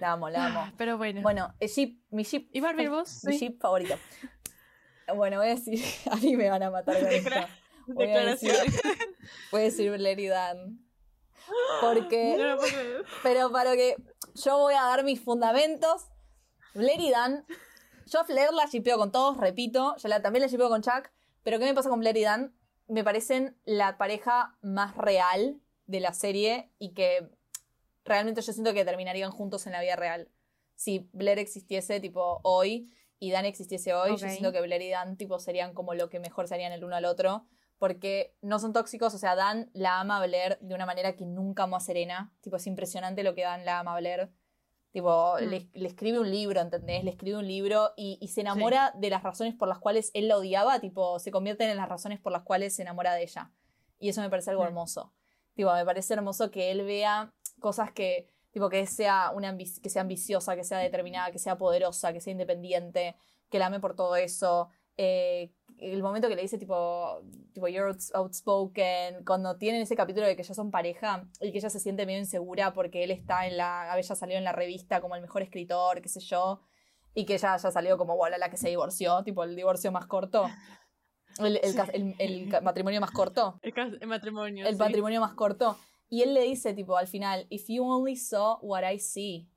La 0.00 0.12
amo, 0.12 0.28
la 0.28 0.46
amo. 0.46 0.60
Ah, 0.66 0.72
Pero 0.76 0.98
bueno. 0.98 1.22
Bueno, 1.22 1.54
el 1.60 1.68
ship, 1.68 2.00
mi 2.10 2.24
ship, 2.24 2.48
¿Y 2.52 2.60
Barbie 2.60 2.88
vos? 2.88 3.22
mi 3.24 3.32
Sí. 3.34 3.46
ship 3.46 3.58
favorito. 3.60 3.94
Bueno, 5.16 5.38
voy 5.38 5.48
a 5.48 5.50
decir, 5.56 5.78
a 6.10 6.16
mí 6.16 6.36
me 6.36 6.48
van 6.48 6.62
a 6.62 6.70
matar 6.70 6.96
con 7.00 7.08
esto. 7.08 7.30
Decir- 7.86 7.96
Declaración. 7.96 8.56
Voy 9.50 9.60
a 9.60 9.64
decir 9.64 10.00
Larry 10.00 10.26
Dan. 10.28 10.78
Porque 11.80 12.36
No. 12.38 12.56
Pero 13.22 13.50
para 13.50 13.74
que 13.74 13.96
yo 14.34 14.58
voy 14.58 14.74
a 14.74 14.82
dar 14.82 15.04
mis 15.04 15.20
fundamentos. 15.20 16.06
Blair 16.74 17.00
y 17.00 17.10
Dan. 17.10 17.44
Yo 18.06 18.20
a 18.20 18.24
Flair 18.24 18.52
la 18.52 18.66
shipeo 18.66 18.98
con 18.98 19.12
todos, 19.12 19.36
repito. 19.38 19.94
Yo 19.96 20.08
la, 20.08 20.22
también 20.22 20.42
la 20.42 20.48
shipeo 20.48 20.68
con 20.68 20.82
Chuck. 20.82 21.10
Pero 21.42 21.58
¿qué 21.58 21.64
me 21.64 21.74
pasa 21.74 21.88
con 21.90 22.00
Blair 22.00 22.16
y 22.16 22.22
Dan? 22.22 22.54
Me 22.88 23.04
parecen 23.04 23.58
la 23.64 23.98
pareja 23.98 24.56
más 24.62 24.96
real 24.96 25.60
de 25.86 26.00
la 26.00 26.12
serie 26.14 26.70
y 26.78 26.94
que 26.94 27.28
realmente 28.04 28.40
yo 28.42 28.52
siento 28.52 28.72
que 28.74 28.84
terminarían 28.84 29.30
juntos 29.30 29.66
en 29.66 29.72
la 29.72 29.80
vida 29.80 29.96
real. 29.96 30.30
Si 30.74 31.08
Blair 31.12 31.38
existiese 31.38 32.00
tipo 32.00 32.40
hoy 32.42 32.92
y 33.18 33.30
Dan 33.30 33.44
existiese 33.44 33.94
hoy, 33.94 34.12
yo 34.12 34.16
siento 34.32 34.52
que 34.52 34.60
Blair 34.60 34.82
y 34.82 34.90
Dan 34.90 35.16
tipo 35.16 35.38
serían 35.38 35.74
como 35.74 35.94
lo 35.94 36.08
que 36.08 36.18
mejor 36.20 36.48
serían 36.48 36.72
el 36.72 36.84
uno 36.84 36.96
al 36.96 37.04
otro. 37.04 37.46
Porque 37.82 38.36
no 38.42 38.60
son 38.60 38.72
tóxicos, 38.72 39.12
o 39.12 39.18
sea, 39.18 39.34
Dan 39.34 39.68
la 39.72 39.98
ama 39.98 40.18
a 40.18 40.24
Blair 40.24 40.56
de 40.60 40.72
una 40.76 40.86
manera 40.86 41.16
que 41.16 41.26
nunca 41.26 41.64
amó 41.64 41.74
a 41.74 41.80
Serena. 41.80 42.32
Tipo, 42.40 42.54
es 42.54 42.68
impresionante 42.68 43.24
lo 43.24 43.34
que 43.34 43.42
Dan 43.42 43.64
la 43.64 43.80
ama 43.80 43.96
a 43.96 43.98
Blair. 43.98 44.30
Tipo, 44.92 45.34
Mm. 45.40 45.44
le, 45.50 45.68
le 45.72 45.88
escribe 45.88 46.20
un 46.20 46.30
libro, 46.30 46.60
¿entendés? 46.60 47.02
Le 47.02 47.10
escribe 47.10 47.38
un 47.38 47.48
libro 47.48 47.90
y, 47.96 48.18
y 48.20 48.28
se 48.28 48.42
enamora 48.42 48.92
de 48.96 49.10
las 49.10 49.24
razones 49.24 49.56
por 49.56 49.66
las 49.66 49.80
cuales 49.80 50.12
él 50.14 50.28
la 50.28 50.36
odiaba, 50.36 50.78
tipo, 50.78 51.18
se 51.18 51.32
convierten 51.32 51.70
en 51.70 51.76
las 51.76 51.88
razones 51.88 52.20
por 52.20 52.30
las 52.30 52.42
cuales 52.44 52.72
se 52.72 52.82
enamora 52.82 53.14
de 53.14 53.24
ella. 53.24 53.50
Y 53.98 54.10
eso 54.10 54.20
me 54.20 54.30
parece 54.30 54.50
algo 54.50 54.62
Mm. 54.62 54.66
hermoso. 54.68 55.12
Tipo, 55.54 55.72
me 55.74 55.84
parece 55.84 56.14
hermoso 56.14 56.52
que 56.52 56.70
él 56.70 56.84
vea 56.84 57.32
cosas 57.58 57.90
que, 57.90 58.28
tipo, 58.52 58.68
que 58.68 58.86
sea, 58.86 59.32
una 59.34 59.58
que 59.58 59.90
sea 59.90 60.02
ambiciosa, 60.02 60.54
que 60.54 60.62
sea 60.62 60.78
determinada, 60.78 61.32
que 61.32 61.40
sea 61.40 61.58
poderosa, 61.58 62.12
que 62.12 62.20
sea 62.20 62.30
independiente, 62.30 63.16
que 63.50 63.58
la 63.58 63.66
ame 63.66 63.80
por 63.80 63.96
todo 63.96 64.14
eso. 64.14 64.68
Eh, 64.96 65.50
el 65.82 66.02
momento 66.02 66.28
que 66.28 66.36
le 66.36 66.42
dice, 66.42 66.58
tipo, 66.58 67.20
tipo, 67.52 67.66
you're 67.68 67.90
outs- 67.92 68.10
outspoken, 68.14 69.24
cuando 69.24 69.56
tienen 69.56 69.82
ese 69.82 69.96
capítulo 69.96 70.26
de 70.26 70.36
que 70.36 70.42
ya 70.42 70.54
son 70.54 70.70
pareja 70.70 71.28
y 71.40 71.50
que 71.52 71.58
ella 71.58 71.70
se 71.70 71.80
siente 71.80 72.06
medio 72.06 72.20
insegura 72.20 72.72
porque 72.72 73.02
él 73.04 73.10
está 73.10 73.46
en 73.46 73.56
la, 73.56 73.90
había 73.92 74.02
salido 74.04 74.38
en 74.38 74.44
la 74.44 74.52
revista 74.52 75.00
como 75.00 75.16
el 75.16 75.22
mejor 75.22 75.42
escritor, 75.42 76.00
qué 76.02 76.08
sé 76.08 76.20
yo, 76.20 76.60
y 77.14 77.24
que 77.26 77.34
ella 77.34 77.56
ya 77.56 77.70
salió 77.70 77.98
como, 77.98 78.16
bueno, 78.16 78.38
la 78.38 78.48
que 78.50 78.56
se 78.56 78.68
divorció, 78.68 79.22
tipo, 79.24 79.44
el 79.44 79.56
divorcio 79.56 79.90
más 79.92 80.06
corto. 80.06 80.48
El, 81.38 81.56
el 81.62 81.74
el- 81.94 82.14
el 82.18 82.62
matrimonio 82.62 83.00
más 83.00 83.10
corto 83.10 83.58
el 83.62 84.06
matrimonio. 84.06 84.66
el 84.66 84.74
sí. 84.74 84.78
matrimonio 84.78 85.20
más 85.20 85.32
corto. 85.34 85.78
Y 86.10 86.20
él 86.22 86.34
le 86.34 86.42
dice, 86.42 86.74
tipo, 86.74 86.98
al 86.98 87.06
final, 87.06 87.46
if 87.48 87.64
you 87.68 87.82
only 87.84 88.16
saw 88.16 88.58
what 88.60 88.82
I 88.86 88.98
see. 88.98 89.48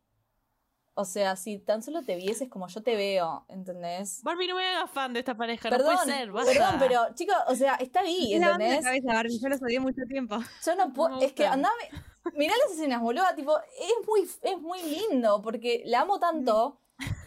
O 0.98 1.04
sea, 1.04 1.36
si 1.36 1.60
tan 1.60 1.84
solo 1.84 2.04
te 2.04 2.16
vieses 2.16 2.48
como 2.50 2.68
yo 2.70 2.82
te 2.82 2.96
veo, 2.96 3.46
¿entendés? 3.50 4.24
Barbie, 4.24 4.48
no 4.48 4.56
me 4.56 4.66
hagas 4.66 4.90
fan 4.92 5.12
de 5.12 5.20
esta 5.20 5.36
pareja. 5.36 5.70
Perdón, 5.70 5.94
no 5.94 6.02
puede 6.02 6.18
ser, 6.18 6.32
basta. 6.32 6.52
perdón, 6.54 6.76
pero 6.80 7.14
chicos, 7.16 7.36
o 7.48 7.56
sea, 7.56 7.76
está 7.76 8.00
ahí, 8.00 8.34
Es 8.34 8.40
la 8.40 8.52
¿entendés? 8.52 8.84
cabeza, 8.84 9.08
Barbie. 9.14 9.40
Yo 9.40 9.50
los 9.50 9.62
odié 9.62 9.80
mucho 9.82 10.02
tiempo. 10.08 10.38
Yo 10.66 10.76
no 10.76 10.94
puedo, 10.94 11.20
es 11.22 11.34
que 11.34 11.46
andame, 11.46 11.90
mirá 12.34 12.54
las 12.64 12.74
escenas, 12.78 13.02
boludo, 13.02 13.26
tipo, 13.36 13.58
es 13.60 14.08
muy, 14.08 14.22
es 14.22 14.62
muy 14.62 14.82
lindo, 14.84 15.42
porque 15.42 15.84
la 15.86 16.02
amo 16.02 16.18
tanto 16.18 16.80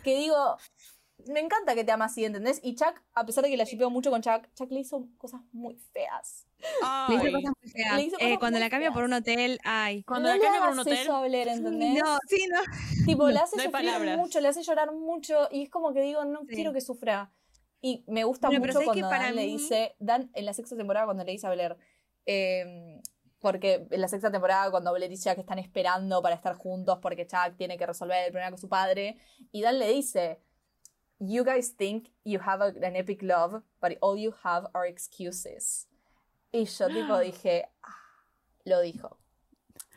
que 0.03 0.16
digo, 0.16 0.57
me 1.27 1.41
encanta 1.41 1.75
que 1.75 1.85
te 1.85 1.93
ama 1.93 2.07
así, 2.07 2.25
¿entendés? 2.25 2.61
Y 2.62 2.75
Chuck, 2.75 2.95
a 3.12 3.27
pesar 3.27 3.45
de 3.45 3.51
que 3.51 3.59
la 3.59 3.64
shipeo 3.64 3.91
mucho 3.91 4.11
con 4.11 4.23
Chuck, 4.23 4.49
Chuck 4.55 4.71
le 4.73 4.81
hizo 4.81 5.07
cosas 5.19 5.43
muy 5.53 5.77
feas. 5.93 6.47
Le 6.59 7.15
hizo 7.15 7.25
Ay. 7.25 7.33
cosas 7.33 7.53
muy 7.63 7.71
feas. 7.71 7.97
Le 7.97 8.03
Eh, 8.21 8.39
cuando 8.39 8.59
muy 8.59 8.61
la 8.65 8.71
cambia 8.71 8.91
por 8.93 9.05
un 9.05 9.13
hotel, 9.13 9.61
ay. 9.65 10.03
Cuando 10.05 10.29
no 10.29 10.35
la 10.35 10.39
le 10.39 10.43
cambia 10.43 10.61
por 10.61 10.71
un 10.71 10.79
hotel. 10.81 10.99
¿entendés? 11.49 12.03
No, 12.03 12.19
sí, 12.29 12.47
no. 12.53 12.61
Tipo, 13.07 13.29
le 13.29 13.39
hace 13.39 13.57
No 13.57 13.63
hay 13.63 13.69
sufrir 13.69 13.71
palabras. 13.91 14.17
mucho, 14.19 14.41
le 14.41 14.49
hace 14.49 14.63
llorar 14.63 14.93
mucho 14.93 15.49
y 15.51 15.63
es 15.63 15.71
como 15.71 15.93
que 15.93 16.01
digo, 16.03 16.25
no 16.25 16.41
Sí. 16.41 16.55
quiero 16.55 16.73
que 16.73 16.81
sufra. 16.81 17.33
Y 17.81 18.05
me 18.09 18.25
gusta 18.25 18.49
pero 18.49 18.61
mucho 18.61 18.81
cuando 18.85 19.09
Dan 19.09 19.11
Para 19.19 19.31
le 19.31 19.43
dice, 19.45 19.95
Dan 20.01 20.31
en 20.35 20.45
la 20.45 20.53
sexta 20.53 20.77
temporada 20.77 21.07
cuando 21.07 21.23
le 21.25 21.31
dice 21.33 21.47
a 21.47 21.51
Blair, 21.51 21.77
eh, 22.27 23.01
porque 23.41 23.87
en 23.91 24.01
la 24.01 24.09
sexta 24.09 24.33
temporada 24.33 24.69
cuando 24.73 24.93
Blair 24.93 25.13
y 25.13 25.17
Chuck 25.17 25.39
están 25.39 25.61
esperando 25.61 26.21
para 26.21 26.35
estar 26.35 26.57
juntos 26.57 26.99
porque 27.01 27.25
Chuck 27.27 27.57
tiene 27.57 27.79
que 27.79 27.87
resolver 27.87 28.25
el 28.27 28.33
problema 28.33 28.51
con 28.51 28.59
su 28.59 28.69
padre, 28.69 29.17
y 29.53 29.63
Dan 29.63 29.79
le 29.79 29.93
dice, 29.93 30.41
You 31.21 31.45
guys 31.45 31.77
think 31.77 32.09
you 32.25 32.41
have 32.45 32.63
a- 32.65 32.87
an 32.87 32.95
epic 32.97 33.23
love, 33.23 33.63
but 33.81 33.93
all 34.01 34.17
you 34.19 34.33
have 34.45 34.69
are 34.75 34.89
excuses. 34.89 35.89
Y 36.53 36.65
yo 36.65 36.87
tipo 36.89 37.19
dije, 37.21 37.69
"Ah, 37.83 37.97
lo 38.65 38.81
dijo. 38.81 39.19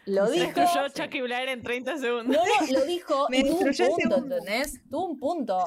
Lo 0.05 0.25
Se 0.27 0.33
dijo. 0.33 0.45
destruyó 0.59 0.89
Chucky 0.89 1.21
Blair 1.21 1.49
en 1.49 1.61
30 1.61 1.97
segundos. 1.99 2.35
No, 2.35 2.43
no, 2.43 2.71
lo 2.79 2.85
dijo 2.85 3.27
Me 3.29 3.39
y 3.39 3.43
tuvo 3.43 3.51
un 3.53 3.59
punto, 3.65 3.73
segundo. 3.73 4.15
¿entendés? 4.17 4.81
Tuvo 4.89 5.05
un 5.05 5.19
punto. 5.19 5.65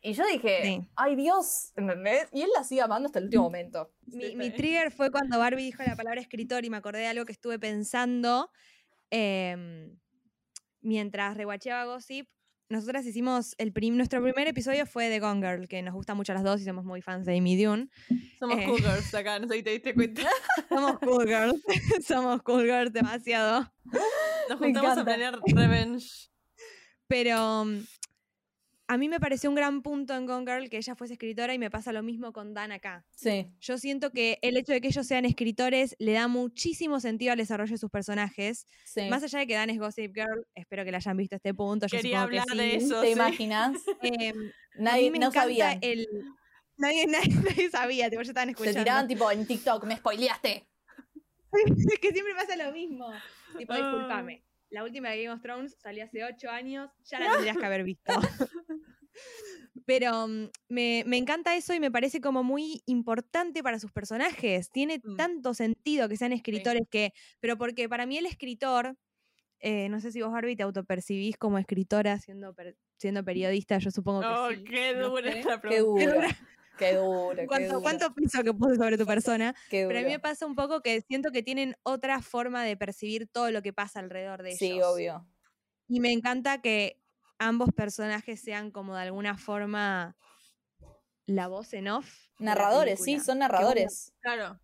Y 0.00 0.12
yo 0.12 0.24
dije, 0.26 0.60
Sí. 0.62 0.88
ay 0.94 1.16
Dios, 1.16 1.72
¿entendés? 1.74 2.28
Y 2.32 2.42
él 2.42 2.50
la 2.56 2.62
sigue 2.62 2.80
amando 2.82 3.06
hasta 3.06 3.18
el 3.18 3.24
último 3.24 3.42
momento. 3.44 3.90
Mi, 4.06 4.36
mi 4.36 4.50
trigger 4.52 4.92
fue 4.92 5.10
cuando 5.10 5.36
Barbie 5.40 5.64
dijo 5.64 5.82
la 5.84 5.96
palabra 5.96 6.20
escritor 6.20 6.64
y 6.64 6.70
me 6.70 6.76
acordé 6.76 7.00
de 7.00 7.06
algo 7.08 7.24
que 7.24 7.32
estuve 7.32 7.58
pensando 7.58 8.50
em, 9.10 9.98
mientras 10.80 11.36
rewatcheaba 11.36 11.86
Gossip. 11.92 12.28
Nosotras 12.68 13.06
hicimos 13.06 13.54
el 13.58 13.72
prim- 13.72 13.96
nuestro 13.96 14.20
primer 14.20 14.48
episodio 14.48 14.86
fue 14.86 15.08
de 15.08 15.20
Gone 15.20 15.40
Girl, 15.40 15.68
que 15.68 15.82
nos 15.82 15.94
gusta 15.94 16.14
mucho 16.14 16.32
a 16.32 16.34
las 16.34 16.42
dos 16.42 16.60
y 16.60 16.64
somos 16.64 16.84
muy 16.84 17.00
fans 17.00 17.24
de 17.24 17.38
Amy 17.38 17.62
Dune. 17.62 17.88
Somos 18.40 18.58
Eh. 18.58 18.64
cougars 18.66 19.14
acá, 19.14 19.38
no 19.38 19.46
sé 19.46 19.54
si 19.54 19.62
te 19.62 19.70
diste 19.70 19.94
cuenta. 19.94 20.22
Somos 20.68 20.98
cool 20.98 21.26
girls, 21.26 21.62
somos 22.06 22.42
cool 22.42 22.64
girls 22.64 22.92
demasiado. 22.92 23.72
Nos 24.48 24.58
juntamos 24.58 24.98
a 24.98 25.04
planear 25.04 25.38
Revenge. 25.46 26.28
Pero 27.06 27.64
mm, 27.66 27.84
a 28.88 28.96
mí 28.98 29.08
me 29.08 29.18
pareció 29.20 29.50
un 29.50 29.56
gran 29.56 29.82
punto 29.82 30.14
en 30.14 30.26
Gone 30.26 30.50
Girl 30.50 30.70
que 30.70 30.76
ella 30.76 30.94
fuese 30.94 31.14
escritora 31.14 31.52
y 31.54 31.58
me 31.58 31.70
pasa 31.70 31.92
lo 31.92 32.02
mismo 32.02 32.32
con 32.32 32.54
Dan 32.54 32.70
acá. 32.72 33.04
Sí. 33.16 33.46
Yo 33.60 33.78
siento 33.78 34.12
que 34.12 34.38
el 34.42 34.56
hecho 34.56 34.72
de 34.72 34.80
que 34.80 34.88
ellos 34.88 35.06
sean 35.06 35.24
escritores 35.24 35.96
le 35.98 36.12
da 36.12 36.28
muchísimo 36.28 37.00
sentido 37.00 37.32
al 37.32 37.38
desarrollo 37.38 37.72
de 37.72 37.78
sus 37.78 37.90
personajes. 37.90 38.66
sí. 38.84 39.08
Más 39.10 39.22
allá 39.22 39.40
de 39.40 39.46
que 39.46 39.54
Dan 39.54 39.70
es 39.70 39.78
Gossip 39.78 40.14
Girl, 40.14 40.46
espero 40.54 40.84
que 40.84 40.92
la 40.92 40.98
hayan 40.98 41.16
visto 41.16 41.34
a 41.34 41.38
este 41.38 41.52
punto. 41.54 41.86
Yo 41.86 41.96
Quería 41.96 42.10
que 42.12 42.16
hablar 42.38 42.46
de 42.46 42.70
sí. 42.80 42.86
eso. 42.86 43.00
¿Te 43.00 43.06
sí. 43.08 43.12
imaginas? 43.12 43.76
A 44.78 44.82
Nadie, 44.82 45.10
mí 45.10 45.18
me 45.18 45.24
no 45.24 45.32
sabían. 45.32 45.78
el. 45.80 46.06
Nadie, 46.76 47.06
nadie, 47.06 47.34
nadie 47.44 47.70
sabía, 47.70 48.10
tipo, 48.10 48.20
ya 48.22 48.28
estaban 48.28 48.48
Te 48.48 48.52
escuchando. 48.52 48.80
tiraban 48.80 49.08
tipo 49.08 49.30
en 49.30 49.46
TikTok, 49.46 49.84
me 49.84 49.96
spoileaste. 49.96 50.66
Es 51.52 51.98
que 52.00 52.12
siempre 52.12 52.34
pasa 52.34 52.54
lo 52.56 52.70
mismo. 52.72 53.10
Tipo, 53.56 53.72
Ah. 53.72 54.22
La 54.70 54.82
última 54.84 55.10
de 55.10 55.22
Game 55.22 55.34
of 55.34 55.42
Thrones 55.42 55.76
salió 55.80 56.04
hace 56.04 56.24
ocho 56.24 56.50
años, 56.50 56.90
ya 57.04 57.20
la 57.20 57.26
tendrías 57.50 57.56
que 57.56 57.64
haber 57.66 57.84
visto. 57.84 58.12
Pero 59.84 60.26
mm, 60.28 60.48
me, 60.68 61.04
me 61.06 61.16
encanta 61.16 61.56
eso 61.56 61.72
y 61.74 61.80
me 61.80 61.90
parece 61.90 62.20
como 62.20 62.42
muy 62.42 62.82
importante 62.86 63.62
para 63.62 63.78
sus 63.78 63.92
personajes. 63.92 64.70
Tiene 64.70 65.00
Mm. 65.02 65.16
tanto 65.16 65.54
sentido 65.54 66.08
que 66.08 66.16
sean 66.16 66.32
escritores 66.32 66.82
que. 66.90 67.12
Pero 67.40 67.56
porque 67.56 67.88
para 67.88 68.06
mí 68.06 68.18
el 68.18 68.26
escritor. 68.26 68.96
eh, 69.60 69.88
no 69.88 70.00
sé 70.00 70.12
si 70.12 70.20
vos, 70.20 70.30
Barbie, 70.32 70.54
te 70.56 70.62
autopercibís 70.64 71.38
como 71.38 71.58
escritora 71.58 72.18
siendo, 72.20 72.52
per- 72.54 72.76
siendo 72.98 73.24
periodista, 73.24 73.78
yo 73.78 73.90
supongo 73.90 74.20
que 74.20 74.26
Oh, 74.26 74.50
sí. 74.50 74.64
qué 74.64 74.94
no 74.94 75.08
dura 75.08 75.32
sé. 75.32 75.38
esta 75.40 75.60
Qué 75.62 75.68
pregunta. 75.68 76.04
duro. 76.84 77.36
Qué 77.36 77.36
duro, 77.36 77.36
qué 77.36 77.46
¿Cuánto, 77.46 77.66
duro. 77.74 77.82
cuánto 77.82 78.14
peso 78.14 78.42
que 78.44 78.52
puse 78.54 78.76
sobre 78.76 78.98
tu 78.98 79.06
persona? 79.06 79.54
qué 79.68 79.86
Pero 79.86 79.98
a 80.00 80.02
mí 80.02 80.08
me 80.08 80.18
duro. 80.18 80.22
pasa 80.22 80.46
un 80.46 80.54
poco 80.54 80.80
que 80.82 81.00
siento 81.02 81.30
que 81.32 81.42
tienen 81.42 81.76
otra 81.82 82.22
forma 82.22 82.64
de 82.64 82.76
percibir 82.76 83.28
todo 83.28 83.50
lo 83.50 83.62
que 83.62 83.72
pasa 83.72 84.00
alrededor 84.00 84.42
de 84.42 84.50
ellos. 84.50 84.58
Sí, 84.58 84.80
obvio. 84.82 85.26
Y 85.88 86.00
me 86.00 86.12
encanta 86.12 86.60
que 86.60 87.02
ambos 87.38 87.70
personajes 87.74 88.40
sean 88.40 88.70
como 88.70 88.94
de 88.96 89.02
alguna 89.02 89.36
forma 89.38 90.16
la 91.26 91.48
voz 91.48 91.72
en 91.74 91.88
off. 91.88 92.28
Narradores, 92.38 93.02
sí, 93.02 93.18
son 93.20 93.38
narradores. 93.38 94.12
Claro. 94.20 94.60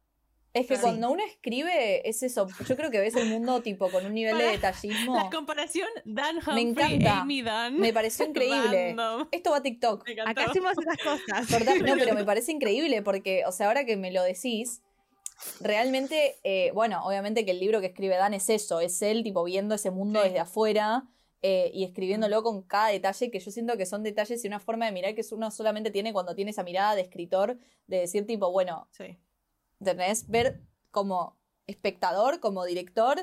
Es 0.54 0.66
que 0.66 0.76
Sí. 0.76 0.82
cuando 0.82 1.10
uno 1.10 1.22
escribe, 1.24 2.06
es 2.08 2.22
eso. 2.22 2.46
Yo 2.68 2.76
creo 2.76 2.90
que 2.90 3.00
ves 3.00 3.16
el 3.16 3.28
mundo 3.30 3.62
tipo 3.62 3.90
con 3.90 4.04
un 4.04 4.12
nivel 4.12 4.36
de 4.36 4.44
detallismo. 4.44 5.14
La 5.16 5.30
comparación 5.30 5.88
Dan 6.04 6.36
Humphrey, 6.36 6.62
encanta. 6.96 7.20
Amy 7.22 7.40
Dan. 7.42 7.78
Me 7.80 7.92
pareció 7.92 8.26
increíble. 8.28 8.88
Random. 8.94 9.28
Esto 9.32 9.50
va 9.50 9.56
a 9.58 9.62
TikTok. 9.62 10.04
Me 10.06 10.12
encantó. 10.12 10.30
Acá 10.30 10.50
hacemos 10.50 10.72
esas 10.72 10.96
cosas. 10.98 11.48
Corta- 11.50 11.74
No, 11.76 11.94
pero 11.96 12.14
me 12.14 12.24
parece 12.26 12.52
increíble 12.52 13.00
porque, 13.02 13.44
o 13.46 13.52
sea, 13.52 13.68
ahora 13.68 13.84
que 13.86 13.96
me 13.96 14.12
lo 14.12 14.22
decís, 14.22 14.82
realmente, 15.60 16.36
eh, 16.44 16.70
bueno, 16.74 17.04
obviamente 17.04 17.44
que 17.44 17.50
el 17.52 17.60
libro 17.60 17.80
que 17.80 17.86
escribe 17.86 18.16
Dan 18.16 18.34
es 18.34 18.48
eso, 18.50 18.80
es 18.80 19.00
él 19.02 19.22
tipo 19.22 19.42
viendo 19.44 19.74
ese 19.74 19.90
mundo 19.90 20.20
Sí. 20.22 20.28
desde 20.28 20.40
afuera 20.40 21.04
eh, 21.42 21.70
y 21.74 21.82
escribiéndolo 21.84 22.42
con 22.44 22.62
cada 22.62 22.88
detalle 22.88 23.30
que 23.30 23.40
yo 23.40 23.50
siento 23.50 23.76
que 23.76 23.84
son 23.86 24.02
detalles 24.04 24.44
y 24.44 24.46
una 24.46 24.60
forma 24.60 24.86
de 24.86 24.92
mirar 24.92 25.14
que 25.14 25.22
uno 25.32 25.50
solamente 25.50 25.90
tiene 25.90 26.12
cuando 26.12 26.34
tiene 26.36 26.52
esa 26.52 26.62
mirada 26.62 26.94
de 26.94 27.00
escritor, 27.02 27.58
de 27.88 27.98
decir 27.98 28.26
tipo, 28.26 28.50
bueno, 28.52 28.86
Sí. 28.92 29.18
¿Entendés? 29.82 30.28
Ver 30.28 30.60
como 30.90 31.36
espectador, 31.66 32.40
como 32.40 32.64
director, 32.64 33.18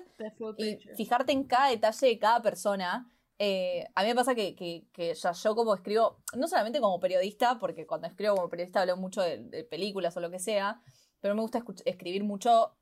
y 0.57 0.77
fijarte 0.95 1.31
en 1.31 1.43
cada 1.45 1.69
detalle 1.69 2.07
de 2.07 2.19
cada 2.19 2.41
persona. 2.41 3.09
Eh, 3.37 3.85
a 3.95 4.01
mí 4.03 4.09
me 4.09 4.15
pasa 4.15 4.35
que, 4.35 4.55
que- 4.55 4.85
que 4.91 5.13
ya 5.13 5.31
yo 5.31 5.55
como 5.55 5.73
escribo, 5.73 6.21
no 6.35 6.47
solamente 6.47 6.79
como 6.81 6.99
periodista, 6.99 7.57
porque 7.59 7.85
cuando 7.87 8.07
escribo 8.07 8.35
como 8.35 8.49
periodista 8.49 8.81
hablo 8.81 8.97
mucho 8.97 9.21
de, 9.21 9.37
de 9.37 9.63
películas 9.63 10.15
o 10.17 10.19
lo 10.19 10.29
que 10.29 10.39
sea, 10.39 10.81
pero 11.21 11.35
me 11.35 11.41
gusta 11.41 11.63
escribir 11.85 12.23
mucho 12.23 12.75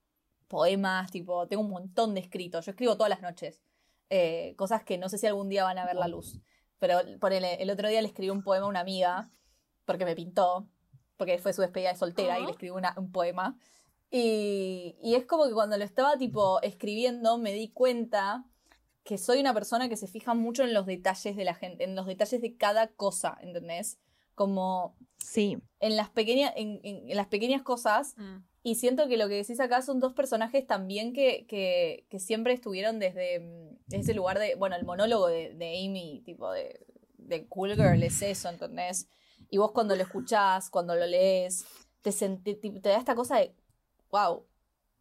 poemas, 0.48 1.12
tipo, 1.12 1.48
tengo 1.48 1.62
un 1.64 1.70
montón 1.70 2.14
de 2.16 2.22
escritos, 2.22 2.66
yo 2.66 2.72
escribo 2.72 2.96
todas 2.96 3.10
las 3.10 3.22
noches, 3.22 3.62
eh, 4.10 4.56
cosas 4.58 4.84
que 4.84 4.98
no 4.98 5.10
sé 5.10 5.18
si 5.18 5.28
algún 5.28 5.50
día 5.50 5.64
van 5.64 5.78
a 5.78 5.86
ver 5.86 5.96
la 5.96 6.08
luz. 6.08 6.40
Pero 6.80 7.00
ponele, 7.20 7.56
el 7.62 7.70
otro 7.70 7.90
día 7.90 8.02
le 8.02 8.08
escribí 8.08 8.30
un 8.30 8.44
poema 8.44 8.66
a 8.66 8.70
una 8.70 8.80
amiga, 8.80 9.30
porque 9.86 10.06
me 10.06 10.16
pintó, 10.16 10.68
porque 11.18 11.38
fue 11.40 11.54
su 11.54 11.62
despedida 11.62 11.92
de 11.92 11.98
soltera 11.98 12.36
y 12.38 12.42
le 12.42 12.44
Ajá. 12.46 12.52
escribí 12.52 12.72
una- 12.72 12.94
un 12.98 13.12
poema. 13.12 13.58
Y, 14.10 14.96
y 15.04 15.16
es 15.16 15.26
como 15.26 15.46
que 15.48 15.54
cuando 15.54 15.78
lo 15.78 15.84
estaba 15.84 16.18
tipo 16.18 16.62
escribiendo 16.62 17.38
me 17.38 17.52
di 17.52 17.70
cuenta 17.70 18.46
que 19.04 19.18
soy 19.18 19.40
una 19.40 19.54
persona 19.54 19.90
que 19.90 19.98
se 19.98 20.08
fija 20.08 20.34
mucho 20.34 20.64
en 20.64 20.74
los 20.74 20.86
detalles 20.86 21.36
de 21.36 21.44
la 21.46 21.54
gente, 21.56 21.84
en 21.84 21.96
los 21.96 22.06
detalles 22.06 22.42
de 22.42 22.56
cada 22.56 22.88
cosa, 22.88 23.38
¿entendés? 23.42 24.00
Como 24.36 24.96
Sí. 25.18 25.58
en 25.80 25.96
las 25.98 26.10
pequeñas, 26.10 26.54
en, 26.56 26.80
en- 26.84 27.10
en 27.10 27.16
las 27.18 27.28
pequeñas 27.28 27.64
cosas. 27.64 28.16
Mm. 28.18 28.38
Y 28.64 28.76
siento 28.76 29.08
que 29.08 29.16
lo 29.18 29.28
que 29.30 29.36
decís 29.36 29.60
acá 29.62 29.82
son 29.82 30.00
dos 30.02 30.14
personajes 30.14 30.66
también 30.68 31.14
que, 31.14 31.46
que, 31.48 32.06
que 32.10 32.20
siempre 32.20 32.54
estuvieron 32.54 33.00
desde, 33.00 33.40
mm, 33.40 33.78
desde 33.88 34.02
ese 34.04 34.14
lugar 34.14 34.40
de, 34.40 34.56
bueno, 34.56 34.76
el 34.76 34.84
monólogo 34.86 35.28
de, 35.28 35.54
de 35.54 35.86
Amy, 35.86 36.22
tipo 36.26 36.52
de, 36.52 36.86
de 37.18 37.48
Cool 37.48 37.76
Girl, 37.76 38.04
es 38.04 38.22
eso, 38.22 38.50
¿entendés? 38.50 39.08
Y 39.50 39.58
vos 39.58 39.72
cuando 39.72 39.96
lo 39.96 40.02
escuchás, 40.04 40.70
cuando 40.70 40.96
lo 40.96 41.06
lees, 41.06 41.66
te, 42.02 42.12
sentí- 42.12 42.60
te, 42.60 42.70
te 42.80 42.90
da 42.90 42.98
esta 42.98 43.16
cosa 43.16 43.38
de, 43.38 43.56
wow, 44.12 44.46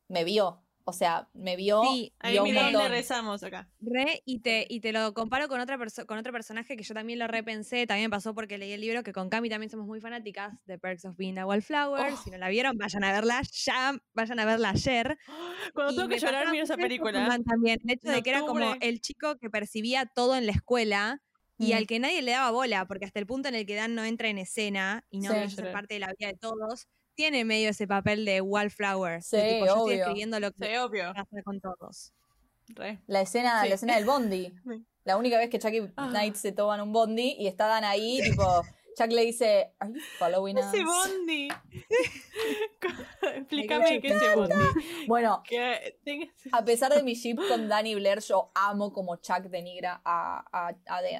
me 0.09 0.25
vio. 0.25 0.63
O 0.89 0.93
sea, 0.93 1.29
me 1.35 1.57
vio, 1.57 1.83
Sí, 1.83 2.15
A 2.21 2.31
Dan 2.33 2.45
le 2.45 2.53
montón. 2.63 2.89
rezamos 2.93 3.43
acá. 3.43 3.69
Re, 3.81 4.23
y 4.25 4.39
te, 4.39 4.65
y 4.71 4.79
te 4.79 4.93
lo 4.93 5.15
comparo 5.15 5.49
con, 5.49 5.59
otra 5.61 5.77
perso- 5.79 6.07
con 6.07 6.17
otro 6.17 6.33
personaje 6.33 6.77
que 6.77 6.85
yo 6.85 6.95
también 6.95 7.19
lo 7.19 7.27
repensé, 7.27 7.89
también 7.89 8.09
me 8.09 8.15
pasó 8.15 8.37
porque 8.37 8.57
leí 8.57 8.71
el 8.71 8.81
libro, 8.83 9.03
que 9.03 9.13
con 9.13 9.29
Cami 9.29 9.49
también 9.51 9.69
somos 9.69 9.85
muy 9.89 10.01
fanáticas 10.01 10.55
de 10.65 10.79
Perks 10.79 11.05
of 11.07 11.17
Being 11.17 11.39
a 11.39 11.47
Wallflower. 11.47 12.13
Oh. 12.13 12.17
Si 12.23 12.31
no 12.31 12.39
la 12.39 12.49
vieron, 12.49 12.79
vayan 12.79 13.03
a 13.03 13.11
verla 13.11 13.43
ya, 13.51 13.99
vayan 14.15 14.39
a 14.39 14.45
verla 14.45 14.71
ayer. 14.71 15.19
Cuando 15.75 15.93
Y 15.93 15.97
tengo 15.97 16.09
que 16.09 16.19
llorar, 16.21 16.53
miro 16.53 16.63
esa 16.63 16.77
película. 16.77 17.37
también, 17.45 17.81
el 17.85 17.91
hecho 17.91 18.09
de 18.13 18.23
que 18.23 18.31
era 18.31 18.43
como 18.43 18.77
el 18.81 19.01
chico 19.01 19.39
que 19.39 19.51
percibía 19.51 20.07
todo 20.07 20.37
en 20.37 20.47
la 20.47 20.53
escuela 20.53 21.21
y 21.59 21.73
Mm. 21.73 21.77
al 21.77 21.87
que 21.87 21.99
nadie 22.01 22.23
le 22.23 22.33
daba 22.33 22.51
bola, 22.51 22.87
porque 22.87 23.05
hasta 23.07 23.19
el 23.19 23.27
punto 23.27 23.49
en 23.49 23.55
el 23.55 23.67
que 23.67 23.75
Dan 23.77 23.95
no 23.95 24.05
entra 24.05 24.29
en 24.29 24.39
escena 24.39 25.05
y 25.11 25.21
no 25.21 25.33
Sí. 25.33 25.51
ser 25.51 25.73
parte 25.73 25.95
de 25.95 26.01
la 26.01 26.13
vida 26.19 26.29
de 26.29 26.39
todos, 26.39 26.87
tiene 27.15 27.45
medio 27.45 27.71
ese 27.71 27.87
papel 27.87 28.25
de 28.25 28.41
Wallflower. 28.43 29.17
de 29.19 29.23
Sí, 29.23 29.37
tipo, 29.37 29.67
yo 29.67 29.67
estoy 29.67 29.81
obvio. 29.95 29.97
escribiendo 30.05 30.41
lo 30.41 30.53
que 30.53 30.67
Sí, 30.67 30.77
obvio. 30.77 31.13
pasa 31.15 31.43
con 31.45 31.61
todos. 31.61 32.13
Re. 32.69 33.01
La 33.07 33.21
escena, 33.23 33.63
Sí. 33.63 33.69
la 33.69 33.75
escena 33.77 33.97
del 33.97 34.05
bondi. 34.05 34.53
La 35.05 35.17
única 35.17 35.39
vez 35.39 35.49
que 35.51 35.59
y 35.61 35.93
Ah. 35.97 36.09
Knight 36.11 36.35
se 36.35 36.51
toman 36.53 36.81
un 36.81 36.93
bondi 36.93 37.37
y 37.39 37.47
está 37.47 37.67
Dan 37.69 37.85
ahí, 37.85 38.19
tipo, 38.23 38.63
Chuck 38.97 39.13
le 39.13 39.23
dice, 39.27 39.75
¿Are 39.79 39.93
you 39.93 40.01
following 40.19 40.57
us? 40.59 40.73
Ese 40.73 40.83
Bondi. 40.85 41.49
Explícame 43.37 44.01
qué 44.01 44.09
es 44.09 44.23
ese 44.23 44.35
Bondi. 44.35 44.55
Bueno, 45.07 45.43
Que 45.47 45.97
a 46.53 46.65
pesar 46.65 46.95
de 46.95 47.03
mi 47.03 47.15
ship 47.15 47.37
con 47.49 47.69
Dan 47.69 47.87
y 47.87 47.95
Blair, 47.95 48.21
yo 48.21 48.51
amo 48.55 48.93
como 48.93 49.17
Chuck 49.17 49.43
denigra 49.51 50.01
a, 50.05 50.45
a, 50.51 50.75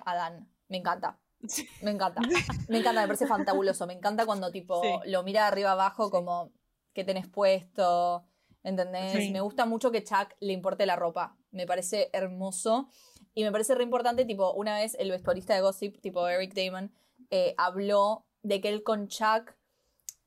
a, 0.05 0.15
Dan. 0.15 0.49
Me 0.69 0.79
encanta. 0.79 1.19
Sí. 1.47 1.69
Me 1.83 1.91
encanta. 1.91 2.23
Me 2.69 2.79
encanta, 2.79 3.03
me 3.03 3.07
parece 3.07 3.27
fantabuloso. 3.27 3.87
Me 3.87 3.93
encanta 3.93 4.25
cuando 4.27 4.51
tipo 4.51 4.83
Sí. 4.83 5.11
lo 5.11 5.23
mira 5.23 5.43
de 5.43 5.49
arriba 5.49 5.73
abajo 5.73 6.11
como 6.11 6.53
¿qué 6.95 7.05
tenés 7.05 7.29
puesto? 7.29 8.25
¿Entendés? 8.63 9.31
Me 9.31 9.41
gusta 9.43 9.67
mucho 9.67 9.93
que 9.93 10.03
Chuck 10.03 10.35
le 10.41 10.53
importe 10.53 10.87
la 10.87 10.97
ropa. 10.97 11.37
Me 11.51 11.67
parece 11.67 12.09
hermoso. 12.13 12.89
Y 13.35 13.45
me 13.45 13.53
parece 13.53 13.75
re 13.75 13.85
importante, 13.85 14.25
tipo, 14.25 14.55
una 14.55 14.79
vez 14.79 14.97
el 14.99 15.11
vestuarista 15.11 15.55
de 15.55 15.61
Gossip, 15.61 16.01
tipo 16.01 16.27
Eric 16.27 16.55
Damon, 16.55 16.91
eh, 17.31 17.55
habló 17.59 18.25
de 18.43 18.61
que 18.61 18.69
él 18.69 18.83
con 18.83 19.09
Chuck 19.09 19.55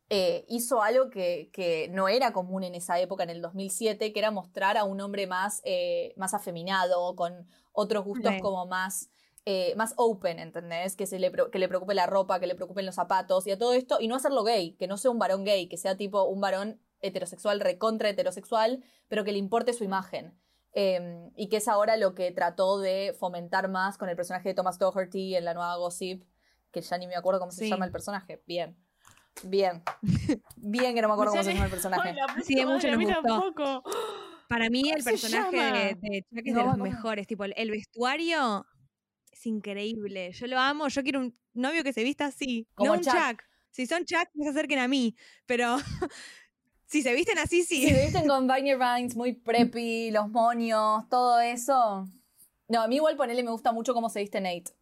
eh, 0.10 0.46
hizo 0.50 0.82
algo 0.82 1.10
que, 1.12 1.52
que 1.54 1.88
no 1.90 2.08
era 2.10 2.34
común 2.34 2.64
en 2.64 2.74
esa 2.74 3.00
época, 3.00 3.24
en 3.24 3.30
el 3.30 3.42
2007, 3.42 4.12
que 4.12 4.20
era 4.20 4.32
mostrar 4.32 4.76
a 4.76 4.84
un 4.84 5.00
hombre 5.02 5.28
más, 5.28 5.62
eh, 5.66 6.14
más 6.18 6.34
afeminado, 6.34 7.16
con 7.16 7.48
otros 7.74 8.04
gustos 8.04 8.34
Sí. 8.34 8.40
como 8.42 8.66
más, 8.66 9.12
eh, 9.46 9.74
más 9.76 9.94
open, 9.98 10.40
¿entendés? 10.40 10.96
Que, 10.96 11.06
se 11.06 11.20
le, 11.20 11.32
que 11.52 11.60
le 11.60 11.68
preocupe 11.68 11.94
la 11.94 12.08
ropa, 12.08 12.40
que 12.40 12.48
le 12.48 12.56
preocupen 12.56 12.88
los 12.88 12.96
zapatos 12.96 13.46
y 13.46 13.52
a 13.52 13.58
todo 13.60 13.74
esto, 13.74 13.98
y 14.02 14.08
no 14.08 14.16
hacerlo 14.16 14.44
gay, 14.44 14.74
que 14.74 14.88
no 14.88 14.98
sea 14.98 15.12
un 15.12 15.20
varón 15.20 15.44
gay, 15.46 15.68
que 15.68 15.78
sea 15.78 15.96
tipo 15.96 16.24
un 16.24 16.42
varón 16.42 16.80
heterosexual, 17.02 17.60
recontra 17.60 18.10
heterosexual, 18.10 18.84
pero 19.08 19.24
que 19.24 19.32
le 19.32 19.38
importe 19.38 19.74
su 19.74 19.84
imagen. 19.84 20.36
Eh, 20.74 21.32
y 21.36 21.50
que 21.50 21.58
es 21.58 21.68
ahora 21.68 21.98
lo 21.98 22.14
que 22.14 22.32
trató 22.32 22.80
de 22.80 23.16
fomentar 23.20 23.70
más 23.70 23.98
con 23.98 24.08
el 24.10 24.16
personaje 24.16 24.50
de 24.50 24.56
Thomas 24.56 24.78
Doherty 24.78 25.36
en 25.36 25.46
la 25.46 25.54
nueva 25.54 25.76
Gossip, 25.78 26.24
que 26.72 26.82
ya 26.82 26.98
ni 26.98 27.08
me 27.08 27.16
acuerdo 27.16 27.40
cómo 27.40 27.52
se 27.52 27.68
llama 27.68 27.86
el 27.86 27.92
personaje. 27.92 28.42
Bien. 28.46 28.78
Bien. 29.44 29.84
Bien 30.58 30.94
que 30.96 31.02
no 31.02 31.08
me 31.08 31.14
acuerdo 31.14 31.32
cómo 31.32 31.44
se 31.44 31.54
llama 31.54 31.66
el 31.66 31.72
personaje. 31.72 32.16
Sí, 32.44 32.56
mucho 32.66 32.88
nos 32.88 32.98
gustó. 32.98 33.22
tampoco. 33.22 33.84
Para 34.48 34.70
mí 34.70 34.90
el 34.90 35.04
¿Cómo 35.04 35.04
se 35.04 35.10
personaje 35.12 35.58
llama? 35.58 35.78
de, 35.78 35.98
de 36.02 36.22
Chuck 36.24 36.48
es 36.48 36.54
No 36.54 36.60
de 36.62 36.66
los 36.66 36.78
mejores. 36.78 37.28
Tipo, 37.28 37.44
el, 37.44 37.54
el 37.56 37.72
vestuario 37.72 38.66
es 39.32 39.46
increíble. 39.46 40.32
Yo 40.32 40.48
lo 40.48 40.60
amo. 40.60 40.88
Yo 40.88 41.04
quiero 41.04 41.20
un 41.20 41.38
novio 41.54 41.84
que 41.84 41.94
se 41.94 42.04
vista 42.04 42.26
así. 42.26 42.68
Como 42.74 42.92
no 42.92 42.98
un 42.98 43.04
Chuck. 43.04 43.14
Chuck. 43.14 43.44
Si 43.72 43.86
son 43.86 44.06
Chuck, 44.06 44.28
no 44.34 44.44
se 44.46 44.50
acerquen 44.50 44.80
a 44.80 44.88
mí. 44.88 45.16
Pero 45.46 45.78
si 46.88 47.02
se 47.04 47.14
visten 47.14 47.38
así, 47.38 47.64
sí. 47.64 47.88
Si 47.88 47.94
se 47.94 48.04
visten 48.06 48.28
con 48.28 48.48
Viner 48.48 48.78
Vines, 48.78 49.16
muy 49.16 49.34
preppy, 49.34 50.12
los 50.12 50.30
moños, 50.30 51.08
todo 51.10 51.40
eso. 51.40 52.06
No, 52.68 52.82
a 52.82 52.88
mí 52.88 52.96
igual 52.98 53.16
ponele 53.16 53.44
me 53.44 53.52
gusta 53.52 53.72
mucho 53.72 53.94
cómo 53.94 54.10
se 54.10 54.20
viste 54.20 54.42
Nate. 54.42 54.74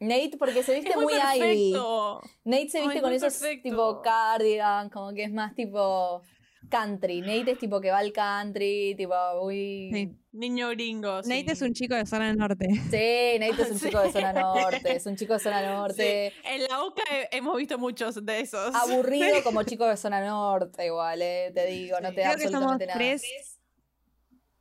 Nate 0.00 0.36
porque 0.38 0.62
se 0.62 0.74
viste 0.74 0.90
Es 0.90 0.96
muy, 0.96 1.14
muy, 1.14 1.38
Ivy. 1.42 1.72
Nate 2.44 2.68
se 2.68 2.78
Ay, 2.78 2.84
viste 2.86 3.02
con 3.02 3.12
esos 3.12 3.34
perfecto. 3.34 3.68
tipo 3.68 4.02
cardigan, 4.02 4.90
como 4.90 5.12
que 5.12 5.24
es 5.24 5.32
más 5.32 5.54
tipo 5.54 6.22
country. 6.70 7.20
Nate 7.20 7.52
es 7.52 7.58
tipo 7.58 7.80
que 7.80 7.90
va 7.90 7.98
al 7.98 8.12
country, 8.12 8.94
tipo 8.96 9.14
muy... 9.42 9.90
Sí. 9.92 10.10
Niño 10.32 10.68
gringo. 10.70 11.22
sí. 11.22 11.30
Nate 11.30 11.52
es 11.52 11.62
un 11.62 11.72
chico 11.72 11.94
de 11.96 12.04
zona 12.06 12.32
norte. 12.34 12.66
Sí, 12.68 13.38
Nate 13.40 13.62
es 13.62 13.70
un 13.72 13.78
chico 13.90 14.00
de 14.00 14.12
zona 14.12 14.32
norte, 14.34 14.96
es 14.96 15.06
un 15.06 15.16
chico 15.16 15.32
de 15.32 15.38
zona 15.40 15.60
Sí. 15.60 15.66
norte. 15.66 16.32
En 16.44 16.62
la 16.68 16.84
UCA 16.84 17.02
he- 17.10 17.36
hemos 17.36 17.56
visto 17.56 17.78
muchos 17.78 18.24
de 18.24 18.40
esos. 18.40 18.74
Aburrido 18.74 19.26
como 19.42 19.62
chico 19.64 19.86
de 19.86 19.96
zona 19.96 20.20
norte, 20.24 20.86
igual, 20.86 21.22
eh, 21.22 21.50
te 21.54 21.66
digo, 21.66 21.98
no 22.00 22.12
te 22.12 22.20
da 22.20 22.34
Creo 22.34 22.36
que 22.36 22.52
somos 22.52 22.72
absolutamente 22.72 22.86
nada. 22.86 22.98
tres. 22.98 23.57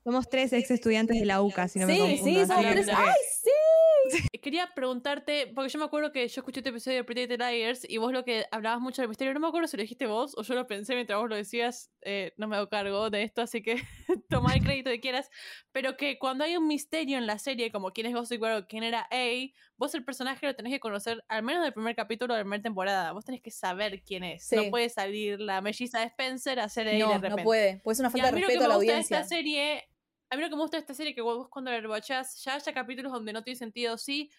Somos 0.08 0.30
tres 0.30 0.54
ex 0.54 0.72
estudiantes 0.72 1.20
de 1.20 1.26
la 1.26 1.42
UCA, 1.42 1.68
si 1.68 1.80
no 1.80 1.86
me 1.86 1.94
Sí, 1.96 2.00
confundo. 2.00 2.24
sí, 2.24 2.34
somos 2.46 2.52
así 2.52 2.64
que 2.66 2.72
tres. 2.72 2.90
¡Ay, 2.96 3.14
sí! 3.42 4.40
Quería 4.40 4.72
preguntarte, 4.74 5.52
porque 5.54 5.68
yo 5.70 5.80
me 5.80 5.84
acuerdo 5.84 6.14
que 6.14 6.26
yo 6.26 6.40
escuché 6.40 6.62
este 6.62 6.70
episodio 6.70 6.96
de 7.00 7.04
Pretty 7.04 7.28
Little 7.28 7.52
Liars 7.52 7.86
y 7.90 7.98
vos 7.98 8.14
lo 8.14 8.24
que 8.24 8.46
hablabas 8.52 8.80
mucho 8.80 9.02
del 9.02 9.10
misterio, 9.10 9.34
no 9.34 9.42
me 9.42 9.48
acuerdo 9.50 9.68
si 9.68 9.76
lo 9.76 9.82
dijiste 9.82 10.06
vos 10.06 10.34
o 10.38 10.44
yo 10.44 10.56
lo 10.56 10.66
pensé 10.66 10.96
mientras 10.96 11.20
vos 11.20 11.28
lo 11.28 11.36
decías, 11.36 11.92
eh, 12.04 12.32
no 12.38 12.48
me 12.48 12.56
hago 12.56 12.70
cargo 12.70 13.10
de 13.10 13.24
esto, 13.24 13.42
así 13.42 13.62
que 13.62 13.76
toma 14.30 14.54
el 14.54 14.64
crédito 14.64 14.90
que 14.92 15.02
quieras, 15.02 15.30
pero 15.74 15.98
que 15.98 16.18
cuando 16.20 16.46
hay 16.46 16.56
un 16.56 16.68
misterio 16.68 17.18
en 17.18 17.28
la 17.28 17.38
serie, 17.38 17.70
como 17.70 17.92
quién 17.92 18.08
es 18.08 18.14
Gossip 18.14 18.42
Girl 18.42 18.60
o 18.64 18.66
quién 18.68 18.84
era 18.84 19.10
A, 19.12 19.28
vos 19.76 19.94
el 19.94 20.06
personaje 20.06 20.46
lo 20.46 20.56
tenés 20.56 20.72
que 20.72 20.80
conocer 20.80 21.26
al 21.28 21.44
menos 21.44 21.62
del 21.66 21.74
primer 21.74 21.98
capítulo 21.98 22.34
de 22.34 22.40
la 22.40 22.44
primera 22.46 22.64
temporada, 22.64 23.12
vos 23.12 23.26
tenés 23.26 23.42
que 23.42 23.52
saber 23.52 24.02
quién 24.04 24.24
es, 24.24 24.46
Sí. 24.48 24.56
no 24.56 24.70
puede 24.70 24.88
salir 24.88 25.42
la 25.42 25.60
melliza 25.60 26.00
de 26.00 26.06
Spencer 26.06 26.62
a 26.62 26.66
hacer 26.66 26.88
A 26.88 26.92
de 26.92 27.00
No, 27.00 27.12
repente. 27.16 27.30
no 27.36 27.44
puede, 27.44 27.82
pues 27.84 27.98
es 27.98 28.00
una 28.00 28.10
falta 28.10 28.28
de 28.28 28.34
mí 28.34 28.42
lo 28.42 28.48
que 28.48 28.54
respeto 28.54 28.64
a 28.64 28.68
me 28.70 28.74
la 28.74 28.76
gusta 28.78 28.86
de 28.86 28.94
audiencia. 28.94 29.18
esta 29.20 29.28
serie, 29.36 29.90
a 30.30 30.36
mí 30.36 30.42
lo 30.42 30.50
que 30.50 30.56
me 30.56 30.62
gusta 30.62 30.78
de 30.78 30.82
esta 30.82 30.94
serie 30.94 31.16
que 31.16 31.22
vos 31.22 31.48
cuando 31.50 31.72
la 31.72 31.80
rewatchás 31.80 32.44
ya 32.44 32.56
haya 32.56 32.74
capítulos 32.74 33.12
donde 33.12 33.34
no 33.34 33.44
tiene 33.44 33.58
sentido, 33.58 33.98
sí, 33.98 34.30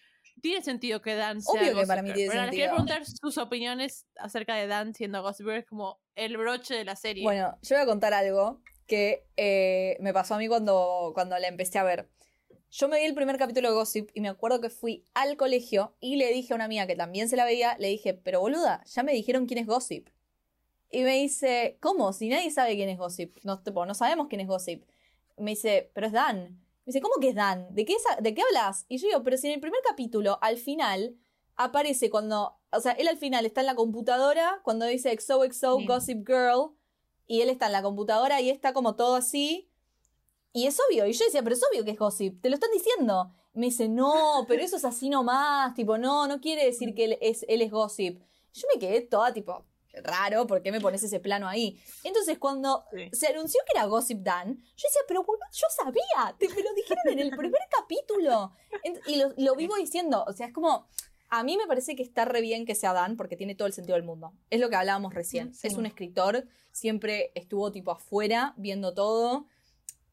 tiene 0.41 0.61
sentido 0.61 1.01
que 1.01 1.15
Dan 1.15 1.41
sea 1.41 1.59
Obvio 1.61 1.79
que 1.79 1.87
para 1.87 2.01
mí 2.01 2.13
tiene 2.13 2.29
pero 2.29 2.41
les 2.43 2.51
sentido. 2.51 2.69
preguntar 2.69 3.05
sus 3.05 3.37
opiniones 3.37 4.05
acerca 4.17 4.55
de 4.55 4.67
Dan 4.67 4.93
siendo 4.93 5.21
Gossip 5.21 5.45
Girl, 5.45 5.57
es 5.57 5.65
como 5.65 5.99
el 6.15 6.37
broche 6.37 6.75
de 6.75 6.85
la 6.85 6.95
serie. 6.95 7.23
Bueno, 7.23 7.57
yo 7.61 7.75
voy 7.75 7.83
a 7.83 7.85
contar 7.85 8.13
algo 8.13 8.61
que 8.87 9.25
eh, 9.37 9.97
me 9.99 10.13
pasó 10.13 10.35
a 10.35 10.37
mí 10.37 10.47
cuando, 10.47 11.11
cuando 11.13 11.37
la 11.37 11.47
empecé 11.47 11.79
a 11.79 11.83
ver. 11.83 12.09
Yo 12.71 12.87
me 12.87 12.99
vi 12.99 13.05
el 13.05 13.15
primer 13.15 13.37
capítulo 13.37 13.69
de 13.69 13.75
Gossip 13.75 14.09
y 14.13 14.21
me 14.21 14.29
acuerdo 14.29 14.61
que 14.61 14.69
fui 14.69 15.05
al 15.15 15.37
colegio 15.37 15.95
y 15.99 16.17
le 16.17 16.31
dije 16.31 16.53
a 16.53 16.55
una 16.55 16.65
amiga 16.65 16.85
que 16.85 16.95
también 16.95 17.27
se 17.27 17.35
la 17.35 17.45
veía, 17.45 17.75
le 17.79 17.87
dije, 17.87 18.13
pero 18.13 18.41
boluda, 18.41 18.83
ya 18.85 19.01
me 19.01 19.11
dijeron 19.11 19.47
quién 19.47 19.59
es 19.59 19.65
Gossip. 19.65 20.07
Y 20.91 21.03
me 21.03 21.15
dice, 21.15 21.77
¿cómo? 21.79 22.13
Si 22.13 22.29
nadie 22.29 22.51
sabe 22.51 22.75
quién 22.75 22.89
es 22.89 22.97
Gossip. 22.97 23.37
No, 23.43 23.61
tipo, 23.61 23.85
no 23.85 23.93
sabemos 23.93 24.27
quién 24.27 24.41
es 24.41 24.47
Gossip. 24.47 24.83
Me 25.39 25.51
dice, 25.51 25.91
pero 25.93 26.07
es 26.07 26.13
Dan. 26.13 26.37
Me 26.85 26.91
dice, 26.93 27.01
¿cómo 27.01 27.15
que 27.21 27.29
es 27.29 27.35
Dan? 27.35 27.73
¿De 27.73 27.85
qué, 27.85 27.93
es- 27.93 28.03
¿De 28.23 28.33
qué 28.33 28.41
hablas? 28.41 28.85
Y 28.89 28.97
yo 28.97 29.07
digo, 29.07 29.23
pero 29.23 29.37
si 29.37 29.47
en 29.47 29.53
el 29.53 29.59
primer 29.61 29.79
capítulo, 29.87 30.37
al 30.41 30.57
final, 30.57 31.15
aparece 31.55 32.09
cuando. 32.09 32.57
O 32.71 32.79
sea, 32.81 32.91
él 32.93 33.07
al 33.07 33.17
final 33.17 33.45
está 33.45 33.61
en 33.61 33.67
la 33.67 33.75
computadora 33.75 34.59
cuando 34.63 34.85
dice 34.85 35.11
XOXO 35.11 35.77
Sí. 35.79 35.85
Gossip 35.85 36.27
Girl. 36.27 36.71
Y 37.27 37.41
él 37.41 37.49
está 37.49 37.67
en 37.67 37.73
la 37.73 37.83
computadora 37.83 38.41
y 38.41 38.49
está 38.49 38.73
como 38.73 38.95
todo 38.95 39.15
así. 39.15 39.69
Y 40.51 40.65
es 40.65 40.79
obvio. 40.89 41.05
Y 41.05 41.13
yo 41.13 41.25
decía, 41.25 41.43
pero 41.43 41.55
es 41.55 41.61
obvio 41.71 41.85
que 41.85 41.91
es 41.91 41.97
Gossip. 41.99 42.41
Te 42.41 42.49
lo 42.49 42.55
están 42.55 42.71
diciendo. 42.71 43.31
Me 43.53 43.67
dice, 43.67 43.87
no, 43.89 44.45
pero 44.47 44.63
eso 44.63 44.77
es 44.77 44.85
así 44.85 45.09
nomás. 45.09 45.73
Tipo, 45.75 45.97
no, 45.99 46.27
no 46.27 46.39
quiere 46.41 46.65
decir 46.65 46.93
que 46.95 47.05
él 47.05 47.17
es, 47.21 47.45
él 47.47 47.61
es 47.61 47.69
Gossip. 47.71 48.19
Yo 48.53 48.67
me 48.73 48.79
quedé 48.79 49.01
toda 49.01 49.31
tipo, 49.31 49.63
raro, 50.03 50.47
¿por 50.47 50.61
qué 50.61 50.71
me 50.71 50.79
pones 50.81 51.03
ese 51.03 51.19
plano 51.19 51.47
ahí? 51.47 51.79
Entonces, 52.03 52.37
cuando 52.37 52.83
Sí. 52.91 53.09
se 53.13 53.27
anunció 53.27 53.59
que 53.65 53.77
era 53.77 53.85
Gossip 53.87 54.19
Dan, 54.19 54.55
yo 54.55 54.87
decía, 54.87 55.01
pero 55.07 55.23
boludo, 55.23 55.45
yo 55.51 55.67
sabía, 55.75 56.35
te 56.37 56.47
me 56.49 56.61
lo 56.61 56.73
dijeron 56.73 57.03
en 57.07 57.19
el 57.19 57.31
primer 57.31 57.61
capítulo. 57.71 58.51
Y 59.07 59.15
lo, 59.17 59.33
lo 59.37 59.55
vivo 59.55 59.75
diciendo, 59.75 60.23
o 60.27 60.33
sea, 60.33 60.47
es 60.47 60.53
como, 60.53 60.87
a 61.29 61.43
mí 61.43 61.57
me 61.57 61.67
parece 61.67 61.95
que 61.95 62.03
está 62.03 62.25
re 62.25 62.41
bien 62.41 62.65
que 62.65 62.75
sea 62.75 62.93
Dan 62.93 63.15
porque 63.17 63.35
tiene 63.35 63.55
todo 63.55 63.67
el 63.67 63.73
sentido 63.73 63.95
del 63.95 64.03
mundo. 64.05 64.33
Es 64.49 64.59
lo 64.59 64.69
que 64.69 64.75
hablábamos 64.75 65.13
recién. 65.13 65.53
Sí. 65.53 65.67
Es 65.67 65.75
un 65.75 65.85
escritor, 65.85 66.47
siempre 66.71 67.31
estuvo 67.35 67.71
tipo 67.71 67.91
afuera 67.91 68.53
viendo 68.57 68.93
todo. 68.93 69.45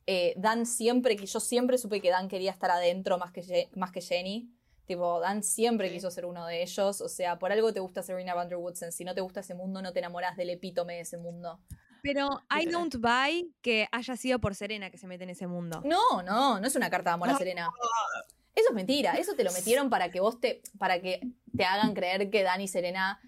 Eh, 0.07 0.35
Dan 0.37 0.67
siempre, 0.67 1.17
que 1.17 1.27
yo 1.27 1.41
siempre 1.41 1.79
supe 1.79 2.01
que 2.01 2.11
Dan 2.11 2.29
quería 2.29 2.51
estar 2.53 2.71
adentro 2.71 3.19
más 3.19 3.33
que, 3.33 3.69
más 3.75 3.91
que 3.93 4.01
Jenny. 4.01 4.51
Tipo, 4.87 5.21
Dan 5.21 5.43
siempre 5.43 5.89
Sí. 5.89 5.95
quiso 5.95 6.11
ser 6.11 6.25
uno 6.27 6.47
de 6.47 6.63
ellos. 6.63 7.01
O 7.01 7.09
sea, 7.09 7.39
por 7.39 7.51
algo 7.53 7.73
te 7.73 7.81
gusta 7.81 8.03
Serena 8.03 8.35
Van 8.35 8.49
Der 8.49 8.59
Woodsen. 8.59 8.93
Si 8.93 9.05
no 9.05 9.15
te 9.15 9.21
gusta 9.21 9.41
ese 9.41 9.55
mundo, 9.55 9.83
no 9.83 9.93
te 9.93 9.99
enamoras 9.99 10.37
del 10.37 10.51
epítome 10.51 10.95
de 10.95 11.01
ese 11.01 11.19
mundo. 11.19 11.61
Pero 12.03 12.29
I 12.57 12.67
don't 12.67 12.95
buy 12.97 13.53
que 13.63 13.89
haya 13.91 14.17
sido 14.17 14.39
por 14.39 14.55
Serena 14.55 14.91
que 14.91 14.97
se 14.99 15.09
mete 15.09 15.25
en 15.25 15.31
ese 15.31 15.49
mundo. 15.49 15.83
No, 15.85 16.23
no, 16.23 16.61
no 16.61 16.67
es 16.67 16.77
una 16.77 16.89
carta 16.89 17.11
de 17.11 17.15
amor 17.15 17.31
a 17.31 17.37
Serena. 17.37 17.69
Eso 18.55 18.69
es 18.71 18.75
mentira. 18.75 19.15
Eso 19.15 19.35
te 19.35 19.43
lo 19.45 19.53
metieron 19.53 19.91
para 19.91 20.11
que 20.11 20.21
vos 20.21 20.41
te, 20.41 20.63
para 20.79 21.01
que 21.03 21.21
te 21.57 21.65
hagan 21.65 21.95
creer 21.95 22.31
que 22.31 22.43
Dan 22.45 22.61
y 22.61 22.69
Serena 22.69 23.21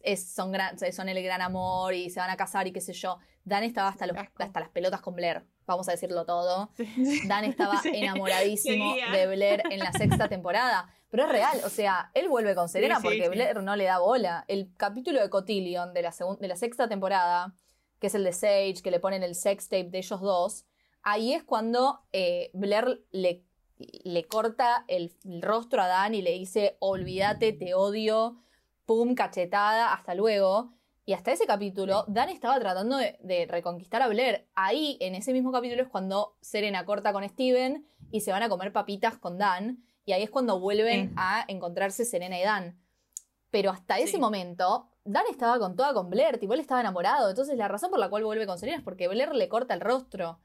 es- 0.00 0.32
son, 0.32 0.52
gran- 0.52 0.78
son 0.92 1.08
el 1.08 1.20
gran 1.24 1.42
amor 1.42 1.92
y 1.92 2.08
se 2.08 2.20
van 2.20 2.30
a 2.30 2.36
casar 2.36 2.66
y 2.68 2.72
qué 2.72 2.80
sé 2.80 2.92
yo. 2.92 3.18
Dan 3.44 3.62
estaba 3.64 3.88
hasta, 3.88 4.06
los- 4.06 4.16
hasta 4.38 4.60
las 4.60 4.68
pelotas 4.70 5.00
con 5.00 5.14
Blair. 5.14 5.44
Vamos 5.66 5.88
a 5.88 5.92
decirlo 5.92 6.24
todo. 6.24 6.70
Dan 7.28 7.44
estaba 7.44 7.78
Sí, 7.82 7.90
enamoradísimo 7.92 8.94
de 9.12 9.26
Blair 9.26 9.62
en 9.70 9.78
la 9.80 9.92
sexta 9.92 10.28
temporada. 10.28 10.88
Pero 11.10 11.24
es 11.24 11.28
real, 11.30 11.60
o 11.64 11.68
sea, 11.68 12.10
él 12.14 12.28
vuelve 12.28 12.54
con 12.54 12.68
Serena 12.68 12.98
porque. 13.00 13.28
Blair 13.28 13.62
no 13.62 13.76
le 13.76 13.84
da 13.84 13.98
bola. 13.98 14.44
El 14.48 14.72
capítulo 14.76 15.20
de 15.20 15.30
Cotillion 15.30 15.92
de 15.94 16.02
la, 16.02 16.12
de 16.40 16.48
la 16.48 16.56
sexta 16.56 16.88
temporada, 16.88 17.54
que 18.00 18.08
es 18.08 18.14
el 18.14 18.24
de 18.24 18.32
Sage, 18.32 18.76
que 18.82 18.90
le 18.90 18.98
ponen 19.00 19.22
el 19.22 19.34
sex 19.34 19.68
tape 19.68 19.90
de 19.90 19.98
ellos 19.98 20.20
dos, 20.20 20.64
ahí 21.02 21.32
es 21.34 21.44
cuando 21.44 22.00
eh, 22.12 22.50
Blair 22.54 23.04
le, 23.12 23.44
le 24.04 24.24
corta 24.24 24.84
el, 24.88 25.14
el 25.24 25.40
rostro 25.42 25.82
a 25.82 25.86
Dan 25.86 26.14
y 26.14 26.22
le 26.22 26.32
dice, 26.32 26.76
olvídate, 26.80 27.52
te 27.52 27.74
odio, 27.74 28.36
pum, 28.86 29.14
cachetada, 29.14 29.92
hasta 29.92 30.14
luego. 30.14 30.72
Y 31.06 31.12
hasta 31.12 31.32
ese 31.32 31.46
capítulo, 31.46 32.04
Dan 32.08 32.30
estaba 32.30 32.58
tratando 32.58 32.96
de, 32.96 33.18
de 33.22 33.46
reconquistar 33.46 34.00
a 34.00 34.08
Blair. 34.08 34.46
Ahí, 34.54 34.96
en 35.00 35.14
ese 35.14 35.32
mismo 35.32 35.52
capítulo, 35.52 35.82
es 35.82 35.88
cuando 35.88 36.36
Serena 36.40 36.84
corta 36.86 37.12
con 37.12 37.28
Steven 37.28 37.86
y 38.10 38.20
se 38.22 38.32
van 38.32 38.42
a 38.42 38.48
comer 38.48 38.72
papitas 38.72 39.18
con 39.18 39.36
Dan. 39.36 39.84
Y 40.06 40.12
ahí 40.12 40.22
es 40.22 40.30
cuando 40.30 40.58
vuelven 40.60 41.08
Sí. 41.10 41.14
a 41.18 41.44
encontrarse 41.48 42.04
Serena 42.04 42.38
y 42.38 42.42
Dan. 42.42 42.80
Pero 43.50 43.70
hasta 43.70 43.98
ese 43.98 44.12
Sí. 44.12 44.18
momento, 44.18 44.88
Dan 45.04 45.24
estaba 45.30 45.58
con 45.58 45.76
toda 45.76 45.92
con 45.92 46.08
Blair, 46.08 46.38
tipo, 46.38 46.54
él 46.54 46.60
estaba 46.60 46.80
enamorado. 46.80 47.28
Entonces, 47.28 47.56
la 47.58 47.68
razón 47.68 47.90
por 47.90 47.98
la 47.98 48.08
cual 48.08 48.24
vuelve 48.24 48.46
con 48.46 48.58
Serena 48.58 48.78
es 48.78 48.84
porque 48.84 49.06
Blair 49.06 49.34
le 49.34 49.48
corta 49.50 49.74
el 49.74 49.80
rostro 49.82 50.40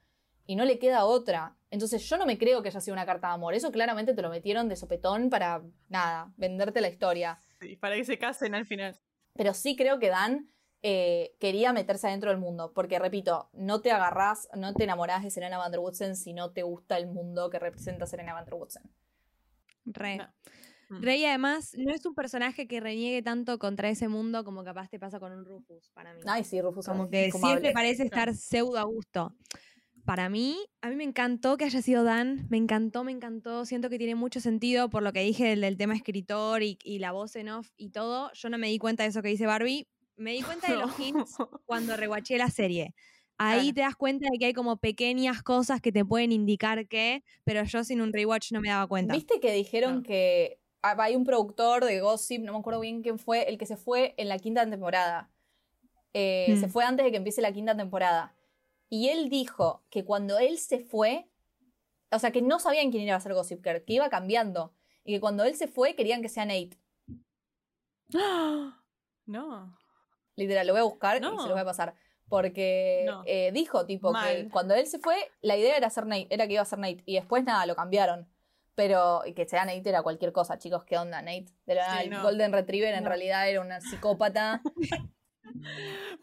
y 0.46 0.58
no 0.58 0.66
le 0.66 0.78
queda 0.80 1.06
otra. 1.06 1.56
Entonces, 1.72 2.04
yo 2.10 2.18
no 2.18 2.26
me 2.26 2.38
creo 2.38 2.62
que 2.62 2.68
haya 2.68 2.82
sido 2.82 2.94
una 2.94 3.06
carta 3.06 3.28
de 3.30 3.34
amor. 3.36 3.54
Eso 3.54 3.72
claramente 3.72 4.14
te 4.14 4.22
lo 4.22 4.30
metieron 4.30 4.68
de 4.68 4.76
sopetón 4.76 5.30
para, 5.30 5.62
nada, 5.88 6.34
venderte 6.36 6.82
la 6.82 6.90
historia. 6.90 7.40
Sí, 7.62 7.78
para 7.78 7.96
que 7.96 8.04
se 8.04 8.18
casen 8.18 8.54
al 8.56 8.66
final. 8.66 9.00
Pero 9.36 9.54
sí 9.54 9.76
creo 9.76 10.00
que 10.00 10.10
Dan 10.10 10.52
eh, 10.82 11.36
quería 11.40 11.74
meterse 11.74 12.08
adentro 12.08 12.30
del 12.30 12.40
mundo. 12.40 12.72
Porque, 12.74 13.00
repito, 13.00 13.50
no 13.54 13.82
te 13.82 13.92
agarrás, 13.92 14.50
no 14.56 14.74
te 14.74 14.84
enamorás 14.84 15.24
de 15.24 15.32
Serena 15.32 15.58
Van 15.58 15.72
Der 15.72 15.80
Woodsen 15.80 16.16
si 16.16 16.34
no 16.34 16.52
te 16.52 16.64
gusta 16.64 16.98
el 16.98 17.08
mundo 17.08 17.50
que 17.50 17.60
representa 17.60 18.06
Serena 18.06 18.34
Van 18.34 18.46
Der 18.46 18.56
Woodsen. 18.56 18.84
Re. 19.86 20.18
No. 20.18 20.28
Mm. 20.90 21.04
Rey 21.04 21.26
además 21.26 21.76
no 21.78 21.94
es 21.94 22.04
un 22.06 22.16
personaje 22.16 22.68
que 22.68 22.80
reniegue 22.80 23.22
tanto 23.22 23.60
contra 23.60 23.90
ese 23.90 24.08
mundo 24.08 24.44
como 24.44 24.64
capaz 24.64 24.90
te 24.90 25.00
pasa 25.00 25.20
con 25.20 25.32
un 25.32 25.46
Rufus, 25.46 25.92
para 25.94 26.14
mí. 26.14 26.22
Ay, 26.26 26.44
sí, 26.44 26.60
Rufus 26.62 26.88
como 26.88 27.04
es 27.06 27.12
que 27.12 27.26
infumable. 27.28 27.54
siempre 27.54 27.74
parece 27.74 28.04
estar 28.04 28.34
pseudo 28.34 28.80
a 28.80 28.84
gusto. 28.84 29.36
Para 30.10 30.28
mí, 30.28 30.58
a 30.82 30.90
mí 30.90 30.96
me 30.96 31.04
encantó 31.04 31.56
que 31.56 31.66
haya 31.66 31.84
sido 31.84 32.04
Dan, 32.04 32.48
me 32.50 32.58
encantó, 32.58 33.04
me 33.04 33.12
encantó, 33.12 33.64
siento 33.66 33.92
que 33.92 34.00
tiene 34.00 34.16
mucho 34.16 34.40
sentido 34.40 34.90
por 34.90 35.04
lo 35.04 35.14
que 35.14 35.20
dije 35.22 35.46
del, 35.50 35.62
del 35.62 35.78
tema 35.78 35.94
escritor 35.96 36.64
y, 36.64 36.80
y 36.84 36.98
la 36.98 37.12
voz 37.12 37.36
en 37.36 37.48
off 37.50 37.70
y 37.78 37.92
todo. 37.92 38.32
Yo 38.34 38.50
no 38.50 38.58
me 38.58 38.70
di 38.70 38.80
cuenta 38.80 39.04
de 39.04 39.10
eso 39.10 39.22
que 39.22 39.30
dice 39.30 39.46
Barbie, 39.46 39.88
me 40.16 40.32
di 40.32 40.42
cuenta 40.42 40.68
de 40.72 40.78
los 40.78 40.92
hints 41.00 41.36
cuando 41.68 41.96
rewatché 41.96 42.40
la 42.40 42.50
serie. 42.50 42.96
Ahí 43.38 43.66
Claro. 43.66 43.76
te 43.76 43.82
das 43.82 43.96
cuenta 43.96 44.28
de 44.32 44.40
que 44.40 44.46
hay 44.48 44.54
como 44.54 44.78
pequeñas 44.78 45.44
cosas 45.44 45.80
que 45.80 45.92
te 45.92 46.04
pueden 46.04 46.32
indicar 46.32 46.88
que, 46.88 47.24
pero 47.44 47.64
yo 47.66 47.84
sin 47.84 48.02
un 48.02 48.12
rewatch 48.12 48.52
no 48.52 48.62
me 48.62 48.70
daba 48.70 48.88
cuenta. 48.88 49.14
¿Viste 49.14 49.40
que 49.40 49.52
dijeron 49.52 49.98
No. 49.98 50.04
que 50.04 50.60
ah, 50.82 50.96
hay 50.98 51.16
un 51.16 51.24
productor 51.24 51.86
de 51.86 52.02
Gossip, 52.02 52.42
no 52.42 52.54
me 52.54 52.58
acuerdo 52.58 52.80
bien 52.80 53.04
quién 53.04 53.20
fue, 53.20 53.48
el 53.48 53.60
que 53.60 53.68
se 53.68 53.78
fue 53.78 54.16
en 54.18 54.28
la 54.28 54.40
quinta 54.40 54.68
temporada? 54.68 55.30
Eh, 56.14 56.56
Se 56.60 56.68
Mm. 56.68 56.72
fue 56.72 56.86
antes 56.86 57.06
de 57.06 57.12
que 57.12 57.18
empiece 57.18 57.42
la 57.42 57.52
quinta 57.54 57.78
temporada. 57.78 58.36
Y 58.90 59.10
él 59.10 59.30
dijo 59.30 59.84
que 59.90 60.04
cuando 60.04 60.40
él 60.40 60.58
se 60.58 60.80
fue, 60.80 61.30
o 62.12 62.20
sea, 62.20 62.32
que 62.32 62.42
no 62.42 62.60
sabían 62.60 62.92
quién 62.92 63.04
iba 63.04 63.16
a 63.16 63.20
ser 63.20 63.34
Gossip 63.34 63.64
Girl, 63.64 63.84
que 63.86 63.94
iba 63.94 64.10
cambiando. 64.10 64.74
Y 65.04 65.14
que 65.14 65.20
cuando 65.20 65.44
él 65.44 65.56
se 65.56 65.68
fue 65.68 65.96
querían 65.96 66.22
que 66.22 66.30
sea 66.30 66.46
Nate. 66.46 66.78
No. 69.26 69.78
Literal, 70.36 70.66
lo 70.66 70.74
voy 70.74 70.80
a 70.80 70.84
buscar 70.86 71.18
y 71.18 71.20
No. 71.20 71.40
se 71.40 71.48
lo 71.48 71.54
voy 71.54 71.62
a 71.62 71.66
pasar. 71.66 71.94
Porque 72.28 73.04
No. 73.06 73.24
eh, 73.26 73.52
dijo, 73.54 73.86
tipo, 73.86 74.12
que 74.14 74.50
cuando 74.50 74.74
él 74.74 74.88
se 74.88 74.98
fue, 75.00 75.16
la 75.42 75.56
idea 75.58 75.78
era 75.78 75.90
ser 75.90 76.06
Nate, 76.08 76.28
era 76.32 76.48
que 76.48 76.54
iba 76.54 76.62
a 76.62 76.66
ser 76.66 76.80
Nate. 76.80 77.04
Y 77.06 77.16
después 77.16 77.44
nada, 77.44 77.66
lo 77.66 77.76
cambiaron. 77.76 78.28
Pero 78.76 79.22
y 79.26 79.34
que 79.34 79.46
sea 79.48 79.66
Nate 79.66 79.88
era 79.90 80.02
cualquier 80.04 80.32
cosa, 80.32 80.58
chicos, 80.58 80.84
¿qué 80.86 80.98
onda? 80.98 81.22
Nate, 81.22 81.48
de 81.66 81.76
la 81.76 82.02
Sí, 82.02 82.10
no. 82.10 82.24
Golden 82.24 82.52
Retriever 82.54 82.94
en 82.96 83.06
realidad 83.06 83.48
era 83.50 83.62
una 83.62 83.82
psicópata. 83.82 84.62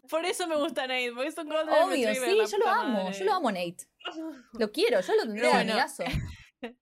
Por 0.09 0.25
eso 0.25 0.47
me 0.47 0.55
gusta 0.55 0.83
Nate, 0.87 1.11
porque 1.13 1.29
es 1.29 1.37
un 1.37 1.49
Golden 1.49 1.69
Obvio, 1.69 2.07
Retriever, 2.09 2.29
sí, 2.31 2.37
la 2.37 2.45
yo 2.45 2.57
lo 2.57 2.67
amo, 2.69 3.03
madre. 3.05 3.19
yo 3.19 3.25
lo 3.25 3.33
amo 3.33 3.51
Nate. 3.51 3.77
Lo 4.53 4.71
quiero, 4.71 5.01
yo 5.01 5.15
lo 5.15 5.21
tendría 5.23 5.49
bueno. 5.49 5.71
amigazo. 5.73 6.03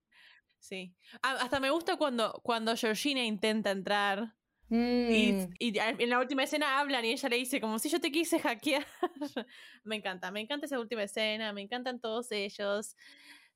Sí. 0.58 0.96
Ah, 1.22 1.38
hasta 1.42 1.60
me 1.60 1.70
gusta 1.70 1.96
cuando, 1.96 2.42
cuando 2.44 2.76
Georgina 2.76 3.24
intenta 3.24 3.70
entrar 3.72 4.34
Mm, 4.68 5.12
y, 5.12 5.36
y 5.60 5.78
a- 5.78 5.90
en 5.92 6.10
la 6.10 6.18
última 6.18 6.42
escena 6.44 6.80
hablan 6.80 7.06
y 7.06 7.12
ella 7.12 7.30
le 7.30 7.36
dice 7.36 7.62
como 7.62 7.78
si 7.78 7.88
yo 7.88 8.02
te 8.02 8.12
quise 8.12 8.40
hackear. 8.40 8.84
me 9.84 9.98
encanta, 9.98 10.32
me 10.32 10.40
encanta 10.42 10.66
esa 10.66 10.80
última 10.80 11.04
escena, 11.04 11.54
me 11.54 11.62
encantan 11.62 12.00
todos 12.00 12.32
ellos. 12.32 12.96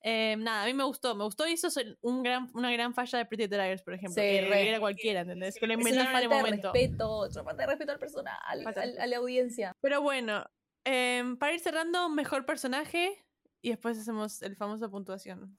Eh, 0.02 0.36
nada, 0.38 0.64
a 0.64 0.66
mí 0.66 0.74
me 0.74 0.86
gustó, 0.86 1.14
me 1.14 1.26
gustó 1.26 1.46
y 1.48 1.54
eso 1.54 1.68
es 1.68 1.78
un 2.02 2.24
gran, 2.24 2.50
una 2.54 2.72
gran 2.72 2.94
falla 2.94 3.18
de 3.20 3.26
Pretty 3.26 3.48
Liars, 3.48 3.82
por 3.84 3.94
ejemplo. 3.94 4.14
Sí, 4.22 4.28
que 4.30 4.48
re. 4.50 4.70
era 4.70 4.80
cualquiera, 4.80 5.20
¿entendés? 5.22 5.56
Que 5.60 5.68
lo 5.68 5.74
inventaron 5.74 6.08
en 6.12 6.16
el 6.16 6.22
falta 6.30 6.36
de 6.38 6.42
momento. 6.42 6.72
respeto, 6.74 7.26
es 7.26 7.36
una 7.36 7.44
falta 7.44 7.64
de 7.64 7.68
respeto 7.68 7.92
al 7.92 8.00
personal, 8.00 8.38
al- 8.66 8.98
a 8.98 9.08
la 9.08 9.18
audiencia. 9.18 9.74
Pero 9.82 10.02
bueno, 10.02 10.46
em, 10.86 11.38
para 11.38 11.54
ir 11.54 11.60
cerrando, 11.60 12.08
mejor 12.10 12.46
personaje 12.46 13.26
y 13.62 13.70
después 13.72 14.00
hacemos 14.00 14.42
el 14.42 14.56
famoso 14.56 14.90
puntuación. 14.90 15.59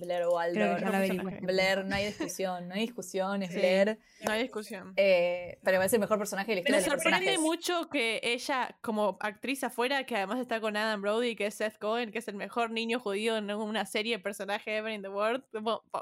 Blair 0.00 0.26
Waldorf. 0.28 0.82
averigüé. 0.84 1.38
Blair, 1.42 1.84
no 1.84 1.94
hay 1.96 2.06
discusión, 2.12 2.68
no 2.68 2.74
hay 2.74 2.82
discusión, 2.82 3.42
es 3.42 3.50
Sí. 3.52 3.58
Blair. 3.58 3.98
No 4.24 4.32
hay 4.32 4.42
discusión. 4.42 4.92
Eh, 4.96 5.58
pero 5.62 5.82
es 5.82 5.92
el 5.92 6.00
mejor 6.00 6.18
personaje 6.18 6.52
de 6.54 6.56
la 6.56 6.62
Me 6.62 6.76
historia 6.78 6.94
los 6.94 7.02
sorprende 7.02 7.38
mucho 7.38 7.88
que 7.90 8.20
ella, 8.22 8.76
como 8.80 9.16
actriz 9.20 9.62
afuera, 9.64 10.04
que 10.04 10.16
además 10.16 10.40
está 10.40 10.60
con 10.60 10.76
Adam 10.76 11.00
Brody, 11.02 11.36
que 11.36 11.46
es 11.46 11.54
Seth 11.54 11.78
Cohen, 11.78 12.10
que 12.12 12.18
es 12.18 12.28
el 12.28 12.34
mejor 12.36 12.70
niño 12.70 12.98
judío 13.00 13.36
en 13.36 13.50
una 13.50 13.86
serie 13.86 14.16
de 14.16 14.22
personaje 14.22 14.76
ever 14.76 14.92
in 14.92 15.02
the 15.02 15.08
world, 15.08 15.42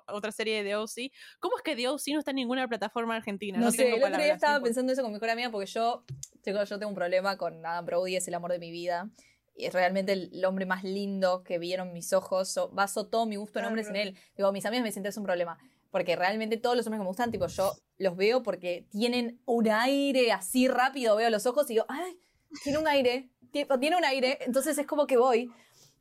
otra 0.08 0.32
serie 0.32 0.62
de 0.64 0.76
OC. 0.76 1.10
¿Cómo 1.40 1.56
es 1.56 1.62
que 1.62 1.76
The 1.76 1.88
OC 1.88 2.02
no 2.12 2.18
está 2.20 2.30
en 2.30 2.36
ninguna 2.36 2.68
plataforma 2.68 3.16
argentina? 3.16 3.58
No, 3.58 3.66
No, 3.66 3.70
sé, 3.70 3.84
tengo 3.84 3.96
el 3.96 4.04
otro 4.04 4.22
día 4.22 4.34
estaba 4.34 4.58
no 4.58 4.64
pensando 4.64 4.92
eso 4.92 5.02
con 5.02 5.10
mi 5.10 5.16
mejor 5.16 5.30
amiga 5.30 5.50
porque 5.50 5.66
yo, 5.66 6.04
chicos, 6.42 6.68
yo 6.68 6.78
tengo 6.78 6.88
un 6.90 6.94
problema 6.96 7.36
con 7.36 7.64
Adam 7.64 7.84
Brody, 7.86 8.16
es 8.16 8.28
el 8.28 8.34
amor 8.34 8.52
de 8.52 8.58
mi 8.58 8.70
vida. 8.70 9.08
Y 9.56 9.66
es 9.66 9.72
realmente 9.72 10.12
el, 10.12 10.44
hombre 10.44 10.66
más 10.66 10.82
lindo 10.85 11.43
que 11.44 11.59
vieron 11.59 11.93
mis 11.93 12.12
ojos. 12.12 12.48
So, 12.48 12.68
baso 12.70 13.06
todo 13.06 13.26
mi 13.26 13.36
gusto 13.36 13.59
en 13.59 13.64
Ah, 13.64 13.68
hombres 13.68 13.89
en 13.89 13.97
él. 13.97 14.16
Digo, 14.36 14.51
mis 14.52 14.64
amigas 14.66 14.82
me 14.82 14.89
dicen, 14.89 15.05
es 15.06 15.16
un 15.16 15.24
problema. 15.24 15.59
Porque 15.90 16.16
realmente 16.16 16.56
todos 16.56 16.76
los 16.76 16.86
hombres 16.86 16.98
que 16.98 17.05
me 17.05 17.09
gustan, 17.09 17.31
tipo, 17.31 17.47
yo 17.47 17.72
los 17.98 18.16
veo 18.16 18.43
porque 18.43 18.86
tienen 18.90 19.40
un 19.44 19.68
aire 19.68 20.32
así 20.32 20.66
rápido, 20.66 21.14
veo 21.16 21.31
los 21.31 21.47
ojos 21.47 21.66
y 21.70 21.74
digo, 21.74 21.85
ay, 21.89 22.18
tiene 22.64 22.78
un 22.78 22.89
aire, 22.89 23.31
ti- 23.52 23.66
tiene 23.78 23.97
un 23.97 24.05
aire, 24.05 24.39
entonces 24.40 24.76
es 24.76 24.86
como 24.86 25.06
que 25.06 25.16
voy. 25.16 25.52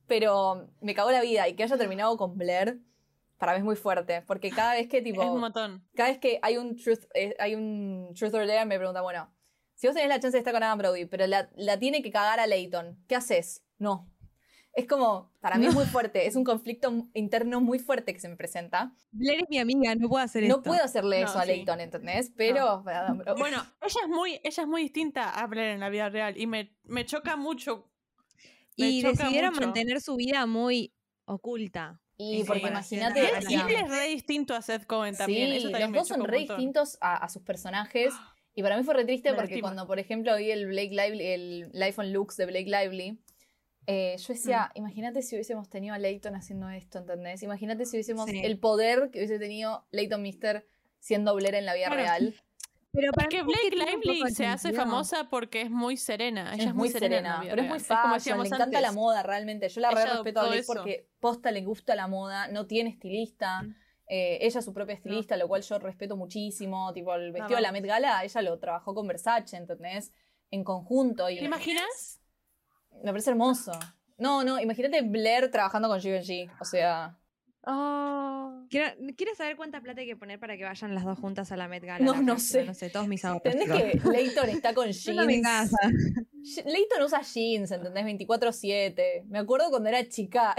Pero 0.08 0.68
me 0.82 0.94
cagó 0.96 1.12
la 1.12 1.22
vida 1.22 1.48
y 1.48 1.56
que 1.56 1.64
haya 1.64 1.78
terminado 1.78 2.18
con 2.18 2.38
Blair, 2.38 2.80
para 3.38 3.54
mí 3.54 3.60
es 3.60 3.64
muy 3.64 3.76
fuerte, 3.76 4.22
porque 4.26 4.50
cada 4.52 4.74
vez 4.74 4.88
que 4.90 5.02
tipo 5.02 5.22
Es 5.22 5.30
un 5.30 5.40
montón. 5.40 5.88
cada 5.96 6.10
vez 6.10 6.18
que 6.20 6.40
hay 6.42 6.58
un 6.58 6.76
truth, 6.76 7.04
eh, 7.14 7.36
hay 7.40 7.56
un 7.56 8.14
truth 8.18 8.34
or 8.34 8.48
dare, 8.48 8.66
me 8.66 8.78
pregunta, 8.78 9.02
bueno, 9.02 9.32
si 9.76 9.88
vos 9.88 9.96
tenés 9.96 10.10
la 10.10 10.20
chance 10.20 10.32
de 10.36 10.40
estar 10.40 10.54
con 10.54 10.64
Adam 10.64 10.78
Brody, 10.78 11.06
pero 11.06 11.26
la, 11.28 11.50
la 11.56 11.78
tiene 11.80 12.02
que 12.02 12.12
cagar 12.12 12.40
a 12.40 12.48
Leighton, 12.48 13.04
¿qué 13.08 13.16
haces? 13.16 13.64
No. 13.78 14.10
Es 14.76 14.88
como, 14.88 15.32
para 15.40 15.58
mí 15.60 15.68
es 15.68 15.74
muy 15.76 15.86
fuerte, 15.86 16.26
es 16.26 16.36
un 16.36 16.44
conflicto 16.44 16.92
interno 17.14 17.62
muy 17.62 17.78
fuerte 17.78 18.12
que 18.12 18.20
se 18.20 18.28
me 18.28 18.36
presenta. 18.36 18.92
Blair 19.12 19.42
es 19.44 19.50
mi 19.50 19.60
amiga, 19.60 19.94
no 19.94 20.10
puedo 20.10 20.24
hacer 20.24 20.42
No 20.46 20.56
esto. 20.56 20.64
puedo 20.64 20.84
hacerle 20.84 21.22
No, 21.22 21.28
eso 21.28 21.38
a 21.38 21.44
sí. 21.44 21.48
Leighton, 21.50 21.80
¿entendés? 21.80 22.32
Pero, 22.36 22.84
Adam 22.88 23.20
Brody- 23.20 23.40
Bueno, 23.40 23.58
ella 23.82 24.00
es 24.02 24.10
muy, 24.10 24.40
ella 24.44 24.64
es 24.64 24.68
muy 24.68 24.82
distinta 24.82 25.30
a 25.30 25.46
Blair 25.46 25.70
en 25.76 25.80
la 25.80 25.90
vida 25.90 26.10
real 26.10 26.36
y 26.40 26.48
me, 26.48 26.76
me 26.86 27.06
choca 27.06 27.36
mucho. 27.36 27.88
Me 28.78 28.90
Y 28.90 29.02
choca 29.04 29.12
decidieron 29.26 29.54
mucho. 29.54 29.66
mantener 29.68 30.02
su 30.02 30.16
vida 30.16 30.48
muy 30.48 30.92
oculta. 31.26 32.02
y 32.18 32.40
en 32.42 32.46
porque 32.48 32.68
imagínate, 32.68 33.20
a 33.22 33.38
él, 33.38 33.46
él 33.52 33.76
es 33.76 33.90
re 33.90 34.08
distinto 34.08 34.56
a 34.56 34.62
Seth 34.64 34.88
Cohen 34.88 35.16
también. 35.16 35.52
Sí, 35.52 35.58
Eso 35.58 35.70
también 35.70 35.82
los 35.82 35.92
me 35.92 35.98
dos 36.00 36.08
son 36.08 36.24
re 36.26 36.40
distintos 36.40 36.98
a, 37.00 37.18
a 37.18 37.30
sus 37.30 37.44
personajes. 37.44 38.12
Y 38.56 38.62
para 38.62 38.78
mí 38.78 38.84
fue 38.84 38.94
re 38.94 39.06
triste 39.06 39.30
Me 39.32 39.36
porque 39.36 39.52
lastima. 39.54 39.68
cuando, 39.70 39.88
por 39.88 40.00
ejemplo, 40.00 40.36
vi 40.38 40.52
el 40.52 40.68
Blake 40.68 40.92
Lively, 40.92 41.26
el 41.26 41.70
Life 41.74 42.00
on 42.00 42.14
Looks 42.14 42.38
de 42.38 42.46
Blake 42.46 42.66
Lively, 42.70 43.18
eh, 43.88 44.16
yo 44.18 44.34
decía, 44.34 44.72
Mm. 44.76 44.78
imagínate 44.80 45.22
si 45.24 45.36
hubiésemos 45.36 45.70
tenido 45.70 45.96
a 45.96 45.98
Leighton 46.00 46.36
haciendo 46.36 46.70
esto, 46.70 47.00
¿entendés? 47.00 47.42
Imagínate 47.44 47.86
si 47.86 47.98
hubiésemos 47.98 48.30
Sí. 48.30 48.42
el 48.44 48.60
poder 48.60 49.10
que 49.12 49.20
hubiese 49.20 49.40
tenido 49.40 49.86
Leighton 49.92 50.22
Mister 50.22 50.66
siendo 51.00 51.36
Blair 51.36 51.56
en 51.56 51.66
la 51.66 51.74
vida 51.74 51.88
Claro. 51.88 52.02
real. 52.02 52.36
Pero 52.96 53.12
para 53.12 53.28
Que 53.28 53.42
Blake 53.42 53.76
Lively 53.76 54.32
se 54.36 54.46
hace 54.46 54.72
famosa 54.72 55.28
porque 55.30 55.62
es 55.64 55.72
muy 55.72 55.98
serena. 55.98 56.54
Ella 56.54 56.66
es 56.70 56.76
muy 56.76 56.90
serena, 56.90 57.40
la 57.44 57.50
pero 57.50 57.64
es 57.64 57.68
muy 57.68 57.80
fashion, 57.80 58.40
le 58.40 58.48
encanta 58.48 58.80
la 58.82 58.90
antes. 58.90 58.94
moda 58.94 59.24
realmente. 59.24 59.68
Yo 59.68 59.82
la 59.82 59.90
re 59.90 60.06
respeto 60.06 60.40
a 60.42 60.44
Blake 60.44 60.60
eso. 60.60 60.74
porque 60.74 61.08
posta 61.20 61.50
le 61.52 61.64
gusta 61.64 61.96
la 61.96 62.08
moda, 62.08 62.48
no 62.50 62.68
tiene 62.68 62.92
estilista. 62.92 63.64
Mm. 63.64 63.76
Eh, 64.08 64.40
ella 64.42 64.60
es 64.60 64.66
su 64.66 64.74
propia 64.74 64.96
estilista, 64.96 65.38
lo 65.38 65.48
cual 65.48 65.62
yo 65.62 65.80
respeto 65.80 66.16
muchísimo. 66.16 66.92
Tipo, 66.94 67.14
el 67.16 67.32
vestido 67.32 67.58
de 67.58 67.62
la. 67.62 67.72
Met 67.72 67.86
Gala, 67.86 68.24
ella 68.24 68.42
lo 68.42 68.60
trabajó 68.60 68.94
con 68.94 69.08
Versace, 69.08 69.58
¿entendés? 69.58 70.12
En 70.52 70.64
conjunto. 70.64 71.30
Y 71.30 71.40
¿Te 71.40 71.46
imaginas? 71.46 72.22
Me 73.04 73.12
parece 73.12 73.32
hermoso. 73.32 73.72
No, 74.18 74.44
no, 74.44 74.60
imagínate 74.60 75.02
Blair 75.02 75.50
trabajando 75.50 75.88
con 75.88 76.00
Givenchy. 76.00 76.48
O 76.60 76.66
sea, 76.66 77.18
Oh. 77.66 78.66
Quiero, 78.70 78.94
quiero 79.16 79.34
saber 79.36 79.56
cuánta 79.56 79.80
plata 79.80 80.02
hay 80.02 80.08
que 80.08 80.18
poner 80.18 80.38
para 80.38 80.58
que 80.58 80.66
vayan 80.66 80.94
las 80.94 81.06
dos 81.06 81.18
juntas 81.18 81.52
a 81.52 81.58
la 81.58 81.70
Met 81.70 81.84
Gala. 81.84 82.04
No, 82.04 82.22
no 82.22 82.38
sé. 82.38 82.66
No 82.66 82.74
sé, 82.74 82.90
todos 82.90 83.08
mis 83.08 83.24
ahorros. 83.24 83.54
¿entendés 83.54 84.02
que 84.02 84.10
Leighton 84.10 84.50
está 84.50 84.74
con 84.74 84.88
jeans? 84.92 85.72
Leighton 86.66 87.04
usa 87.04 87.22
jeans, 87.22 87.72
¿entendés? 87.72 88.04
24-7. 88.06 89.24
Me 89.28 89.40
acuerdo 89.40 89.70
cuando 89.70 89.90
era 89.90 90.08
chica. 90.10 90.56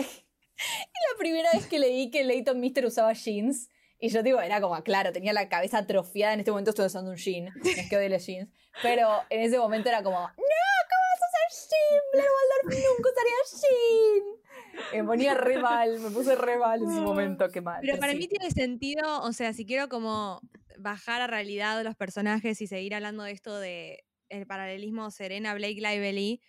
Y 0.56 1.12
la 1.12 1.18
primera 1.18 1.51
vez 1.52 1.66
que 1.66 1.78
leí 1.78 2.10
que 2.10 2.24
Leighton 2.24 2.59
Mister 2.60 2.86
usaba 2.86 3.12
jeans. 3.12 3.68
Y 3.98 4.09
yo 4.09 4.22
digo, 4.22 4.40
era 4.40 4.60
como, 4.60 4.82
claro, 4.82 5.12
tenía 5.12 5.32
la 5.32 5.48
cabeza 5.48 5.78
atrofiada. 5.78 6.35
En 6.35 6.40
este 6.40 6.51
momento 6.51 6.70
estoy 6.70 6.86
usando 6.86 7.10
un 7.10 7.16
jean. 7.16 7.48
Es 7.64 7.89
que 7.89 7.97
odie 7.97 8.09
los 8.09 8.26
jeans. 8.26 8.51
Pero 8.82 9.09
en 9.31 9.40
ese 9.40 9.59
momento 9.59 9.89
era 9.89 10.02
como, 10.02 10.18
no, 10.18 10.26
¿cómo 10.26 11.05
vas 11.10 11.22
a 11.22 11.26
usar 11.31 11.68
jean? 11.70 12.01
Blair 12.12 12.28
Waldorf 12.28 12.85
nunca 12.97 13.10
usaría 13.10 13.68
jean. 13.68 14.44
Me 14.93 15.05
ponía 15.05 15.35
re 15.35 15.59
mal, 15.59 16.01
me 16.01 16.10
puse 16.10 16.35
re 16.35 16.59
mal 16.59 16.82
en 16.82 16.90
ese 16.90 17.01
momento, 17.01 17.48
qué 17.51 17.60
mal. 17.60 17.81
Pero 17.81 17.98
para 17.98 18.12
sí. 18.12 18.18
mí 18.18 18.28
tiene 18.28 18.51
sentido, 18.51 19.22
o 19.22 19.32
sea, 19.32 19.52
si 19.52 19.64
quiero 19.64 19.89
como 19.89 20.40
bajar 20.78 21.20
a 21.20 21.26
realidad 21.26 21.82
los 21.85 21.94
personajes 21.94 22.60
y 22.60 22.66
seguir 22.66 22.94
hablando 22.94 23.22
de 23.22 23.32
esto 23.32 23.59
de 23.59 24.05
el 24.28 24.47
paralelismo 24.47 25.10
Serena 25.10 25.55
Blake 25.55 25.81
Lively, 25.81 26.40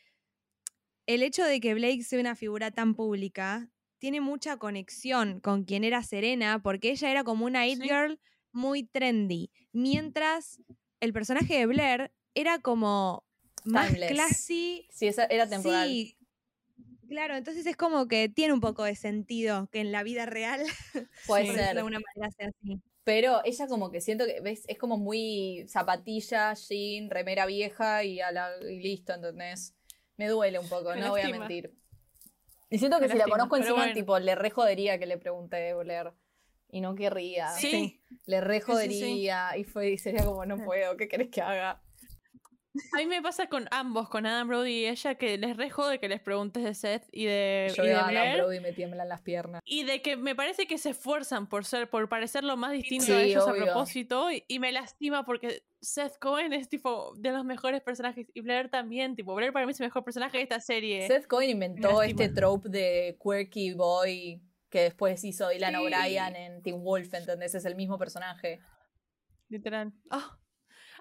el 1.06 1.22
hecho 1.22 1.46
de 1.46 1.60
que 1.60 1.74
Blake 1.76 2.04
sea 2.04 2.20
una 2.20 2.36
figura 2.36 2.72
tan 2.72 2.96
pública 2.96 3.70
tiene 4.06 4.22
mucha 4.22 4.58
conexión 4.58 5.40
con 5.40 5.64
quien 5.64 5.84
era 5.84 6.04
Serena, 6.04 6.62
porque 6.62 6.92
ella 6.92 7.10
era 7.10 7.24
como 7.24 7.44
una 7.44 7.66
it 7.66 7.80
Sí. 7.82 7.90
girl 7.90 8.20
muy 8.52 8.84
trendy, 8.84 9.50
mientras 9.72 10.62
el 11.00 11.12
personaje 11.12 11.58
de 11.58 11.66
Blair 11.66 12.12
era 12.36 12.60
como 12.60 13.26
más 13.64 13.88
Timeless. 13.88 14.12
classy. 14.12 14.88
Sí, 14.92 15.08
esa 15.08 15.26
era 15.26 15.50
temporal. 15.50 15.88
Sí. 15.90 16.16
Claro, 17.10 17.36
entonces 17.36 17.66
es 17.66 17.76
como 17.76 18.08
que 18.08 18.30
tiene 18.30 18.54
un 18.54 18.62
poco 18.62 18.84
de 18.84 18.94
sentido 18.96 19.68
que 19.72 19.80
en 19.80 19.92
la 19.92 20.04
vida 20.04 20.28
real 20.28 20.62
Puede 21.26 21.48
ser. 21.48 21.56
de 21.74 21.80
alguna 21.80 22.00
manera 22.00 22.32
sea 22.38 22.50
así. 22.50 22.80
Pero 23.04 23.42
ella 23.44 23.66
como 23.68 23.90
que 23.90 24.02
siento 24.02 24.28
que, 24.28 24.40
¿ves? 24.40 24.66
Es 24.68 24.78
como 24.78 24.98
muy 25.00 25.66
zapatilla, 25.68 26.54
jean, 26.54 27.10
remera 27.10 27.48
vieja 27.48 28.04
y, 28.04 28.20
a 28.22 28.32
la, 28.32 28.52
y 28.70 28.80
listo, 28.82 29.14
¿entendés? 29.16 29.74
Me 30.18 30.28
duele 30.28 30.60
un 30.60 30.70
poco, 30.70 30.94
Me 30.94 31.02
no 31.02 31.10
voy 31.10 31.22
a 31.22 31.30
mentir. 31.30 31.74
Y 32.76 32.78
siento 32.78 33.00
que 33.00 33.08
Me 33.08 33.14
si 33.14 33.18
la 33.20 33.26
conozco 33.26 33.56
encima, 33.56 33.76
bueno. 33.78 33.94
tipo, 33.94 34.20
le 34.20 34.36
re 34.36 34.50
jodería 34.50 35.00
que 35.00 35.06
le 35.06 35.18
pregunte 35.18 35.56
de 35.56 35.74
Blair. 35.74 36.12
Y 36.70 36.82
no 36.82 36.94
querría. 36.94 37.48
Sí. 37.52 38.02
Le 38.26 38.42
re 38.42 38.62
sí. 38.90 39.30
Y 39.58 39.64
fue, 39.64 39.92
y 39.92 39.98
sería 39.98 40.26
como, 40.26 40.46
no 40.46 40.58
puedo, 40.58 40.98
¿qué 40.98 41.08
querés 41.08 41.30
que 41.30 41.42
haga? 41.42 41.82
A 42.94 42.98
mí 42.98 43.06
me 43.06 43.22
pasa 43.22 43.48
con 43.48 43.70
ambos, 43.72 44.10
con 44.10 44.26
Adam 44.26 44.50
Brody 44.50 44.72
y 44.82 44.88
ella, 44.88 45.16
que 45.16 45.38
les 45.38 45.56
re 45.56 45.70
jode 45.70 46.00
que 46.00 46.10
les 46.10 46.20
preguntes 46.20 46.66
de 46.66 46.74
Seth 46.74 47.04
y 47.14 47.24
de, 47.24 47.72
Yo 47.74 47.84
y 47.86 47.88
de 47.88 47.94
veo 47.94 47.98
a 48.02 48.02
Adam 48.02 48.12
Blair. 48.12 48.38
Brody 48.42 48.58
y 48.58 48.60
me 48.60 48.74
tiemblan 48.74 49.08
las 49.08 49.22
piernas. 49.22 49.62
Y 49.64 49.86
de 49.86 50.02
que 50.02 50.18
me 50.18 50.36
parece 50.36 50.68
que 50.68 50.78
se 50.78 50.90
esfuerzan 50.90 51.48
por 51.48 51.64
ser, 51.64 51.90
por 51.90 52.10
parecer 52.10 52.44
lo 52.44 52.58
más 52.58 52.74
distinto 52.74 53.06
Sí, 53.06 53.12
a 53.14 53.22
ellos 53.22 53.48
obvio. 53.48 53.62
a 53.62 53.66
propósito. 53.68 54.30
Y, 54.30 54.44
y 54.50 54.60
me 54.60 54.74
lastima 54.74 55.24
porque 55.24 55.64
Seth 55.86 56.18
Cohen 56.20 56.52
es 56.54 56.68
tipo 56.70 57.14
de 57.18 57.32
los 57.32 57.46
mejores 57.46 57.82
personajes. 57.82 58.28
Y 58.34 58.42
Blair 58.42 58.70
también, 58.70 59.16
tipo, 59.16 59.34
Blair 59.36 59.54
para 59.54 59.66
mí 59.66 59.72
es 59.72 59.80
el 59.80 59.86
mejor 59.88 60.04
personaje 60.04 60.38
de 60.38 60.44
esta 60.44 60.60
serie. 60.60 61.08
Seth 61.08 61.28
Cohen 61.28 61.50
inventó 61.52 62.02
este 62.02 62.30
trope 62.30 62.70
de 62.70 63.18
quirky 63.22 63.74
boy 63.74 64.42
que 64.70 64.82
después 64.82 65.24
hizo 65.24 65.48
Dylan 65.50 65.72
Sí. 65.74 65.78
O'Brien 65.78 66.36
en 66.36 66.62
Teen 66.64 66.84
Wolf, 66.84 67.14
¿entendés? 67.14 67.56
Es 67.56 67.66
el 67.66 67.76
mismo 67.76 67.98
personaje. 67.98 68.60
Literal. 69.50 69.94
Ah. 70.10 70.38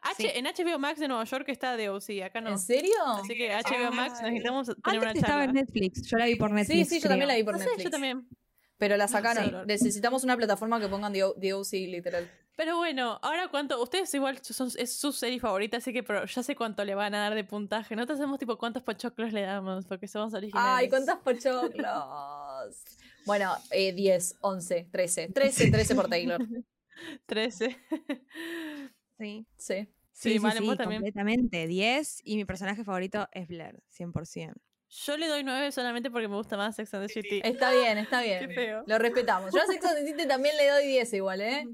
H- 0.02 0.16
Sí. 0.18 0.28
En 0.34 0.44
HBO 0.44 0.78
Max 0.78 1.00
de 1.00 1.08
Nueva 1.08 1.24
York 1.24 1.48
está 1.48 1.76
de 1.78 1.88
OC, 1.88 2.22
acá 2.24 2.40
no. 2.42 2.50
¿En 2.50 2.58
serio? 2.58 2.92
Así 3.06 3.34
que 3.34 3.50
HBO 3.54 3.90
Max 3.90 4.18
Ay. 4.20 4.32
necesitamos 4.32 4.66
tener 4.66 4.78
Antes 4.84 5.00
una 5.02 5.10
estaba 5.12 5.28
charla. 5.28 5.44
en 5.44 5.52
Netflix, 5.54 6.06
yo 6.10 6.18
la 6.18 6.26
vi 6.26 6.36
por 6.36 6.50
Sí, 6.50 6.54
Netflix. 6.56 6.88
sí, 6.90 7.00
yo 7.00 7.08
también 7.08 7.28
la 7.28 7.34
vi 7.36 7.42
por 7.42 7.54
No 7.54 7.58
sé, 7.58 7.64
Netflix. 7.64 7.84
yo 7.84 7.90
también. 7.90 8.28
Pero 8.78 8.96
la 8.96 9.06
sacaron. 9.08 9.44
Sí. 9.46 9.66
Necesitamos 9.66 10.24
una 10.24 10.36
plataforma 10.36 10.80
que 10.80 10.88
pongan 10.88 11.12
The, 11.12 11.24
O- 11.24 11.34
The 11.34 11.54
OC, 11.54 11.72
literal. 11.88 12.30
Pero 12.56 12.76
bueno, 12.76 13.18
ahora 13.22 13.48
cuánto. 13.48 13.82
Ustedes 13.82 14.12
igual 14.14 14.38
son, 14.42 14.70
es 14.78 14.92
su 14.92 15.12
serie 15.12 15.40
favorita, 15.40 15.78
así 15.78 15.92
que 15.92 16.02
pero 16.02 16.24
ya 16.24 16.42
sé 16.42 16.54
cuánto 16.54 16.84
le 16.84 16.94
van 16.94 17.14
a 17.14 17.18
dar 17.18 17.34
de 17.34 17.42
puntaje. 17.44 17.96
Nosotros 17.96 18.20
hacemos 18.20 18.38
tipo 18.38 18.56
cuántos 18.58 18.82
pochoclos 18.82 19.32
le 19.32 19.42
damos, 19.42 19.86
porque 19.86 20.06
somos 20.06 20.34
originales. 20.34 20.70
Ay, 20.70 20.88
cuántos 20.88 21.16
pochoclos. 21.18 21.74
bueno, 23.26 23.52
eh, 23.70 23.92
10, 23.92 24.36
11, 24.40 24.88
13. 24.90 25.28
13, 25.28 25.70
13 25.70 25.94
por 25.94 26.08
Taylor. 26.08 26.40
13. 27.26 27.76
Sí. 29.18 29.46
Sí. 29.56 29.88
Sí, 30.12 30.38
vale, 30.38 30.60
vos 30.60 30.76
también. 30.76 31.00
completamente. 31.02 31.66
10 31.66 32.20
y 32.24 32.36
mi 32.36 32.44
personaje 32.44 32.84
favorito 32.84 33.28
es 33.32 33.48
Blair, 33.48 33.82
100%. 33.98 34.52
Yo 34.88 35.16
le 35.16 35.26
doy 35.26 35.42
9 35.42 35.72
solamente 35.72 36.10
porque 36.10 36.28
me 36.28 36.36
gusta 36.36 36.56
más 36.56 36.76
Sex 36.76 36.94
and 36.94 37.06
the 37.06 37.12
City. 37.12 37.40
Está 37.42 37.72
bien, 37.72 37.98
está 37.98 38.22
Qué 38.22 38.46
bien. 38.46 38.54
feo. 38.54 38.84
Lo 38.86 38.98
respetamos. 38.98 39.52
Yo 39.52 39.60
a 39.60 39.66
Sex 39.66 39.84
and 39.84 39.98
the 39.98 40.06
City 40.06 40.26
también 40.28 40.56
le 40.56 40.68
doy 40.68 40.86
10 40.86 41.12
igual, 41.14 41.40
¿eh? 41.40 41.66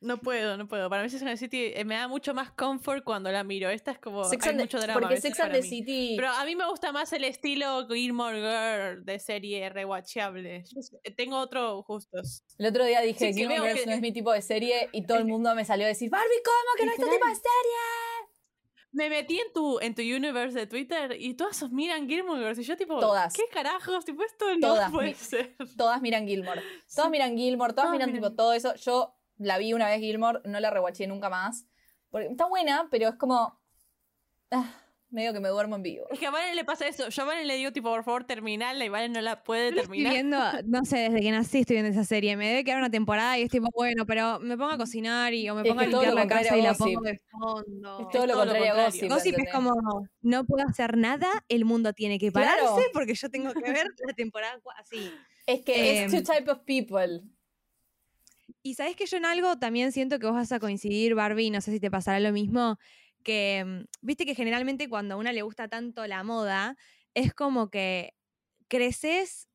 No 0.00 0.18
puedo, 0.18 0.58
no 0.58 0.68
pudo. 0.68 0.90
Para 0.90 1.02
mí 1.02 1.08
Sex 1.08 1.22
and 1.22 1.30
the 1.30 1.36
City 1.38 1.72
eh, 1.74 1.82
me 1.86 1.94
da 1.94 2.08
mucho 2.08 2.34
más 2.34 2.50
comfort 2.50 3.02
cuando 3.04 3.32
la 3.32 3.42
miro. 3.42 3.70
Esta 3.70 3.92
es 3.92 3.98
como 3.98 4.22
Sex 4.24 4.44
hay 4.44 4.50
and 4.50 4.58
the- 4.58 4.64
mucho 4.64 4.78
drama. 4.78 5.00
porque 5.00 5.18
Sex 5.18 5.40
and 5.40 5.52
the 5.52 5.62
mí. 5.62 5.66
City. 5.68 6.14
Pero 6.18 6.28
a 6.28 6.44
mí 6.44 6.54
me 6.54 6.68
gusta 6.68 6.92
más 6.92 7.10
el 7.14 7.24
estilo 7.24 7.86
Gilmore 7.88 8.36
Girl 8.38 9.02
de 9.06 9.18
serie 9.18 9.70
rewatchable. 9.70 10.62
Yo 10.74 10.82
sé- 10.82 10.98
tengo 11.16 11.38
otro 11.38 11.82
justos. 11.84 12.42
El 12.58 12.66
otro 12.66 12.84
día 12.84 13.00
dije, 13.00 13.18
Sí, 13.18 13.26
que 13.28 13.32
Gilmore 13.48 13.60
Girls 13.62 13.80
que- 13.80 13.86
no 13.86 13.92
es 13.94 14.00
mi 14.02 14.12
tipo 14.12 14.30
de 14.30 14.42
serie 14.42 14.90
y 14.92 15.06
todo 15.06 15.16
el 15.16 15.24
mundo 15.38 15.54
me 15.54 15.64
salió 15.64 15.86
a 15.86 15.88
decir, 15.88 16.10
Barbie, 16.10 16.42
¿cómo 16.44 16.76
que 16.76 16.84
no 16.84 16.92
es 16.92 16.98
tu 16.98 17.04
tipo 17.10 17.26
de 17.26 17.34
serie? 17.36 17.80
Me 18.94 19.10
metí 19.10 19.38
en 19.40 19.52
tu, 19.52 19.80
en 19.80 19.94
tu 19.94 20.02
universe 20.02 20.56
de 20.58 20.66
Twitter 20.68 21.16
y 21.20 21.34
todas 21.34 21.68
miran 21.72 22.08
Gilmore. 22.08 22.52
Y 22.56 22.62
yo, 22.62 22.76
tipo, 22.76 23.00
Todas. 23.00 23.34
¿qué 23.34 23.42
carajos? 23.52 24.04
Tipo, 24.04 24.22
esto 24.22 24.46
no 24.54 24.68
Todas. 24.68 24.90
puede 24.92 25.08
Mi- 25.08 25.14
ser. 25.14 25.56
Todas 25.76 26.00
miran 26.00 26.26
Gilmore. 26.28 26.62
Todas 26.94 27.10
miran 27.10 27.36
Gilmore, 27.36 27.72
todas 27.72 27.86
Todas 27.86 27.92
miran 27.92 28.12
miran. 28.12 28.22
tipo 28.30 28.36
todo 28.36 28.52
eso. 28.52 28.74
Yo 28.76 29.16
la 29.38 29.58
vi 29.58 29.72
una 29.72 29.88
vez 29.88 29.98
Gilmore, 30.00 30.40
no 30.44 30.60
la 30.60 30.70
rewatché 30.70 31.06
nunca 31.08 31.28
más. 31.28 31.66
Porque 32.10 32.28
está 32.28 32.46
buena, 32.46 32.86
pero 32.90 33.08
es 33.08 33.16
como. 33.16 33.60
ah, 34.52 34.72
medio 35.14 35.32
que 35.32 35.40
me 35.40 35.48
duermo 35.48 35.76
en 35.76 35.82
vivo. 35.82 36.06
Es 36.10 36.18
que 36.18 36.26
a 36.26 36.30
Valen 36.30 36.54
le 36.56 36.64
pasa 36.64 36.86
eso. 36.86 37.08
Yo 37.08 37.22
a 37.22 37.24
Valen 37.24 37.46
le 37.46 37.56
digo, 37.56 37.72
tipo, 37.72 37.88
por 37.88 38.04
favor, 38.04 38.24
terminala 38.24 38.84
y 38.84 38.88
Valen 38.90 39.12
no 39.12 39.20
la 39.22 39.42
puede 39.42 39.68
Estoy 39.68 39.80
terminar. 39.82 40.12
viendo, 40.12 40.38
no 40.66 40.84
sé, 40.84 40.98
desde 40.98 41.20
que 41.22 41.30
nací 41.30 41.60
estoy 41.60 41.76
viendo 41.76 41.90
esa 41.92 42.04
serie. 42.04 42.36
Me 42.36 42.48
debe 42.48 42.64
quedar 42.64 42.78
una 42.78 42.90
temporada 42.90 43.38
y 43.38 43.42
es 43.42 43.50
tipo, 43.50 43.68
bueno, 43.74 44.04
pero 44.04 44.40
me 44.40 44.56
pongo 44.58 44.72
a 44.72 44.76
cocinar 44.76 45.32
y 45.32 45.48
o 45.48 45.54
me 45.54 45.62
Es 45.62 45.68
pongo 45.68 45.80
a 45.80 45.84
que 45.84 45.90
todo 45.90 46.02
limpiar 46.02 46.24
la 46.28 46.28
casa 46.28 46.56
y 46.56 46.60
a 46.60 46.64
la 46.64 46.74
pongo 46.74 47.00
de 47.02 47.18
fondo. 47.30 47.98
Es 48.00 48.08
todo 48.12 48.26
lo 48.26 48.26
todo 48.26 48.26
lo 48.26 48.34
contrario 48.34 48.64
a 48.72 48.74
contrario. 48.74 48.84
Gossip. 48.84 49.08
Gossip 49.08 49.38
es 49.38 49.52
como, 49.52 50.08
no 50.20 50.44
puedo 50.44 50.66
hacer 50.68 50.96
nada, 50.98 51.28
el 51.48 51.64
mundo 51.64 51.92
tiene 51.92 52.18
que 52.18 52.30
pararse 52.32 52.58
Claro. 52.64 52.82
porque 52.92 53.14
yo 53.14 53.30
tengo 53.30 53.52
que 53.54 53.72
ver 53.72 53.86
la 54.06 54.12
temporada 54.14 54.60
así. 54.78 55.10
Es 55.46 55.60
que 55.62 56.00
Em, 56.02 56.06
es 56.06 56.12
two 56.12 56.22
type 56.22 56.50
of 56.50 56.60
people. 56.66 57.22
Y 58.62 58.74
sabes 58.74 58.96
que 58.96 59.06
yo 59.06 59.18
en 59.18 59.26
algo 59.26 59.58
también 59.58 59.92
siento 59.92 60.18
que 60.18 60.26
vos 60.26 60.34
vas 60.34 60.50
a 60.52 60.58
coincidir, 60.58 61.14
Barbie, 61.14 61.50
no 61.50 61.60
sé 61.60 61.70
si 61.70 61.80
te 61.80 61.90
pasará 61.90 62.18
lo 62.20 62.32
mismo, 62.32 62.78
que 63.24 63.64
mm, 63.66 63.84
viste 64.02 64.26
que 64.26 64.36
generalmente 64.36 64.88
cuando 64.88 65.14
a 65.14 65.18
una 65.18 65.32
le 65.32 65.42
gusta 65.42 65.66
tanto 65.66 66.06
la 66.06 66.22
moda, 66.22 66.76
es 67.14 67.34
como 67.34 67.70
que 67.70 68.14
creces, 68.68 69.48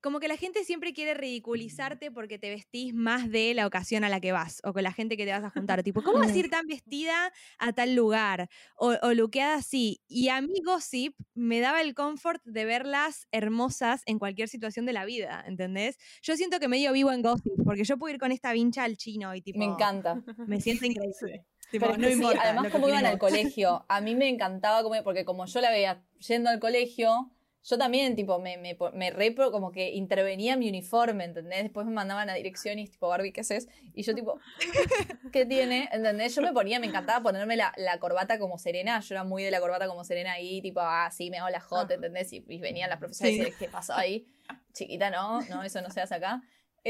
como 0.00 0.20
que 0.20 0.28
la 0.28 0.36
gente 0.36 0.64
siempre 0.64 0.92
quiere 0.92 1.14
ridiculizarte 1.14 2.12
porque 2.12 2.38
te 2.38 2.50
vestís 2.50 2.94
más 2.94 3.30
de 3.30 3.52
la 3.54 3.66
ocasión 3.66 4.04
a 4.04 4.08
la 4.08 4.20
que 4.20 4.30
vas 4.30 4.60
o 4.62 4.72
con 4.72 4.84
la 4.84 4.92
gente 4.92 5.16
que 5.16 5.24
te 5.24 5.32
vas 5.32 5.42
a 5.42 5.50
juntar. 5.50 5.82
Tipo, 5.82 6.02
¿cómo 6.02 6.20
vas 6.20 6.32
a 6.32 6.38
ir 6.38 6.48
tan 6.48 6.66
vestida 6.66 7.32
a 7.58 7.72
tal 7.72 7.96
lugar? 7.96 8.48
O, 8.76 8.94
o 9.02 9.12
luqueada 9.14 9.56
así. 9.56 10.00
Y 10.06 10.28
a 10.28 10.40
mí 10.40 10.54
Gossip 10.64 11.14
me 11.34 11.58
daba 11.58 11.80
el 11.80 11.94
confort 11.94 12.42
de 12.44 12.64
verlas 12.64 13.26
hermosas 13.32 14.02
en 14.06 14.20
cualquier 14.20 14.48
situación 14.48 14.86
de 14.86 14.92
la 14.92 15.04
vida, 15.04 15.44
¿entendés? 15.46 15.96
Yo 16.22 16.36
siento 16.36 16.60
que 16.60 16.68
medio 16.68 16.92
vivo 16.92 17.10
en 17.10 17.22
Gossip, 17.22 17.54
porque 17.64 17.82
yo 17.82 17.98
puedo 17.98 18.14
ir 18.14 18.20
con 18.20 18.30
esta 18.30 18.52
vincha 18.52 18.84
al 18.84 18.96
chino 18.96 19.34
y 19.34 19.42
tipo... 19.42 19.58
Me 19.58 19.64
encanta. 19.64 20.22
Me 20.46 20.60
siento 20.60 20.86
increíble. 20.86 21.44
Sí. 21.70 21.78
Tipo, 21.78 21.86
Pero 21.86 21.92
es 21.94 21.98
no 22.00 22.06
que 22.08 22.14
sí, 22.14 22.20
importa. 22.20 22.42
además 22.42 22.72
como 22.72 22.88
iban 22.88 23.06
al 23.06 23.18
colegio, 23.18 23.84
a 23.88 24.00
mí 24.00 24.14
me 24.14 24.28
encantaba 24.28 24.82
como, 24.82 25.02
porque 25.04 25.24
como 25.24 25.46
yo 25.46 25.60
la 25.60 25.70
veía 25.70 26.02
yendo 26.26 26.48
al 26.50 26.58
colegio, 26.60 27.30
yo 27.64 27.76
también 27.76 28.16
tipo 28.16 28.38
me, 28.38 28.56
me, 28.56 28.76
me 28.94 29.10
re 29.10 29.34
como 29.34 29.70
que 29.72 29.90
intervenía 29.90 30.56
mi 30.56 30.68
uniforme, 30.70 31.24
¿entendés? 31.24 31.64
Después 31.64 31.84
me 31.86 31.92
mandaban 31.92 32.30
a 32.30 32.34
dirección 32.34 32.78
y 32.78 32.84
es 32.84 32.90
tipo, 32.92 33.08
Barbie, 33.08 33.32
¿qué 33.32 33.42
haces? 33.42 33.68
Y 33.94 34.02
yo 34.04 34.14
tipo, 34.14 34.38
¿qué 35.32 35.44
tiene? 35.44 35.88
¿Entendés? 35.92 36.34
Yo 36.34 36.40
me 36.42 36.52
ponía, 36.52 36.80
me 36.80 36.86
encantaba 36.86 37.22
ponerme 37.22 37.56
la, 37.56 37.72
la 37.76 37.98
corbata 37.98 38.38
como 38.38 38.56
serena, 38.58 39.00
yo 39.00 39.14
era 39.14 39.24
muy 39.24 39.42
de 39.42 39.50
la 39.50 39.60
corbata 39.60 39.86
como 39.86 40.04
serena 40.04 40.32
ahí, 40.32 40.62
tipo, 40.62 40.80
ah, 40.80 41.10
sí, 41.10 41.28
me 41.30 41.38
hago 41.38 41.50
la 41.50 41.60
hot, 41.60 41.90
Ah. 41.90 41.94
¿entendés? 41.94 42.32
Y, 42.32 42.44
y 42.48 42.58
venían 42.60 42.88
las 42.88 42.98
profesoras 42.98 43.32
y 43.32 43.36
Sí. 43.36 43.40
decían, 43.40 43.58
¿qué 43.58 43.68
pasó 43.68 43.94
ahí? 43.94 44.26
Chiquita, 44.72 45.10
no, 45.10 45.42
no, 45.42 45.62
eso 45.62 45.82
no 45.82 45.90
se 45.90 46.00
hace 46.00 46.14
acá. 46.14 46.40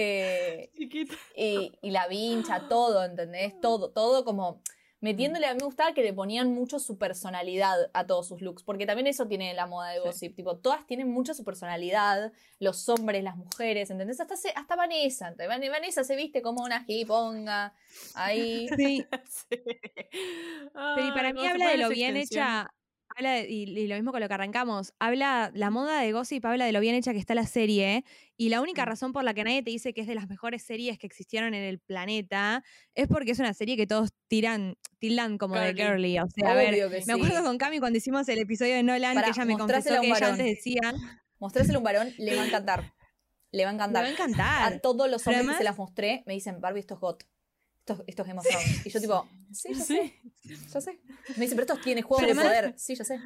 Eh, 0.00 0.70
Chiquita. 0.76 1.14
y, 1.36 1.72
y 1.82 1.90
la 1.90 2.06
vincha, 2.06 2.68
todo, 2.68 3.04
¿entendés? 3.04 3.60
Todo, 3.60 3.90
todo 3.90 4.24
como 4.24 4.62
metiéndole, 5.00 5.46
a 5.46 5.54
mí 5.54 5.58
me 5.60 5.64
gustaba 5.66 5.92
que 5.94 6.02
le 6.02 6.12
ponían 6.12 6.52
mucho 6.52 6.78
su 6.80 6.98
personalidad 6.98 7.88
a 7.94 8.06
todos 8.06 8.26
sus 8.26 8.40
looks, 8.42 8.64
porque 8.64 8.84
también 8.84 9.06
eso 9.06 9.26
tiene 9.28 9.54
la 9.54 9.66
moda 9.66 9.90
de 9.90 9.98
Sí. 10.00 10.04
Gossip, 10.04 10.34
tipo, 10.36 10.56
todas 10.58 10.84
tienen 10.86 11.08
mucho 11.08 11.34
su 11.34 11.44
personalidad, 11.44 12.32
los 12.58 12.88
hombres, 12.88 13.22
las 13.22 13.36
mujeres, 13.36 13.90
¿entendés? 13.90 14.18
Hasta, 14.20 14.36
se- 14.36 14.52
hasta 14.56 14.74
Vanessa, 14.76 15.34
Vanessa 15.38 16.02
se 16.02 16.16
viste 16.16 16.42
como 16.42 16.64
una 16.64 16.84
hiponga, 16.88 17.74
ahí. 18.14 18.68
Sí, 18.76 19.06
Sí. 19.30 19.46
pero 19.50 21.06
y 21.06 21.12
para 21.12 21.28
Ay, 21.28 21.34
mí 21.34 21.46
habla 21.46 21.70
de 21.70 21.76
lo 21.78 21.88
bien 21.90 22.16
hecha, 22.16 22.68
habla 23.18 23.40
y, 23.40 23.64
y 23.64 23.86
lo 23.88 23.96
mismo 23.96 24.12
con 24.12 24.20
lo 24.20 24.28
que 24.28 24.34
arrancamos, 24.34 24.94
habla, 24.98 25.50
la 25.54 25.70
moda 25.70 26.00
de 26.00 26.12
Gossip 26.12 26.44
habla 26.46 26.64
de 26.64 26.72
lo 26.72 26.80
bien 26.80 26.94
hecha 26.94 27.12
que 27.12 27.18
está 27.18 27.34
la 27.34 27.46
serie, 27.46 28.04
y 28.36 28.48
la 28.48 28.60
única 28.60 28.84
razón 28.84 29.12
por 29.12 29.24
la 29.24 29.34
que 29.34 29.44
nadie 29.44 29.62
te 29.62 29.70
dice 29.70 29.92
que 29.92 30.00
es 30.00 30.06
de 30.06 30.14
las 30.14 30.28
mejores 30.28 30.62
series 30.62 30.98
que 30.98 31.06
existieron 31.06 31.54
en 31.54 31.62
el 31.62 31.80
planeta, 31.80 32.62
es 32.94 33.08
porque 33.08 33.32
es 33.32 33.38
una 33.38 33.54
serie 33.54 33.76
que 33.76 33.86
todos 33.86 34.10
tiran, 34.28 34.76
tildan 34.98 35.38
como 35.38 35.56
de 35.56 35.74
Girly. 35.74 36.18
o 36.18 36.28
sea, 36.28 36.52
a 36.52 36.54
ver, 36.54 37.04
me 37.06 37.12
acuerdo 37.12 37.42
con 37.42 37.58
Cami 37.58 37.80
cuando 37.80 37.98
hicimos 37.98 38.28
el 38.28 38.38
episodio 38.38 38.74
de 38.74 38.82
Nolan, 38.82 39.14
Pará, 39.14 39.26
que 39.26 39.32
ella 39.32 39.44
me 39.44 39.58
confesó 39.58 40.00
que 40.00 40.08
ella 40.08 40.28
antes 40.28 40.46
decía, 40.46 40.94
Mostráselo 41.38 41.76
a 41.76 41.78
un 41.78 41.84
varón, 41.84 42.12
le 42.18 42.34
va 42.34 42.42
a 42.42 42.46
encantar. 42.46 42.94
Le 43.52 43.64
va 43.64 43.70
a 43.70 43.74
encantar. 43.74 44.02
va 44.02 44.08
a 44.08 44.12
encantar. 44.12 44.72
A 44.72 44.78
todos 44.80 45.08
los 45.08 45.26
hombres 45.26 45.46
que 45.48 45.54
se 45.54 45.64
las 45.64 45.78
mostré 45.78 46.22
me 46.26 46.34
dicen, 46.34 46.60
Barbie, 46.60 46.80
esto 46.80 46.94
es 46.94 47.00
hot. 47.00 47.24
Esto, 47.88 48.04
esto 48.06 48.22
es 48.22 48.28
Game 48.28 48.40
of 48.40 48.46
Thrones. 48.46 48.86
Y 48.86 48.90
yo 48.90 49.00
tipo, 49.00 49.28
sí, 49.50 49.72
ya 49.72 50.80
sé. 50.80 51.00
Me 51.36 51.44
dice, 51.44 51.54
pero 51.54 51.62
esto 51.62 51.76
tiene 51.82 52.02
juego 52.02 52.20
Pero 52.20 52.34
de 52.34 52.46
poder. 52.46 52.74
Sí, 52.76 52.94
ya 52.94 53.04
sé. 53.04 53.18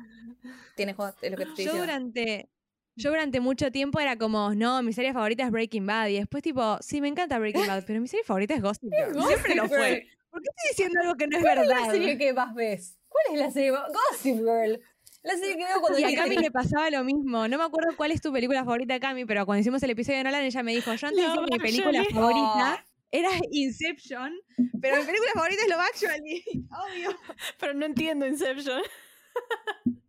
Tiene 0.76 0.94
juego, 0.94 1.12
es 1.20 1.30
lo 1.30 1.36
que 1.36 1.44
te 1.44 1.51
estoy 1.51 1.64
Yo 1.64 1.72
diciendo. 1.72 1.80
durante, 1.80 2.51
yo 2.94 3.10
durante 3.10 3.40
mucho 3.40 3.72
tiempo 3.72 3.98
era 3.98 4.16
como, 4.16 4.55
no, 4.55 4.80
mi 4.82 4.93
serie 4.93 5.12
favorita 5.12 5.44
es 5.44 5.51
Breaking 5.51 5.84
Bad. 5.86 6.09
Y 6.09 6.14
después, 6.18 6.44
tipo, 6.44 6.78
sí, 6.80 7.01
me 7.01 7.09
encanta 7.09 7.39
Breaking 7.40 7.66
Bad, 7.66 7.84
pero 7.86 8.01
mi 8.01 8.06
serie 8.06 8.24
favorita 8.24 8.55
es 8.55 8.62
Gossip 8.62 8.93
Girl. 8.93 9.20
Siempre 9.26 9.55
lo 9.56 9.68
fue. 9.68 10.06
¿Por 10.30 10.40
qué 10.43 10.48
estoy 10.56 10.68
diciendo 10.70 11.01
algo 11.01 11.14
que 11.16 11.26
no 11.26 11.36
es 11.39 11.43
¿Cuál 11.43 11.59
es 11.59 11.66
la 11.66 11.74
verdad? 11.74 11.90
serie 11.93 12.18
que 12.18 12.32
más 12.32 12.55
ves? 12.55 12.98
¿Cuál 13.09 13.34
es 13.34 13.40
la 13.40 13.51
serie 13.51 13.72
más? 13.72 13.82
Gossip 13.89 14.36
Girl. 14.36 14.80
La 15.24 15.36
serie 15.36 15.56
que 15.56 15.64
veo 15.64 15.80
cuando 15.80 15.98
Y 15.98 16.05
a. 16.05 16.14
Cami 16.22 16.36
le 16.36 16.51
pasaba 16.51 16.89
lo 16.90 17.02
mismo. 17.05 17.47
No 17.48 17.59
me 17.59 17.64
acuerdo 17.64 17.97
cuál 17.97 18.12
es 18.12 18.20
tu 18.20 18.32
película 18.32 18.64
favorita, 18.64 18.98
Cami, 19.01 19.24
pero 19.24 19.44
cuando 19.44 19.60
hicimos 19.60 19.82
el 19.82 19.90
episodio 19.90 20.18
de 20.18 20.24
Nolan, 20.24 20.44
ella 20.44 20.62
me 20.62 20.72
dijo, 20.72 20.94
yo 20.94 21.06
antes 21.09 21.24
decía 21.24 21.44
que 21.44 21.52
mi 21.52 21.59
película 21.59 22.05
favorita 22.12 22.84
era 23.12 23.30
Inception, 23.52 24.32
pero 24.80 24.97
mi 24.98 25.05
película 25.05 25.30
favorita 25.34 25.62
es 25.62 25.68
Love 25.68 25.80
Actually. 25.80 26.44
Obvio. 26.70 27.18
Pero 27.59 27.74
no 27.74 27.86
entiendo 27.86 28.26
Inception. 28.26 28.82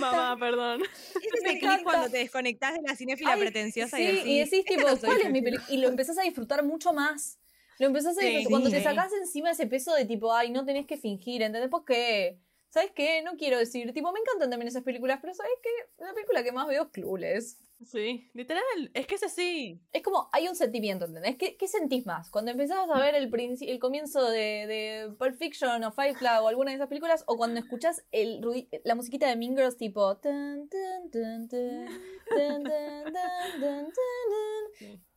Mamá, 0.00 0.36
perdón. 0.38 0.82
Ese 0.82 1.28
es 1.38 1.44
el 1.44 1.58
clip 1.58 1.82
cuando 1.82 2.10
te 2.10 2.18
desconectás 2.18 2.74
de 2.74 2.80
la 2.86 2.96
cinéfila 2.96 3.32
Ay, 3.32 3.38
pretenciosa 3.38 3.96
sí, 3.96 4.02
y 4.02 4.06
decís, 4.06 4.26
y 4.26 4.38
decís, 4.38 4.58
"Esta 4.64 4.74
tipo, 4.76 4.88
no 4.88 4.98
¿cuál 5.00 5.18
yo". 5.18 5.24
es 5.24 5.30
mi 5.30 5.42
película? 5.42 5.66
Y 5.68 5.78
lo 5.78 5.88
empezás 5.88 6.18
a 6.18 6.22
disfrutar 6.22 6.64
mucho 6.64 6.92
más. 6.92 7.38
Lo 7.78 7.86
empezás 7.86 8.16
a 8.18 8.20
Sí, 8.20 8.22
disfrutar. 8.22 8.50
Cuando 8.50 8.70
te 8.70 8.78
sí. 8.78 8.84
sacás 8.84 9.12
encima 9.12 9.50
ese 9.50 9.66
peso 9.66 9.94
de 9.94 10.04
tipo, 10.06 10.32
ay, 10.34 10.50
no 10.50 10.64
tenés 10.64 10.86
que 10.86 10.96
fingir, 10.96 11.42
¿entendés? 11.42 11.70
¿Por 11.70 11.84
qué? 11.84 12.38
¿Sabes 12.68 12.90
qué? 12.94 13.22
No 13.22 13.36
quiero 13.36 13.58
decir, 13.58 13.92
tipo, 13.92 14.12
me 14.12 14.20
encantan 14.20 14.50
también 14.50 14.68
esas 14.68 14.82
películas, 14.82 15.18
pero 15.20 15.34
¿sabes 15.34 15.52
qué? 15.62 16.04
La 16.04 16.12
película 16.14 16.42
que 16.42 16.52
más 16.52 16.66
veo 16.68 16.84
es 16.84 16.88
Clueless. 16.90 17.58
Sí, 17.84 18.30
literal, 18.32 18.62
es 18.94 19.06
que 19.06 19.16
es 19.16 19.22
así. 19.22 19.82
Es 19.92 20.02
como, 20.02 20.30
hay 20.32 20.48
un 20.48 20.56
sentimiento, 20.56 21.04
¿entendés? 21.04 21.36
¿Qué, 21.36 21.68
sentís 21.68 22.06
más? 22.06 22.30
Cuando 22.30 22.50
empezás 22.50 22.78
a 22.88 22.96
mm. 22.96 22.98
ver 22.98 23.14
el, 23.14 23.30
el 23.60 23.78
comienzo 23.78 24.30
de, 24.30 24.66
de, 24.66 25.14
Pulp 25.18 25.36
Fiction 25.36 25.84
o 25.84 25.92
Five 25.92 26.14
Club 26.14 26.42
o 26.42 26.48
alguna 26.48 26.70
de 26.70 26.76
esas 26.76 26.88
películas, 26.88 27.24
o 27.26 27.36
cuando 27.36 27.60
escuchás 27.60 28.04
el, 28.12 28.40
la 28.84 28.94
musiquita 28.94 29.28
de 29.28 29.36
Mean 29.36 29.54
Girls 29.54 29.76
tipo... 29.76 30.18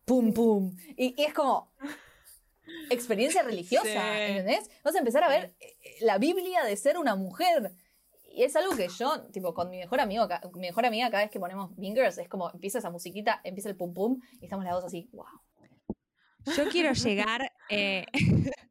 pum, 0.06 0.34
pum. 0.34 0.76
Y, 0.98 1.16
es 1.18 1.34
como, 1.34 1.72
experiencia 2.90 3.42
religiosa, 3.42 3.84
sí. 3.84 4.22
¿entendés? 4.22 4.70
Vas 4.84 4.96
a 4.96 5.00
empezar 5.00 5.24
a 5.24 5.30
ver 5.30 5.56
eh, 5.60 5.78
eh, 5.82 5.96
la 6.02 6.18
Biblia 6.18 6.64
de 6.64 6.76
ser 6.76 6.98
una 6.98 7.16
mujer. 7.16 7.72
Y 8.32 8.44
es 8.44 8.56
algo 8.56 8.76
que 8.76 8.88
yo, 8.88 9.22
tipo, 9.32 9.54
con 9.54 9.70
mi 9.70 9.78
mejor 9.78 10.00
amigo, 10.00 10.28
mi 10.54 10.62
mejor 10.62 10.86
amiga, 10.86 11.10
cada 11.10 11.24
vez 11.24 11.32
que 11.32 11.40
ponemos 11.40 11.76
Mean 11.78 11.96
Girls, 11.96 12.18
es 12.18 12.28
como 12.30 12.50
empieza 12.52 12.80
esa 12.80 12.90
musiquita, 12.90 13.42
empieza 13.44 13.70
el 13.70 13.76
pum 13.76 13.94
pum, 13.94 14.20
y 14.40 14.46
estamos 14.46 14.64
las 14.66 14.74
dos 14.74 14.86
así, 14.86 15.10
wow. 15.12 15.26
Yo 16.56 16.70
quiero 16.70 16.94
llegar. 16.94 17.52
eh, 17.70 18.06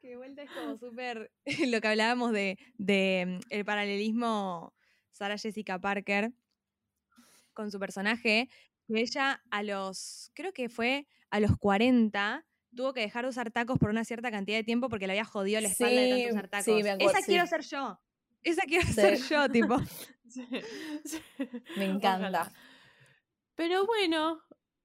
que 0.00 0.08
de 0.08 0.16
vuelta 0.16 0.42
es 0.42 0.50
como 0.50 0.76
súper. 0.76 1.32
Lo 1.68 1.80
que 1.80 1.88
hablábamos 1.88 2.32
de, 2.32 2.58
de, 2.78 3.24
mm, 3.40 3.46
el 3.50 3.64
paralelismo 3.64 4.72
Sarah 5.10 5.36
Jessica 5.38 5.78
Parker 5.78 6.32
con 7.54 7.70
su 7.70 7.78
personaje. 7.78 8.48
Que 8.86 9.00
ella 9.00 9.42
a 9.50 9.62
los. 9.62 10.30
Creo 10.34 10.52
que 10.52 10.68
fue 10.68 11.06
a 11.30 11.40
los 11.40 11.56
40. 11.56 12.44
Tuvo 12.74 12.92
que 12.94 13.00
dejar 13.00 13.24
de 13.24 13.30
usar 13.30 13.50
tacos 13.50 13.78
por 13.78 13.90
una 13.90 14.04
cierta 14.04 14.30
cantidad 14.30 14.56
de 14.58 14.64
tiempo 14.64 14.88
porque 14.88 15.06
le 15.06 15.12
había 15.12 15.24
jodido 15.24 15.60
la 15.60 15.68
espalda 15.68 16.00
de 16.00 16.06
Sí, 16.06 16.10
tanto 16.22 16.34
usar 16.34 16.48
tacos. 16.48 16.64
sí, 16.64 16.80
Esa 17.04 17.18
sí. 17.18 17.24
quiero 17.26 17.46
ser 17.46 17.62
yo. 17.62 18.00
Esa 18.42 18.62
quiero 18.62 18.86
Sí. 18.86 18.92
ser 18.94 19.16
yo, 19.18 19.48
tipo. 19.48 19.76
Sí, 20.32 20.46
sí. 21.04 21.20
Me 21.76 21.84
encanta. 21.84 22.16
Ojalá. 22.20 22.52
Pero 23.54 23.84
bueno, 23.84 24.40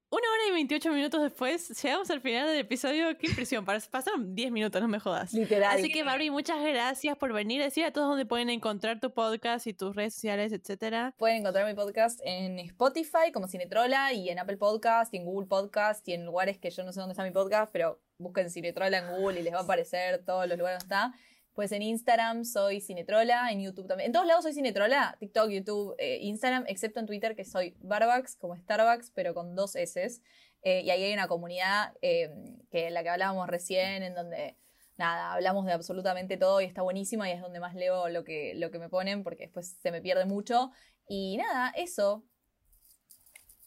una 0.10 0.22
hora 0.30 0.48
y 0.50 0.52
28 0.52 0.92
minutos 0.92 1.22
después, 1.22 1.70
llegamos 1.82 2.10
al 2.10 2.20
final 2.20 2.48
del 2.48 2.60
episodio. 2.60 3.18
Qué 3.18 3.28
impresión, 3.28 3.66
pas- 3.66 3.90
pasaron 3.90 4.36
10 4.36 4.52
minutos, 4.52 4.82
no 4.82 4.90
me 4.90 5.00
jodas. 5.00 5.32
Literal. 5.34 5.78
Así 5.78 5.90
que 5.90 6.04
Barbie, 6.04 6.32
muchas 6.32 6.62
gracias 6.62 7.18
por 7.18 7.32
venir. 7.32 7.62
Decir 7.62 7.86
a 7.86 7.92
todos 7.94 8.10
dónde 8.10 8.26
pueden 8.26 8.50
encontrar 8.50 9.00
tu 9.00 9.14
podcast 9.14 9.68
y 9.68 9.74
tus 9.74 9.96
redes 9.96 10.16
sociales, 10.16 10.52
etcétera. 10.52 11.14
Pueden 11.18 11.38
encontrar 11.38 11.66
mi 11.66 11.74
podcast 11.76 12.20
en 12.26 12.60
Spotify 12.60 13.32
como 13.34 13.48
Cinetrola 13.48 14.12
y 14.12 14.30
en 14.30 14.40
Apple 14.40 14.58
Podcast 14.58 15.14
y 15.14 15.18
en 15.18 15.24
Google 15.26 15.48
Podcast 15.48 16.06
y 16.10 16.14
en 16.14 16.26
lugares 16.26 16.58
que 16.58 16.70
yo 16.72 16.84
no 16.84 16.92
sé 16.92 17.00
dónde 17.00 17.14
está 17.14 17.24
mi 17.24 17.32
podcast, 17.32 17.72
pero 17.72 18.02
busquen 18.18 18.50
Cinetrola 18.50 18.98
en 18.98 19.12
Google 19.18 19.40
y 19.40 19.44
les 19.44 19.54
va 19.54 19.60
a 19.60 19.64
aparecer 19.64 20.26
todos 20.26 20.46
los 20.48 20.58
lugares 20.58 20.80
donde 20.84 20.94
está. 20.96 21.14
Pues 21.58 21.72
en 21.72 21.82
Instagram 21.82 22.46
soy 22.46 22.82
Cinetrola, 22.82 23.52
en 23.52 23.62
YouTube 23.62 23.88
también. 23.88 24.10
En 24.10 24.12
todos 24.12 24.28
lados 24.28 24.44
soy 24.44 24.54
Cinetrola, 24.54 25.18
TikTok, 25.20 25.50
YouTube, 25.50 25.96
eh, 25.98 26.20
Instagram, 26.22 26.66
excepto 26.68 27.00
en 27.00 27.08
Twitter 27.08 27.36
que 27.36 27.44
soy 27.46 27.76
Barbax, 27.80 28.36
como 28.36 28.56
Starbucks, 28.56 29.10
pero 29.16 29.34
con 29.34 29.56
dos 29.56 29.76
S. 29.76 30.22
Eh, 30.62 30.82
y 30.82 30.92
ahí 30.92 31.02
hay 31.02 31.14
una 31.14 31.28
comunidad 31.28 31.96
eh, 32.04 32.30
que 32.70 32.92
la 32.92 33.02
que 33.02 33.10
hablábamos 33.10 33.48
recién, 33.48 34.04
en 34.04 34.14
donde 34.14 34.56
nada, 34.98 35.34
hablamos 35.34 35.66
de 35.66 35.72
absolutamente 35.72 36.38
todo 36.38 36.62
y 36.62 36.66
está 36.66 36.84
buenísima 36.84 37.28
y 37.28 37.32
es 37.32 37.42
donde 37.42 37.60
más 37.60 37.74
leo 37.74 38.08
lo 38.08 38.24
que, 38.24 38.54
lo 38.54 38.70
que 38.70 38.78
me 38.78 38.88
ponen 38.88 39.24
porque 39.24 39.46
después 39.46 39.80
se 39.82 39.90
me 39.90 40.00
pierde 40.00 40.26
mucho. 40.26 40.70
Y 41.08 41.38
nada, 41.38 41.74
eso. 41.76 42.24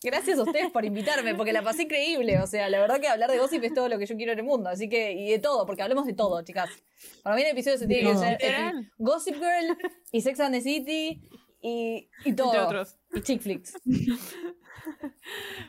Gracias 0.02 0.38
a 0.38 0.42
ustedes 0.42 0.70
por 0.70 0.84
invitarme, 0.84 1.34
porque 1.34 1.52
la 1.52 1.62
pasé 1.62 1.82
increíble. 1.82 2.40
O 2.40 2.46
sea, 2.46 2.70
la 2.70 2.80
verdad 2.80 3.00
que 3.00 3.08
hablar 3.08 3.30
de 3.30 3.38
gossip 3.38 3.62
es 3.64 3.74
todo 3.74 3.88
lo 3.88 3.98
que 3.98 4.06
yo 4.06 4.16
quiero 4.16 4.32
en 4.32 4.38
el 4.38 4.44
mundo. 4.44 4.70
Así 4.70 4.88
que, 4.88 5.12
y 5.12 5.30
de 5.30 5.38
todo, 5.38 5.66
porque 5.66 5.82
hablemos 5.82 6.06
de 6.06 6.14
todo, 6.14 6.42
chicas. 6.42 6.70
Para 7.22 7.36
mí 7.36 7.42
el 7.42 7.48
episodio 7.48 7.76
se 7.78 7.86
tiene 7.86 8.10
que 8.10 8.16
ser 8.16 8.32
eh, 8.34 8.38
Literal. 8.40 8.92
Gossip 8.98 9.34
Girl 9.34 9.76
y 10.12 10.20
Sex 10.22 10.40
and 10.40 10.54
the 10.54 10.60
City 10.62 11.22
y, 11.60 12.08
y 12.24 12.32
todo. 12.32 12.52
Entre 12.52 12.64
otros. 12.64 12.96
Y 13.12 13.20
chick 13.20 13.42
flicks. 13.42 13.78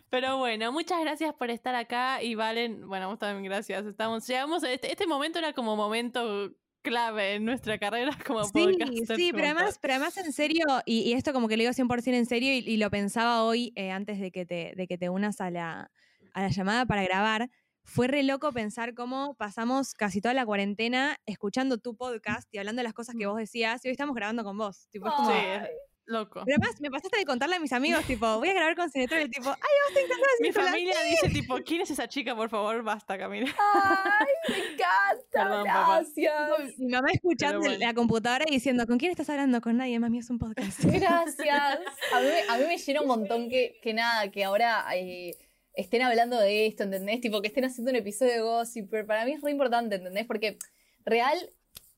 Pero 0.09 0.37
bueno, 0.37 0.71
muchas 0.71 1.01
gracias 1.01 1.33
por 1.33 1.49
estar 1.49 1.75
acá 1.75 2.23
y 2.23 2.35
Valen, 2.35 2.87
bueno, 2.87 3.09
vos 3.09 3.19
también 3.19 3.43
gracias. 3.43 3.85
Estamos, 3.85 4.25
llegamos 4.27 4.63
a 4.63 4.71
este, 4.71 4.91
este 4.91 5.07
momento 5.07 5.39
era 5.39 5.53
como 5.53 5.75
momento 5.75 6.51
clave 6.81 7.35
en 7.35 7.45
nuestra 7.45 7.77
carrera 7.77 8.11
como 8.27 8.43
Sí, 8.45 8.51
podcaster. 8.51 9.17
sí, 9.17 9.31
pero 9.33 9.45
además, 9.45 9.79
pero 9.81 9.93
además 9.95 10.17
en 10.17 10.31
serio, 10.33 10.65
y, 10.85 11.01
y 11.01 11.13
esto 11.13 11.33
como 11.33 11.47
que 11.47 11.57
lo 11.57 11.61
digo 11.63 11.73
100% 11.73 12.13
en 12.15 12.25
serio, 12.25 12.53
y, 12.53 12.57
y 12.59 12.77
lo 12.77 12.89
pensaba 12.89 13.43
hoy 13.43 13.71
eh, 13.75 13.91
antes 13.91 14.19
de 14.19 14.31
que, 14.31 14.45
te, 14.45 14.73
de 14.75 14.87
que 14.87 14.97
te 14.97 15.09
unas 15.09 15.41
a 15.41 15.49
la, 15.51 15.91
a 16.33 16.41
la 16.41 16.49
llamada 16.49 16.85
para 16.85 17.03
grabar, 17.03 17.49
fue 17.83 18.07
re 18.07 18.21
loco 18.23 18.51
pensar 18.51 18.93
cómo 18.93 19.33
pasamos 19.35 19.93
casi 19.95 20.21
toda 20.21 20.33
la 20.35 20.45
cuarentena 20.45 21.17
escuchando 21.25 21.77
tu 21.79 21.95
podcast 21.95 22.47
y 22.53 22.59
hablando 22.59 22.79
de 22.79 22.83
las 22.83 22.93
cosas 22.93 23.15
que 23.17 23.25
vos 23.25 23.37
decías, 23.37 23.83
y 23.83 23.87
hoy 23.87 23.91
estamos 23.93 24.15
grabando 24.15 24.43
con 24.43 24.57
vos. 24.57 24.87
Tipo, 24.91 25.07
es 25.07 25.13
como- 25.13 25.31
Sí. 25.31 25.37
Loco. 26.11 26.41
Pero 26.45 26.57
además, 26.59 26.79
me 26.81 26.91
pasaste 26.91 27.17
de 27.17 27.25
contarle 27.25 27.55
a 27.55 27.59
mis 27.59 27.73
amigos, 27.73 28.05
tipo, 28.05 28.37
voy 28.39 28.49
a 28.49 28.53
grabar 28.53 28.75
con 28.75 28.89
Cinetrol, 28.91 29.21
y 29.21 29.29
tipo, 29.29 29.49
ay, 29.49 29.55
vos 29.55 29.93
te 29.93 30.01
encantó 30.01 30.23
Mi 30.39 30.51
familia 30.51 30.95
dice 31.09 31.29
tipo, 31.29 31.57
¿quién 31.65 31.81
es 31.81 31.91
esa 31.91 32.07
chica? 32.07 32.35
Por 32.35 32.49
favor, 32.49 32.83
basta, 32.83 33.17
Camila. 33.17 33.47
¡Ay, 33.57 34.27
me 34.49 34.57
encanta! 34.73 35.21
Perdón, 35.31 35.65
papá. 35.65 35.95
gracias. 36.01 36.77
Mi 36.77 36.91
mamá 36.91 37.07
escuchando 37.11 37.59
bueno. 37.59 37.77
la 37.79 37.93
computadora 37.93 38.45
y 38.47 38.51
diciendo, 38.51 38.85
¿con 38.85 38.97
quién 38.97 39.11
estás 39.11 39.29
hablando? 39.29 39.61
Con 39.61 39.77
nadie, 39.77 39.99
mami, 39.99 40.19
es 40.19 40.29
un 40.29 40.39
podcast. 40.39 40.79
Gracias. 40.83 41.79
A 42.13 42.19
mí, 42.19 42.27
me- 42.27 42.53
a 42.53 42.57
mí 42.57 42.63
me 42.67 42.77
llena 42.77 43.01
un 43.01 43.07
montón 43.07 43.49
que, 43.49 43.79
que 43.81 43.93
nada, 43.93 44.29
que 44.31 44.43
ahora 44.43 44.85
eh, 44.95 45.35
estén 45.73 46.01
hablando 46.01 46.37
de 46.39 46.67
esto, 46.67 46.83
¿entendés? 46.83 47.21
Tipo, 47.21 47.41
que 47.41 47.47
estén 47.47 47.65
haciendo 47.65 47.91
un 47.91 47.97
episodio 47.97 48.33
de 48.33 48.41
Gossip, 48.41 48.89
pero 48.89 49.05
para 49.07 49.25
mí 49.25 49.33
es 49.33 49.41
re 49.41 49.51
importante, 49.51 49.95
¿entendés? 49.95 50.25
Porque 50.25 50.57
real, 51.05 51.37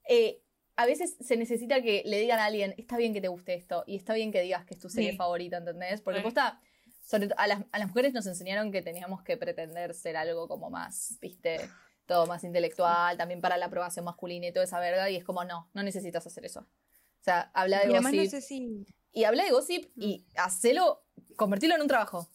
eh, 0.07 0.39
a 0.75 0.85
veces 0.85 1.15
se 1.19 1.37
necesita 1.37 1.81
que 1.81 2.01
le 2.05 2.19
digan 2.19 2.39
a 2.39 2.45
alguien, 2.45 2.73
está 2.77 2.97
bien 2.97 3.13
que 3.13 3.21
te 3.21 3.27
guste 3.27 3.53
esto, 3.53 3.83
y 3.87 3.95
está 3.95 4.13
bien 4.13 4.31
que 4.31 4.41
digas 4.41 4.65
que 4.65 4.73
es 4.73 4.79
tu 4.79 4.89
serie 4.89 5.11
Sí. 5.11 5.17
favorita, 5.17 5.57
¿entendés? 5.57 6.01
Porque 6.01 6.19
Sí. 6.19 6.23
posta, 6.23 6.59
sobre 7.01 7.27
to- 7.27 7.35
a 7.37 7.47
las, 7.47 7.61
a 7.71 7.79
las 7.79 7.87
mujeres 7.89 8.13
nos 8.13 8.25
enseñaron 8.25 8.71
que 8.71 8.81
teníamos 8.81 9.21
que 9.23 9.37
pretender 9.37 9.93
ser 9.93 10.15
algo 10.17 10.47
como 10.47 10.69
más, 10.69 11.17
viste, 11.21 11.69
todo 12.05 12.25
más 12.27 12.43
intelectual, 12.43 13.17
también 13.17 13.39
para 13.41 13.57
la 13.57 13.67
aprobación 13.67 14.05
masculina 14.05 14.47
y 14.47 14.51
toda 14.53 14.65
esa 14.65 14.79
verga, 14.79 15.09
y 15.09 15.15
es 15.15 15.23
como, 15.23 15.43
no, 15.43 15.69
no 15.73 15.83
necesitas 15.83 16.25
hacer 16.25 16.45
eso. 16.45 16.61
O 16.61 17.23
sea, 17.23 17.51
habla 17.53 17.79
de 17.79 17.85
Y 17.87 17.91
además 17.91 18.11
gossip. 18.13 18.23
no 18.25 18.29
sé 18.29 18.41
si... 18.41 18.85
Y 19.15 19.25
habla 19.25 19.43
de 19.45 19.51
gossip 19.51 19.91
y 19.95 20.25
hacelo, 20.35 21.05
convertirlo 21.35 21.75
en 21.75 21.81
un 21.83 21.87
trabajo. 21.87 22.27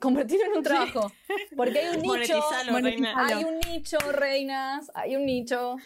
Convertirlo 0.00 0.46
en 0.46 0.56
un 0.58 0.62
trabajo. 0.64 1.12
Porque 1.56 1.78
hay 1.78 1.94
un 1.96 2.02
nicho. 2.02 2.08
Monetizalo, 2.08 2.78
reina. 2.80 3.14
monetizalo. 3.14 3.36
Hay 3.38 3.44
un 3.44 3.58
nicho, 3.60 3.98
reinas. 4.12 4.90
Hay 4.94 5.14
un 5.16 5.24
nicho. 5.26 5.76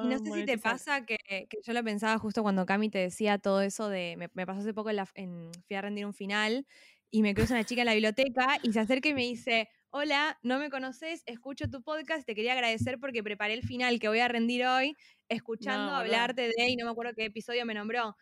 Y 0.00 0.08
no 0.08 0.18
sé 0.18 0.32
si 0.32 0.44
te 0.44 0.58
pasa 0.58 1.06
que, 1.06 1.16
que 1.26 1.58
yo 1.62 1.72
lo 1.72 1.82
pensaba 1.82 2.18
justo 2.18 2.42
cuando 2.42 2.66
Cami 2.66 2.90
te 2.90 2.98
decía 2.98 3.38
todo 3.38 3.62
eso 3.62 3.88
de. 3.88 4.14
Me, 4.18 4.28
me 4.34 4.46
pasó 4.46 4.60
hace 4.60 4.74
poco 4.74 4.90
en 4.90 4.96
la, 4.96 5.08
en, 5.14 5.50
fui 5.66 5.76
a 5.76 5.80
rendir 5.82 6.06
un 6.06 6.12
final 6.14 6.66
y 7.10 7.22
me 7.22 7.34
cruza 7.34 7.54
una 7.54 7.64
chica 7.64 7.82
en 7.82 7.86
la 7.86 7.94
biblioteca 7.94 8.58
y 8.62 8.72
se 8.72 8.80
acerca 8.80 9.08
y 9.08 9.14
me 9.14 9.22
dice: 9.22 9.68
Hola, 9.90 10.38
no 10.42 10.58
me 10.58 10.68
conoces, 10.70 11.22
escucho 11.26 11.70
tu 11.70 11.82
podcast, 11.82 12.26
te 12.26 12.34
quería 12.34 12.52
agradecer 12.52 12.98
porque 13.00 13.22
preparé 13.22 13.54
el 13.54 13.62
final 13.62 13.98
que 13.98 14.08
voy 14.08 14.18
a 14.20 14.28
rendir 14.28 14.66
hoy, 14.66 14.96
escuchando 15.28 15.92
No, 15.92 15.94
hablarte 15.94 16.42
de, 16.42 16.68
y 16.68 16.76
no 16.76 16.84
me 16.84 16.90
acuerdo 16.92 17.12
qué 17.16 17.24
episodio 17.26 17.64
me 17.64 17.74
nombró. 17.74 18.16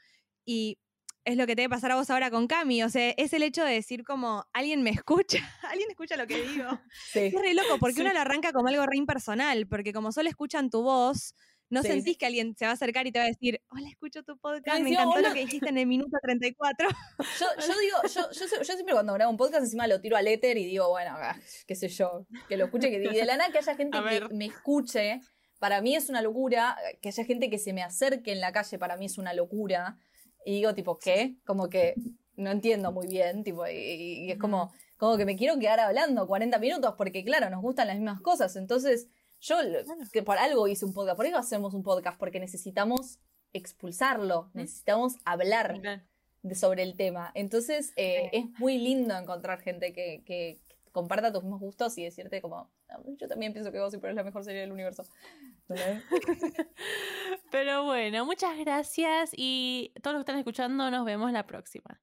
Y 0.44 0.78
es 1.24 1.36
lo 1.36 1.46
que 1.46 1.56
te 1.56 1.62
debe 1.62 1.70
pasar 1.74 1.90
a 1.92 1.96
vos 1.96 2.10
ahora 2.10 2.30
con 2.30 2.46
Cami. 2.46 2.82
O 2.82 2.88
sea, 2.88 3.10
es 3.16 3.32
el 3.32 3.42
hecho 3.42 3.64
de 3.64 3.72
decir 3.72 4.04
como 4.04 4.44
alguien 4.52 4.82
me 4.82 4.90
escucha, 4.90 5.38
alguien 5.62 5.90
escucha 5.90 6.16
lo 6.16 6.26
que 6.26 6.42
digo. 6.42 6.68
Sí. 7.12 7.20
Es 7.26 7.34
re 7.34 7.54
loco, 7.54 7.78
porque 7.78 7.96
Sí. 7.96 8.00
uno 8.02 8.12
lo 8.12 8.20
arranca 8.20 8.52
como 8.52 8.68
algo 8.68 8.84
re 8.86 8.96
impersonal, 8.96 9.66
porque 9.66 9.92
como 9.92 10.12
solo 10.12 10.28
escuchan 10.28 10.70
tu 10.70 10.82
voz, 10.82 11.34
no 11.70 11.82
Sí, 11.82 11.88
sentís 11.88 12.18
que 12.18 12.26
alguien 12.26 12.54
se 12.56 12.66
va 12.66 12.72
a 12.72 12.74
acercar 12.74 13.06
y 13.06 13.10
te 13.10 13.18
va 13.18 13.24
a 13.24 13.28
decir, 13.28 13.60
hola, 13.70 13.88
escucho 13.88 14.22
tu 14.22 14.38
podcast, 14.38 14.80
me 14.82 14.90
encantó 14.90 15.18
lo 15.20 15.32
que 15.32 15.40
dijiste 15.40 15.70
en 15.70 15.78
el 15.78 15.86
minuto 15.86 16.16
34. 16.22 16.88
Yo, 17.40 17.46
yo 17.66 17.78
digo, 17.80 17.96
yo, 18.14 18.30
yo, 18.30 18.46
yo 18.58 18.64
siempre 18.64 18.92
cuando 18.92 19.14
grabo 19.14 19.30
un 19.30 19.36
podcast 19.38 19.64
encima 19.64 19.86
lo 19.86 20.00
tiro 20.00 20.16
al 20.16 20.28
éter 20.28 20.58
y 20.58 20.66
digo, 20.66 20.90
bueno, 20.90 21.14
ah, 21.16 21.36
qué 21.66 21.74
sé 21.74 21.88
yo, 21.88 22.26
que 22.48 22.56
lo 22.58 22.66
escuche. 22.66 22.90
Que, 22.90 23.02
y 23.02 23.16
de 23.16 23.24
la 23.24 23.36
nada 23.38 23.50
que 23.50 23.58
haya 23.58 23.74
gente 23.76 23.98
que 23.98 24.34
me 24.34 24.44
escuche, 24.46 25.20
para 25.58 25.80
mí 25.80 25.96
es 25.96 26.10
una 26.10 26.20
locura. 26.20 26.76
Que 27.00 27.08
haya 27.08 27.24
gente 27.24 27.48
que 27.48 27.58
se 27.58 27.72
me 27.72 27.82
acerque 27.82 28.32
en 28.32 28.40
la 28.40 28.52
calle, 28.52 28.78
para 28.78 28.96
mí 28.98 29.06
es 29.06 29.16
una 29.18 29.32
locura. 29.32 29.96
Y 30.44 30.52
digo, 30.56 30.74
tipo, 30.74 30.98
¿qué? 30.98 31.36
Como 31.46 31.68
que 31.68 31.94
no 32.36 32.50
entiendo 32.50 32.92
muy 32.92 33.06
bien, 33.06 33.44
tipo, 33.44 33.66
y, 33.66 33.72
y 34.26 34.30
es 34.32 34.38
como, 34.38 34.72
como 34.96 35.16
que 35.16 35.24
me 35.24 35.36
quiero 35.36 35.58
quedar 35.58 35.80
hablando 35.80 36.26
40 36.26 36.58
minutos 36.58 36.94
porque, 36.96 37.24
claro, 37.24 37.48
nos 37.50 37.62
gustan 37.62 37.86
las 37.88 37.96
mismas 37.96 38.20
cosas. 38.20 38.56
Entonces, 38.56 39.08
yo, 39.40 39.56
que 40.12 40.22
por 40.22 40.38
algo 40.38 40.66
hice 40.68 40.84
un 40.84 40.92
podcast, 40.92 41.16
por 41.16 41.26
eso 41.26 41.36
hacemos 41.36 41.74
un 41.74 41.82
podcast, 41.82 42.18
porque 42.18 42.40
necesitamos 42.40 43.18
expulsarlo, 43.52 44.50
necesitamos 44.52 45.14
hablar 45.24 45.80
de- 46.42 46.54
sobre 46.54 46.82
el 46.82 46.96
tema. 46.96 47.30
Entonces, 47.34 47.92
eh, 47.96 48.28
es 48.32 48.44
muy 48.58 48.78
lindo 48.78 49.16
encontrar 49.16 49.60
gente 49.60 49.92
que, 49.92 50.22
que- 50.26 50.60
que 50.84 50.90
comparta 50.92 51.32
tus 51.32 51.42
mismos 51.42 51.60
gustos 51.60 51.96
y 51.98 52.04
decirte 52.04 52.40
como, 52.42 52.56
"Ah, 52.58 52.70
yo 53.18 53.28
también 53.28 53.52
pienso 53.52 53.72
que 53.72 53.78
Gossip 53.78 54.00
Girl 54.00 54.10
es 54.10 54.16
la 54.16 54.24
mejor 54.24 54.44
serie 54.44 54.60
del 54.62 54.72
universo. 54.72 55.04
Pero 57.50 57.84
bueno, 57.84 58.24
muchas 58.26 58.58
gracias 58.58 59.30
y 59.36 59.92
todos 60.02 60.14
los 60.14 60.20
que 60.20 60.30
están 60.30 60.38
escuchando 60.38 60.90
nos 60.90 61.04
vemos 61.04 61.32
la 61.32 61.46
próxima. 61.46 62.00